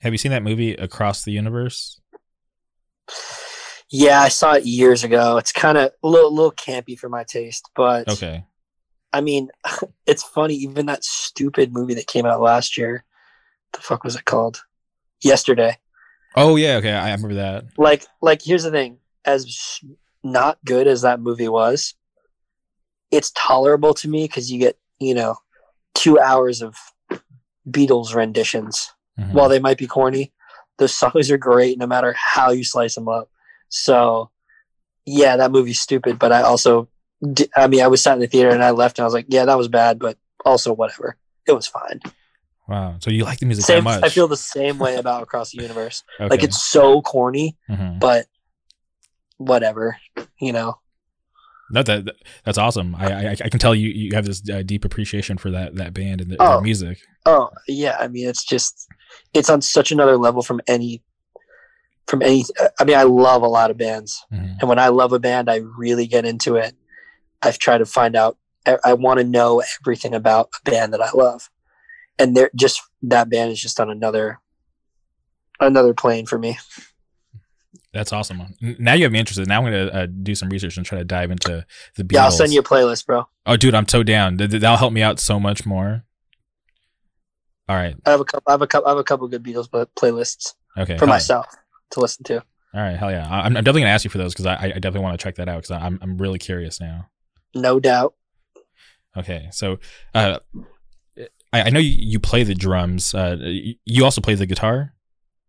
have 0.00 0.12
you 0.12 0.18
seen 0.18 0.32
that 0.32 0.42
movie 0.42 0.74
Across 0.74 1.24
the 1.24 1.32
Universe? 1.32 2.00
Yeah, 3.90 4.20
I 4.20 4.28
saw 4.28 4.54
it 4.54 4.64
years 4.66 5.04
ago. 5.04 5.36
It's 5.36 5.52
kind 5.52 5.78
of 5.78 5.92
a 6.02 6.08
little, 6.08 6.34
little 6.34 6.52
campy 6.52 6.98
for 6.98 7.08
my 7.08 7.24
taste, 7.24 7.70
but 7.76 8.08
Okay. 8.08 8.44
I 9.12 9.20
mean, 9.20 9.48
it's 10.06 10.22
funny. 10.24 10.54
Even 10.54 10.86
that 10.86 11.04
stupid 11.04 11.72
movie 11.72 11.94
that 11.94 12.06
came 12.06 12.26
out 12.26 12.40
last 12.40 12.76
year, 12.76 13.04
the 13.72 13.80
fuck 13.80 14.02
was 14.04 14.16
it 14.16 14.24
called? 14.24 14.62
Yesterday. 15.22 15.78
Oh 16.34 16.56
yeah. 16.56 16.76
Okay. 16.76 16.92
I 16.92 17.12
remember 17.12 17.34
that. 17.36 17.64
like 17.78 18.04
like 18.20 18.42
here's 18.42 18.64
the 18.64 18.70
thing 18.70 18.98
as 19.24 19.80
not 20.22 20.58
good 20.64 20.86
as 20.86 21.02
that 21.02 21.20
movie 21.20 21.48
was 21.48 21.94
it's 23.10 23.30
tolerable 23.34 23.94
to 23.94 24.08
me 24.08 24.24
because 24.24 24.50
you 24.52 24.58
get 24.58 24.76
you 24.98 25.14
know 25.14 25.36
two 25.94 26.18
hours 26.18 26.60
of 26.62 26.74
beatles 27.68 28.14
renditions 28.14 28.90
Mhm. 29.18 29.32
while 29.32 29.48
they 29.48 29.58
might 29.60 29.78
be 29.78 29.86
corny 29.86 30.32
those 30.78 30.94
songs 30.94 31.30
are 31.30 31.38
great 31.38 31.78
no 31.78 31.86
matter 31.86 32.14
how 32.18 32.50
you 32.50 32.64
slice 32.64 32.94
them 32.96 33.08
up 33.08 33.30
so 33.68 34.30
yeah 35.04 35.36
that 35.36 35.50
movie's 35.52 35.80
stupid 35.80 36.18
but 36.18 36.32
i 36.32 36.42
also 36.42 36.88
i 37.56 37.66
mean 37.66 37.80
i 37.82 37.86
was 37.86 38.02
sat 38.02 38.14
in 38.14 38.20
the 38.20 38.26
theater 38.26 38.50
and 38.50 38.62
i 38.62 38.70
left 38.70 38.98
and 38.98 39.04
i 39.04 39.06
was 39.06 39.14
like 39.14 39.26
yeah 39.28 39.44
that 39.44 39.56
was 39.58 39.68
bad 39.68 39.98
but 39.98 40.16
also 40.44 40.72
whatever 40.72 41.16
it 41.46 41.52
was 41.52 41.66
fine 41.66 42.00
wow. 42.68 42.96
So 43.00 43.10
you 43.10 43.24
like 43.24 43.38
the 43.38 43.46
music 43.46 43.64
same 43.64 43.84
that 43.84 44.00
much? 44.00 44.04
i 44.04 44.08
feel 44.08 44.28
the 44.28 44.36
same 44.36 44.78
way 44.78 44.96
about 44.96 45.22
across 45.22 45.52
the 45.52 45.62
universe 45.62 46.02
okay. 46.20 46.28
like 46.28 46.42
it's 46.42 46.62
so 46.62 47.00
corny 47.02 47.56
Mhm. 47.70 47.98
but 48.00 48.26
whatever, 49.38 49.96
you 50.40 50.52
know. 50.52 50.78
No, 51.70 51.82
that, 51.82 52.04
that 52.04 52.14
that's 52.44 52.58
awesome. 52.58 52.94
I, 52.94 53.30
I 53.30 53.30
I 53.32 53.48
can 53.48 53.58
tell 53.58 53.74
you 53.74 53.88
you 53.90 54.14
have 54.14 54.24
this 54.24 54.40
uh, 54.48 54.62
deep 54.62 54.84
appreciation 54.84 55.36
for 55.36 55.50
that 55.50 55.74
that 55.74 55.92
band 55.92 56.20
and 56.20 56.30
the, 56.30 56.36
Oh. 56.38 56.52
their 56.52 56.60
music. 56.60 56.98
Oh 57.26 57.50
yeah, 57.66 57.96
I 57.98 58.06
mean 58.08 58.28
it's 58.28 58.44
just 58.44 58.86
it's 59.34 59.50
on 59.50 59.60
such 59.62 59.90
another 59.90 60.16
level 60.16 60.42
from 60.42 60.60
any 60.68 61.02
from 62.06 62.22
any. 62.22 62.44
I 62.80 62.84
mean 62.84 62.96
I 62.96 63.02
love 63.04 63.42
a 63.42 63.48
lot 63.48 63.70
of 63.70 63.76
bands, 63.76 64.24
Mhm. 64.32 64.56
and 64.60 64.68
when 64.68 64.78
I 64.78 64.88
love 64.88 65.12
a 65.12 65.18
band, 65.18 65.50
I 65.50 65.56
really 65.76 66.06
get 66.06 66.24
into 66.24 66.56
it. 66.56 66.74
I've 67.42 67.58
tried 67.58 67.78
to 67.78 67.86
find 67.86 68.16
out. 68.16 68.38
I, 68.66 68.78
I 68.84 68.92
want 68.94 69.18
to 69.18 69.24
know 69.24 69.62
everything 69.80 70.14
about 70.14 70.48
a 70.66 70.70
band 70.70 70.92
that 70.92 71.00
I 71.00 71.10
love, 71.14 71.48
and 72.18 72.36
they're 72.36 72.50
just 72.54 72.82
that 73.02 73.28
band 73.30 73.52
is 73.52 73.60
just 73.60 73.78
on 73.80 73.90
another 73.90 74.40
another 75.60 75.94
plane 75.94 76.26
for 76.26 76.38
me. 76.38 76.58
That's 77.92 78.12
awesome. 78.12 78.42
Now 78.60 78.92
you 78.92 79.04
have 79.04 79.12
me 79.12 79.18
interested. 79.18 79.48
Now 79.48 79.58
I'm 79.58 79.64
gonna 79.64 79.86
uh, 79.86 80.06
do 80.22 80.34
some 80.34 80.48
research 80.50 80.76
and 80.76 80.84
try 80.84 80.98
to 80.98 81.04
dive 81.04 81.30
into 81.30 81.64
the 81.96 82.04
Beatles. 82.04 82.12
Yeah, 82.12 82.24
I'll 82.24 82.30
send 82.30 82.52
you 82.52 82.60
a 82.60 82.64
playlist, 82.64 83.06
bro. 83.06 83.26
Oh, 83.46 83.56
dude, 83.56 83.74
I'm 83.74 83.88
so 83.88 84.02
down. 84.02 84.36
Th- 84.36 84.50
th- 84.50 84.60
That'll 84.60 84.76
help 84.76 84.92
me 84.92 85.02
out 85.02 85.18
so 85.18 85.40
much 85.40 85.64
more. 85.64 86.04
All 87.68 87.76
right. 87.76 87.96
I 88.04 88.10
have 88.10 88.20
a 88.20 88.24
couple. 88.24 88.42
I 88.48 88.52
have 88.52 88.62
a 88.62 88.66
couple. 88.66 88.86
I 88.86 88.90
have 88.90 88.98
a 88.98 89.04
couple 89.04 89.26
good 89.28 89.42
Beatles 89.42 89.70
pla- 89.70 89.86
playlists 89.98 90.54
Okay. 90.78 90.98
for 90.98 91.06
myself 91.06 91.46
to 91.90 92.00
listen 92.00 92.24
to. 92.24 92.36
All 92.74 92.82
right. 92.82 92.96
Hell 92.96 93.10
yeah. 93.10 93.26
I'm, 93.28 93.46
I'm 93.46 93.64
definitely 93.64 93.82
gonna 93.82 93.92
ask 93.92 94.04
you 94.04 94.10
for 94.10 94.18
those 94.18 94.34
because 94.34 94.46
I, 94.46 94.56
I 94.56 94.68
definitely 94.72 95.00
want 95.00 95.18
to 95.18 95.22
check 95.22 95.36
that 95.36 95.48
out 95.48 95.62
because 95.62 95.70
I'm 95.70 95.98
I'm 96.02 96.18
really 96.18 96.38
curious 96.38 96.80
now. 96.80 97.08
No 97.54 97.80
doubt. 97.80 98.14
Okay. 99.16 99.48
So, 99.50 99.78
uh, 100.14 100.40
I, 101.52 101.62
I 101.62 101.70
know 101.70 101.80
you, 101.80 101.96
you 101.98 102.20
play 102.20 102.42
the 102.42 102.54
drums. 102.54 103.14
Uh, 103.14 103.36
you 103.84 104.04
also 104.04 104.20
play 104.20 104.34
the 104.34 104.46
guitar. 104.46 104.92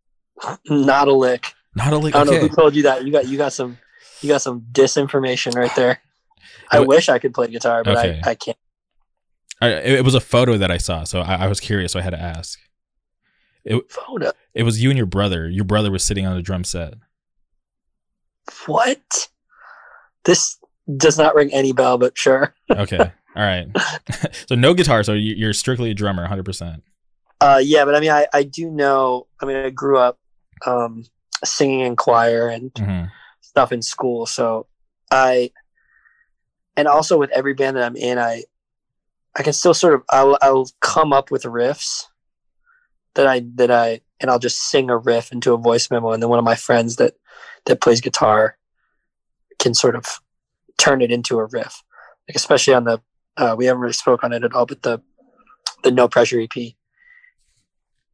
Not 0.70 1.08
a 1.08 1.14
lick. 1.14 1.54
Not 1.76 1.92
a 1.94 1.98
lick. 1.98 2.16
I 2.16 2.24
don't 2.24 2.34
know 2.34 2.40
who 2.40 2.50
told 2.50 2.76
you 2.76 2.84
that. 2.84 3.06
You 3.06 3.12
got 3.12 3.28
you 3.28 3.38
got 3.38 3.54
some 3.54 3.78
you 4.22 4.30
got 4.30 4.42
some 4.42 4.62
disinformation 4.72 5.56
right 5.56 5.74
there. 5.76 6.00
I 6.72 6.80
wish 6.80 7.10
I 7.10 7.20
could 7.20 7.34
play 7.34 7.48
guitar, 7.48 7.84
but 7.84 7.98
Okay. 7.98 8.22
I, 8.24 8.32
I 8.32 8.36
can't. 8.36 8.58
I, 9.62 9.70
it, 9.70 9.94
it 10.00 10.06
was 10.06 10.16
a 10.16 10.20
photo 10.20 10.58
that 10.58 10.70
I 10.70 10.78
saw, 10.78 11.04
so 11.04 11.22
I, 11.22 11.46
I 11.46 11.48
was 11.48 11.60
curious, 11.60 11.92
so 11.94 12.00
I 12.00 12.04
had 12.04 12.12
to 12.12 12.22
ask. 12.22 12.60
Photo. 13.90 14.32
It 14.54 14.64
was 14.64 14.82
you 14.82 14.90
and 14.90 14.98
your 14.98 15.06
brother. 15.08 15.48
Your 15.50 15.66
brother 15.66 15.92
was 15.92 16.04
sitting 16.04 16.26
on 16.26 16.36
a 16.38 16.42
drum 16.42 16.64
set. 16.64 16.94
What? 18.66 19.30
This 20.26 20.58
does 20.96 21.18
not 21.18 21.36
ring 21.36 21.54
any 21.54 21.74
bell, 21.74 21.98
but 21.98 22.18
sure. 22.18 22.54
Okay. 22.72 22.98
All 23.36 23.44
right. 23.44 23.68
so 24.48 24.56
no 24.56 24.74
guitar. 24.74 25.04
So 25.04 25.14
you- 25.14 25.36
you're 25.36 25.54
strictly 25.54 25.92
a 25.92 25.94
drummer, 25.94 26.24
100. 26.24 26.44
percent 26.46 26.84
Uh, 27.42 27.62
yeah, 27.64 27.86
but 27.86 27.96
I 27.96 28.00
mean, 28.00 28.12
I, 28.12 28.28
I 28.34 28.44
do 28.44 28.70
know. 28.72 29.28
I 29.42 29.46
mean, 29.46 29.58
I 29.58 29.70
grew 29.70 29.98
up 29.98 30.18
um, 30.66 31.04
singing 31.46 31.82
in 31.82 31.96
choir 31.96 32.48
and 32.50 32.72
hmm 32.78 33.04
stuff 33.42 33.72
in 33.72 33.82
school, 33.82 34.26
so 34.28 34.68
I, 35.10 35.52
and 36.76 36.88
also 36.88 37.18
with 37.18 37.32
every 37.32 37.54
band 37.56 37.76
that 37.78 37.84
I'm 37.84 37.96
in, 37.96 38.20
I, 38.20 38.44
I 39.36 39.42
can 39.42 39.54
still 39.54 39.74
sort 39.74 39.94
of 39.96 40.04
I'll, 40.12 40.38
I'll 40.44 40.70
come 40.82 41.12
up 41.14 41.32
with 41.32 41.44
riffs 41.44 42.04
that 43.18 43.28
I 43.28 43.42
that 43.56 43.72
I 43.72 44.02
and 44.20 44.32
I'll 44.32 44.40
just 44.40 44.70
sing 44.70 44.90
a 44.90 44.98
riff 44.98 45.32
into 45.32 45.54
a 45.54 45.58
voice 45.58 45.92
memo, 45.92 46.12
and 46.12 46.22
then 46.22 46.30
one 46.30 46.40
of 46.40 46.46
my 46.46 46.56
friends 46.56 46.96
that 46.98 47.16
that 47.66 47.82
plays 47.82 48.00
guitar 48.00 48.58
can 49.60 49.74
sort 49.74 49.96
of 49.96 50.06
turn 50.78 51.02
it 51.02 51.12
into 51.12 51.40
a 51.40 51.46
riff, 51.46 51.84
like 52.30 52.36
especially 52.36 52.76
on 52.76 52.86
the 52.86 53.02
uh, 53.36 53.56
we 53.58 53.66
haven't 53.66 53.82
really 53.82 53.94
spoke 53.94 54.24
on 54.24 54.34
it 54.34 54.44
at 54.44 54.54
all, 54.54 54.68
but 54.68 54.84
the 54.84 55.02
the 55.84 55.92
No 55.92 56.08
Pressure 56.08 56.40
EP. 56.40 56.74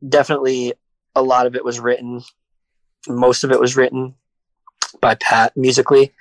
Definitely, 0.07 0.73
a 1.15 1.21
lot 1.21 1.47
of 1.47 1.55
it 1.55 1.65
was 1.65 1.79
written. 1.79 2.21
Most 3.07 3.43
of 3.43 3.51
it 3.51 3.59
was 3.59 3.75
written 3.75 4.15
by 5.01 5.15
Pat 5.15 5.55
musically, 5.57 6.13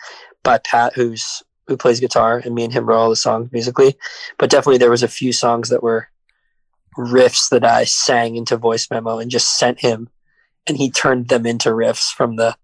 by 0.43 0.59
Pat, 0.59 0.95
who's 0.95 1.43
who 1.69 1.77
plays 1.77 2.01
guitar, 2.01 2.43
and 2.45 2.55
me 2.55 2.65
and 2.65 2.73
him 2.73 2.85
wrote 2.85 2.99
all 2.99 3.11
the 3.11 3.17
songs 3.17 3.51
musically. 3.53 3.97
But 4.39 4.51
definitely, 4.51 4.79
there 4.79 4.91
was 4.91 5.05
a 5.05 5.09
few 5.09 5.33
songs 5.33 5.69
that 5.69 5.85
were 5.85 6.09
riffs 6.97 7.49
that 7.51 7.65
I 7.65 7.85
sang 7.85 8.37
into 8.37 8.57
voice 8.57 8.89
memo 8.91 9.19
and 9.19 9.31
just 9.31 9.59
sent 9.59 9.81
him, 9.81 10.09
and 10.67 10.77
he 10.77 10.91
turned 10.91 11.29
them 11.29 11.47
into 11.47 11.71
riffs 11.71 12.13
from 12.13 12.37
the 12.37 12.57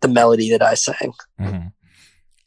the 0.00 0.08
melody 0.08 0.50
that 0.50 0.62
I 0.62 0.74
sang. 0.74 1.12
Mm-hmm. 1.40 1.68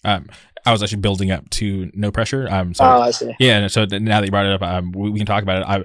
Um, 0.03 0.27
I 0.65 0.71
was 0.71 0.81
actually 0.83 1.01
building 1.01 1.31
up 1.31 1.49
to 1.51 1.91
no 1.93 2.11
pressure. 2.11 2.47
Um, 2.49 2.73
so 2.73 2.85
oh, 2.85 3.01
I 3.01 3.11
see. 3.11 3.35
yeah. 3.39 3.67
So 3.67 3.85
now 3.85 4.21
that 4.21 4.25
you 4.25 4.31
brought 4.31 4.45
it 4.45 4.53
up, 4.53 4.61
um, 4.61 4.91
we, 4.91 5.09
we 5.09 5.19
can 5.19 5.25
talk 5.25 5.43
about 5.43 5.61
it. 5.61 5.67
I 5.67 5.83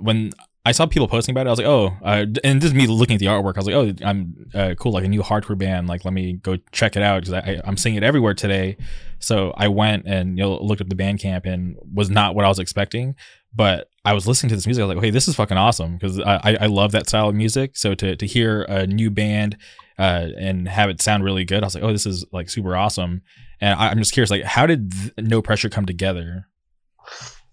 when 0.00 0.32
I 0.68 0.72
saw 0.72 0.84
people 0.84 1.08
posting 1.08 1.32
about 1.32 1.46
it. 1.46 1.48
I 1.48 1.52
was 1.52 1.58
like, 1.58 1.66
oh, 1.66 1.96
uh, 2.02 2.26
and 2.44 2.60
this 2.60 2.68
is 2.68 2.74
me 2.74 2.86
looking 2.86 3.14
at 3.14 3.20
the 3.20 3.26
artwork. 3.26 3.54
I 3.56 3.60
was 3.60 3.66
like, 3.66 3.74
oh, 3.74 3.94
I'm 4.04 4.50
uh, 4.52 4.74
cool, 4.78 4.92
like 4.92 5.04
a 5.04 5.08
new 5.08 5.22
hardcore 5.22 5.56
band. 5.56 5.88
Like, 5.88 6.04
let 6.04 6.12
me 6.12 6.34
go 6.34 6.58
check 6.72 6.94
it 6.94 7.02
out 7.02 7.22
because 7.22 7.32
I, 7.32 7.60
I'm 7.64 7.78
seeing 7.78 7.94
it 7.94 8.02
everywhere 8.02 8.34
today. 8.34 8.76
So 9.18 9.54
I 9.56 9.68
went 9.68 10.04
and 10.06 10.36
you 10.36 10.44
know 10.44 10.62
looked 10.62 10.82
up 10.82 10.90
the 10.90 10.94
Bandcamp 10.94 11.46
and 11.46 11.76
was 11.92 12.10
not 12.10 12.34
what 12.34 12.44
I 12.44 12.48
was 12.48 12.58
expecting. 12.58 13.16
But 13.54 13.88
I 14.04 14.12
was 14.12 14.26
listening 14.26 14.48
to 14.50 14.56
this 14.56 14.66
music. 14.66 14.82
I 14.82 14.86
was 14.86 14.96
like, 14.96 15.04
hey, 15.04 15.10
this 15.10 15.28
is 15.28 15.34
fucking 15.34 15.56
awesome 15.56 15.94
because 15.94 16.20
I, 16.20 16.56
I 16.60 16.66
love 16.66 16.92
that 16.92 17.08
style 17.08 17.28
of 17.28 17.34
music. 17.34 17.76
So 17.76 17.94
to 17.94 18.16
to 18.16 18.26
hear 18.26 18.62
a 18.62 18.86
new 18.86 19.10
band 19.10 19.56
uh, 19.98 20.28
and 20.38 20.68
have 20.68 20.90
it 20.90 21.02
sound 21.02 21.24
really 21.24 21.44
good, 21.44 21.62
I 21.62 21.66
was 21.66 21.74
like, 21.74 21.84
oh, 21.84 21.92
this 21.92 22.06
is 22.06 22.24
like 22.32 22.48
super 22.48 22.76
awesome. 22.76 23.22
And 23.60 23.78
I, 23.78 23.90
am 23.90 23.98
just 23.98 24.12
curious, 24.12 24.30
like, 24.30 24.44
how 24.44 24.66
did 24.66 24.92
No 25.18 25.42
Pressure 25.42 25.68
come 25.68 25.84
together? 25.84 26.46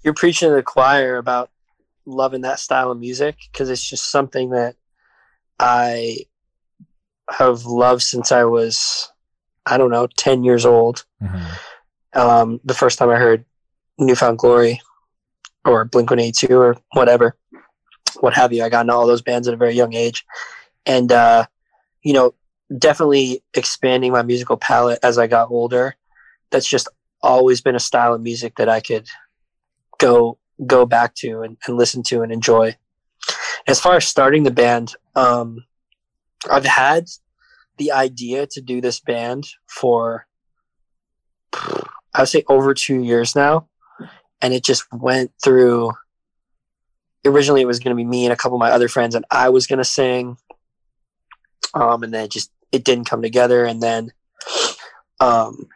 You're 0.04 0.14
preaching 0.14 0.50
to 0.50 0.56
the 0.56 0.64
choir 0.64 1.18
about 1.18 1.50
loving 2.06 2.42
that 2.42 2.60
style 2.60 2.92
of 2.92 3.00
music 3.00 3.38
because 3.52 3.70
it's 3.70 3.88
just 3.88 4.12
something 4.12 4.52
that 4.52 4.76
I 5.60 6.20
have 7.30 7.66
loved 7.66 8.04
since 8.04 8.32
I 8.32 8.44
was, 8.44 9.12
I 9.66 9.78
don't 9.78 9.90
know, 9.90 10.08
10 10.18 10.44
years 10.44 10.66
old. 10.66 11.06
Mm-hmm. 11.24 12.20
Um, 12.20 12.60
the 12.64 12.76
first 12.76 13.00
time 13.00 13.10
I 13.10 13.16
heard 13.16 13.44
New 13.98 14.16
Found 14.16 14.38
Glory 14.38 14.80
or 15.66 15.86
Blink 15.86 16.10
182 16.10 16.56
or 16.56 16.78
whatever, 16.94 17.36
what 18.20 18.34
have 18.34 18.54
you, 18.54 18.64
I 18.64 18.70
got 18.70 18.82
into 18.82 18.94
all 18.94 19.08
those 19.08 19.22
bands 19.22 19.48
at 19.48 19.54
a 19.54 19.58
very 19.58 19.74
young 19.74 19.94
age. 19.94 20.26
And, 20.86 21.12
uh, 21.12 21.46
you 22.04 22.14
know, 22.14 22.36
definitely 22.78 23.44
expanding 23.54 24.12
my 24.12 24.22
musical 24.22 24.58
palette 24.58 25.00
as 25.04 25.18
I 25.18 25.28
got 25.28 25.50
older. 25.50 25.96
That's 26.52 26.68
just 26.68 26.88
always 27.22 27.62
been 27.62 27.76
a 27.76 27.80
style 27.80 28.14
of 28.14 28.22
music 28.22 28.56
that 28.58 28.70
I 28.70 28.80
could 28.80 29.08
go 29.98 30.38
go 30.66 30.86
back 30.86 31.14
to 31.16 31.42
and, 31.42 31.58
and 31.68 31.78
listen 31.78 32.04
to 32.04 32.22
and 32.22 32.32
enjoy. 32.32 32.76
As 33.68 33.80
far 33.80 33.96
as 33.96 34.08
starting 34.08 34.44
the 34.44 34.52
band, 34.52 34.94
um, 35.16 35.66
I've 36.50 36.66
had 36.66 37.08
the 37.78 37.92
idea 37.92 38.48
to 38.48 38.62
do 38.62 38.80
this 38.80 39.00
band 39.00 39.48
for 39.68 40.28
I 42.14 42.22
would 42.22 42.30
say 42.30 42.44
over 42.48 42.74
two 42.74 43.04
years 43.04 43.36
now, 43.36 43.68
and 44.42 44.54
it 44.54 44.64
just 44.64 44.86
went 44.92 45.32
through. 45.44 45.92
Originally, 47.26 47.62
it 47.62 47.68
was 47.68 47.80
going 47.80 47.96
to 47.96 47.96
be 47.96 48.06
me 48.06 48.26
and 48.26 48.34
a 48.34 48.36
couple 48.36 48.56
of 48.56 48.60
my 48.60 48.72
other 48.72 48.88
friends, 48.88 49.16
and 49.16 49.26
I 49.32 49.50
was 49.50 49.68
going 49.68 49.80
to 49.80 49.86
sing. 49.86 50.38
Um, 51.74 52.04
and 52.04 52.14
then 52.14 52.26
it 52.26 52.32
just 52.32 52.52
it 52.72 52.84
didn't 52.84 53.06
come 53.06 53.22
together, 53.22 53.66
and 53.66 53.82
then, 53.82 54.12
um, 55.20 55.68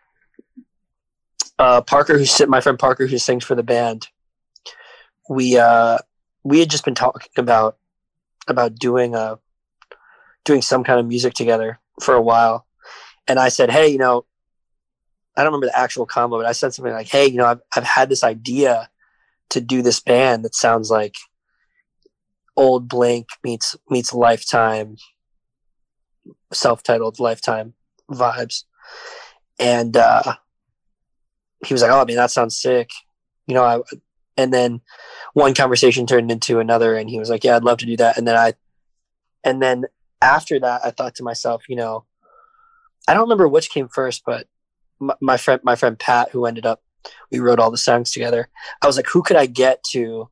uh, 1.57 1.81
Parker, 1.81 2.17
who's 2.17 2.41
my 2.47 2.61
friend 2.61 2.79
Parker, 2.79 3.07
who 3.07 3.17
sings 3.17 3.43
for 3.43 3.55
the 3.55 3.63
band, 3.63 4.07
we 5.29 5.57
uh, 5.57 5.97
we 6.43 6.59
had 6.59 6.69
just 6.69 6.85
been 6.85 6.95
talking 6.95 7.29
about 7.37 7.77
about 8.47 8.75
doing 8.75 9.15
a 9.15 9.39
doing 10.43 10.61
some 10.61 10.83
kind 10.83 10.99
of 10.99 11.05
music 11.05 11.33
together 11.33 11.79
for 12.01 12.15
a 12.15 12.21
while, 12.21 12.65
and 13.27 13.39
I 13.39 13.49
said, 13.49 13.71
hey, 13.71 13.87
you 13.87 13.97
know, 13.97 14.25
I 15.39 15.43
don't 15.43 15.53
remember 15.53 15.67
the 15.67 15.79
actual 15.79 16.05
combo, 16.05 16.37
but 16.37 16.45
I 16.45 16.51
said 16.51 16.73
something 16.73 16.91
like, 16.91 17.07
hey, 17.07 17.25
you 17.25 17.37
know, 17.37 17.45
I've 17.45 17.61
I've 17.73 17.85
had 17.85 18.09
this 18.09 18.25
idea 18.25 18.89
to 19.51 19.61
do 19.61 19.81
this 19.81 20.01
band 20.01 20.43
that 20.43 20.53
sounds 20.53 20.91
like 20.91 21.15
old 22.57 22.89
Blink 22.89 23.29
meets 23.41 23.77
meets 23.89 24.13
Lifetime, 24.13 24.97
self-titled 26.51 27.21
Lifetime 27.21 27.73
vibes, 28.11 28.65
and 29.57 29.95
uh, 29.95 30.35
he 31.65 31.73
was 31.73 31.81
like, 31.81 31.91
"Oh, 31.91 32.01
I 32.01 32.05
mean, 32.05 32.17
that 32.17 32.31
sounds 32.31 32.59
sick." 32.59 32.89
You 33.47 33.53
know, 33.53 33.63
I 33.63 33.79
and 34.35 34.53
then 34.53 34.81
one 35.33 35.55
conversation 35.55 36.05
turned 36.05 36.31
into 36.31 36.59
another 36.59 36.95
and 36.95 37.09
he 37.09 37.19
was 37.19 37.29
like 37.29 37.43
yeah 37.43 37.55
i'd 37.57 37.63
love 37.63 37.77
to 37.77 37.85
do 37.85 37.97
that 37.97 38.17
and 38.17 38.25
then 38.25 38.37
i 38.37 38.53
and 39.43 39.61
then 39.61 39.85
after 40.21 40.59
that 40.59 40.81
i 40.85 40.91
thought 40.91 41.15
to 41.15 41.23
myself 41.23 41.63
you 41.67 41.75
know 41.75 42.05
i 43.07 43.13
don't 43.13 43.23
remember 43.23 43.47
which 43.47 43.69
came 43.69 43.89
first 43.89 44.23
but 44.25 44.47
my, 45.21 45.37
friend 45.37 45.61
my 45.63 45.75
friend 45.75 45.97
pat 45.97 46.29
who 46.31 46.45
ended 46.45 46.65
up 46.65 46.81
we 47.31 47.39
wrote 47.39 47.59
all 47.59 47.71
the 47.71 47.77
songs 47.77 48.11
together. 48.11 48.49
I 48.81 48.87
was 48.87 48.97
like 48.97 49.07
who 49.07 49.23
could 49.23 49.37
i 49.37 49.45
get 49.45 49.83
to 49.91 50.29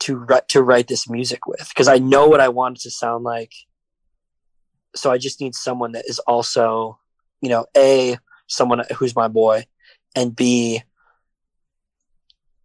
to 0.00 0.26
to 0.48 0.62
write 0.62 0.88
this 0.88 1.08
music 1.08 1.46
with? 1.46 1.68
Because 1.68 1.88
i 1.88 1.98
know 1.98 2.28
what 2.28 2.40
i 2.40 2.48
want 2.48 2.78
it 2.78 2.82
to 2.82 2.90
sound 2.90 3.24
like. 3.24 3.52
So 4.96 5.10
i 5.10 5.18
just 5.18 5.40
need 5.40 5.54
someone 5.54 5.92
that 5.92 6.06
is 6.06 6.18
also 6.20 6.98
you 7.40 7.48
know 7.48 7.66
a 7.76 8.18
someone 8.46 8.82
who's 8.96 9.14
my 9.14 9.28
boy 9.28 9.66
and 10.16 10.34
b 10.34 10.82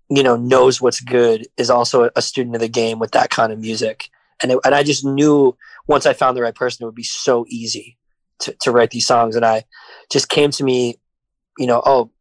you 0.10 0.24
know 0.24 0.36
knows 0.36 0.82
what's 0.82 1.02
good 1.02 1.48
is 1.58 1.70
also 1.70 2.10
a 2.16 2.22
student 2.22 2.56
of 2.56 2.62
the 2.62 2.68
game 2.68 3.00
with 3.00 3.12
that 3.12 3.30
kind 3.30 3.52
of 3.52 3.60
music. 3.60 4.10
And 4.42 4.52
it, 4.52 4.60
and 4.66 4.76
I 4.76 4.84
just 4.84 5.06
knew 5.06 5.56
once 5.88 6.06
I 6.06 6.14
found 6.14 6.36
the 6.36 6.42
right 6.42 6.56
person 6.56 6.84
it 6.84 6.86
would 6.88 6.96
be 6.96 7.04
so 7.04 7.46
easy 7.48 7.98
to, 8.40 8.56
to 8.62 8.72
write 8.72 8.92
these 8.92 9.08
songs. 9.08 9.36
And 9.36 9.46
I 9.46 9.64
just 10.12 10.30
came 10.30 10.52
to 10.52 10.64
me 10.64 11.00
you 11.58 11.68
know 11.68 11.82
oh 11.86 12.12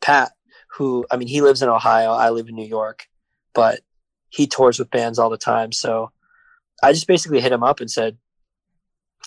Pat 0.00 0.32
who 0.72 1.06
I 1.10 1.16
mean 1.16 1.28
he 1.28 1.40
lives 1.40 1.62
in 1.62 1.68
Ohio 1.68 2.12
I 2.12 2.30
live 2.30 2.48
in 2.48 2.54
New 2.54 2.66
York 2.66 3.06
but 3.54 3.80
he 4.30 4.46
tours 4.46 4.78
with 4.78 4.90
bands 4.90 5.18
all 5.18 5.30
the 5.30 5.38
time. 5.38 5.72
So 5.72 6.12
I 6.82 6.92
just 6.92 7.06
basically 7.06 7.40
hit 7.40 7.52
him 7.52 7.62
up 7.62 7.80
and 7.80 7.90
said 7.90 8.18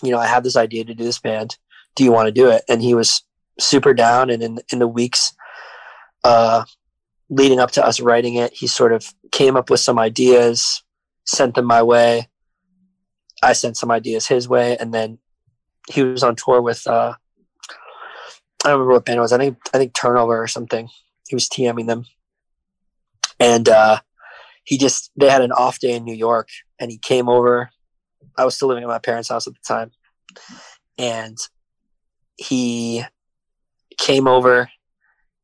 you 0.02 0.10
know 0.10 0.18
I 0.18 0.26
have 0.26 0.44
this 0.44 0.56
idea 0.56 0.84
to 0.84 0.94
do 0.94 1.04
this 1.04 1.18
band. 1.18 1.56
Do 1.94 2.04
you 2.04 2.12
want 2.12 2.26
to 2.26 2.32
do 2.32 2.48
it? 2.48 2.62
And 2.68 2.82
he 2.82 2.94
was 2.94 3.22
super 3.58 3.94
down. 3.94 4.30
And 4.30 4.42
in 4.42 4.58
in 4.72 4.78
the 4.78 4.88
weeks 4.88 5.34
uh 6.24 6.64
leading 7.28 7.60
up 7.60 7.70
to 7.72 7.84
us 7.84 7.98
writing 8.00 8.34
it, 8.34 8.52
he 8.52 8.66
sort 8.66 8.92
of 8.92 9.12
came 9.30 9.56
up 9.56 9.70
with 9.70 9.80
some 9.80 9.98
ideas, 9.98 10.82
sent 11.24 11.54
them 11.54 11.64
my 11.64 11.82
way. 11.82 12.28
I 13.42 13.54
sent 13.54 13.76
some 13.76 13.90
ideas 13.90 14.26
his 14.26 14.48
way, 14.48 14.76
and 14.76 14.92
then 14.92 15.18
he 15.90 16.02
was 16.02 16.22
on 16.22 16.36
tour 16.36 16.60
with 16.60 16.86
uh, 16.86 17.14
I 18.64 18.68
don't 18.68 18.78
remember 18.78 18.94
what 18.94 19.04
band 19.04 19.18
it 19.18 19.22
was. 19.22 19.32
I 19.32 19.38
think 19.38 19.58
I 19.74 19.78
think 19.78 19.94
Turnover 19.94 20.40
or 20.40 20.46
something. 20.46 20.88
He 21.28 21.34
was 21.34 21.48
TMing 21.48 21.86
them, 21.86 22.06
and 23.40 23.68
uh, 23.68 24.00
he 24.64 24.78
just 24.78 25.10
they 25.16 25.28
had 25.28 25.42
an 25.42 25.52
off 25.52 25.78
day 25.78 25.94
in 25.94 26.04
New 26.04 26.14
York, 26.14 26.48
and 26.78 26.90
he 26.90 26.98
came 26.98 27.28
over. 27.28 27.70
I 28.36 28.44
was 28.44 28.54
still 28.54 28.68
living 28.68 28.84
at 28.84 28.88
my 28.88 28.98
parents' 28.98 29.28
house 29.28 29.46
at 29.46 29.54
the 29.54 29.60
time, 29.66 29.90
and 30.96 31.36
he 32.36 33.04
came 33.98 34.28
over. 34.28 34.60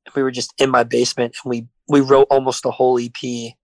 and 0.06 0.14
We 0.14 0.22
were 0.22 0.30
just 0.30 0.54
in 0.58 0.70
my 0.70 0.84
basement, 0.84 1.36
and 1.42 1.50
we 1.50 1.66
we 1.88 2.00
wrote 2.00 2.28
almost 2.30 2.62
the 2.62 2.70
whole 2.70 3.00
EP 3.00 3.54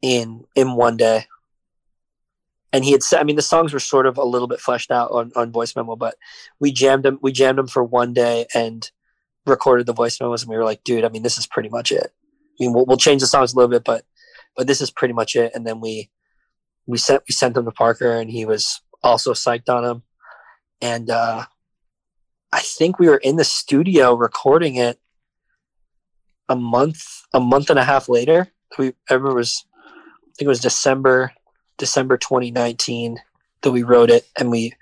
in 0.00 0.44
in 0.54 0.74
one 0.74 0.96
day. 0.96 1.26
And 2.72 2.84
he 2.84 2.92
had 2.92 3.02
said, 3.02 3.20
I 3.20 3.24
mean, 3.24 3.36
the 3.36 3.42
songs 3.42 3.72
were 3.72 3.80
sort 3.80 4.06
of 4.06 4.16
a 4.16 4.24
little 4.24 4.48
bit 4.48 4.60
fleshed 4.60 4.90
out 4.90 5.10
on, 5.10 5.30
on 5.36 5.52
voice 5.52 5.76
memo, 5.76 5.94
but 5.94 6.14
we 6.58 6.72
jammed 6.72 7.04
them, 7.04 7.18
we 7.20 7.32
jammed 7.32 7.58
them 7.58 7.66
for 7.66 7.84
one 7.84 8.14
day 8.14 8.46
and 8.54 8.90
recorded 9.44 9.86
the 9.86 9.92
voice 9.92 10.20
memos. 10.20 10.42
And 10.42 10.50
we 10.50 10.56
were 10.56 10.64
like, 10.64 10.82
dude, 10.84 11.04
I 11.04 11.08
mean, 11.08 11.22
this 11.22 11.36
is 11.36 11.46
pretty 11.46 11.68
much 11.68 11.92
it. 11.92 12.12
I 12.12 12.64
mean, 12.64 12.72
we'll, 12.72 12.86
we'll 12.86 12.96
change 12.96 13.20
the 13.20 13.26
songs 13.26 13.52
a 13.52 13.56
little 13.56 13.70
bit, 13.70 13.84
but, 13.84 14.04
but 14.56 14.66
this 14.66 14.80
is 14.80 14.90
pretty 14.90 15.12
much 15.12 15.36
it. 15.36 15.52
And 15.54 15.66
then 15.66 15.80
we, 15.80 16.10
we 16.86 16.96
sent, 16.96 17.22
we 17.28 17.32
sent 17.32 17.54
them 17.54 17.66
to 17.66 17.72
Parker 17.72 18.12
and 18.12 18.30
he 18.30 18.46
was 18.46 18.80
also 19.02 19.32
psyched 19.32 19.68
on 19.68 19.84
them. 19.84 20.02
And, 20.80 21.10
uh, 21.10 21.44
I 22.52 22.60
think 22.60 22.98
we 22.98 23.08
were 23.08 23.16
in 23.16 23.36
the 23.36 23.44
studio 23.44 24.14
recording 24.14 24.76
it 24.76 25.00
a 26.48 26.56
month 26.56 27.22
a 27.32 27.40
month 27.40 27.70
and 27.70 27.78
a 27.78 27.84
half 27.84 28.08
later 28.08 28.52
we 28.78 28.88
I 29.08 29.14
remember 29.14 29.30
it 29.30 29.36
was 29.36 29.64
I 29.72 30.32
think 30.36 30.46
it 30.46 30.48
was 30.48 30.60
December 30.60 31.32
December 31.82 32.16
2019 32.16 33.18
that 33.62 33.72
we 33.72 33.82
wrote 33.82 34.08
it 34.08 34.24
and 34.38 34.52
we 34.52 34.72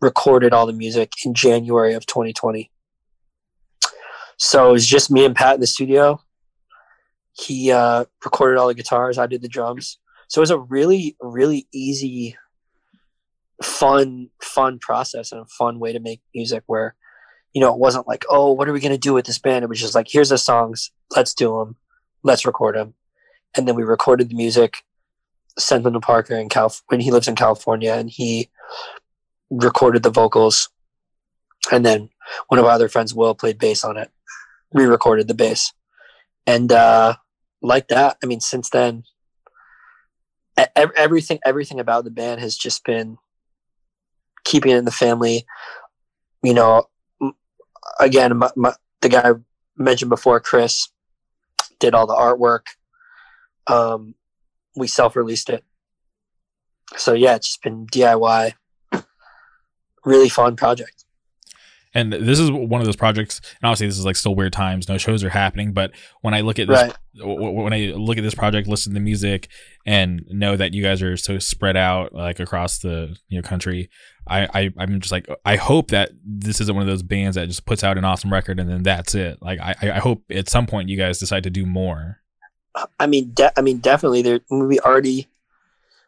recorded 0.00 0.52
all 0.52 0.66
the 0.66 0.72
music 0.72 1.12
in 1.24 1.34
January 1.34 1.94
of 1.94 2.04
2020. 2.04 2.68
So 4.38 4.68
it 4.68 4.72
was 4.72 4.86
just 4.86 5.08
me 5.08 5.24
and 5.24 5.36
Pat 5.36 5.54
in 5.54 5.60
the 5.60 5.68
studio. 5.68 6.20
He 7.32 7.70
uh, 7.70 8.06
recorded 8.24 8.58
all 8.58 8.66
the 8.66 8.74
guitars. 8.74 9.18
I 9.18 9.28
did 9.28 9.42
the 9.42 9.48
drums. 9.48 9.98
So 10.26 10.40
it 10.40 10.42
was 10.42 10.50
a 10.50 10.58
really, 10.58 11.16
really 11.20 11.68
easy, 11.72 12.36
fun, 13.62 14.30
fun 14.42 14.80
process 14.80 15.30
and 15.30 15.42
a 15.42 15.46
fun 15.46 15.78
way 15.78 15.92
to 15.92 16.00
make 16.00 16.22
music 16.34 16.64
where 16.66 16.96
you 17.54 17.60
know, 17.60 17.72
it 17.72 17.78
wasn't 17.78 18.06
like, 18.06 18.24
oh, 18.28 18.52
what 18.52 18.68
are 18.68 18.72
we 18.72 18.80
going 18.80 18.92
to 18.92 18.98
do 18.98 19.14
with 19.14 19.26
this 19.26 19.38
band? 19.38 19.64
It 19.64 19.68
was 19.68 19.80
just 19.80 19.94
like, 19.94 20.06
here's 20.10 20.28
the 20.28 20.38
songs, 20.38 20.90
let's 21.16 21.34
do 21.34 21.58
them, 21.58 21.76
let's 22.22 22.44
record 22.44 22.76
them. 22.76 22.94
And 23.56 23.66
then 23.66 23.74
we 23.74 23.82
recorded 23.82 24.28
the 24.28 24.36
music, 24.36 24.82
sent 25.56 25.84
them 25.84 25.94
to 25.94 26.00
Parker 26.00 26.34
in 26.34 26.48
Calif- 26.48 26.82
when 26.88 27.00
he 27.00 27.10
lives 27.10 27.28
in 27.28 27.36
California, 27.36 27.92
and 27.94 28.10
he 28.10 28.50
recorded 29.50 30.02
the 30.02 30.10
vocals. 30.10 30.68
And 31.72 31.84
then 31.84 32.10
one 32.48 32.58
of 32.58 32.66
our 32.66 32.72
other 32.72 32.88
friends, 32.88 33.14
Will, 33.14 33.34
played 33.34 33.58
bass 33.58 33.84
on 33.84 33.96
it. 33.96 34.10
re-recorded 34.72 35.28
the 35.28 35.34
bass, 35.34 35.72
and 36.46 36.70
uh, 36.72 37.14
like 37.62 37.88
that. 37.88 38.18
I 38.22 38.26
mean, 38.26 38.40
since 38.40 38.70
then, 38.70 39.04
everything 40.76 41.38
everything 41.44 41.80
about 41.80 42.04
the 42.04 42.10
band 42.10 42.40
has 42.40 42.56
just 42.56 42.84
been 42.84 43.18
keeping 44.44 44.72
it 44.72 44.76
in 44.76 44.84
the 44.84 44.90
family. 44.90 45.46
You 46.42 46.54
know, 46.54 46.84
again, 47.98 48.36
my, 48.36 48.50
my, 48.56 48.74
the 49.00 49.08
guy 49.08 49.30
I 49.30 49.34
mentioned 49.76 50.10
before, 50.10 50.40
Chris, 50.40 50.88
did 51.80 51.94
all 51.94 52.06
the 52.06 52.14
artwork. 52.14 52.66
Um, 53.66 54.14
we 54.78 54.86
self-released 54.86 55.50
it, 55.50 55.64
so 56.96 57.12
yeah, 57.12 57.34
it's 57.34 57.48
just 57.48 57.62
been 57.62 57.86
DIY. 57.86 58.54
Really 60.04 60.28
fun 60.28 60.56
project. 60.56 61.04
And 61.94 62.12
this 62.12 62.38
is 62.38 62.50
one 62.50 62.80
of 62.80 62.86
those 62.86 62.96
projects. 62.96 63.40
And 63.60 63.68
obviously, 63.68 63.86
this 63.86 63.98
is 63.98 64.04
like 64.04 64.16
still 64.16 64.34
weird 64.34 64.52
times. 64.52 64.88
No 64.88 64.98
shows 64.98 65.24
are 65.24 65.30
happening. 65.30 65.72
But 65.72 65.92
when 66.20 66.34
I 66.34 66.42
look 66.42 66.58
at 66.58 66.68
this, 66.68 66.82
right. 66.82 66.94
when 67.24 67.72
I 67.72 67.92
look 67.96 68.18
at 68.18 68.24
this 68.24 68.34
project, 68.34 68.68
listen 68.68 68.92
to 68.92 68.94
the 68.94 69.04
music, 69.04 69.48
and 69.86 70.22
know 70.28 70.56
that 70.56 70.74
you 70.74 70.82
guys 70.82 71.02
are 71.02 71.16
so 71.16 71.38
spread 71.38 71.76
out 71.76 72.12
like 72.12 72.40
across 72.40 72.78
the 72.78 73.16
you 73.28 73.38
know 73.38 73.42
country, 73.42 73.90
I, 74.26 74.70
I 74.78 74.82
am 74.82 75.00
just 75.00 75.12
like 75.12 75.28
I 75.44 75.56
hope 75.56 75.90
that 75.90 76.10
this 76.24 76.60
isn't 76.60 76.74
one 76.74 76.82
of 76.82 76.88
those 76.88 77.02
bands 77.02 77.36
that 77.36 77.48
just 77.48 77.66
puts 77.66 77.82
out 77.82 77.98
an 77.98 78.04
awesome 78.04 78.32
record 78.32 78.60
and 78.60 78.68
then 78.68 78.82
that's 78.82 79.14
it. 79.14 79.38
Like 79.40 79.58
I 79.58 79.74
I 79.82 79.98
hope 79.98 80.22
at 80.30 80.48
some 80.48 80.66
point 80.66 80.90
you 80.90 80.96
guys 80.96 81.18
decide 81.18 81.42
to 81.44 81.50
do 81.50 81.64
more. 81.66 82.18
I 82.98 83.06
mean, 83.06 83.32
de- 83.32 83.58
I 83.58 83.62
mean, 83.62 83.78
definitely. 83.78 84.22
There, 84.22 84.40
we 84.50 84.78
already 84.80 85.28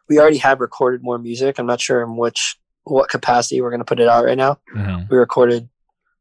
we 0.07 0.19
already 0.19 0.37
have 0.37 0.59
recorded 0.59 1.03
more 1.03 1.17
music. 1.17 1.57
I'm 1.57 1.65
not 1.65 1.81
sure 1.81 2.01
in 2.03 2.17
which 2.17 2.57
what 2.83 3.09
capacity 3.09 3.61
we're 3.61 3.69
going 3.69 3.79
to 3.79 3.85
put 3.85 3.99
it 3.99 4.07
out 4.07 4.25
right 4.25 4.37
now. 4.37 4.59
Mm-hmm. 4.75 5.05
We 5.09 5.17
recorded 5.17 5.69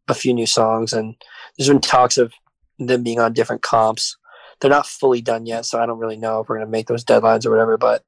a 0.08 0.14
few 0.14 0.34
new 0.34 0.46
songs, 0.46 0.92
and 0.92 1.14
there's 1.56 1.68
been 1.68 1.80
talks 1.80 2.18
of 2.18 2.32
them 2.78 3.02
being 3.02 3.20
on 3.20 3.32
different 3.32 3.62
comps. 3.62 4.16
They're 4.60 4.70
not 4.70 4.86
fully 4.86 5.22
done 5.22 5.46
yet, 5.46 5.64
so 5.64 5.80
I 5.80 5.86
don't 5.86 5.98
really 5.98 6.16
know 6.16 6.40
if 6.40 6.48
we're 6.48 6.56
going 6.56 6.66
to 6.66 6.70
make 6.70 6.86
those 6.86 7.04
deadlines 7.04 7.46
or 7.46 7.50
whatever. 7.50 7.78
But 7.78 8.04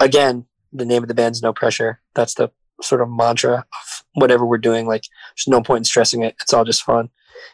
again, 0.00 0.46
the 0.72 0.86
name 0.86 1.02
of 1.02 1.08
the 1.08 1.14
band's 1.14 1.42
No 1.42 1.52
Pressure. 1.52 2.00
That's 2.14 2.34
the 2.34 2.50
sort 2.82 3.02
of 3.02 3.10
mantra 3.10 3.58
of 3.58 4.04
whatever 4.14 4.46
we're 4.46 4.58
doing. 4.58 4.86
Like, 4.86 5.04
there's 5.36 5.48
no 5.48 5.62
point 5.62 5.80
in 5.80 5.84
stressing 5.84 6.22
it. 6.22 6.34
It's 6.40 6.54
all 6.54 6.64
just 6.64 6.82
fun. 6.82 7.10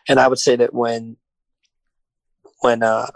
And 0.09 0.21
I 0.21 0.29
would 0.29 0.39
say 0.39 0.57
that 0.57 0.73
when 0.73 1.17
when 2.61 2.83
uh, 2.83 3.09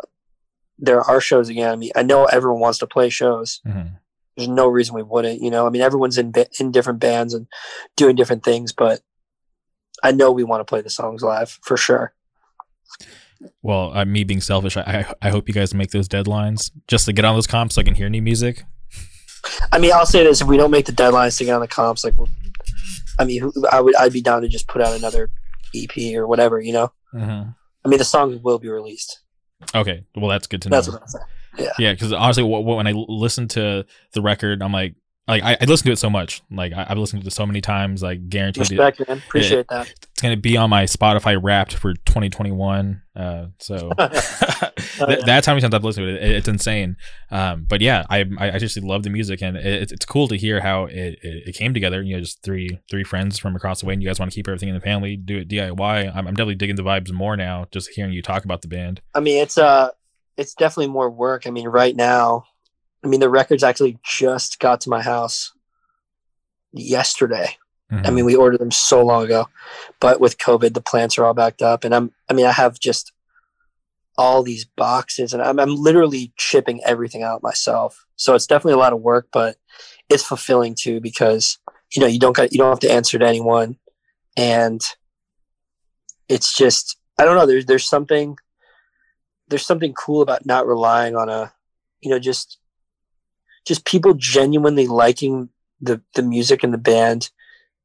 there 0.81 1.03
are 1.03 1.21
shows 1.21 1.49
again, 1.49 1.71
I 1.71 1.77
mean, 1.77 1.91
I 1.95 2.03
know 2.03 2.25
everyone 2.25 2.61
wants 2.61 2.79
to 2.79 2.87
play 2.87 3.09
shows. 3.09 3.61
Mm-hmm 3.67 3.97
there's 4.41 4.49
no 4.49 4.69
reason 4.69 4.95
we 4.95 5.03
wouldn't. 5.03 5.41
You 5.41 5.51
know, 5.51 5.67
I 5.67 5.71
mean, 5.71 5.83
everyone's 5.83 6.19
in 6.19 6.33
in 6.59 6.73
different 6.73 6.99
bands 6.99 7.35
and 7.35 7.47
doing 7.97 8.17
different 8.17 8.43
things, 8.43 8.73
but 8.73 9.01
I 10.03 10.13
know 10.13 10.33
we 10.33 10.45
want 10.45 10.61
to 10.61 10.65
play 10.65 10.81
the 10.81 10.91
songs 10.91 11.23
live 11.23 11.59
for 11.63 11.77
sure. 11.77 12.15
Well, 13.63 13.97
uh, 13.97 14.05
me 14.05 14.25
being 14.25 14.41
selfish, 14.41 14.77
I 14.77 15.07
I 15.21 15.31
hope 15.31 15.49
you 15.49 15.55
guys 15.55 15.75
make 15.75 15.91
those 15.91 16.09
deadlines 16.09 16.71
just 16.89 17.07
to 17.07 17.13
get 17.13 17.25
on 17.25 17.35
those 17.35 17.47
comps 17.47 17.75
so 17.75 17.81
I 17.81 17.85
can 17.85 17.95
hear 17.95 18.09
new 18.09 18.23
music. 18.23 18.65
I 19.73 19.79
mean, 19.79 19.93
I'll 19.93 20.07
say 20.07 20.25
this: 20.25 20.41
if 20.41 20.47
we 20.47 20.57
don't 20.57 20.71
make 20.71 20.87
the 20.87 20.93
deadlines 20.93 21.39
to 21.39 21.45
get 21.45 21.55
on 21.55 21.61
the 21.61 21.69
comps, 21.69 22.05
like, 22.05 22.15
I 23.19 23.25
mean, 23.25 23.51
I 23.71 23.81
would 23.81 23.97
I'd 23.97 24.13
be 24.13 24.23
down 24.23 24.43
to 24.43 24.49
just 24.49 24.69
put 24.69 24.83
out 24.83 24.97
another 24.97 25.31
EP 25.75 26.15
or 26.15 26.27
whatever, 26.27 26.61
you 26.61 26.73
know. 26.73 26.93
Mm-hmm. 27.15 27.51
I 27.85 27.89
mean, 27.89 27.99
the 27.99 28.05
songs 28.05 28.39
will 28.43 28.59
be 28.59 28.69
released. 28.69 29.21
Okay, 29.75 30.05
well, 30.17 30.29
that's 30.29 30.47
good 30.47 30.63
to 30.63 30.69
know. 30.69 30.77
That's 30.77 30.89
what 30.89 31.03
I'm 31.03 31.09
saying. 31.09 31.25
Yeah, 31.59 31.73
yeah. 31.79 31.93
Because 31.93 32.13
honestly, 32.13 32.43
when 32.45 32.87
I 32.87 32.93
listen 32.93 33.49
to 33.49 33.85
the 34.13 34.23
record, 34.23 34.63
I'm 34.63 34.73
like, 34.73 34.95
like 35.29 35.43
I, 35.43 35.57
I 35.61 35.65
listen 35.65 35.87
to 35.87 35.93
it 35.93 35.99
so 35.99 36.11
much. 36.11 36.43
Like 36.51 36.73
I, 36.73 36.85
have 36.85 36.99
listened 36.99 37.23
to 37.23 37.29
it 37.29 37.33
so 37.33 37.47
many 37.47 37.61
times. 37.61 38.03
Like 38.03 38.29
guaranteed. 38.29 38.71
Respect, 38.71 39.01
it, 39.01 39.09
man. 39.09 39.19
Appreciate 39.19 39.61
it, 39.61 39.69
that. 39.69 39.89
It's 39.89 40.23
gonna 40.23 40.37
be 40.37 40.57
on 40.57 40.71
my 40.71 40.85
Spotify 40.85 41.39
Wrapped 41.41 41.75
for 41.75 41.95
2021. 41.95 43.03
Uh, 43.15 43.47
so 43.59 43.93
oh, 43.99 44.11
yeah. 45.09 45.17
that's 45.25 45.47
how 45.47 45.53
many 45.53 45.61
times 45.61 45.75
I've 45.75 45.85
listened 45.85 46.07
to 46.07 46.15
it. 46.15 46.23
it 46.23 46.37
it's 46.37 46.49
insane. 46.49 46.97
Um, 47.31 47.67
but 47.69 47.81
yeah, 47.81 48.05
I 48.11 48.25
I 48.39 48.59
just 48.59 48.77
love 48.83 49.03
the 49.03 49.11
music, 49.11 49.43
and 49.43 49.57
it, 49.57 49.93
it's 49.93 50.05
cool 50.05 50.27
to 50.29 50.37
hear 50.37 50.61
how 50.61 50.87
it, 50.87 51.19
it, 51.23 51.49
it, 51.49 51.55
came 51.55 51.75
together. 51.75 52.03
You 52.03 52.17
know, 52.17 52.21
just 52.21 52.43
three 52.43 52.81
three 52.91 53.05
friends 53.05 53.39
from 53.39 53.55
across 53.55 53.81
the 53.81 53.87
way, 53.87 53.95
and 53.95 54.03
you 54.03 54.09
guys 54.09 54.19
want 54.19 54.33
to 54.33 54.35
keep 54.35 54.49
everything 54.49 54.71
in 54.71 54.75
the 54.75 54.81
family, 54.81 55.17
do 55.17 55.39
it 55.39 55.49
DIY. 55.49 56.11
I'm, 56.15 56.27
I'm 56.27 56.35
definitely 56.35 56.57
digging 56.57 56.77
the 56.77 56.83
vibes 56.83 57.13
more 57.13 57.37
now, 57.37 57.67
just 57.71 57.91
hearing 57.91 58.13
you 58.13 58.23
talk 58.23 58.45
about 58.45 58.63
the 58.63 58.69
band. 58.69 59.01
I 59.15 59.21
mean, 59.21 59.41
it's 59.43 59.59
uh, 59.59 59.91
it's 60.37 60.55
definitely 60.55 60.89
more 60.89 61.11
work. 61.11 61.47
I 61.47 61.51
mean, 61.51 61.69
right 61.69 61.95
now, 61.95 62.45
I 63.05 63.09
mean, 63.09 63.21
the 63.21 63.31
records 63.31 63.63
actually 63.63 63.99
just 64.05 64.59
got 64.59 64.81
to 64.83 64.91
my 64.91 65.03
house 65.03 65.53
yesterday. 66.73 67.57
Mm-hmm. 67.91 68.07
I 68.07 68.11
mean, 68.11 68.25
we 68.25 68.37
ordered 68.37 68.61
them 68.61 68.71
so 68.71 69.05
long 69.05 69.25
ago, 69.25 69.49
but 70.01 70.21
with 70.21 70.39
COVID, 70.39 70.75
the 70.75 70.81
plants 70.81 71.19
are 71.19 71.25
all 71.25 71.35
backed 71.35 71.63
up, 71.63 71.85
and 71.85 71.95
I'm. 71.95 72.13
I 72.29 72.35
mean, 72.35 72.47
I 72.47 72.53
have 72.53 72.79
just 72.79 73.13
all 74.17 74.43
these 74.43 74.65
boxes, 74.65 75.33
and 75.33 75.43
I'm, 75.43 75.59
I'm 75.59 75.75
literally 75.75 76.33
shipping 76.39 76.81
everything 76.85 77.23
out 77.23 77.43
myself. 77.43 78.07
So 78.17 78.35
it's 78.35 78.47
definitely 78.47 78.75
a 78.75 78.85
lot 78.85 78.93
of 78.93 79.01
work, 79.01 79.29
but 79.33 79.57
it's 80.09 80.23
fulfilling 80.23 80.75
too 80.75 81.01
because 81.01 81.59
you 81.95 82.01
know 82.01 82.07
you 82.07 82.19
don't 82.19 82.37
got 82.37 82.53
you 82.53 82.59
don't 82.59 82.71
have 82.71 82.81
to 82.81 82.93
answer 82.93 83.19
to 83.19 83.27
anyone, 83.27 83.77
and 84.37 84.81
it's 86.29 86.57
just 86.57 86.97
I 87.19 87.25
don't 87.25 87.37
know. 87.37 87.47
There's 87.47 87.67
there's 87.67 87.89
something 87.89 88.37
there's 89.49 89.67
something 89.67 89.95
cool 89.95 90.23
about 90.23 90.47
not 90.47 90.67
relying 90.67 91.17
on 91.17 91.29
a 91.29 91.53
you 92.01 92.11
know 92.11 92.21
just 92.21 92.60
just 93.67 93.85
people 93.85 94.15
genuinely 94.15 94.87
liking 94.87 95.49
the 95.81 96.01
the 96.15 96.23
music 96.23 96.63
and 96.63 96.73
the 96.73 96.79
band 96.79 97.31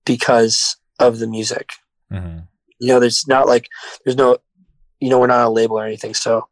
because 0.06 0.78
of 1.00 1.20
the 1.20 1.28
music. 1.28 1.72
Mm-hmm. 2.12 2.40
You 2.80 2.88
know, 2.88 3.00
there's 3.00 3.28
not 3.28 3.48
like 3.48 3.68
there's 4.04 4.18
no, 4.18 4.38
you 5.00 5.10
know, 5.10 5.20
we're 5.20 5.28
not 5.28 5.46
a 5.46 5.50
label 5.50 5.80
or 5.80 5.86
anything, 5.86 6.14
so 6.14 6.48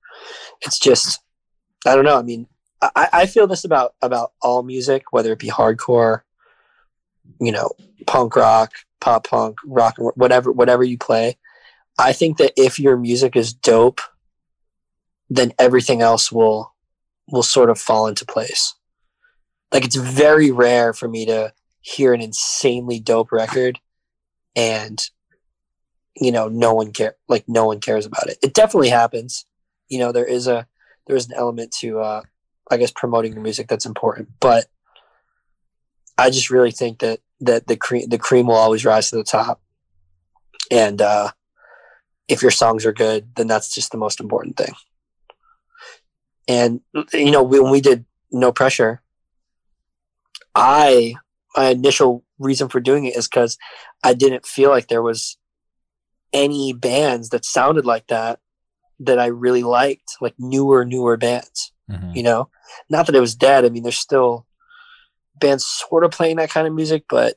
it's 0.61 0.79
just 0.79 1.21
I 1.85 1.95
don't 1.95 2.05
know. 2.05 2.17
I 2.17 2.23
mean, 2.23 2.47
I, 2.81 3.09
I 3.13 3.25
feel 3.25 3.47
this 3.47 3.63
about 3.63 3.95
about 4.01 4.31
all 4.41 4.63
music, 4.63 5.11
whether 5.11 5.31
it 5.31 5.39
be 5.39 5.49
hardcore, 5.49 6.21
you 7.39 7.51
know, 7.51 7.71
punk 8.07 8.35
rock, 8.35 8.71
pop 9.01 9.27
punk, 9.27 9.57
rock, 9.65 9.95
whatever 10.15 10.51
whatever 10.51 10.83
you 10.83 10.97
play. 10.97 11.37
I 11.99 12.13
think 12.13 12.37
that 12.37 12.53
if 12.57 12.79
your 12.79 12.97
music 12.97 13.35
is 13.35 13.53
dope, 13.53 14.01
then 15.29 15.53
everything 15.59 16.01
else 16.01 16.31
will 16.31 16.73
will 17.29 17.43
sort 17.43 17.69
of 17.69 17.79
fall 17.79 18.07
into 18.07 18.25
place 18.25 18.75
like 19.73 19.83
it's 19.83 19.95
very 19.95 20.51
rare 20.51 20.93
for 20.93 21.09
me 21.09 21.25
to 21.25 21.51
hear 21.81 22.13
an 22.13 22.21
insanely 22.21 22.99
dope 22.99 23.31
record 23.31 23.79
and 24.55 25.09
you 26.15 26.31
know 26.31 26.47
no 26.47 26.73
one 26.73 26.91
care 26.91 27.15
like 27.27 27.43
no 27.47 27.65
one 27.65 27.79
cares 27.79 28.05
about 28.05 28.27
it. 28.27 28.37
It 28.41 28.53
definitely 28.53 28.89
happens. 28.89 29.45
You 29.89 29.99
know 29.99 30.11
there 30.11 30.25
is 30.25 30.47
a 30.47 30.67
there 31.07 31.17
is 31.17 31.27
an 31.27 31.35
element 31.35 31.73
to 31.79 31.99
uh 31.99 32.21
i 32.71 32.77
guess 32.77 32.91
promoting 32.91 33.35
the 33.35 33.41
music 33.41 33.67
that's 33.67 33.85
important 33.85 34.29
but 34.39 34.67
i 36.17 36.29
just 36.29 36.49
really 36.49 36.71
think 36.71 36.99
that 36.99 37.19
that 37.41 37.67
the 37.67 37.75
cream 37.75 38.07
the 38.07 38.17
cream 38.17 38.47
will 38.47 38.55
always 38.55 38.85
rise 38.85 39.09
to 39.09 39.17
the 39.17 39.23
top. 39.23 39.61
And 40.71 41.01
uh 41.01 41.31
if 42.29 42.41
your 42.41 42.51
songs 42.51 42.85
are 42.85 42.93
good 42.93 43.35
then 43.35 43.47
that's 43.47 43.73
just 43.73 43.91
the 43.91 43.97
most 43.97 44.19
important 44.21 44.55
thing. 44.55 44.73
And 46.47 46.81
you 47.11 47.31
know 47.31 47.43
when 47.43 47.69
we 47.69 47.81
did 47.81 48.05
no 48.31 48.51
pressure 48.51 49.02
I 50.55 51.15
my 51.55 51.69
initial 51.69 52.23
reason 52.39 52.69
for 52.69 52.79
doing 52.79 53.05
it 53.05 53.15
is 53.15 53.27
because 53.27 53.57
I 54.03 54.13
didn't 54.13 54.45
feel 54.45 54.69
like 54.69 54.87
there 54.87 55.01
was 55.01 55.37
any 56.31 56.73
bands 56.73 57.29
that 57.29 57.45
sounded 57.45 57.85
like 57.85 58.07
that 58.07 58.39
that 58.99 59.19
I 59.19 59.27
really 59.27 59.63
liked, 59.63 60.15
like 60.21 60.33
newer, 60.39 60.85
newer 60.85 61.17
bands. 61.17 61.71
Mm-hmm. 61.89 62.15
You 62.15 62.23
know, 62.23 62.49
not 62.89 63.05
that 63.05 63.15
it 63.15 63.19
was 63.19 63.35
dead. 63.35 63.65
I 63.65 63.69
mean, 63.69 63.83
there's 63.83 63.97
still 63.97 64.47
bands 65.39 65.65
sort 65.65 66.03
of 66.03 66.11
playing 66.11 66.37
that 66.37 66.49
kind 66.49 66.65
of 66.65 66.73
music, 66.73 67.05
but 67.09 67.35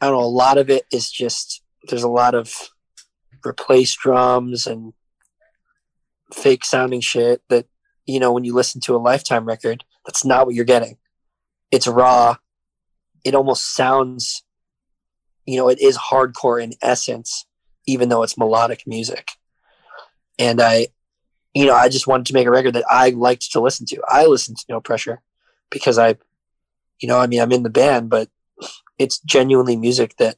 I 0.00 0.06
don't 0.06 0.18
know. 0.18 0.24
A 0.24 0.26
lot 0.26 0.58
of 0.58 0.70
it 0.70 0.84
is 0.92 1.10
just 1.10 1.62
there's 1.88 2.02
a 2.02 2.08
lot 2.08 2.34
of 2.34 2.52
replaced 3.44 3.98
drums 3.98 4.66
and 4.66 4.92
fake 6.32 6.64
sounding 6.64 7.00
shit 7.00 7.42
that 7.48 7.66
you 8.06 8.18
know 8.18 8.32
when 8.32 8.44
you 8.44 8.54
listen 8.54 8.80
to 8.80 8.96
a 8.96 8.98
lifetime 8.98 9.44
record 9.44 9.84
that's 10.04 10.24
not 10.24 10.46
what 10.46 10.54
you're 10.54 10.64
getting 10.64 10.96
it's 11.74 11.86
raw. 11.86 12.36
It 13.24 13.34
almost 13.34 13.74
sounds, 13.74 14.44
you 15.44 15.56
know, 15.56 15.68
it 15.68 15.80
is 15.80 15.96
hardcore 15.98 16.62
in 16.62 16.72
essence, 16.80 17.46
even 17.86 18.08
though 18.08 18.22
it's 18.22 18.38
melodic 18.38 18.84
music. 18.86 19.28
And 20.38 20.60
I, 20.60 20.88
you 21.54 21.66
know, 21.66 21.74
I 21.74 21.88
just 21.88 22.06
wanted 22.06 22.26
to 22.26 22.34
make 22.34 22.46
a 22.46 22.50
record 22.50 22.74
that 22.74 22.84
I 22.88 23.10
liked 23.10 23.52
to 23.52 23.60
listen 23.60 23.86
to. 23.86 24.02
I 24.08 24.26
listened 24.26 24.58
to 24.58 24.64
No 24.68 24.80
Pressure 24.80 25.20
because 25.70 25.98
I, 25.98 26.16
you 27.00 27.08
know, 27.08 27.18
I 27.18 27.26
mean, 27.26 27.40
I'm 27.40 27.52
in 27.52 27.62
the 27.62 27.70
band, 27.70 28.08
but 28.08 28.28
it's 28.98 29.18
genuinely 29.20 29.76
music 29.76 30.16
that 30.18 30.36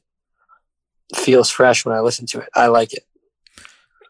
feels 1.15 1.49
fresh 1.49 1.85
when 1.85 1.95
I 1.95 1.99
listen 1.99 2.25
to 2.27 2.39
it. 2.39 2.49
I 2.55 2.67
like 2.67 2.93
it 2.93 3.03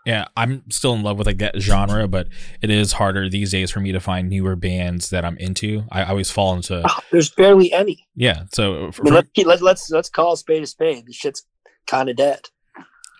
yeah, 0.07 0.23
I'm 0.37 0.63
still 0.71 0.93
in 0.93 1.03
love 1.03 1.17
with 1.17 1.27
like 1.27 1.39
that 1.39 1.59
genre, 1.59 2.07
but 2.07 2.29
it 2.61 2.69
is 2.69 2.93
harder 2.93 3.29
these 3.29 3.51
days 3.51 3.71
for 3.71 3.81
me 3.81 3.91
to 3.91 3.99
find 3.99 4.29
newer 4.29 4.55
bands 4.55 5.09
that 5.09 5.25
I'm 5.25 5.37
into. 5.37 5.83
I, 5.91 6.05
always 6.05 6.31
fall 6.31 6.55
into. 6.55 6.81
Oh, 6.87 6.99
there's 7.11 7.29
barely 7.29 7.73
any. 7.73 8.07
Yeah, 8.15 8.43
so 8.53 8.89
for, 8.93 9.01
I 9.01 9.03
mean, 9.03 9.13
let, 9.15 9.45
let, 9.45 9.61
let's 9.61 9.89
let's 9.89 10.09
call 10.09 10.31
a 10.31 10.37
spade 10.37 10.63
a 10.63 10.65
spade. 10.65 11.07
The 11.07 11.11
shit's 11.11 11.45
kind 11.87 12.07
of 12.07 12.15
dead. 12.15 12.39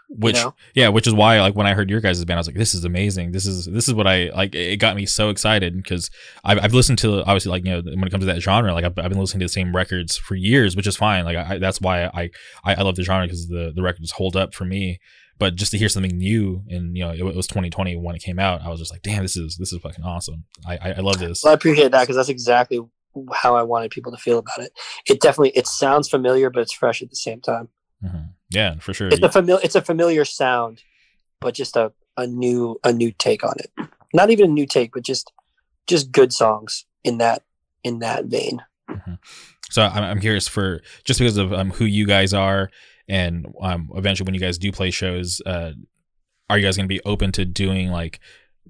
which 0.09 0.37
you 0.37 0.43
know? 0.43 0.55
yeah 0.75 0.87
which 0.87 1.05
is 1.05 1.13
why 1.13 1.41
like 1.41 1.53
when 1.53 1.67
i 1.67 1.73
heard 1.73 1.89
your 1.89 1.99
guys' 1.99 2.23
band 2.23 2.37
i 2.37 2.39
was 2.39 2.47
like 2.47 2.55
this 2.55 2.73
is 2.73 2.85
amazing 2.85 3.33
this 3.33 3.45
is 3.45 3.65
this 3.65 3.89
is 3.89 3.93
what 3.93 4.07
i 4.07 4.29
like 4.29 4.55
it 4.55 4.77
got 4.77 4.95
me 4.95 5.05
so 5.05 5.29
excited 5.29 5.75
because 5.75 6.09
I've, 6.45 6.63
I've 6.63 6.73
listened 6.73 6.99
to 6.99 7.21
obviously 7.23 7.49
like 7.51 7.65
you 7.65 7.71
know 7.71 7.81
when 7.81 8.05
it 8.05 8.11
comes 8.11 8.21
to 8.21 8.33
that 8.33 8.39
genre 8.41 8.73
like 8.73 8.85
i've, 8.85 8.97
I've 8.97 9.09
been 9.09 9.19
listening 9.19 9.41
to 9.41 9.45
the 9.45 9.49
same 9.49 9.75
records 9.75 10.15
for 10.15 10.35
years 10.35 10.77
which 10.77 10.87
is 10.87 10.95
fine 10.95 11.25
like 11.25 11.35
I, 11.35 11.57
that's 11.57 11.81
why 11.81 12.05
i 12.05 12.29
i, 12.63 12.75
I 12.75 12.81
love 12.83 12.95
the 12.95 13.03
genre 13.03 13.25
because 13.25 13.49
the 13.49 13.73
the 13.75 13.81
records 13.81 14.11
hold 14.11 14.37
up 14.37 14.53
for 14.53 14.63
me 14.63 14.99
but 15.39 15.55
just 15.55 15.71
to 15.71 15.77
hear 15.77 15.89
something 15.89 16.17
new 16.17 16.63
and 16.69 16.97
you 16.97 17.03
know 17.03 17.11
it, 17.11 17.19
it, 17.19 17.35
was 17.35 17.47
2020 17.47 17.95
when 17.95 18.15
it 18.15 18.21
came 18.21 18.39
out 18.39 18.61
i 18.61 18.69
was 18.69 18.79
just 18.79 18.91
like 18.91 19.01
damn 19.01 19.21
this 19.21 19.37
is 19.37 19.57
this 19.57 19.71
is 19.71 19.81
fucking 19.81 20.03
awesome 20.03 20.43
i 20.65 20.77
i, 20.77 20.93
I 20.93 20.99
love 20.99 21.19
this 21.19 21.43
well, 21.43 21.51
i 21.51 21.53
appreciate 21.53 21.91
that 21.91 22.01
because 22.01 22.15
that's 22.15 22.29
exactly 22.29 22.79
how 23.33 23.55
i 23.55 23.63
wanted 23.63 23.91
people 23.91 24.11
to 24.11 24.17
feel 24.17 24.39
about 24.39 24.59
it 24.59 24.71
it 25.07 25.21
definitely 25.21 25.51
it 25.51 25.67
sounds 25.67 26.09
familiar 26.09 26.49
but 26.49 26.61
it's 26.61 26.73
fresh 26.73 27.01
at 27.01 27.09
the 27.09 27.15
same 27.15 27.41
time 27.41 27.69
mm-hmm. 28.03 28.27
Yeah, 28.49 28.75
for 28.79 28.93
sure. 28.93 29.09
It's 29.09 29.21
a 29.21 29.29
familiar 29.29 29.61
it's 29.63 29.75
a 29.75 29.81
familiar 29.81 30.25
sound, 30.25 30.83
but 31.41 31.53
just 31.53 31.75
a, 31.75 31.91
a 32.15 32.27
new 32.27 32.79
a 32.83 32.93
new 32.93 33.11
take 33.11 33.43
on 33.43 33.55
it. 33.57 33.71
Not 34.13 34.29
even 34.29 34.51
a 34.51 34.53
new 34.53 34.65
take, 34.65 34.93
but 34.93 35.03
just 35.03 35.31
just 35.85 36.11
good 36.11 36.31
songs 36.31 36.85
in 37.03 37.17
that 37.17 37.43
in 37.83 37.99
that 37.99 38.25
vein. 38.25 38.63
Mm-hmm. 38.89 39.15
So 39.69 39.83
I'm, 39.83 40.03
I'm 40.03 40.19
curious 40.21 40.47
for 40.47 40.81
just 41.03 41.19
because 41.19 41.37
of 41.37 41.51
um, 41.51 41.71
who 41.71 41.85
you 41.85 42.05
guys 42.05 42.33
are, 42.33 42.69
and 43.07 43.47
um, 43.61 43.89
eventually 43.95 44.25
when 44.25 44.33
you 44.33 44.39
guys 44.39 44.57
do 44.57 44.71
play 44.71 44.91
shows, 44.91 45.41
uh, 45.45 45.71
are 46.49 46.57
you 46.57 46.65
guys 46.65 46.77
going 46.77 46.85
to 46.85 46.93
be 46.93 47.01
open 47.05 47.31
to 47.33 47.45
doing 47.45 47.89
like 47.89 48.19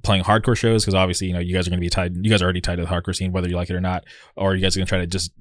playing 0.04 0.24
hardcore 0.24 0.58
shows? 0.58 0.84
Because 0.84 0.96
obviously, 0.96 1.28
you 1.28 1.34
know, 1.34 1.40
you 1.40 1.54
guys 1.54 1.68
are 1.68 1.70
going 1.70 1.80
to 1.80 1.86
be 1.86 1.90
tied. 1.90 2.16
You 2.16 2.30
guys 2.30 2.42
are 2.42 2.46
already 2.46 2.62
tied 2.62 2.78
to 2.78 2.84
the 2.84 2.90
hardcore 2.90 3.16
scene, 3.16 3.32
whether 3.32 3.50
you 3.50 3.56
like 3.56 3.70
it 3.70 3.76
or 3.76 3.82
not. 3.82 4.06
Or 4.36 4.52
are 4.52 4.56
you 4.56 4.62
guys 4.62 4.76
going 4.76 4.86
to 4.86 4.90
try 4.90 5.00
to 5.00 5.08
just 5.08 5.32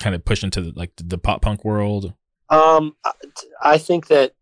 kind 0.00 0.14
of 0.14 0.24
push 0.24 0.42
into 0.42 0.60
the, 0.60 0.72
like 0.74 0.92
the 0.96 1.18
pop 1.18 1.42
punk 1.42 1.64
world? 1.64 2.14
Um, 2.50 2.96
I 3.62 3.78
think 3.78 4.08
that 4.08 4.32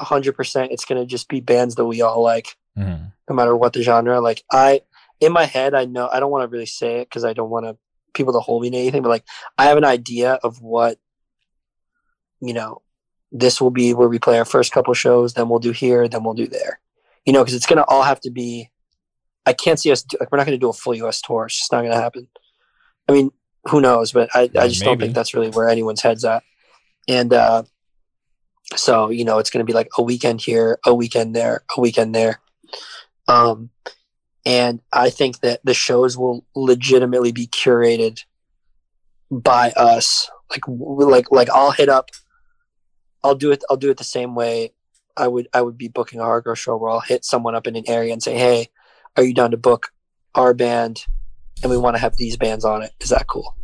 100% 0.00 0.68
it's 0.70 0.84
going 0.84 1.00
to 1.00 1.06
just 1.06 1.28
be 1.28 1.40
bands 1.40 1.76
that 1.76 1.84
we 1.84 2.02
all 2.02 2.22
like, 2.22 2.56
mm-hmm. 2.76 3.04
no 3.28 3.34
matter 3.34 3.56
what 3.56 3.72
the 3.72 3.82
genre. 3.82 4.20
Like, 4.20 4.42
I, 4.50 4.82
in 5.20 5.32
my 5.32 5.44
head, 5.44 5.74
I 5.74 5.84
know, 5.84 6.08
I 6.12 6.18
don't 6.18 6.30
want 6.30 6.42
to 6.42 6.52
really 6.52 6.66
say 6.66 7.00
it 7.00 7.08
because 7.08 7.24
I 7.24 7.32
don't 7.32 7.50
want 7.50 7.66
to 7.66 7.76
people 8.14 8.32
to 8.34 8.40
hold 8.40 8.62
me 8.62 8.70
to 8.70 8.76
anything, 8.76 9.02
but 9.02 9.08
like, 9.08 9.24
I 9.56 9.66
have 9.66 9.78
an 9.78 9.84
idea 9.84 10.34
of 10.42 10.60
what, 10.60 10.98
you 12.40 12.52
know, 12.52 12.81
this 13.32 13.60
will 13.60 13.70
be 13.70 13.94
where 13.94 14.08
we 14.08 14.18
play 14.18 14.38
our 14.38 14.44
first 14.44 14.72
couple 14.72 14.94
shows, 14.94 15.34
then 15.34 15.48
we'll 15.48 15.58
do 15.58 15.72
here, 15.72 16.06
then 16.06 16.22
we'll 16.22 16.34
do 16.34 16.46
there, 16.46 16.78
you 17.24 17.32
know, 17.32 17.42
because 17.42 17.54
it's 17.54 17.66
going 17.66 17.78
to 17.78 17.84
all 17.86 18.02
have 18.02 18.20
to 18.20 18.30
be. 18.30 18.70
I 19.44 19.52
can't 19.52 19.80
see 19.80 19.90
us. 19.90 20.02
Do, 20.02 20.18
like, 20.20 20.30
we're 20.30 20.38
not 20.38 20.46
going 20.46 20.56
to 20.56 20.64
do 20.64 20.68
a 20.68 20.72
full 20.72 20.94
U.S. 20.94 21.20
tour. 21.20 21.46
It's 21.46 21.58
just 21.58 21.72
not 21.72 21.80
going 21.80 21.90
to 21.90 22.00
happen. 22.00 22.28
I 23.08 23.12
mean, 23.12 23.32
who 23.64 23.80
knows? 23.80 24.12
But 24.12 24.28
I, 24.34 24.42
I 24.56 24.68
just 24.68 24.82
maybe. 24.82 24.90
don't 24.90 25.00
think 25.00 25.14
that's 25.14 25.34
really 25.34 25.50
where 25.50 25.68
anyone's 25.68 26.02
heads 26.02 26.24
at 26.24 26.44
and 27.08 27.32
uh, 27.32 27.62
so 28.76 29.10
you 29.10 29.24
know 29.24 29.38
it's 29.38 29.50
going 29.50 29.64
to 29.64 29.70
be 29.70 29.74
like 29.74 29.88
a 29.98 30.02
weekend 30.02 30.40
here, 30.40 30.78
a 30.84 30.94
weekend 30.94 31.34
there, 31.34 31.62
a 31.76 31.80
weekend 31.80 32.14
there. 32.14 32.40
Um, 33.28 33.70
and 34.44 34.80
I 34.92 35.10
think 35.10 35.40
that 35.40 35.60
the 35.64 35.74
shows 35.74 36.16
will 36.16 36.44
legitimately 36.54 37.32
be 37.32 37.46
curated 37.46 38.20
by 39.30 39.70
us. 39.72 40.30
Like 40.50 40.62
like 40.68 41.30
like 41.30 41.50
I'll 41.50 41.70
hit 41.72 41.88
up. 41.88 42.10
I'll 43.24 43.34
do 43.34 43.52
it. 43.52 43.62
I'll 43.70 43.76
do 43.76 43.90
it 43.90 43.96
the 43.96 44.04
same 44.04 44.34
way. 44.34 44.72
I 45.16 45.28
would 45.28 45.48
I 45.52 45.62
would 45.62 45.76
be 45.76 45.88
booking 45.88 46.20
a 46.20 46.24
hardcore 46.24 46.56
show 46.56 46.76
where 46.76 46.90
I'll 46.90 47.00
hit 47.00 47.24
someone 47.24 47.54
up 47.54 47.66
in 47.66 47.76
an 47.76 47.84
area 47.86 48.12
and 48.12 48.22
say, 48.22 48.36
"Hey, 48.36 48.68
are 49.16 49.22
you 49.22 49.34
down 49.34 49.50
to 49.50 49.56
book 49.56 49.88
our 50.34 50.54
band? 50.54 51.04
And 51.62 51.70
we 51.70 51.76
want 51.76 51.96
to 51.96 52.00
have 52.00 52.16
these 52.16 52.36
bands 52.36 52.64
on 52.64 52.82
it. 52.82 52.92
Is 53.00 53.10
that 53.10 53.26
cool?" 53.26 53.54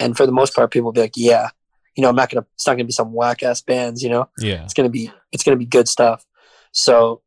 And 0.00 0.16
for 0.16 0.26
the 0.26 0.32
most 0.32 0.54
part, 0.54 0.70
people 0.70 0.86
will 0.86 0.92
be 0.92 1.00
like, 1.00 1.16
"Yeah." 1.16 1.50
you 1.96 2.02
know, 2.02 2.08
I'm 2.08 2.16
not 2.16 2.30
gonna 2.30 2.46
it's 2.54 2.66
not 2.66 2.74
gonna 2.74 2.84
be 2.84 2.92
some 2.92 3.12
whack 3.12 3.42
ass 3.42 3.60
bands, 3.60 4.02
you 4.02 4.08
know. 4.08 4.28
Yeah. 4.38 4.64
It's 4.64 4.74
gonna 4.74 4.88
be 4.88 5.10
it's 5.30 5.42
gonna 5.42 5.56
be 5.56 5.66
good 5.66 5.88
stuff. 5.88 6.24
So 6.72 7.22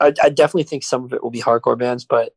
I, 0.00 0.12
I 0.22 0.28
definitely 0.30 0.64
think 0.64 0.84
some 0.84 1.04
of 1.04 1.12
it 1.12 1.22
will 1.22 1.30
be 1.30 1.42
hardcore 1.42 1.78
bands, 1.78 2.04
but 2.04 2.32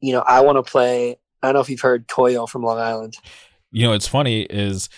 you 0.00 0.12
know, 0.12 0.20
I 0.20 0.40
want 0.40 0.64
to 0.64 0.70
play. 0.70 1.16
I 1.42 1.48
don't 1.48 1.54
know 1.54 1.60
if 1.60 1.70
you've 1.70 1.80
heard 1.80 2.06
Koyo 2.06 2.48
from 2.48 2.62
Long 2.62 2.78
Island. 2.78 3.14
You 3.72 3.86
know, 3.86 3.92
it's 3.92 4.06
funny 4.06 4.42
is 4.42 4.88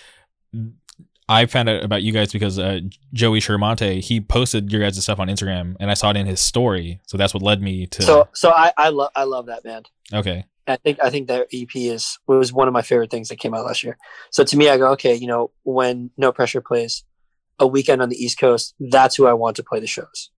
I 1.29 1.47
found 1.47 1.69
out 1.69 1.85
about 1.85 2.03
you 2.03 2.13
guys 2.13 2.33
because 2.33 2.59
uh, 2.59 2.81
Joey 3.13 3.41
Shermonte 3.41 4.01
he 4.01 4.21
posted 4.21 4.71
your 4.73 4.81
guys' 4.81 5.03
stuff 5.03 5.19
on 5.19 5.29
Instagram, 5.29 5.77
and 5.81 5.91
I 5.91 5.95
saw 5.95 6.11
it 6.11 6.17
in 6.17 6.27
his 6.27 6.41
story, 6.41 7.01
so 7.07 7.17
that's 7.17 7.33
what 7.33 7.43
led 7.43 7.63
me 7.63 7.87
to. 7.87 8.03
So, 8.03 8.29
so 8.35 8.51
I 8.51 8.73
I 8.77 8.89
love 8.89 9.11
I 9.15 9.25
love 9.25 9.47
that 9.47 9.63
band. 9.63 9.89
Okay. 10.13 10.45
I 10.67 10.77
think 10.77 10.99
I 11.03 11.11
think 11.11 11.29
that 11.29 11.49
EP 11.53 11.75
is 11.75 12.19
was 12.27 12.53
one 12.53 12.69
of 12.69 12.75
my 12.75 12.83
favorite 12.83 13.11
things 13.11 13.29
that 13.29 13.39
came 13.39 13.55
out 13.55 13.65
last 13.65 13.83
year. 13.83 13.99
So 14.31 14.45
to 14.45 14.57
me, 14.57 14.69
I 14.69 14.79
go, 14.79 14.93
okay, 14.93 15.15
you 15.15 15.27
know, 15.27 15.51
when 15.65 16.11
No 16.17 16.33
Pressure 16.33 16.61
plays 16.61 17.05
a 17.59 17.67
weekend 17.67 18.03
on 18.03 18.09
the 18.09 18.23
East 18.23 18.39
Coast, 18.39 18.75
that's 18.79 19.17
who 19.17 19.27
I 19.27 19.33
want 19.33 19.57
to 19.57 19.65
play 19.65 19.81
the 19.81 19.87
shows, 19.87 20.31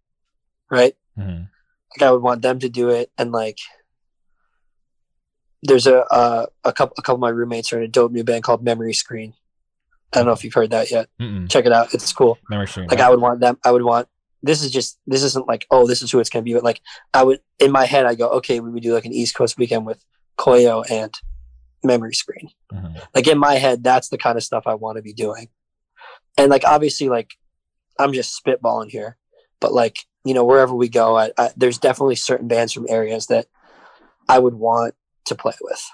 right? 0.71 0.95
Mm-hmm. 1.19 1.45
Like 1.97 2.03
I 2.03 2.11
would 2.11 2.23
want 2.23 2.43
them 2.43 2.59
to 2.61 2.69
do 2.69 2.89
it, 2.89 3.11
and 3.19 3.33
like 3.33 3.59
there's 5.63 5.87
a 5.87 6.01
uh, 6.05 6.47
a 6.65 6.73
couple 6.73 6.95
a 6.99 7.03
couple 7.03 7.17
of 7.17 7.21
my 7.21 7.31
roommates 7.31 7.73
are 7.73 7.79
in 7.79 7.85
a 7.85 7.89
dope 7.89 8.13
new 8.13 8.25
band 8.25 8.45
called 8.45 8.63
Memory 8.63 8.95
Screen. 8.95 9.35
I 10.15 10.19
don't 10.19 10.27
know 10.27 10.33
if 10.33 10.45
you've 10.45 10.55
heard 10.55 10.71
that 10.71 10.91
yet. 10.91 11.09
Mm-mm. 11.21 11.51
Check 11.51 11.67
it 11.67 11.73
out; 11.73 11.93
it's 11.93 12.13
cool. 12.13 12.39
Memory 12.49 12.69
Screen. 12.69 12.87
Like 12.87 13.01
I 13.01 13.11
would 13.11 13.21
want 13.21 13.41
them. 13.41 13.59
I 13.65 13.73
would 13.73 13.83
want 13.83 14.09
this 14.45 14.63
is 14.63 14.71
just 14.71 14.99
this 15.07 15.23
isn't 15.23 15.49
like 15.49 15.67
oh 15.71 15.87
this 15.87 16.03
is 16.03 16.11
who 16.11 16.21
it's 16.21 16.29
gonna 16.29 16.43
be 16.43 16.53
but 16.53 16.63
like 16.63 16.81
i 17.15 17.23
would 17.25 17.41
in 17.59 17.73
my 17.73 17.87
head 17.87 18.05
i 18.05 18.15
go 18.15 18.29
okay 18.29 18.61
we 18.61 18.71
would 18.71 18.83
do 18.83 18.93
like 18.93 19.07
an 19.07 19.13
east 19.13 19.35
coast 19.35 19.57
weekend 19.57 19.87
with 19.87 20.05
koyo 20.39 20.85
and 20.91 21.15
memory 21.83 22.15
screen 22.15 22.51
mm-hmm. 22.73 22.99
like 23.15 23.27
in 23.27 23.39
my 23.39 23.55
head 23.55 23.83
that's 23.83 24.11
the 24.11 24.19
kind 24.19 24.37
of 24.37 24.45
stuff 24.45 24.65
i 24.67 24.75
want 24.75 24.97
to 24.97 25.03
be 25.03 25.13
doing 25.13 25.49
and 26.37 26.51
like 26.51 26.65
obviously 26.65 27.09
like 27.09 27.33
i'm 27.99 28.13
just 28.13 28.39
spitballing 28.45 28.91
here 28.91 29.17
but 29.61 29.73
like 29.73 29.97
you 30.25 30.35
know 30.35 30.45
wherever 30.45 30.75
we 30.75 30.89
go 30.89 31.17
I, 31.17 31.31
I, 31.39 31.51
there's 31.57 31.79
definitely 31.79 32.17
certain 32.17 32.49
bands 32.49 32.73
from 32.73 32.87
areas 32.89 33.27
that 33.27 33.47
i 34.29 34.39
would 34.39 34.55
want 34.55 34.95
to 35.27 35.35
play 35.35 35.55
with 35.63 35.91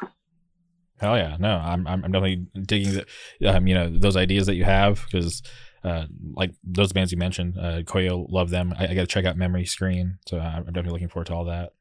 hell 1.00 1.16
yeah 1.16 1.36
no 1.38 1.56
i'm, 1.56 1.86
I'm 1.86 2.02
definitely 2.02 2.46
digging 2.62 3.02
the, 3.40 3.56
um, 3.56 3.66
you 3.66 3.74
know 3.74 3.90
those 3.90 4.16
ideas 4.16 4.46
that 4.46 4.54
you 4.54 4.64
have 4.64 5.04
because 5.10 5.42
uh, 5.82 6.04
like 6.34 6.52
those 6.62 6.92
bands 6.92 7.10
you 7.10 7.18
mentioned, 7.18 7.56
uh, 7.58 7.82
Koyo, 7.82 8.26
love 8.30 8.50
them. 8.50 8.74
I, 8.78 8.88
I 8.88 8.94
got 8.94 9.00
to 9.00 9.06
check 9.06 9.24
out 9.24 9.36
Memory 9.36 9.64
Screen, 9.64 10.18
so 10.26 10.38
I'm 10.38 10.64
definitely 10.64 10.92
looking 10.92 11.08
forward 11.08 11.28
to 11.28 11.34
all 11.34 11.44
that. 11.46 11.72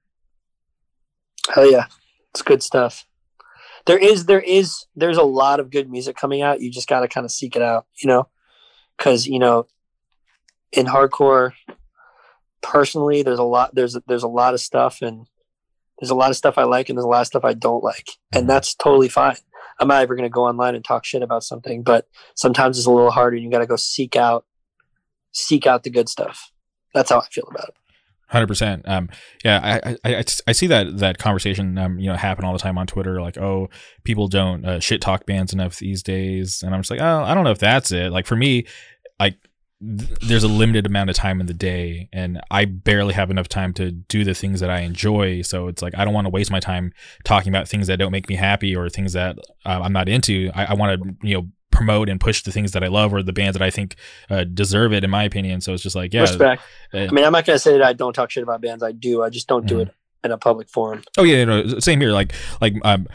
Hell 1.54 1.70
yeah, 1.70 1.88
it's 2.32 2.42
good 2.42 2.64
stuff. 2.64 3.06
There 3.86 3.98
is, 3.98 4.26
there 4.26 4.42
is, 4.42 4.86
there's 4.96 5.18
a 5.18 5.24
lot 5.24 5.60
of 5.60 5.72
good 5.72 5.90
music 5.90 6.16
coming 6.16 6.42
out. 6.42 6.62
You 6.62 6.72
just 6.72 6.88
got 6.88 7.02
to 7.02 7.08
kind 7.08 7.26
of 7.26 7.32
seek 7.32 7.56
it 7.56 7.62
out, 7.62 7.88
you 8.02 8.08
know, 8.08 8.30
because 8.98 9.28
you 9.28 9.40
know, 9.40 9.68
in 10.72 10.86
hardcore, 10.86 11.54
personally, 12.62 13.24
there's 13.24 13.40
a 13.40 13.44
lot, 13.44 13.76
there's 13.76 13.98
there's 14.08 14.24
a 14.24 14.28
lot 14.28 14.54
of 14.54 14.62
stuff, 14.62 15.02
and 15.02 15.26
there's 16.00 16.10
a 16.10 16.16
lot 16.16 16.30
of 16.30 16.38
stuff 16.38 16.58
I 16.58 16.64
like, 16.64 16.90
and 16.90 16.98
there's 16.98 17.06
a 17.06 17.10
lot 17.10 17.22
of 17.22 17.28
stuff 17.28 17.46
I 17.46 17.54
don't 17.54 17.84
like, 17.84 18.10
and 18.34 18.42
mm-hmm. 18.42 18.50
that's 18.50 18.76
totally 18.76 19.10
fine. 19.10 19.38
I'm 19.80 19.88
not 19.88 20.02
ever 20.02 20.16
going 20.16 20.28
to 20.28 20.34
go 20.34 20.46
online 20.46 20.76
and 20.76 20.84
talk 20.84 21.06
shit 21.06 21.24
about 21.24 21.44
something, 21.44 21.84
but 21.84 22.08
sometimes 22.36 22.78
it's 22.78 22.88
a 22.88 22.92
little 22.92 23.12
harder. 23.12 23.38
And 23.38 23.46
you 23.46 23.52
got 23.52 23.60
to 23.60 23.66
go 23.66 23.78
seek 23.78 24.16
out, 24.16 24.46
seek 25.32 25.66
out 25.66 25.84
the 25.84 25.90
good 25.90 26.10
stuff. 26.10 26.52
That's 26.94 27.10
how 27.10 27.20
I 27.20 27.28
feel 27.28 27.48
about 27.50 27.70
it. 27.70 27.76
Hundred 28.28 28.48
percent. 28.48 28.88
Um, 28.88 29.10
yeah, 29.44 29.80
I, 29.84 29.90
I, 29.90 30.18
I, 30.18 30.24
I, 30.48 30.52
see 30.52 30.68
that 30.68 31.00
that 31.00 31.18
conversation, 31.18 31.80
um, 31.80 31.98
you 31.98 32.08
know, 32.08 32.16
happen 32.16 32.46
all 32.46 32.54
the 32.54 32.60
time 32.60 32.78
on 32.78 32.86
Twitter. 32.86 33.20
Like, 33.20 33.40
oh, 33.40 33.70
people 34.04 34.28
don't 34.28 34.64
uh, 34.66 34.80
shit 34.80 35.02
talk 35.02 35.26
bands 35.26 35.52
enough 35.52 35.80
these 35.80 36.04
days, 36.04 36.62
and 36.62 36.76
I'm 36.76 36.82
just 36.82 36.92
like, 36.92 37.02
oh, 37.02 37.24
I 37.24 37.34
don't 37.34 37.44
know 37.44 37.50
if 37.50 37.58
that's 37.58 37.92
it. 37.92 38.12
Like 38.12 38.28
for 38.28 38.36
me, 38.36 38.68
like 39.20 39.36
there's 39.82 40.44
a 40.44 40.48
limited 40.48 40.86
amount 40.86 41.10
of 41.10 41.16
time 41.16 41.40
in 41.40 41.48
the 41.48 41.54
day 41.54 42.10
and 42.12 42.42
I 42.52 42.66
barely 42.66 43.14
have 43.14 43.32
enough 43.32 43.48
time 43.48 43.74
to 43.76 43.92
do 43.92 44.26
the 44.26 44.34
things 44.34 44.60
that 44.60 44.70
I 44.70 44.82
enjoy. 44.82 45.42
So 45.42 45.68
it's 45.68 45.82
like, 45.82 45.98
I 45.98 46.04
don't 46.04 46.14
want 46.14 46.26
to 46.26 46.30
waste 46.30 46.52
my 46.52 46.60
time 46.60 46.94
talking 47.24 47.50
about 47.50 47.68
things 47.68 47.88
that 47.88 47.98
don't 47.98 48.12
make 48.12 48.28
me 48.28 48.36
happy 48.36 48.76
or 48.76 48.90
things 48.90 49.14
that 49.14 49.38
uh, 49.66 49.80
I'm 49.82 49.94
not 49.94 50.10
into. 50.10 50.52
I, 50.54 50.66
I 50.66 50.74
want 50.74 51.02
to, 51.02 51.28
you 51.28 51.36
know, 51.36 51.48
promote 51.72 52.10
and 52.10 52.20
push 52.20 52.44
the 52.44 52.52
things 52.52 52.74
that 52.74 52.84
I 52.84 52.88
love 52.88 53.14
or 53.14 53.24
the 53.24 53.32
bands 53.32 53.58
that 53.58 53.64
I 53.64 53.70
think 53.70 53.96
uh, 54.30 54.44
deserve 54.44 54.92
it, 54.92 55.06
in 55.06 55.10
my 55.10 55.24
opinion. 55.24 55.62
So 55.62 55.74
it's 55.74 55.84
just 55.84 55.96
like, 55.96 56.14
yeah. 56.14 56.22
Respect. 56.22 56.62
Uh, 56.94 56.98
I 56.98 57.12
mean, 57.12 57.24
I'm 57.24 57.32
not 57.32 57.46
going 57.46 57.56
to 57.56 57.60
say 57.60 57.74
that 57.74 57.84
I 57.84 57.94
don't 57.94 58.14
talk 58.14 58.32
shit 58.32 58.44
about 58.44 58.60
bands. 58.60 58.84
I 58.84 58.92
do. 58.92 59.24
I 59.24 59.30
just 59.30 59.48
don't 59.48 59.62
mm-hmm. 59.66 59.78
do 59.78 59.82
it 59.82 59.94
in 60.24 60.32
a 60.32 60.38
public 60.38 60.68
forum. 60.70 61.04
Oh 61.18 61.24
yeah, 61.24 61.46
no, 61.46 61.80
same 61.80 62.02
here. 62.02 62.12
Like, 62.12 62.34
like, 62.60 62.74
um, 62.84 63.08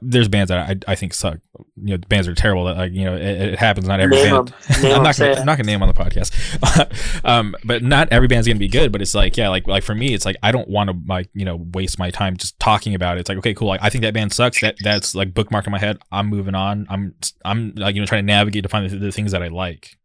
there's 0.00 0.28
bands 0.28 0.48
that 0.48 0.84
I, 0.86 0.92
I 0.92 0.94
think 0.94 1.12
suck. 1.12 1.38
You 1.76 1.96
know, 1.96 1.98
bands 2.08 2.28
are 2.28 2.34
terrible. 2.34 2.64
That 2.66 2.76
like 2.76 2.92
you 2.92 3.04
know, 3.04 3.16
it, 3.16 3.22
it 3.22 3.58
happens. 3.58 3.86
Not 3.86 3.98
every 3.98 4.16
name 4.16 4.30
band. 4.30 4.54
I'm 4.70 5.02
not 5.02 5.16
gonna, 5.16 5.34
I'm 5.34 5.46
not 5.46 5.58
gonna 5.58 5.66
name 5.66 5.82
on 5.82 5.88
the 5.88 5.94
podcast. 5.94 7.24
um, 7.24 7.56
but 7.64 7.82
not 7.82 8.08
every 8.12 8.28
band's 8.28 8.46
gonna 8.46 8.60
be 8.60 8.68
good. 8.68 8.92
But 8.92 9.02
it's 9.02 9.14
like 9.14 9.36
yeah, 9.36 9.48
like 9.48 9.66
like 9.66 9.82
for 9.82 9.94
me, 9.94 10.14
it's 10.14 10.24
like 10.24 10.36
I 10.42 10.52
don't 10.52 10.68
want 10.68 10.90
to 10.90 10.96
like 11.08 11.30
you 11.34 11.44
know 11.44 11.56
waste 11.72 11.98
my 11.98 12.10
time 12.10 12.36
just 12.36 12.58
talking 12.60 12.94
about 12.94 13.16
it. 13.16 13.20
It's 13.20 13.28
like 13.28 13.38
okay, 13.38 13.54
cool. 13.54 13.68
Like 13.68 13.82
I 13.82 13.90
think 13.90 14.02
that 14.02 14.14
band 14.14 14.32
sucks. 14.32 14.60
That 14.60 14.76
that's 14.82 15.14
like 15.16 15.34
bookmark 15.34 15.66
in 15.66 15.72
my 15.72 15.78
head. 15.78 15.98
I'm 16.12 16.28
moving 16.28 16.54
on. 16.54 16.86
I'm 16.88 17.14
I'm 17.44 17.74
like 17.74 17.96
you 17.96 18.00
know 18.00 18.06
trying 18.06 18.22
to 18.22 18.26
navigate 18.26 18.62
to 18.62 18.68
find 18.68 18.88
the, 18.88 18.96
the 18.96 19.12
things 19.12 19.32
that 19.32 19.42
I 19.42 19.48
like. 19.48 19.96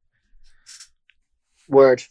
Word. 1.69 2.01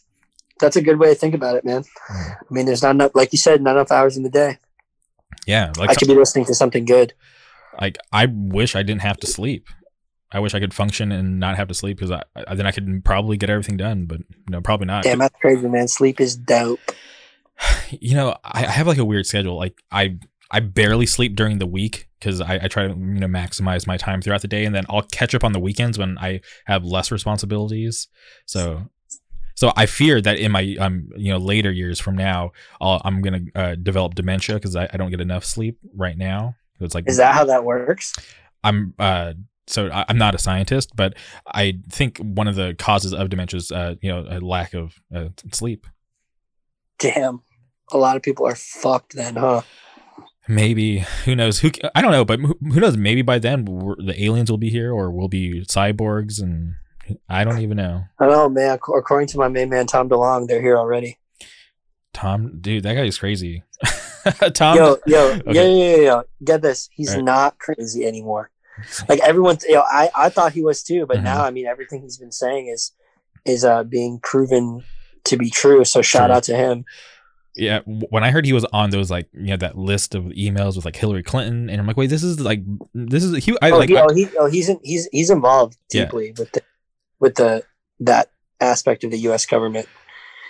That's 0.59 0.77
a 0.77 0.81
good 0.81 0.99
way 0.99 1.09
to 1.09 1.15
think 1.15 1.35
about 1.35 1.55
it, 1.55 1.65
man. 1.65 1.83
Mm. 1.83 2.31
I 2.31 2.35
mean, 2.49 2.65
there's 2.65 2.81
not 2.81 2.91
enough, 2.91 3.11
like 3.13 3.31
you 3.31 3.37
said, 3.37 3.61
not 3.61 3.75
enough 3.75 3.91
hours 3.91 4.17
in 4.17 4.23
the 4.23 4.29
day. 4.29 4.57
Yeah, 5.45 5.71
like 5.77 5.89
I 5.89 5.95
could 5.95 6.07
be 6.07 6.15
listening 6.15 6.45
to 6.45 6.55
something 6.55 6.85
good 6.85 7.13
like 7.79 7.97
I 8.11 8.27
wish 8.29 8.75
I 8.75 8.83
didn't 8.83 9.01
have 9.01 9.17
to 9.17 9.27
sleep. 9.27 9.67
I 10.31 10.39
wish 10.39 10.53
I 10.53 10.59
could 10.59 10.73
function 10.73 11.11
and 11.11 11.39
not 11.39 11.55
have 11.55 11.69
to 11.69 11.73
sleep 11.73 11.97
because 11.97 12.11
I, 12.11 12.21
I, 12.47 12.55
then 12.55 12.67
I 12.67 12.71
could 12.71 13.05
probably 13.05 13.37
get 13.37 13.49
everything 13.49 13.77
done. 13.77 14.05
But 14.05 14.21
no, 14.49 14.59
probably 14.61 14.87
not. 14.87 15.03
Damn, 15.03 15.19
that's 15.19 15.39
crazy, 15.39 15.67
man. 15.67 15.87
Sleep 15.87 16.19
is 16.19 16.35
dope. 16.35 16.79
You 17.89 18.15
know, 18.15 18.35
I, 18.43 18.65
I 18.65 18.69
have 18.69 18.85
like 18.85 18.97
a 18.97 19.05
weird 19.05 19.25
schedule. 19.25 19.57
Like 19.57 19.81
I 19.91 20.19
I 20.51 20.59
barely 20.59 21.05
sleep 21.05 21.35
during 21.35 21.57
the 21.57 21.65
week 21.65 22.07
because 22.19 22.41
I, 22.41 22.59
I, 22.63 22.67
try 22.67 22.87
to 22.87 22.93
you 22.93 23.19
know 23.19 23.27
maximize 23.27 23.87
my 23.87 23.97
time 23.97 24.21
throughout 24.21 24.41
the 24.41 24.47
day, 24.47 24.65
and 24.65 24.75
then 24.75 24.85
I'll 24.89 25.01
catch 25.01 25.33
up 25.33 25.43
on 25.43 25.53
the 25.53 25.59
weekends 25.59 25.97
when 25.97 26.17
I 26.17 26.41
have 26.65 26.83
less 26.83 27.11
responsibilities. 27.11 28.07
So, 28.45 28.89
so 29.55 29.71
I 29.75 29.85
fear 29.85 30.21
that 30.21 30.37
in 30.37 30.51
my 30.51 30.75
um 30.79 31.09
you 31.15 31.31
know 31.31 31.37
later 31.37 31.71
years 31.71 31.99
from 31.99 32.15
now, 32.15 32.51
i 32.79 33.01
am 33.05 33.21
gonna 33.21 33.41
uh, 33.55 33.75
develop 33.75 34.15
dementia 34.15 34.55
because 34.55 34.75
I, 34.75 34.89
I 34.93 34.97
don't 34.97 35.11
get 35.11 35.21
enough 35.21 35.45
sleep 35.45 35.79
right 35.95 36.17
now. 36.17 36.55
It's 36.79 36.95
like 36.95 37.07
is 37.07 37.17
that 37.17 37.33
how 37.33 37.45
that 37.45 37.63
works? 37.63 38.13
I'm 38.63 38.93
uh 38.99 39.33
so 39.67 39.89
I, 39.89 40.05
am 40.09 40.17
not 40.17 40.33
a 40.33 40.37
scientist, 40.37 40.95
but 40.95 41.15
I 41.45 41.79
think 41.89 42.17
one 42.19 42.47
of 42.47 42.55
the 42.55 42.73
causes 42.79 43.13
of 43.13 43.29
dementia 43.29 43.57
is, 43.57 43.71
uh, 43.71 43.95
you 44.01 44.09
know, 44.09 44.25
a 44.29 44.39
lack 44.39 44.73
of 44.73 44.95
uh, 45.13 45.29
sleep. 45.51 45.85
Damn, 46.99 47.41
a 47.91 47.97
lot 47.97 48.15
of 48.15 48.23
people 48.23 48.47
are 48.47 48.55
fucked 48.55 49.13
then, 49.13 49.35
huh? 49.35 49.61
Maybe 50.47 50.99
who 51.25 51.35
knows? 51.35 51.59
Who 51.59 51.71
I 51.93 52.01
don't 52.01 52.11
know, 52.11 52.23
but 52.23 52.39
who, 52.39 52.57
who 52.61 52.79
knows? 52.79 52.95
Maybe 52.95 53.21
by 53.21 53.37
then 53.37 53.65
the 53.65 54.15
aliens 54.17 54.49
will 54.49 54.57
be 54.57 54.69
here, 54.69 54.93
or 54.93 55.11
we'll 55.11 55.27
be 55.27 55.65
cyborgs, 55.65 56.41
and 56.41 56.75
I 57.27 57.43
don't 57.43 57.59
even 57.59 57.75
know. 57.75 58.05
I 58.17 58.25
don't 58.25 58.33
know, 58.33 58.49
man. 58.49 58.75
According 58.75 59.27
to 59.29 59.37
my 59.37 59.49
main 59.49 59.69
man 59.69 59.87
Tom 59.87 60.07
DeLonge, 60.07 60.47
they're 60.47 60.61
here 60.61 60.77
already. 60.77 61.19
Tom, 62.13 62.59
dude, 62.61 62.83
that 62.83 62.95
guy 62.95 63.03
is 63.03 63.17
crazy. 63.17 63.63
Tom, 64.53 64.77
yo, 64.77 64.97
yo, 65.05 65.19
okay. 65.31 65.41
yo, 65.45 65.61
yo, 65.63 65.95
yo, 65.95 66.01
yo, 66.03 66.23
get 66.43 66.61
this. 66.61 66.89
He's 66.91 67.15
right. 67.15 67.23
not 67.23 67.59
crazy 67.59 68.05
anymore 68.05 68.51
like 69.09 69.19
everyone, 69.21 69.57
you 69.67 69.75
know, 69.75 69.83
I, 69.89 70.09
I 70.15 70.29
thought 70.29 70.53
he 70.53 70.61
was 70.61 70.83
too, 70.83 71.05
but 71.05 71.17
mm-hmm. 71.17 71.25
now, 71.25 71.43
I 71.43 71.51
mean, 71.51 71.65
everything 71.65 72.01
he's 72.01 72.17
been 72.17 72.31
saying 72.31 72.67
is, 72.67 72.91
is, 73.45 73.63
uh, 73.63 73.83
being 73.83 74.19
proven 74.21 74.83
to 75.25 75.37
be 75.37 75.49
true. 75.49 75.83
So 75.85 76.01
shout 76.01 76.27
true. 76.27 76.35
out 76.35 76.43
to 76.43 76.55
him. 76.55 76.85
Yeah. 77.55 77.79
When 77.85 78.23
I 78.23 78.31
heard 78.31 78.45
he 78.45 78.53
was 78.53 78.65
on 78.65 78.91
those, 78.91 79.09
like, 79.09 79.29
you 79.33 79.47
know, 79.47 79.57
that 79.57 79.77
list 79.77 80.13
of 80.13 80.25
emails 80.25 80.75
with 80.75 80.85
like 80.85 80.95
Hillary 80.95 81.23
Clinton 81.23 81.69
and 81.69 81.81
I'm 81.81 81.87
like, 81.87 81.97
wait, 81.97 82.07
this 82.07 82.23
is 82.23 82.39
like, 82.39 82.61
this 82.93 83.23
is, 83.23 83.43
he, 83.43 83.57
I 83.61 83.71
oh, 83.71 83.77
like, 83.77 83.89
he, 83.89 83.97
oh, 83.97 84.13
he, 84.13 84.27
oh, 84.37 84.45
he's, 84.45 84.69
in, 84.69 84.79
he's, 84.83 85.07
he's 85.11 85.29
involved 85.29 85.77
deeply 85.89 86.27
yeah. 86.27 86.33
with 86.37 86.51
the, 86.51 86.61
with 87.19 87.35
the, 87.35 87.63
that 88.01 88.31
aspect 88.61 89.03
of 89.03 89.11
the 89.11 89.17
U.S. 89.19 89.45
government. 89.45 89.87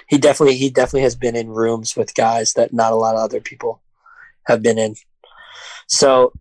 He 0.08 0.18
definitely, 0.18 0.56
he 0.56 0.70
definitely 0.70 1.02
has 1.02 1.16
been 1.16 1.36
in 1.36 1.50
rooms 1.50 1.96
with 1.96 2.16
guys 2.16 2.54
that 2.54 2.74
not 2.74 2.94
a 2.94 2.96
lot 2.96 3.16
of 3.16 3.22
other 3.22 3.42
people 3.42 3.82
have 4.46 4.62
been 4.62 4.78
in. 4.78 4.96
So, 5.88 6.34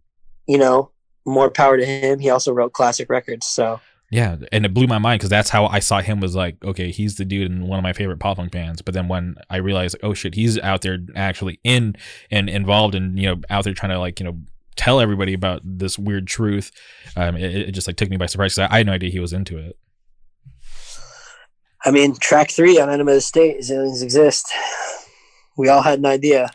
you 0.47 0.59
know, 0.59 0.91
more 1.25 1.51
power 1.51 1.77
to 1.77 1.85
him. 1.85 2.21
He 2.21 2.31
also 2.31 2.53
wrote 2.53 2.73
classic 2.73 3.11
records, 3.11 3.47
so 3.47 3.81
yeah, 4.11 4.37
and 4.53 4.65
it 4.65 4.73
blew 4.73 4.87
my 4.87 4.99
mind 4.99 5.19
because 5.19 5.31
that's 5.31 5.51
how 5.51 5.67
I 5.67 5.81
saw 5.81 6.01
him 6.01 6.21
was 6.21 6.37
like, 6.37 6.65
okay, 6.65 6.93
he's 6.93 7.17
the 7.17 7.25
dude 7.25 7.51
in 7.51 7.67
one 7.67 7.79
of 7.79 7.83
my 7.83 7.93
favorite 7.93 8.21
pop 8.21 8.37
punk 8.37 8.53
bands. 8.53 8.81
But 8.81 8.95
then 8.95 9.09
when 9.09 9.35
I 9.51 9.57
realized, 9.57 9.97
oh 10.03 10.15
shit, 10.15 10.35
he's 10.35 10.59
out 10.61 10.83
there 10.83 10.99
actually 11.17 11.59
in 11.65 11.97
and 12.31 12.49
involved 12.49 12.95
and 12.95 13.19
you 13.19 13.27
know 13.27 13.41
out 13.51 13.65
there 13.65 13.75
trying 13.75 13.93
to 13.93 13.99
like 13.99 14.21
you 14.21 14.25
know 14.25 14.39
tell 14.77 15.01
everybody 15.01 15.33
about 15.33 15.61
this 15.65 15.99
weird 15.99 16.29
truth, 16.29 16.71
um, 17.17 17.37
it, 17.37 17.69
it 17.69 17.73
just 17.73 17.89
like 17.89 17.97
took 17.97 18.11
me 18.11 18.17
by 18.17 18.27
surprise 18.27 18.55
because 18.55 18.71
I, 18.71 18.75
I 18.75 18.79
had 18.79 18.87
no 18.87 18.93
idea 18.93 19.11
he 19.11 19.19
was 19.19 19.33
into 19.33 19.59
it. 19.59 19.77
I 21.87 21.93
mean, 21.93 22.17
track 22.17 22.51
three 22.51 22.81
on 22.81 22.91
Enema 22.91 23.13
of 23.13 23.17
the 23.17 23.21
State 23.21 23.59
is 23.59 23.71
Aliens 23.71 24.03
Exist. 24.03 24.53
We 25.57 25.69
all 25.69 25.83
had 25.83 26.01
an 26.01 26.07
idea. 26.07 26.51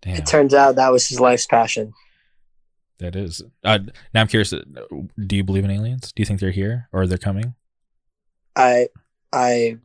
Damn. 0.00 0.16
It 0.16 0.26
turns 0.26 0.54
out 0.54 0.76
that 0.76 0.92
was 0.92 1.08
his 1.08 1.20
life's 1.20 1.46
passion. 1.46 1.92
That 2.98 3.16
is. 3.16 3.42
Uh, 3.64 3.80
now 4.14 4.20
I'm 4.20 4.28
curious. 4.28 4.50
Do 4.50 5.36
you 5.36 5.42
believe 5.42 5.64
in 5.64 5.70
aliens? 5.70 6.12
Do 6.12 6.22
you 6.22 6.24
think 6.24 6.38
they're 6.38 6.52
here 6.52 6.88
or 6.92 7.06
they're 7.06 7.18
coming? 7.18 7.54
I 8.54 8.88
I 9.32 9.78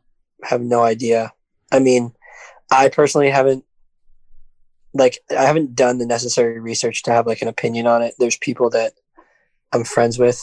have 0.44 0.62
no 0.62 0.84
idea. 0.84 1.34
I 1.72 1.80
mean, 1.80 2.14
I 2.72 2.90
personally 2.90 3.30
haven't 3.30 3.66
like 4.94 5.20
I 5.32 5.44
haven't 5.44 5.76
done 5.76 5.98
the 5.98 6.06
necessary 6.06 6.60
research 6.60 7.04
to 7.04 7.12
have 7.12 7.26
like 7.26 7.42
an 7.42 7.48
opinion 7.48 7.88
on 7.88 8.04
it. 8.04 8.14
There's 8.20 8.38
people 8.38 8.70
that 8.70 8.94
I'm 9.74 9.84
friends 9.84 10.20
with 10.20 10.40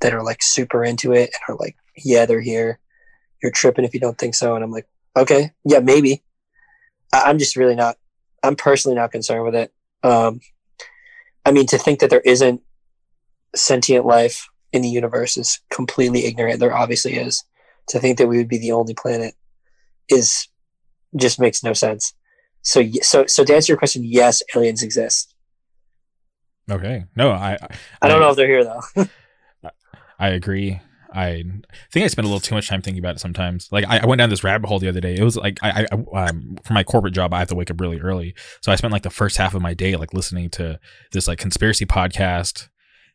that 0.00 0.14
are 0.14 0.22
like 0.22 0.42
super 0.42 0.82
into 0.82 1.12
it 1.12 1.30
and 1.34 1.54
are 1.54 1.58
like, 1.58 1.76
yeah, 1.96 2.24
they're 2.24 2.40
here. 2.40 2.78
You're 3.42 3.52
tripping 3.52 3.84
if 3.84 3.94
you 3.94 4.00
don't 4.00 4.18
think 4.18 4.34
so. 4.34 4.54
And 4.54 4.64
I'm 4.64 4.70
like, 4.70 4.86
okay, 5.16 5.52
yeah, 5.64 5.80
maybe. 5.80 6.22
I- 7.12 7.30
am 7.30 7.38
just 7.38 7.56
really 7.56 7.74
not. 7.74 7.96
I'm 8.42 8.56
personally 8.56 8.96
not 8.96 9.12
concerned 9.12 9.44
with 9.44 9.54
it. 9.54 9.72
Um, 10.02 10.40
I 11.44 11.52
mean, 11.52 11.66
to 11.68 11.78
think 11.78 12.00
that 12.00 12.10
there 12.10 12.20
isn't 12.20 12.62
sentient 13.56 14.06
life 14.06 14.48
in 14.72 14.82
the 14.82 14.88
universe 14.88 15.36
is 15.36 15.60
completely 15.70 16.26
ignorant. 16.26 16.60
There 16.60 16.76
obviously 16.76 17.14
is. 17.14 17.44
To 17.88 17.98
think 17.98 18.18
that 18.18 18.26
we 18.26 18.36
would 18.36 18.48
be 18.48 18.58
the 18.58 18.72
only 18.72 18.92
planet 18.94 19.34
is 20.10 20.48
just 21.16 21.40
makes 21.40 21.62
no 21.64 21.72
sense. 21.72 22.12
So, 22.62 22.84
so, 23.00 23.24
so 23.26 23.44
to 23.44 23.54
answer 23.54 23.72
your 23.72 23.78
question, 23.78 24.02
yes, 24.04 24.42
aliens 24.54 24.82
exist. 24.82 25.34
Okay. 26.70 27.06
No, 27.16 27.30
I. 27.30 27.52
I, 27.54 27.68
I 28.02 28.08
don't 28.08 28.20
know 28.20 28.30
if 28.30 28.36
they're 28.36 28.46
here 28.46 28.64
though. 28.64 29.06
I 30.18 30.28
agree. 30.30 30.80
I 31.12 31.42
think 31.90 32.04
I 32.04 32.06
spend 32.08 32.26
a 32.26 32.28
little 32.28 32.40
too 32.40 32.54
much 32.54 32.68
time 32.68 32.82
thinking 32.82 32.98
about 32.98 33.16
it 33.16 33.20
sometimes. 33.20 33.68
Like 33.72 33.86
I, 33.86 33.98
I 33.98 34.06
went 34.06 34.18
down 34.18 34.30
this 34.30 34.44
rabbit 34.44 34.68
hole 34.68 34.78
the 34.78 34.88
other 34.88 35.00
day. 35.00 35.14
It 35.16 35.22
was 35.22 35.36
like 35.36 35.58
I, 35.62 35.86
I 35.90 36.26
um, 36.26 36.58
for 36.64 36.74
my 36.74 36.84
corporate 36.84 37.14
job, 37.14 37.32
I 37.32 37.38
have 37.38 37.48
to 37.48 37.54
wake 37.54 37.70
up 37.70 37.80
really 37.80 38.00
early, 38.00 38.34
so 38.60 38.70
I 38.72 38.76
spent 38.76 38.92
like 38.92 39.02
the 39.02 39.10
first 39.10 39.36
half 39.36 39.54
of 39.54 39.62
my 39.62 39.74
day 39.74 39.96
like 39.96 40.12
listening 40.12 40.50
to 40.50 40.78
this 41.12 41.28
like 41.28 41.38
conspiracy 41.38 41.86
podcast. 41.86 42.68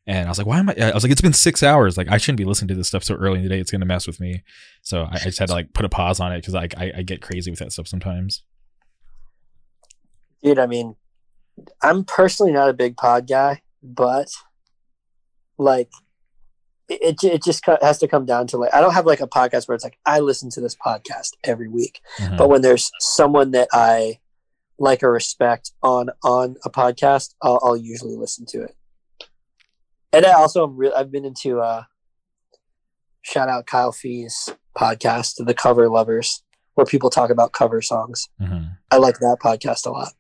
And 0.06 0.28
I 0.28 0.30
was 0.30 0.38
like, 0.38 0.48
why 0.48 0.60
am 0.60 0.70
I? 0.70 0.76
I 0.78 0.94
was 0.94 1.03
like, 1.03 1.14
it's 1.14 1.22
been 1.22 1.32
six 1.32 1.64
hours. 1.64 1.98
Like, 1.98 2.10
I 2.11 2.18
shouldn't 2.18 2.38
be 2.38 2.44
listening 2.44 2.68
to 2.68 2.76
this 2.76 2.90
stuff 2.90 3.06
so 3.06 3.15
early 3.15 3.38
in 3.38 3.44
the 3.44 3.49
day. 3.49 3.60
It's 3.60 3.72
gonna 3.72 3.86
mess 3.86 4.06
with 4.06 4.20
me. 4.20 4.44
So 4.82 5.03
I, 5.03 5.15
I 5.15 5.20
just 5.20 5.40
had 5.40 5.48
to 5.48 5.53
like 5.53 5.72
put 5.74 5.86
a 5.86 5.90
pause 5.90 6.20
on 6.20 6.34
it 6.34 6.40
because 6.40 6.53
like 6.53 6.78
I, 6.78 6.91
I 6.98 7.02
get 7.03 7.22
crazy 7.22 7.49
with 7.49 7.60
that 7.60 7.72
stuff 7.72 7.88
sometimes. 7.88 8.44
Dude, 10.44 10.60
I 10.60 10.65
mean, 10.65 10.98
I'm 11.82 12.03
personally 12.03 12.52
not 12.52 12.70
a 12.70 12.74
big 12.74 12.98
pod 12.98 13.30
guy, 13.30 13.61
but 13.82 14.30
like 15.57 15.90
it, 16.89 17.23
it 17.23 17.43
just 17.43 17.64
has 17.81 17.99
to 17.99 18.07
come 18.07 18.26
down 18.26 18.47
to 18.47 18.57
like 18.57 18.73
I 18.73 18.81
don't 18.81 18.93
have 18.93 19.05
like 19.05 19.22
a 19.22 19.27
podcast 19.27 19.68
where 19.68 19.76
it's 19.76 19.84
like 19.84 19.97
I 20.05 20.19
listen 20.19 20.49
to 20.51 20.61
this 20.61 20.76
podcast 20.76 21.31
every 21.43 21.68
week, 21.68 22.01
mm-hmm. 22.18 22.38
but 22.38 22.49
when 22.49 22.61
there's 22.61 22.91
someone 22.99 23.51
that 23.51 23.69
I 23.72 24.19
like 24.80 25.03
or 25.03 25.11
respect 25.11 25.72
on 25.81 26.10
on 26.23 26.55
a 26.65 26.69
podcast, 26.69 27.35
I'll, 27.41 27.60
I'll 27.64 27.77
usually 27.77 28.15
listen 28.15 28.45
to 28.47 28.64
it. 28.64 28.76
And 30.11 30.26
I 30.26 30.34
also 30.34 30.64
am 30.64 30.76
re- 30.76 30.93
I've 30.95 31.11
been 31.11 31.26
into 31.26 31.61
uh, 31.61 31.84
shout 33.22 33.49
out 33.49 33.65
Kyle 33.65 33.91
Fee's 33.91 34.49
podcast, 34.77 35.43
The 35.43 35.53
Cover 35.53 35.89
Lovers, 35.89 36.43
where 36.76 36.85
people 36.85 37.10
talk 37.10 37.30
about 37.30 37.53
cover 37.53 37.81
songs. 37.81 38.27
Mm-hmm. 38.41 38.65
I 38.91 38.97
like 38.97 39.19
that 39.19 39.38
podcast 39.41 39.85
a 39.85 39.91
lot. 39.91 40.14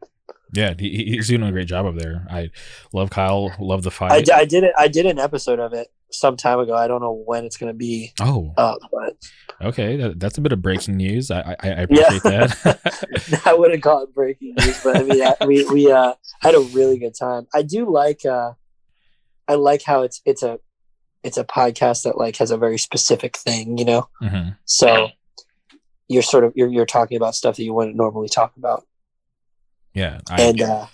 Yeah, 0.53 0.75
he, 0.77 1.03
he's 1.05 1.27
doing 1.27 1.43
a 1.43 1.51
great 1.51 1.67
job 1.67 1.85
up 1.85 1.95
there. 1.95 2.27
I 2.29 2.51
love 2.93 3.09
Kyle. 3.09 3.53
Love 3.59 3.83
the 3.83 3.91
fight. 3.91 4.29
I, 4.29 4.41
I 4.41 4.45
did 4.45 4.63
it. 4.63 4.73
I 4.77 4.87
did 4.87 5.05
an 5.07 5.17
episode 5.19 5.59
of 5.59 5.73
it 5.73 5.87
some 6.11 6.37
time 6.37 6.59
ago. 6.59 6.75
I 6.75 6.87
don't 6.87 7.01
know 7.01 7.23
when 7.25 7.43
it's 7.43 7.57
going 7.57 7.71
to 7.71 7.77
be. 7.77 8.13
Oh, 8.21 8.53
up, 8.55 8.77
but 8.91 9.17
okay, 9.61 9.97
that, 9.97 10.19
that's 10.19 10.37
a 10.37 10.41
bit 10.41 10.51
of 10.51 10.61
breaking 10.61 10.97
news. 10.97 11.31
I 11.31 11.41
I, 11.41 11.55
I 11.63 11.67
appreciate 11.69 12.21
yeah. 12.23 12.47
that. 12.47 13.41
I 13.45 13.53
wouldn't 13.53 13.81
call 13.81 14.03
it 14.03 14.13
breaking 14.13 14.53
news, 14.59 14.79
but 14.83 14.97
I 14.97 15.03
mean, 15.03 15.47
we 15.47 15.65
we 15.73 15.91
uh, 15.91 16.13
had 16.41 16.53
a 16.53 16.59
really 16.59 16.99
good 16.99 17.15
time. 17.19 17.47
I 17.53 17.63
do 17.63 17.91
like. 17.91 18.25
Uh, 18.25 18.53
I 19.47 19.55
like 19.55 19.81
how 19.83 20.03
it's 20.03 20.21
it's 20.25 20.43
a 20.43 20.59
it's 21.23 21.37
a 21.37 21.43
podcast 21.43 22.03
that 22.03 22.17
like 22.17 22.37
has 22.37 22.51
a 22.51 22.57
very 22.57 22.77
specific 22.77 23.37
thing, 23.37 23.77
you 23.77 23.85
know. 23.85 24.07
Mm-hmm. 24.21 24.49
So 24.65 25.09
you're 26.07 26.21
sort 26.21 26.43
of 26.43 26.53
you're 26.55 26.69
you're 26.69 26.85
talking 26.85 27.17
about 27.17 27.35
stuff 27.35 27.55
that 27.55 27.63
you 27.63 27.73
wouldn't 27.73 27.95
normally 27.95 28.29
talk 28.29 28.55
about. 28.55 28.85
Yeah. 29.93 30.19
I, 30.29 30.41
and 30.41 30.61
uh, 30.61 30.87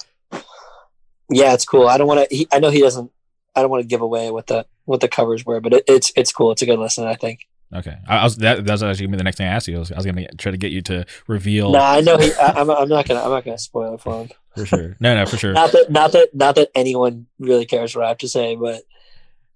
yeah, 1.30 1.54
it's 1.54 1.66
cool. 1.66 1.88
I 1.88 1.98
don't 1.98 2.08
want 2.08 2.30
to. 2.30 2.46
I 2.52 2.60
know 2.60 2.70
he 2.70 2.82
doesn't. 2.82 3.12
I 3.56 3.62
don't 3.62 3.72
want 3.72 3.82
to 3.82 3.88
give 3.88 4.02
away 4.02 4.32
what 4.32 4.48
the 4.48 4.66
what 4.86 5.02
the 5.02 5.08
covers 5.08 5.46
were, 5.46 5.60
but 5.60 5.74
it, 5.74 5.84
it's 5.88 6.12
it's 6.16 6.32
cool. 6.32 6.52
It's 6.52 6.62
a 6.62 6.66
good 6.66 6.80
listen. 6.80 7.06
I 7.06 7.16
think. 7.16 7.48
Okay, 7.72 7.96
I, 8.08 8.24
was 8.24 8.38
that, 8.38 8.66
that 8.66 8.72
was 8.72 8.82
actually 8.82 9.06
gonna 9.06 9.18
be 9.18 9.20
the 9.20 9.24
next 9.26 9.38
thing 9.38 9.48
I 9.48 9.52
asked 9.52 9.68
you. 9.68 9.76
I 9.76 9.80
was, 9.80 9.92
I 9.92 9.96
was 9.98 10.06
gonna 10.06 10.28
try 10.40 10.52
to 10.52 10.58
get 10.58 10.72
you 10.72 10.82
to 10.84 11.06
reveal. 11.28 11.72
Nah, 11.72 11.92
I 11.92 12.02
know. 12.02 12.18
He, 12.18 12.34
I, 12.34 12.60
am 12.60 12.72
I'm, 12.72 12.72
I'm 12.72 12.90
not 12.90 13.08
gonna 13.08 13.22
I'm 13.22 13.30
not 13.30 13.46
gonna 13.46 13.60
spoil 13.60 13.94
it 13.94 14.02
for 14.02 14.22
him. 14.22 14.30
For 14.56 14.66
sure. 14.66 14.98
No, 15.00 15.16
no, 15.16 15.26
for 15.28 15.38
sure. 15.38 15.54
not 15.54 15.72
that 15.72 15.92
not 15.92 16.12
that 16.14 16.30
not 16.34 16.56
that 16.56 16.72
anyone 16.74 17.28
really 17.38 17.66
cares 17.66 17.96
what 17.96 18.04
I 18.04 18.10
have 18.10 18.18
to 18.18 18.28
say, 18.28 18.56
but 18.56 18.82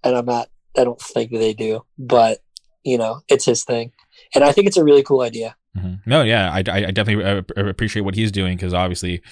and 0.04 0.16
I'm 0.16 0.24
not. 0.24 0.48
I 0.78 0.84
don't 0.84 1.00
think 1.00 1.32
that 1.32 1.38
they 1.38 1.52
do, 1.52 1.84
but 1.98 2.38
you 2.84 2.96
know, 2.96 3.20
it's 3.28 3.44
his 3.44 3.64
thing, 3.64 3.92
and 4.34 4.44
I 4.44 4.52
think 4.52 4.68
it's 4.68 4.76
a 4.76 4.84
really 4.84 5.02
cool 5.02 5.20
idea. 5.20 5.56
Mm-hmm. 5.76 6.08
No, 6.08 6.22
yeah, 6.22 6.52
I, 6.52 6.58
I 6.58 6.62
definitely 6.90 7.24
uh, 7.24 7.42
appreciate 7.56 8.02
what 8.02 8.14
he's 8.14 8.30
doing 8.30 8.56
because 8.56 8.72
obviously, 8.72 9.22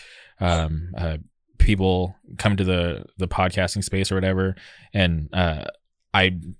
um, 0.40 0.92
uh, 0.96 1.18
people 1.58 2.16
come 2.38 2.56
to 2.56 2.64
the 2.64 3.04
the 3.16 3.28
podcasting 3.28 3.84
space 3.84 4.10
or 4.10 4.16
whatever, 4.16 4.56
and 4.92 5.28
uh, 5.32 5.64
I, 6.12 6.22
you 6.24 6.54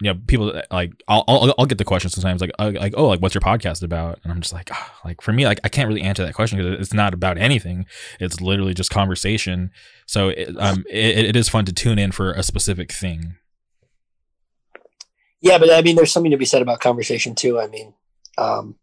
know, 0.00 0.14
people 0.26 0.62
like 0.70 0.92
I'll, 1.08 1.24
I'll 1.26 1.54
I'll 1.58 1.66
get 1.66 1.78
the 1.78 1.84
question 1.84 2.08
sometimes 2.10 2.40
like 2.40 2.52
uh, 2.58 2.70
like 2.76 2.94
oh 2.96 3.08
like 3.08 3.20
what's 3.20 3.34
your 3.34 3.42
podcast 3.42 3.82
about, 3.82 4.20
and 4.22 4.32
I'm 4.32 4.40
just 4.40 4.52
like 4.52 4.70
oh, 4.72 4.90
like 5.04 5.20
for 5.20 5.32
me 5.32 5.44
like 5.44 5.58
I 5.64 5.68
can't 5.68 5.88
really 5.88 6.02
answer 6.02 6.24
that 6.24 6.34
question 6.34 6.58
because 6.58 6.80
it's 6.80 6.94
not 6.94 7.12
about 7.12 7.36
anything. 7.36 7.86
It's 8.20 8.40
literally 8.40 8.74
just 8.74 8.90
conversation. 8.90 9.72
So 10.06 10.28
it, 10.28 10.56
um 10.58 10.84
it, 10.88 11.26
it 11.26 11.36
is 11.36 11.48
fun 11.48 11.64
to 11.64 11.72
tune 11.72 11.98
in 11.98 12.12
for 12.12 12.32
a 12.32 12.44
specific 12.44 12.92
thing. 12.92 13.36
Yeah, 15.40 15.58
but 15.58 15.72
I 15.72 15.82
mean, 15.82 15.96
there's 15.96 16.12
something 16.12 16.30
to 16.30 16.36
be 16.36 16.44
said 16.44 16.62
about 16.62 16.80
conversation 16.80 17.34
too. 17.34 17.58
I 17.58 17.66
mean, 17.66 17.94
um, 18.36 18.76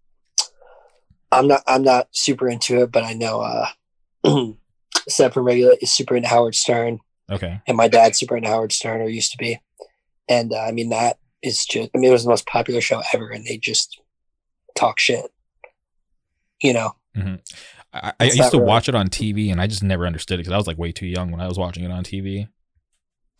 I'm 1.31 1.47
not 1.47 1.63
I'm 1.67 1.83
not 1.83 2.07
super 2.11 2.47
into 2.49 2.81
it, 2.81 2.91
but 2.91 3.03
I 3.03 3.13
know 3.13 3.41
uh, 3.41 3.67
Seth 5.09 5.33
from 5.33 5.45
Regulate 5.45 5.79
is 5.81 5.91
super 5.91 6.15
into 6.15 6.29
Howard 6.29 6.55
Stern. 6.55 6.99
Okay. 7.29 7.61
And 7.67 7.75
my 7.75 7.87
dad's 7.87 8.17
super 8.17 8.37
into 8.37 8.49
Howard 8.49 8.71
Stern, 8.71 9.01
or 9.01 9.09
used 9.09 9.31
to 9.31 9.37
be. 9.37 9.59
And 10.29 10.53
uh, 10.53 10.61
I 10.61 10.71
mean, 10.71 10.89
that 10.89 11.17
is 11.43 11.65
just, 11.65 11.89
I 11.93 11.97
mean, 11.97 12.09
it 12.09 12.13
was 12.13 12.23
the 12.23 12.29
most 12.29 12.45
popular 12.47 12.81
show 12.81 13.01
ever, 13.13 13.29
and 13.29 13.45
they 13.45 13.57
just 13.57 13.99
talk 14.75 14.99
shit. 14.99 15.25
You 16.61 16.73
know? 16.73 16.95
Mm-hmm. 17.15 17.35
I, 17.93 18.13
I 18.19 18.23
used 18.25 18.37
to 18.51 18.57
really? 18.57 18.67
watch 18.67 18.89
it 18.89 18.95
on 18.95 19.09
TV, 19.09 19.51
and 19.51 19.61
I 19.61 19.67
just 19.67 19.83
never 19.83 20.05
understood 20.05 20.35
it 20.35 20.43
because 20.43 20.53
I 20.53 20.57
was 20.57 20.67
like 20.67 20.77
way 20.77 20.91
too 20.91 21.07
young 21.07 21.31
when 21.31 21.41
I 21.41 21.47
was 21.47 21.57
watching 21.57 21.83
it 21.83 21.91
on 21.91 22.03
TV. 22.03 22.47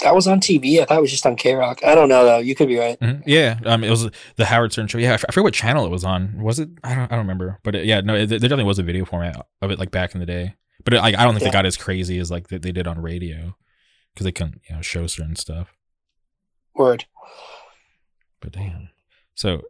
That 0.01 0.13
was 0.13 0.27
on 0.27 0.39
TV. 0.39 0.79
I 0.79 0.85
thought 0.85 0.99
it 0.99 1.01
was 1.01 1.11
just 1.11 1.25
on 1.25 1.35
K 1.35 1.55
Rock. 1.55 1.83
I 1.83 1.95
don't 1.95 2.07
know 2.07 2.23
though. 2.23 2.37
You 2.37 2.53
could 2.53 2.67
be 2.67 2.77
right. 2.77 2.99
Mm-hmm. 2.99 3.27
Yeah, 3.27 3.59
um, 3.65 3.83
it 3.83 3.89
was 3.89 4.09
the 4.35 4.45
Howard 4.45 4.71
Stern 4.71 4.87
show. 4.87 4.99
Yeah, 4.99 5.13
I 5.13 5.17
forget 5.17 5.43
what 5.43 5.53
channel 5.53 5.85
it 5.85 5.89
was 5.89 6.03
on. 6.03 6.39
Was 6.41 6.59
it? 6.59 6.69
I 6.83 6.93
don't. 6.93 7.11
I 7.11 7.15
don't 7.15 7.19
remember. 7.25 7.59
But 7.63 7.75
it, 7.75 7.85
yeah, 7.85 8.01
no, 8.01 8.15
it, 8.15 8.27
there 8.27 8.39
definitely 8.39 8.65
was 8.65 8.77
a 8.77 8.83
video 8.83 9.05
format 9.05 9.47
of 9.61 9.71
it 9.71 9.79
like 9.79 9.89
back 9.89 10.13
in 10.13 10.19
the 10.19 10.27
day. 10.27 10.55
But 10.83 10.93
it, 10.93 10.97
like, 11.01 11.15
I 11.15 11.23
don't 11.23 11.33
think 11.33 11.43
yeah. 11.43 11.49
they 11.49 11.53
got 11.53 11.65
as 11.65 11.77
crazy 11.77 12.19
as 12.19 12.29
like 12.29 12.49
they, 12.49 12.57
they 12.57 12.71
did 12.71 12.87
on 12.87 13.01
radio 13.01 13.55
because 14.13 14.25
they 14.25 14.31
couldn't 14.31 14.61
you 14.69 14.75
know 14.75 14.81
show 14.81 15.07
certain 15.07 15.35
stuff. 15.35 15.73
Word. 16.75 17.05
But 18.39 18.51
damn. 18.51 18.89
So 19.33 19.63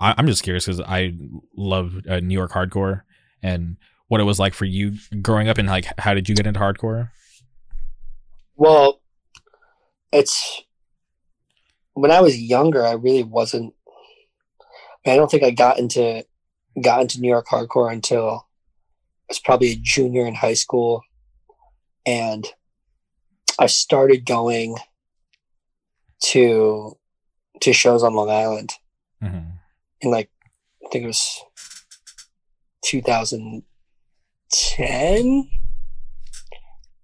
I, 0.00 0.14
am 0.18 0.26
just 0.26 0.42
curious 0.42 0.64
because 0.64 0.80
I 0.80 1.14
love 1.56 1.96
uh, 2.08 2.20
New 2.20 2.34
York 2.34 2.52
hardcore 2.52 3.02
and 3.42 3.76
what 4.08 4.20
it 4.20 4.24
was 4.24 4.38
like 4.38 4.54
for 4.54 4.64
you 4.64 4.94
growing 5.20 5.48
up 5.48 5.58
and 5.58 5.68
like 5.68 5.86
how 5.98 6.14
did 6.14 6.28
you 6.28 6.34
get 6.34 6.46
into 6.46 6.60
hardcore? 6.60 7.10
Well, 8.56 9.00
it's 10.12 10.62
when 11.94 12.10
I 12.10 12.20
was 12.20 12.38
younger, 12.38 12.84
I 12.84 12.92
really 12.92 13.22
wasn't. 13.22 13.74
I 15.06 15.16
don't 15.16 15.30
think 15.30 15.44
I 15.44 15.50
got 15.50 15.78
into 15.78 16.26
got 16.82 17.00
into 17.00 17.20
New 17.20 17.28
York 17.28 17.46
hardcore 17.46 17.92
until 17.92 18.28
I 18.28 19.30
was 19.30 19.38
probably 19.38 19.72
a 19.72 19.76
junior 19.76 20.26
in 20.26 20.34
high 20.34 20.54
school, 20.54 21.02
and 22.04 22.46
I 23.58 23.66
started 23.66 24.26
going 24.26 24.76
to 26.24 26.98
to 27.60 27.72
shows 27.72 28.02
on 28.02 28.14
Long 28.14 28.30
Island 28.30 28.72
mm-hmm. 29.22 29.50
in 30.00 30.10
like 30.10 30.30
I 30.84 30.88
think 30.92 31.04
it 31.04 31.08
was 31.08 31.44
2010. 32.84 35.50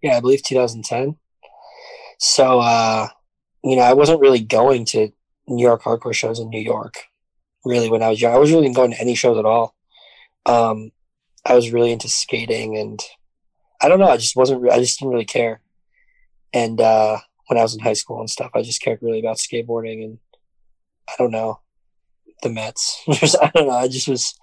Yeah, 0.02 0.16
I 0.16 0.20
believe 0.20 0.42
2010. 0.42 1.16
So, 2.24 2.60
uh, 2.60 3.08
you 3.64 3.74
know, 3.74 3.82
I 3.82 3.94
wasn't 3.94 4.20
really 4.20 4.38
going 4.38 4.84
to 4.86 5.10
New 5.48 5.64
York 5.64 5.82
hardcore 5.82 6.14
shows 6.14 6.38
in 6.38 6.50
New 6.50 6.60
York, 6.60 6.94
really, 7.64 7.90
when 7.90 8.00
I 8.00 8.10
was 8.10 8.22
young. 8.22 8.32
I 8.32 8.38
wasn't 8.38 8.60
really 8.60 8.72
going 8.72 8.92
to 8.92 9.00
any 9.00 9.16
shows 9.16 9.38
at 9.38 9.44
all. 9.44 9.74
Um, 10.46 10.92
I 11.44 11.56
was 11.56 11.72
really 11.72 11.90
into 11.90 12.08
skating 12.08 12.76
and 12.76 13.00
I 13.82 13.88
don't 13.88 13.98
know, 13.98 14.08
I 14.08 14.18
just 14.18 14.36
wasn't, 14.36 14.70
I 14.70 14.78
just 14.78 15.00
didn't 15.00 15.10
really 15.10 15.24
care. 15.24 15.62
And, 16.52 16.80
uh, 16.80 17.18
when 17.48 17.58
I 17.58 17.62
was 17.62 17.74
in 17.74 17.80
high 17.80 17.92
school 17.94 18.20
and 18.20 18.30
stuff, 18.30 18.52
I 18.54 18.62
just 18.62 18.82
cared 18.82 19.00
really 19.02 19.18
about 19.18 19.38
skateboarding 19.38 20.04
and 20.04 20.18
I 21.08 21.14
don't 21.18 21.32
know, 21.32 21.58
the 22.44 22.50
Mets. 22.50 23.02
I 23.08 23.50
don't 23.52 23.66
know. 23.66 23.74
I 23.74 23.88
just 23.88 24.06
was, 24.06 24.38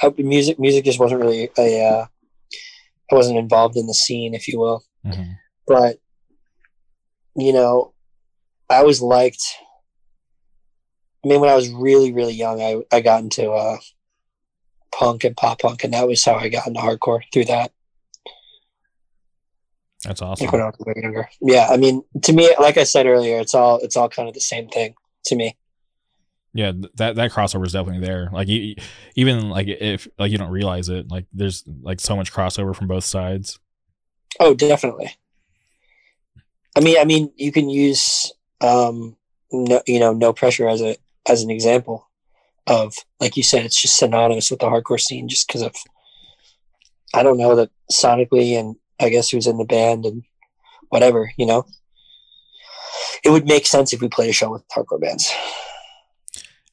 I, 0.00 0.14
music, 0.18 0.60
music 0.60 0.84
just 0.84 1.00
wasn't 1.00 1.20
really 1.20 1.50
a, 1.58 1.84
uh, 1.84 2.06
I 3.10 3.14
wasn't 3.14 3.38
involved 3.38 3.76
in 3.76 3.88
the 3.88 3.94
scene, 3.94 4.34
if 4.34 4.46
you 4.46 4.60
will. 4.60 4.84
Mm-hmm. 5.04 5.32
But 5.66 5.98
you 7.36 7.52
know, 7.52 7.92
I 8.70 8.76
always 8.76 9.00
liked. 9.00 9.42
I 11.24 11.28
mean, 11.28 11.40
when 11.40 11.50
I 11.50 11.54
was 11.54 11.70
really, 11.70 12.12
really 12.12 12.34
young, 12.34 12.60
I 12.60 12.82
I 12.94 13.00
got 13.00 13.22
into 13.22 13.50
uh, 13.50 13.78
punk 14.94 15.24
and 15.24 15.36
pop 15.36 15.60
punk, 15.60 15.84
and 15.84 15.92
that 15.94 16.06
was 16.06 16.24
how 16.24 16.34
I 16.34 16.48
got 16.48 16.66
into 16.66 16.80
hardcore 16.80 17.22
through 17.32 17.46
that. 17.46 17.72
That's 20.04 20.20
awesome. 20.20 20.48
when 20.48 20.60
I 20.60 20.66
was 20.66 20.96
younger. 20.96 21.28
Yeah, 21.40 21.68
I 21.70 21.78
mean, 21.78 22.04
to 22.22 22.32
me, 22.32 22.54
like 22.60 22.76
I 22.76 22.84
said 22.84 23.06
earlier, 23.06 23.40
it's 23.40 23.54
all 23.54 23.78
it's 23.78 23.96
all 23.96 24.08
kind 24.08 24.28
of 24.28 24.34
the 24.34 24.40
same 24.40 24.68
thing 24.68 24.94
to 25.26 25.36
me. 25.36 25.56
Yeah, 26.52 26.72
that 26.96 27.16
that 27.16 27.32
crossover 27.32 27.66
is 27.66 27.72
definitely 27.72 28.06
there. 28.06 28.28
Like 28.32 28.48
even 29.16 29.48
like 29.48 29.66
if 29.66 30.06
like 30.18 30.30
you 30.30 30.38
don't 30.38 30.50
realize 30.50 30.88
it, 30.88 31.10
like 31.10 31.26
there's 31.32 31.64
like 31.82 32.00
so 32.00 32.16
much 32.16 32.32
crossover 32.32 32.76
from 32.76 32.86
both 32.86 33.04
sides. 33.04 33.58
Oh, 34.38 34.54
definitely. 34.54 35.14
I 36.76 36.80
mean, 36.80 36.98
I 36.98 37.04
mean, 37.04 37.32
you 37.36 37.52
can 37.52 37.68
use, 37.68 38.32
um, 38.60 39.16
no, 39.52 39.80
you 39.86 40.00
know, 40.00 40.12
no 40.12 40.32
pressure 40.32 40.68
as 40.68 40.80
a 40.80 40.96
as 41.28 41.42
an 41.42 41.50
example 41.50 42.08
of, 42.66 42.94
like 43.20 43.36
you 43.36 43.42
said, 43.42 43.64
it's 43.64 43.80
just 43.80 43.96
synonymous 43.96 44.50
with 44.50 44.60
the 44.60 44.66
hardcore 44.66 45.00
scene, 45.00 45.28
just 45.28 45.46
because 45.46 45.62
of, 45.62 45.74
I 47.14 47.22
don't 47.22 47.38
know 47.38 47.54
that 47.56 47.70
sonically, 47.92 48.58
and 48.58 48.76
I 49.00 49.08
guess 49.08 49.30
who's 49.30 49.46
in 49.46 49.58
the 49.58 49.64
band 49.64 50.04
and 50.04 50.22
whatever, 50.88 51.30
you 51.36 51.46
know, 51.46 51.64
it 53.24 53.30
would 53.30 53.46
make 53.46 53.66
sense 53.66 53.92
if 53.92 54.00
we 54.00 54.08
played 54.08 54.30
a 54.30 54.32
show 54.32 54.50
with 54.50 54.66
hardcore 54.68 55.00
bands. 55.00 55.32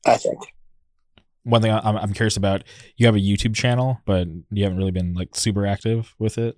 I 0.05 0.17
think. 0.17 0.39
One 1.43 1.61
thing 1.61 1.71
I'm, 1.71 1.97
I'm 1.97 2.13
curious 2.13 2.37
about, 2.37 2.63
you 2.97 3.05
have 3.05 3.15
a 3.15 3.19
YouTube 3.19 3.55
channel, 3.55 3.99
but 4.05 4.27
you 4.51 4.63
haven't 4.63 4.77
really 4.77 4.91
been 4.91 5.13
like 5.13 5.35
super 5.35 5.65
active 5.65 6.13
with 6.19 6.37
it. 6.37 6.57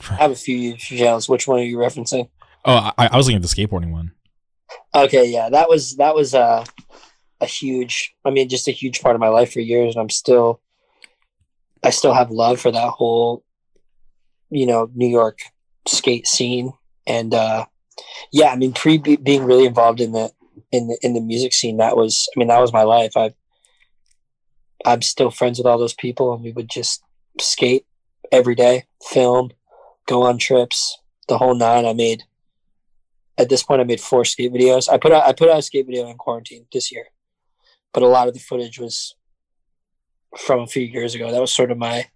I 0.10 0.14
have 0.14 0.30
a 0.30 0.36
few 0.36 0.74
YouTube 0.74 0.98
channels. 0.98 1.28
Which 1.28 1.46
one 1.46 1.60
are 1.60 1.64
you 1.64 1.76
referencing? 1.76 2.28
Oh, 2.64 2.90
I, 2.98 3.08
I 3.08 3.16
was 3.16 3.26
looking 3.26 3.36
at 3.36 3.42
the 3.42 3.48
skateboarding 3.48 3.92
one. 3.92 4.12
Okay, 4.94 5.28
yeah, 5.28 5.48
that 5.50 5.68
was 5.68 5.96
that 5.96 6.14
was 6.14 6.34
uh, 6.34 6.64
a 7.40 7.46
huge. 7.46 8.14
I 8.24 8.30
mean, 8.30 8.48
just 8.48 8.68
a 8.68 8.72
huge 8.72 9.00
part 9.00 9.14
of 9.14 9.20
my 9.20 9.28
life 9.28 9.52
for 9.52 9.60
years, 9.60 9.94
and 9.94 10.02
I'm 10.02 10.10
still. 10.10 10.60
I 11.82 11.90
still 11.90 12.12
have 12.12 12.30
love 12.30 12.60
for 12.60 12.70
that 12.70 12.90
whole, 12.90 13.42
you 14.50 14.66
know, 14.66 14.90
New 14.94 15.08
York 15.08 15.38
skate 15.88 16.26
scene, 16.26 16.72
and 17.06 17.32
uh, 17.32 17.66
yeah, 18.32 18.48
I 18.48 18.56
mean, 18.56 18.72
pre 18.72 18.98
being 18.98 19.44
really 19.44 19.66
involved 19.66 20.00
in 20.00 20.12
the 20.12 20.30
in 20.72 20.88
the 20.88 20.98
in 21.02 21.14
the 21.14 21.20
music 21.20 21.52
scene, 21.52 21.78
that 21.78 21.96
was. 21.96 22.28
I 22.34 22.38
mean, 22.38 22.48
that 22.48 22.60
was 22.60 22.72
my 22.72 22.82
life. 22.82 23.16
I. 23.16 23.34
I'm 24.86 25.02
still 25.02 25.30
friends 25.30 25.58
with 25.58 25.66
all 25.66 25.76
those 25.76 25.94
people, 25.94 26.32
and 26.32 26.42
we 26.42 26.52
would 26.52 26.70
just 26.70 27.02
skate 27.38 27.84
every 28.32 28.54
day, 28.54 28.84
film, 29.02 29.50
go 30.10 30.22
on 30.24 30.38
trips, 30.38 30.98
the 31.28 31.38
whole 31.38 31.54
nine. 31.54 31.86
I 31.86 31.92
made 31.92 32.24
at 33.38 33.48
this 33.48 33.62
point 33.62 33.80
I 33.80 33.84
made 33.84 34.00
four 34.00 34.24
skate 34.24 34.52
videos. 34.52 34.92
I 34.92 34.98
put 34.98 35.12
out 35.12 35.24
I 35.24 35.32
put 35.32 35.48
out 35.48 35.60
a 35.60 35.62
skate 35.62 35.86
video 35.86 36.08
in 36.08 36.16
quarantine 36.16 36.66
this 36.72 36.90
year, 36.90 37.06
but 37.94 38.02
a 38.02 38.08
lot 38.08 38.28
of 38.28 38.34
the 38.34 38.40
footage 38.40 38.78
was 38.78 39.14
from 40.36 40.60
a 40.60 40.66
few 40.66 40.82
years 40.82 41.14
ago. 41.14 41.30
That 41.30 41.40
was 41.40 41.54
sort 41.54 41.70
of 41.70 41.78
my 41.78 42.06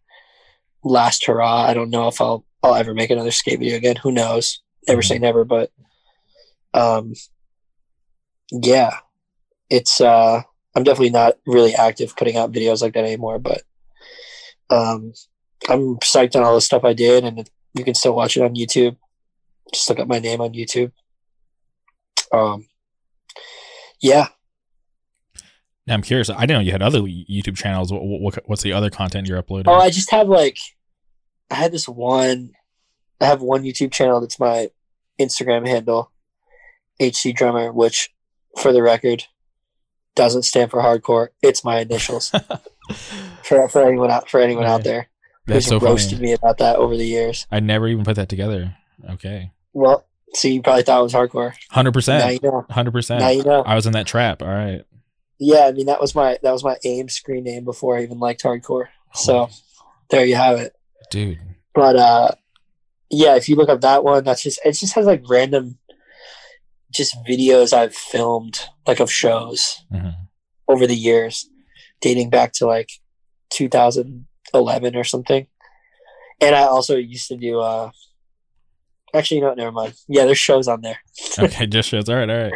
last 0.83 1.25
hurrah. 1.25 1.62
I 1.62 1.73
don't 1.73 1.91
know 1.91 2.09
if 2.09 2.21
I'll 2.21 2.45
I'll 2.62 2.75
ever 2.75 2.95
make 2.95 3.11
another 3.11 3.31
skate 3.31 3.61
video 3.61 3.77
again. 3.77 3.97
Who 3.97 4.11
knows? 4.11 4.61
Never 4.89 5.03
say 5.03 5.15
mm-hmm. 5.15 5.25
never, 5.25 5.45
but 5.45 5.71
um, 6.75 7.15
yeah, 8.51 8.99
it's 9.71 10.01
uh, 10.01 10.43
I'm 10.75 10.83
definitely 10.83 11.11
not 11.11 11.35
really 11.47 11.75
active 11.75 12.16
putting 12.16 12.37
out 12.37 12.53
videos 12.53 12.83
like 12.83 12.95
that 12.95 13.05
anymore. 13.05 13.39
But 13.39 13.62
um, 14.69 15.12
I'm 15.69 15.97
psyched 15.99 16.35
on 16.35 16.43
all 16.43 16.57
the 16.57 16.61
stuff 16.61 16.85
I 16.85 16.93
did, 16.93 17.25
and 17.25 17.49
you 17.74 17.84
can 17.84 17.94
still 17.94 18.14
watch 18.14 18.36
it 18.36 18.42
on 18.42 18.55
YouTube. 18.55 18.96
Just 19.72 19.88
look 19.88 19.98
up 19.98 20.09
my 20.09 20.18
name 20.18 20.40
on 20.40 20.52
YouTube. 20.52 20.92
Um, 22.32 22.66
yeah. 24.01 24.28
Now 25.86 25.94
I'm 25.94 26.02
curious. 26.02 26.30
I 26.30 26.40
didn't 26.40 26.56
know 26.56 26.60
you 26.60 26.72
had 26.72 26.82
other 26.82 27.01
YouTube 27.01 27.56
channels. 27.56 27.92
What, 27.92 28.02
what, 28.02 28.38
what's 28.46 28.62
the 28.62 28.72
other 28.72 28.90
content 28.90 29.28
you're 29.28 29.38
uploading? 29.38 29.70
Oh, 29.70 29.78
I 29.78 29.90
just 29.90 30.10
have 30.10 30.28
like, 30.28 30.59
I 31.51 31.56
had 31.56 31.72
this 31.72 31.88
one. 31.88 32.52
I 33.20 33.26
have 33.26 33.42
one 33.42 33.64
YouTube 33.64 33.92
channel 33.92 34.20
that's 34.20 34.40
my 34.40 34.70
Instagram 35.20 35.66
handle, 35.66 36.10
HC 37.01 37.34
Drummer, 37.34 37.72
which, 37.72 38.10
for 38.59 38.72
the 38.72 38.82
record, 38.82 39.24
doesn't 40.14 40.42
stand 40.42 40.70
for 40.70 40.80
hardcore. 40.80 41.28
It's 41.42 41.64
my 41.64 41.80
initials. 41.80 42.30
for 43.42 43.68
for 43.68 43.86
anyone 43.86 44.10
out 44.10 44.28
for 44.28 44.40
anyone 44.40 44.64
out 44.64 44.84
there. 44.84 45.09
That's 45.47 45.66
so 45.66 45.79
roasted 45.79 46.19
funny. 46.19 46.29
me 46.29 46.33
about 46.33 46.59
that 46.59 46.77
over 46.77 46.97
the 46.97 47.07
years. 47.07 47.47
I 47.51 47.61
never 47.61 47.87
even 47.89 48.05
put 48.05 48.16
that 48.16 48.29
together. 48.29 48.77
Okay. 49.11 49.53
Well, 49.73 50.07
see, 50.35 50.55
you 50.55 50.62
probably 50.62 50.83
thought 50.83 51.01
it 51.01 51.03
was 51.03 51.12
hardcore. 51.12 51.55
Hundred 51.71 51.93
percent. 51.93 52.41
Hundred 52.71 52.93
percent. 52.93 53.21
Now 53.21 53.29
you 53.29 53.43
know. 53.43 53.62
I 53.62 53.75
was 53.75 53.87
in 53.87 53.93
that 53.93 54.07
trap. 54.07 54.43
All 54.43 54.49
right. 54.49 54.85
Yeah, 55.39 55.66
I 55.66 55.73
mean 55.73 55.87
that 55.87 56.01
was 56.01 56.15
my 56.15 56.39
that 56.43 56.53
was 56.53 56.65
my 56.65 56.77
AIM 56.85 57.09
screen 57.09 57.45
name 57.45 57.65
before 57.65 57.99
I 57.99 58.03
even 58.03 58.19
liked 58.19 58.43
hardcore. 58.43 58.87
So 59.12 59.51
there 60.11 60.25
you 60.25 60.37
have 60.37 60.59
it, 60.59 60.75
dude. 61.11 61.39
But 61.75 61.97
uh, 61.97 62.31
yeah, 63.11 63.37
if 63.37 63.49
you 63.49 63.57
look 63.57 63.69
up 63.69 63.81
that 63.83 64.05
one, 64.05 64.25
that's 64.25 64.43
just 64.43 64.61
it. 64.65 64.73
Just 64.73 64.95
has 64.95 65.07
like 65.07 65.23
random, 65.29 65.79
just 66.91 67.16
videos 67.29 67.73
I've 67.73 67.95
filmed 67.95 68.61
like 68.87 69.01
of 69.01 69.11
shows 69.11 69.85
mm-hmm. 69.93 70.11
over 70.69 70.87
the 70.87 70.97
years, 70.97 71.49
dating 72.01 72.31
back 72.31 72.53
to 72.55 72.66
like 72.66 72.91
2000 73.51 74.27
11 74.53 74.97
or 74.97 75.05
something. 75.05 75.47
And 76.41 76.55
I 76.55 76.62
also 76.62 76.97
used 76.97 77.29
to 77.29 77.37
do, 77.37 77.61
uh, 77.61 77.91
Actually, 79.15 79.41
no, 79.43 79.55
never 79.55 79.71
mind. 79.71 79.95
Yeah, 80.09 80.25
there's 80.25 80.39
shows 80.39 80.66
on 80.66 80.81
there. 80.81 80.99
okay, 81.39 81.66
just 81.66 81.89
shows. 81.89 82.09
All 82.09 82.16
right, 82.16 82.29
all 82.29 82.37
right, 82.37 82.53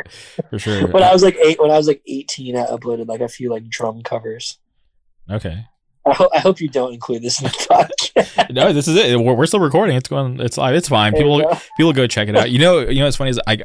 for 0.51 0.59
sure. 0.59 0.89
when 0.89 1.05
I 1.05 1.13
was 1.13 1.23
like 1.23 1.37
eight, 1.37 1.61
when 1.61 1.71
I 1.71 1.77
was 1.77 1.87
like 1.87 2.03
eighteen, 2.07 2.57
I 2.57 2.67
uploaded 2.67 3.07
like 3.07 3.21
a 3.21 3.29
few 3.29 3.49
like 3.49 3.69
drum 3.69 4.03
covers. 4.03 4.59
Okay. 5.31 5.65
I, 6.09 6.15
ho- 6.15 6.31
I 6.35 6.39
hope 6.41 6.61
you 6.61 6.69
don't 6.69 6.93
include 6.93 7.23
this 7.23 7.41
in 7.41 7.45
the 7.45 7.51
podcast. 8.15 8.53
no, 8.53 8.73
this 8.73 8.89
is 8.89 8.97
it. 8.97 9.19
We're, 9.19 9.35
we're 9.35 9.47
still 9.47 9.61
recording. 9.61 9.97
It's 9.97 10.09
going. 10.09 10.41
It's 10.41 10.59
live. 10.59 10.75
It's 10.75 10.89
fine. 10.89 11.13
People 11.13 11.43
people 11.77 11.93
go 11.93 12.07
check 12.07 12.29
it 12.29 12.37
out. 12.37 12.51
You 12.51 12.59
know. 12.59 12.81
You 12.81 13.01
know. 13.01 13.05
What's 13.05 13.17
funny 13.17 13.31
is 13.31 13.41
I 13.47 13.59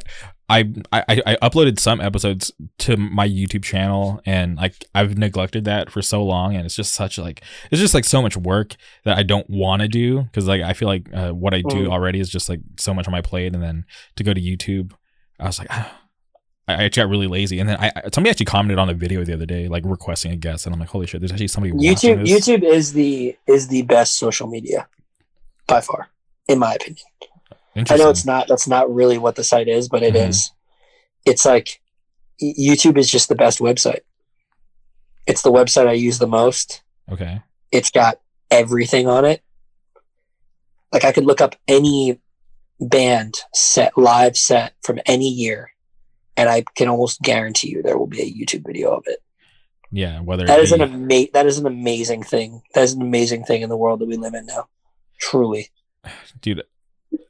I, 0.48 0.72
I 0.92 1.04
I 1.08 1.36
uploaded 1.42 1.78
some 1.78 2.00
episodes 2.00 2.52
to 2.80 2.96
my 2.96 3.26
YouTube 3.26 3.64
channel 3.64 4.20
and 4.26 4.56
like 4.56 4.84
I've 4.94 5.16
neglected 5.16 5.64
that 5.64 5.90
for 5.90 6.02
so 6.02 6.22
long 6.22 6.54
and 6.54 6.66
it's 6.66 6.76
just 6.76 6.94
such 6.94 7.18
like 7.18 7.42
it's 7.70 7.80
just 7.80 7.94
like 7.94 8.04
so 8.04 8.20
much 8.20 8.36
work 8.36 8.76
that 9.04 9.16
I 9.16 9.22
don't 9.22 9.48
want 9.48 9.80
to 9.82 9.88
do 9.88 10.22
because 10.22 10.46
like 10.46 10.60
I 10.60 10.74
feel 10.74 10.88
like 10.88 11.08
uh, 11.14 11.30
what 11.30 11.54
I 11.54 11.62
do 11.62 11.86
mm. 11.86 11.90
already 11.90 12.20
is 12.20 12.28
just 12.28 12.48
like 12.50 12.60
so 12.78 12.92
much 12.92 13.06
on 13.06 13.12
my 13.12 13.22
plate 13.22 13.54
and 13.54 13.62
then 13.62 13.86
to 14.16 14.24
go 14.24 14.34
to 14.34 14.40
YouTube 14.40 14.92
I 15.40 15.46
was 15.46 15.58
like 15.58 15.68
ah. 15.70 15.98
I 16.66 16.84
actually 16.84 17.02
got 17.02 17.10
really 17.10 17.26
lazy 17.26 17.60
and 17.60 17.68
then 17.68 17.76
I 17.78 17.92
somebody 18.12 18.30
actually 18.30 18.46
commented 18.46 18.78
on 18.78 18.88
a 18.88 18.94
video 18.94 19.22
the 19.24 19.34
other 19.34 19.46
day 19.46 19.68
like 19.68 19.84
requesting 19.84 20.32
a 20.32 20.36
guest 20.36 20.64
and 20.66 20.74
I'm 20.74 20.80
like 20.80 20.88
holy 20.88 21.06
shit 21.06 21.20
there's 21.20 21.30
actually 21.30 21.48
somebody 21.48 21.74
YouTube 21.74 22.26
YouTube 22.26 22.62
is 22.62 22.92
the 22.94 23.36
is 23.46 23.68
the 23.68 23.82
best 23.82 24.18
social 24.18 24.46
media 24.46 24.88
by 25.66 25.80
far 25.80 26.08
in 26.48 26.58
my 26.58 26.74
opinion. 26.74 27.04
I 27.76 27.96
know 27.96 28.10
it's 28.10 28.24
not. 28.24 28.48
That's 28.48 28.68
not 28.68 28.92
really 28.92 29.18
what 29.18 29.36
the 29.36 29.44
site 29.44 29.68
is, 29.68 29.88
but 29.88 30.02
it 30.02 30.14
mm-hmm. 30.14 30.30
is. 30.30 30.50
It's 31.24 31.44
like 31.44 31.80
YouTube 32.40 32.96
is 32.98 33.10
just 33.10 33.28
the 33.28 33.34
best 33.34 33.58
website. 33.58 34.00
It's 35.26 35.42
the 35.42 35.50
website 35.50 35.88
I 35.88 35.92
use 35.92 36.18
the 36.18 36.26
most. 36.26 36.82
Okay. 37.10 37.42
It's 37.72 37.90
got 37.90 38.20
everything 38.50 39.08
on 39.08 39.24
it. 39.24 39.42
Like 40.92 41.04
I 41.04 41.12
could 41.12 41.24
look 41.24 41.40
up 41.40 41.56
any 41.66 42.20
band 42.78 43.40
set 43.52 43.96
live 43.98 44.36
set 44.36 44.74
from 44.82 45.00
any 45.06 45.28
year, 45.28 45.72
and 46.36 46.48
I 46.48 46.64
can 46.74 46.88
almost 46.88 47.22
guarantee 47.22 47.70
you 47.70 47.82
there 47.82 47.98
will 47.98 48.06
be 48.06 48.22
a 48.22 48.32
YouTube 48.32 48.66
video 48.66 48.90
of 48.90 49.04
it. 49.06 49.20
Yeah, 49.90 50.20
whether 50.20 50.44
that 50.46 50.60
is 50.60 50.72
be... 50.72 50.80
an 50.80 50.92
ama- 50.92 51.30
that 51.32 51.46
is 51.46 51.58
an 51.58 51.66
amazing 51.66 52.22
thing. 52.22 52.62
That 52.74 52.82
is 52.82 52.94
an 52.94 53.02
amazing 53.02 53.44
thing 53.44 53.62
in 53.62 53.68
the 53.68 53.76
world 53.76 54.00
that 54.00 54.08
we 54.08 54.16
live 54.16 54.34
in 54.34 54.46
now. 54.46 54.68
Truly, 55.20 55.70
dude. 56.40 56.64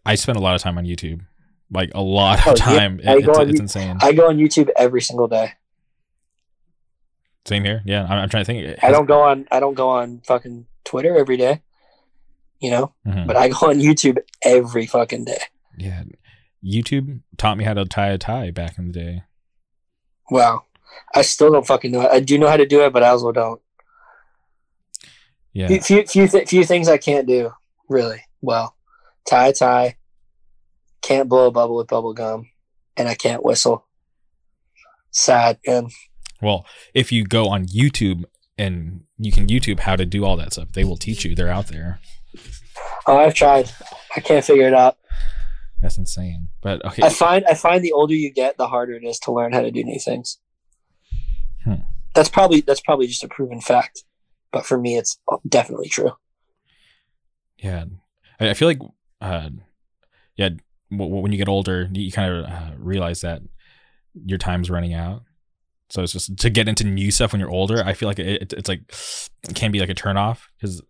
I 0.06 0.14
spend 0.14 0.36
a 0.36 0.40
lot 0.40 0.54
of 0.54 0.62
time 0.62 0.78
on 0.78 0.84
YouTube, 0.84 1.20
like 1.70 1.90
a 1.94 2.00
lot 2.00 2.46
of 2.46 2.52
oh, 2.52 2.56
time. 2.56 3.00
Yeah. 3.02 3.14
It, 3.14 3.28
it's, 3.28 3.38
it's 3.38 3.60
insane. 3.60 3.98
I 4.00 4.12
go 4.12 4.28
on 4.28 4.38
YouTube 4.38 4.70
every 4.76 5.02
single 5.02 5.28
day. 5.28 5.52
Same 7.44 7.64
here. 7.64 7.82
Yeah, 7.84 8.04
I'm, 8.04 8.18
I'm 8.20 8.28
trying 8.28 8.44
to 8.44 8.46
think. 8.46 8.82
I 8.82 8.90
don't 8.90 9.06
go 9.06 9.20
on. 9.20 9.46
I 9.50 9.60
don't 9.60 9.74
go 9.74 9.90
on 9.90 10.22
fucking 10.26 10.66
Twitter 10.84 11.18
every 11.18 11.36
day. 11.36 11.62
You 12.60 12.70
know, 12.70 12.94
mm-hmm. 13.06 13.26
but 13.26 13.36
I 13.36 13.48
go 13.48 13.68
on 13.68 13.78
YouTube 13.80 14.18
every 14.42 14.86
fucking 14.86 15.26
day. 15.26 15.42
Yeah, 15.76 16.04
YouTube 16.64 17.20
taught 17.36 17.58
me 17.58 17.64
how 17.64 17.74
to 17.74 17.84
tie 17.84 18.10
a 18.10 18.18
tie 18.18 18.50
back 18.50 18.78
in 18.78 18.86
the 18.86 18.92
day. 18.92 19.22
Wow, 20.30 20.64
I 21.14 21.22
still 21.22 21.52
don't 21.52 21.66
fucking 21.66 21.92
know. 21.92 22.08
I 22.08 22.20
do 22.20 22.38
know 22.38 22.48
how 22.48 22.56
to 22.56 22.66
do 22.66 22.84
it, 22.84 22.92
but 22.92 23.02
I 23.02 23.08
also 23.08 23.32
don't. 23.32 23.60
Yeah, 25.52 25.68
few 25.68 25.80
few 25.80 26.06
few, 26.06 26.28
th- 26.28 26.48
few 26.48 26.64
things 26.64 26.88
I 26.88 26.98
can't 26.98 27.26
do 27.26 27.52
really 27.88 28.22
well 28.40 28.74
tie 29.24 29.52
tie, 29.52 29.96
can't 31.02 31.28
blow 31.28 31.48
a 31.48 31.50
bubble 31.50 31.76
with 31.76 31.88
bubble 31.88 32.14
gum, 32.14 32.50
and 32.96 33.08
I 33.08 33.14
can't 33.14 33.44
whistle. 33.44 33.86
Sad, 35.10 35.58
man. 35.66 35.88
Well, 36.42 36.66
if 36.92 37.12
you 37.12 37.24
go 37.24 37.46
on 37.46 37.66
YouTube 37.66 38.24
and 38.58 39.04
you 39.18 39.32
can 39.32 39.46
YouTube 39.46 39.80
how 39.80 39.96
to 39.96 40.04
do 40.04 40.24
all 40.24 40.36
that 40.36 40.52
stuff, 40.52 40.72
they 40.72 40.84
will 40.84 40.96
teach 40.96 41.24
you. 41.24 41.34
They're 41.34 41.48
out 41.48 41.68
there. 41.68 42.00
Oh, 43.06 43.16
I've 43.16 43.34
tried. 43.34 43.70
I 44.16 44.20
can't 44.20 44.44
figure 44.44 44.66
it 44.66 44.74
out. 44.74 44.96
That's 45.84 45.98
insane. 45.98 46.48
But 46.62 46.82
okay. 46.82 47.02
I 47.02 47.10
find 47.10 47.44
I 47.44 47.52
find 47.52 47.84
the 47.84 47.92
older 47.92 48.14
you 48.14 48.32
get, 48.32 48.56
the 48.56 48.68
harder 48.68 48.94
it 48.94 49.04
is 49.04 49.18
to 49.18 49.32
learn 49.32 49.52
how 49.52 49.60
to 49.60 49.70
do 49.70 49.84
new 49.84 50.00
things. 50.00 50.38
Hmm. 51.62 51.82
That's 52.14 52.30
probably 52.30 52.62
that's 52.62 52.80
probably 52.80 53.06
just 53.06 53.22
a 53.22 53.28
proven 53.28 53.60
fact, 53.60 54.02
but 54.50 54.64
for 54.64 54.78
me, 54.78 54.96
it's 54.96 55.18
definitely 55.46 55.90
true. 55.90 56.12
Yeah, 57.58 57.84
I 58.40 58.54
feel 58.54 58.66
like 58.66 58.80
uh, 59.20 59.50
yeah, 60.36 60.48
w- 60.90 61.16
when 61.16 61.32
you 61.32 61.38
get 61.38 61.50
older, 61.50 61.90
you 61.92 62.10
kind 62.10 62.32
of 62.32 62.44
uh, 62.46 62.70
realize 62.78 63.20
that 63.20 63.42
your 64.14 64.38
time's 64.38 64.70
running 64.70 64.94
out. 64.94 65.24
So 65.90 66.02
it's 66.02 66.14
just 66.14 66.38
to 66.38 66.48
get 66.48 66.66
into 66.66 66.84
new 66.84 67.10
stuff 67.10 67.32
when 67.32 67.40
you're 67.40 67.50
older. 67.50 67.82
I 67.84 67.92
feel 67.92 68.08
like 68.08 68.18
it, 68.18 68.54
it's 68.54 68.70
like 68.70 68.90
it 69.46 69.54
can 69.54 69.70
be 69.70 69.80
like 69.80 69.90
a 69.90 69.94
turnoff 69.94 70.44
because. 70.58 70.80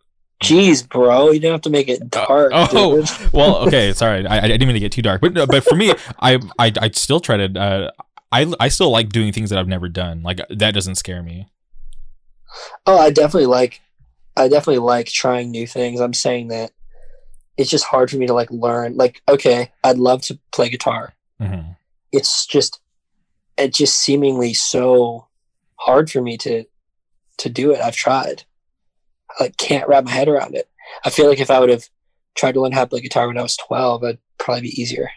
Jeez, 0.43 0.87
bro, 0.87 1.31
you 1.31 1.41
don't 1.41 1.53
have 1.53 1.61
to 1.63 1.71
make 1.71 1.89
it 1.89 2.03
uh, 2.03 2.27
dark. 2.27 2.53
Uh, 2.53 2.69
oh, 2.73 3.29
well, 3.33 3.57
okay, 3.67 3.93
sorry, 3.93 4.27
I, 4.27 4.39
I, 4.39 4.49
didn't 4.49 4.67
mean 4.67 4.75
to 4.75 4.81
get 4.81 4.93
too 4.93 5.03
dark, 5.03 5.21
but 5.21 5.35
but 5.35 5.65
for 5.65 5.77
me, 5.77 5.93
I 6.21 6.39
I 6.59 6.73
I 6.81 6.91
still 6.91 7.21
try 7.21 7.37
to. 7.37 7.61
Uh, 7.61 7.91
I 8.33 8.53
I 8.59 8.69
still 8.69 8.91
like 8.91 9.11
doing 9.11 9.33
things 9.33 9.51
that 9.51 9.59
I've 9.59 9.69
never 9.69 9.89
done. 9.89 10.23
Like 10.23 10.41
that 10.51 10.75
doesn't 10.75 10.97
scare 10.97 11.23
me. 11.23 11.49
Oh, 12.87 12.99
I 12.99 13.11
definitely 13.11 13.47
like. 13.47 13.81
I 14.37 14.49
definitely 14.49 14.79
like 14.81 15.07
trying 15.07 15.51
new 15.51 15.67
things. 15.67 16.01
I'm 16.01 16.15
saying 16.15 16.49
that 16.49 16.73
it's 17.57 17.71
just 17.71 17.85
hard 17.85 18.11
for 18.11 18.17
me 18.17 18.27
to 18.27 18.35
like 18.35 18.51
learn. 18.51 18.97
Like, 18.97 19.23
okay, 19.29 19.73
I'd 19.85 19.99
love 19.99 20.23
to 20.23 20.39
play 20.51 20.69
guitar. 20.69 21.15
Mm-hmm. 21.41 21.73
It's 22.11 22.47
just, 22.47 22.81
it 23.57 23.73
just 23.73 23.97
seemingly 23.97 24.55
so 24.55 25.29
hard 25.77 26.11
for 26.11 26.21
me 26.21 26.37
to 26.39 26.65
to 27.39 27.49
do 27.49 27.73
it. 27.73 27.81
I've 27.81 27.97
tried. 27.97 28.45
I 29.39 29.45
like 29.45 29.57
can't 29.57 29.89
wrap 29.89 30.05
my 30.05 30.11
head 30.11 30.29
around 30.29 30.55
it. 30.55 30.69
I 31.05 31.11
feel 31.11 31.29
like 31.29 31.41
if 31.41 31.51
I 31.51 31.61
would 31.61 31.71
have 31.71 31.89
tried 32.35 32.53
to 32.53 32.61
learn 32.61 32.73
how 32.73 32.85
to 32.85 32.91
play 32.91 33.01
guitar 33.01 33.27
when 33.27 33.39
I 33.39 33.43
was 33.43 33.57
twelve, 33.57 34.05
I'd 34.05 34.19
probably 34.39 34.63
be 34.63 34.81
easier. 34.81 35.11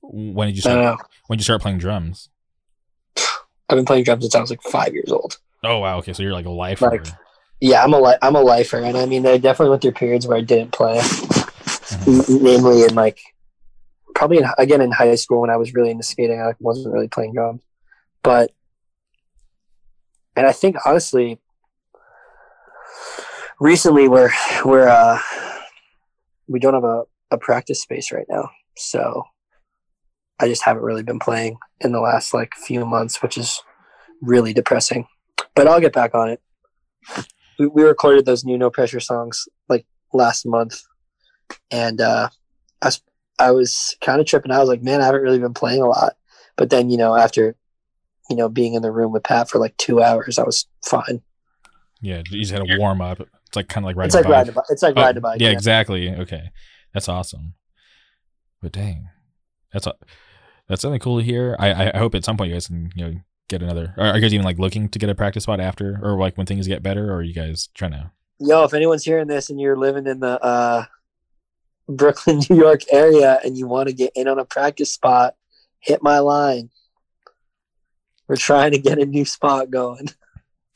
When 0.00 0.48
did 0.48 0.56
you 0.56 0.62
start? 0.62 1.00
When 1.26 1.36
did 1.36 1.42
you 1.42 1.44
start 1.44 1.62
playing 1.62 1.78
drums? 1.78 2.30
I've 3.68 3.76
been 3.76 3.84
playing 3.84 4.04
drums 4.04 4.24
since 4.24 4.34
I 4.34 4.40
was 4.40 4.50
like 4.50 4.62
five 4.62 4.94
years 4.94 5.12
old. 5.12 5.38
Oh 5.62 5.78
wow! 5.78 5.98
Okay, 5.98 6.12
so 6.12 6.22
you're 6.22 6.32
like 6.32 6.46
a 6.46 6.50
lifer. 6.50 6.90
Like, 6.90 7.06
yeah, 7.60 7.82
I'm 7.82 7.92
a 7.92 8.00
li- 8.00 8.18
I'm 8.22 8.36
a 8.36 8.40
lifer, 8.40 8.78
and 8.78 8.96
I 8.96 9.06
mean, 9.06 9.26
I 9.26 9.36
definitely 9.36 9.70
went 9.70 9.82
through 9.82 9.92
periods 9.92 10.26
where 10.26 10.38
I 10.38 10.40
didn't 10.40 10.72
play, 10.72 10.98
mm-hmm. 10.98 12.44
namely 12.44 12.84
in 12.84 12.94
like 12.94 13.20
probably 14.14 14.38
in, 14.38 14.46
again 14.56 14.80
in 14.80 14.90
high 14.90 15.14
school 15.16 15.42
when 15.42 15.50
I 15.50 15.56
was 15.56 15.74
really 15.74 15.90
into 15.90 16.04
skating. 16.04 16.40
I 16.40 16.54
wasn't 16.60 16.94
really 16.94 17.08
playing 17.08 17.34
drums, 17.34 17.60
but 18.22 18.52
and 20.36 20.46
I 20.46 20.52
think 20.52 20.76
honestly, 20.86 21.40
recently 23.60 24.08
we're 24.08 24.30
we're 24.64 24.88
uh, 24.88 25.18
we 26.48 26.58
don't 26.58 26.74
have 26.74 26.84
a, 26.84 27.02
a 27.30 27.38
practice 27.38 27.82
space 27.82 28.12
right 28.12 28.26
now, 28.28 28.50
so 28.76 29.24
I 30.40 30.48
just 30.48 30.64
haven't 30.64 30.82
really 30.82 31.02
been 31.02 31.18
playing 31.18 31.58
in 31.80 31.92
the 31.92 32.00
last 32.00 32.32
like 32.32 32.54
few 32.54 32.84
months, 32.84 33.22
which 33.22 33.36
is 33.36 33.62
really 34.22 34.52
depressing. 34.52 35.06
But 35.54 35.66
I'll 35.66 35.80
get 35.80 35.92
back 35.92 36.14
on 36.14 36.30
it. 36.30 36.40
We, 37.58 37.66
we 37.66 37.82
recorded 37.82 38.24
those 38.24 38.44
new 38.44 38.58
no 38.58 38.70
pressure 38.70 39.00
songs 39.00 39.48
like 39.68 39.86
last 40.12 40.46
month. 40.46 40.80
And 41.70 42.00
uh 42.00 42.28
i 42.82 42.86
was, 42.86 43.02
I 43.38 43.50
was 43.52 43.96
kind 44.00 44.20
of 44.20 44.26
tripping. 44.26 44.52
I 44.52 44.60
was 44.60 44.68
like 44.68 44.82
man 44.82 45.00
i 45.00 45.06
haven't 45.06 45.22
really 45.22 45.38
been 45.38 45.54
playing 45.54 45.82
a 45.82 45.88
lot. 45.88 46.14
But 46.56 46.70
then 46.70 46.90
you 46.90 46.96
know 46.96 47.16
after 47.16 47.56
you 48.30 48.36
know 48.36 48.48
being 48.48 48.74
in 48.74 48.82
the 48.82 48.92
room 48.92 49.12
with 49.12 49.24
pat 49.24 49.48
for 49.48 49.58
like 49.58 49.76
two 49.76 50.02
hours 50.02 50.38
i 50.38 50.44
was 50.44 50.66
fine. 50.84 51.22
Yeah 52.00 52.22
just 52.22 52.52
had 52.52 52.62
a 52.62 52.78
warm 52.78 53.00
up 53.00 53.20
it's 53.48 53.56
like 53.56 53.68
kind 53.68 53.84
of 53.84 53.88
like 53.88 53.96
riding 53.96 54.06
it's 54.06 54.14
like 54.14 54.24
riding 54.26 54.54
a 54.56 54.62
it's 54.70 54.82
like 54.82 54.94
oh, 54.96 55.02
riding 55.02 55.18
a 55.18 55.20
bike 55.20 55.40
yeah, 55.40 55.48
yeah 55.48 55.52
exactly 55.52 56.10
okay 56.10 56.50
that's 56.94 57.08
awesome 57.08 57.54
but 58.62 58.72
dang 58.72 59.08
that's 59.72 59.86
a, 59.86 59.94
that's 60.68 60.82
something 60.82 61.00
cool 61.00 61.18
to 61.18 61.24
hear 61.24 61.56
I, 61.58 61.90
I 61.92 61.98
hope 61.98 62.14
at 62.14 62.24
some 62.24 62.36
point 62.36 62.50
you 62.50 62.54
guys 62.54 62.68
can 62.68 62.90
you 62.94 63.04
know 63.04 63.20
get 63.48 63.62
another? 63.62 63.94
Are 63.96 64.14
you 64.14 64.20
guys 64.20 64.34
even 64.34 64.44
like 64.44 64.58
looking 64.58 64.88
to 64.90 64.98
get 64.98 65.08
a 65.08 65.14
practice 65.14 65.42
spot 65.44 65.60
after, 65.60 65.98
or 66.02 66.18
like 66.18 66.36
when 66.36 66.46
things 66.46 66.68
get 66.68 66.82
better, 66.82 67.10
or 67.10 67.16
are 67.16 67.22
you 67.22 67.34
guys 67.34 67.68
trying 67.74 67.92
to? 67.92 68.10
Yo, 68.38 68.62
if 68.64 68.74
anyone's 68.74 69.04
hearing 69.04 69.26
this 69.26 69.50
and 69.50 69.60
you're 69.60 69.76
living 69.76 70.06
in 70.06 70.20
the 70.20 70.40
uh, 70.42 70.84
Brooklyn, 71.88 72.40
New 72.50 72.56
York 72.56 72.82
area, 72.92 73.40
and 73.44 73.56
you 73.56 73.66
want 73.66 73.88
to 73.88 73.94
get 73.94 74.12
in 74.14 74.28
on 74.28 74.38
a 74.38 74.44
practice 74.44 74.92
spot, 74.92 75.34
hit 75.80 76.02
my 76.02 76.20
line. 76.20 76.70
We're 78.28 78.36
trying 78.36 78.72
to 78.72 78.78
get 78.78 78.98
a 78.98 79.06
new 79.06 79.24
spot 79.24 79.70
going. 79.70 80.08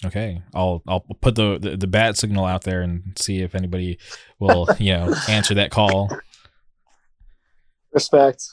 Okay, 0.05 0.43
I'll 0.55 0.83
I'll 0.89 1.01
put 1.21 1.37
the, 1.37 1.59
the, 1.59 1.77
the 1.77 1.87
bat 1.87 2.17
signal 2.17 2.45
out 2.45 2.65
there 2.65 2.83
and 2.83 3.17
see 3.17 3.41
if 3.41 3.55
anybody 3.55 3.99
will 4.39 4.69
you 4.79 4.93
know 4.93 5.15
answer 5.29 5.55
that 5.55 5.71
call. 5.71 6.11
Respect. 7.93 8.45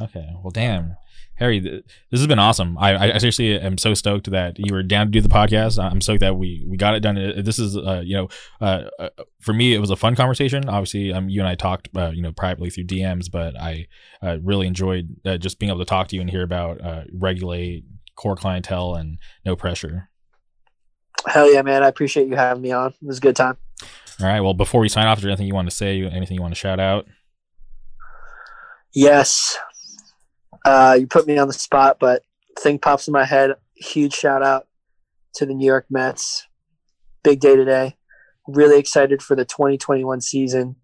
Okay, 0.00 0.28
well, 0.42 0.50
damn. 0.50 0.96
Harry, 1.36 1.60
this 1.60 1.84
has 2.12 2.26
been 2.26 2.38
awesome. 2.38 2.78
I, 2.78 3.14
I 3.14 3.18
seriously 3.18 3.60
am 3.60 3.76
so 3.76 3.92
stoked 3.92 4.30
that 4.30 4.58
you 4.58 4.72
were 4.72 4.82
down 4.82 5.06
to 5.06 5.10
do 5.10 5.20
the 5.20 5.28
podcast. 5.28 5.82
I'm 5.82 6.00
stoked 6.00 6.20
that 6.20 6.36
we 6.36 6.64
we 6.66 6.78
got 6.78 6.94
it 6.94 7.00
done. 7.00 7.14
This 7.14 7.58
is, 7.58 7.76
uh, 7.76 8.00
you 8.02 8.16
know, 8.16 8.28
uh, 8.60 8.84
uh, 8.98 9.08
for 9.40 9.52
me, 9.52 9.74
it 9.74 9.78
was 9.78 9.90
a 9.90 9.96
fun 9.96 10.16
conversation. 10.16 10.66
Obviously, 10.66 11.12
um, 11.12 11.28
you 11.28 11.40
and 11.40 11.48
I 11.48 11.54
talked, 11.54 11.90
uh, 11.94 12.10
you 12.14 12.22
know, 12.22 12.32
privately 12.32 12.70
through 12.70 12.84
DMs, 12.84 13.30
but 13.30 13.54
I 13.54 13.86
uh, 14.22 14.38
really 14.42 14.66
enjoyed 14.66 15.14
uh, 15.26 15.36
just 15.36 15.58
being 15.58 15.68
able 15.68 15.80
to 15.80 15.84
talk 15.84 16.08
to 16.08 16.16
you 16.16 16.22
and 16.22 16.30
hear 16.30 16.42
about 16.42 16.82
uh, 16.82 17.02
regulate 17.12 17.84
core 18.14 18.36
clientele 18.36 18.94
and 18.94 19.18
no 19.44 19.56
pressure. 19.56 20.08
Hell 21.26 21.52
yeah, 21.52 21.62
man! 21.62 21.82
I 21.82 21.88
appreciate 21.88 22.28
you 22.28 22.36
having 22.36 22.62
me 22.62 22.72
on. 22.72 22.90
It 22.90 23.06
was 23.06 23.18
a 23.18 23.20
good 23.20 23.36
time. 23.36 23.56
All 24.20 24.26
right. 24.26 24.40
Well, 24.40 24.54
before 24.54 24.80
we 24.80 24.88
sign 24.88 25.06
off, 25.06 25.18
is 25.18 25.22
there 25.22 25.30
anything 25.30 25.46
you 25.46 25.54
want 25.54 25.68
to 25.68 25.74
say? 25.74 26.02
Anything 26.02 26.36
you 26.36 26.42
want 26.42 26.54
to 26.54 26.58
shout 26.58 26.80
out? 26.80 27.06
Yes. 28.94 29.58
Uh, 30.64 30.96
you 30.98 31.06
put 31.06 31.26
me 31.26 31.36
on 31.36 31.48
the 31.48 31.52
spot, 31.52 31.98
but 32.00 32.22
thing 32.58 32.78
pops 32.78 33.08
in 33.08 33.12
my 33.12 33.24
head. 33.24 33.52
Huge 33.74 34.14
shout 34.14 34.42
out 34.42 34.66
to 35.34 35.44
the 35.44 35.52
New 35.52 35.66
York 35.66 35.86
Mets. 35.90 36.46
Big 37.22 37.40
day 37.40 37.56
today. 37.56 37.96
Really 38.48 38.78
excited 38.78 39.22
for 39.22 39.36
the 39.36 39.44
2021 39.44 40.22
season. 40.22 40.76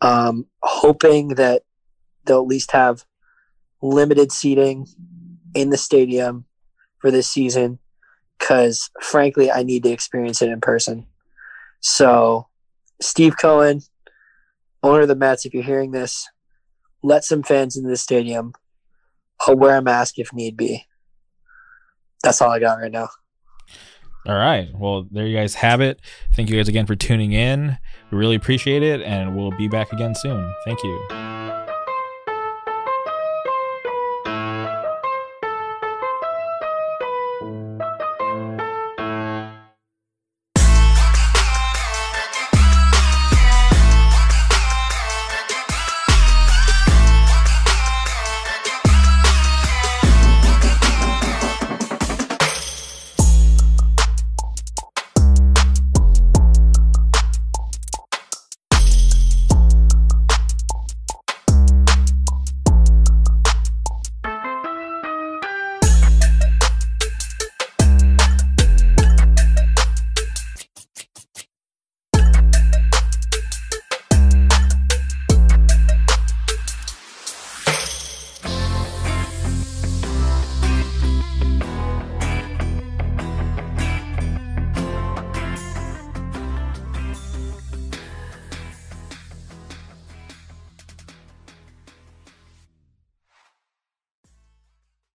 Um, 0.00 0.46
hoping 0.62 1.28
that 1.34 1.62
they'll 2.24 2.40
at 2.40 2.46
least 2.46 2.72
have 2.72 3.04
limited 3.82 4.32
seating 4.32 4.86
in 5.54 5.70
the 5.70 5.76
stadium 5.76 6.46
for 6.98 7.10
this 7.10 7.28
season 7.28 7.78
because 8.38 8.90
frankly 9.00 9.50
i 9.50 9.62
need 9.62 9.82
to 9.82 9.90
experience 9.90 10.42
it 10.42 10.50
in 10.50 10.60
person. 10.60 11.06
So 11.80 12.46
steve 13.00 13.36
cohen 13.40 13.80
owner 14.82 15.02
of 15.02 15.08
the 15.08 15.14
mets 15.14 15.46
if 15.46 15.54
you're 15.54 15.62
hearing 15.62 15.92
this 15.92 16.26
let 17.02 17.24
some 17.24 17.42
fans 17.42 17.76
into 17.76 17.88
the 17.88 17.96
stadium 17.96 18.52
i'll 19.46 19.56
wear 19.56 19.76
a 19.76 19.82
mask 19.82 20.18
if 20.18 20.32
need 20.32 20.56
be. 20.56 20.84
That's 22.22 22.42
all 22.42 22.50
i 22.50 22.58
got 22.58 22.80
right 22.80 22.92
now. 22.92 23.08
All 24.26 24.34
right. 24.34 24.68
Well 24.74 25.06
there 25.10 25.26
you 25.26 25.36
guys 25.36 25.54
have 25.54 25.80
it. 25.80 26.00
Thank 26.34 26.50
you 26.50 26.56
guys 26.56 26.68
again 26.68 26.86
for 26.86 26.96
tuning 26.96 27.32
in. 27.32 27.78
We 28.10 28.18
really 28.18 28.36
appreciate 28.36 28.82
it 28.82 29.00
and 29.02 29.36
we'll 29.36 29.52
be 29.52 29.68
back 29.68 29.92
again 29.92 30.14
soon. 30.14 30.52
Thank 30.64 30.82
you 30.82 31.37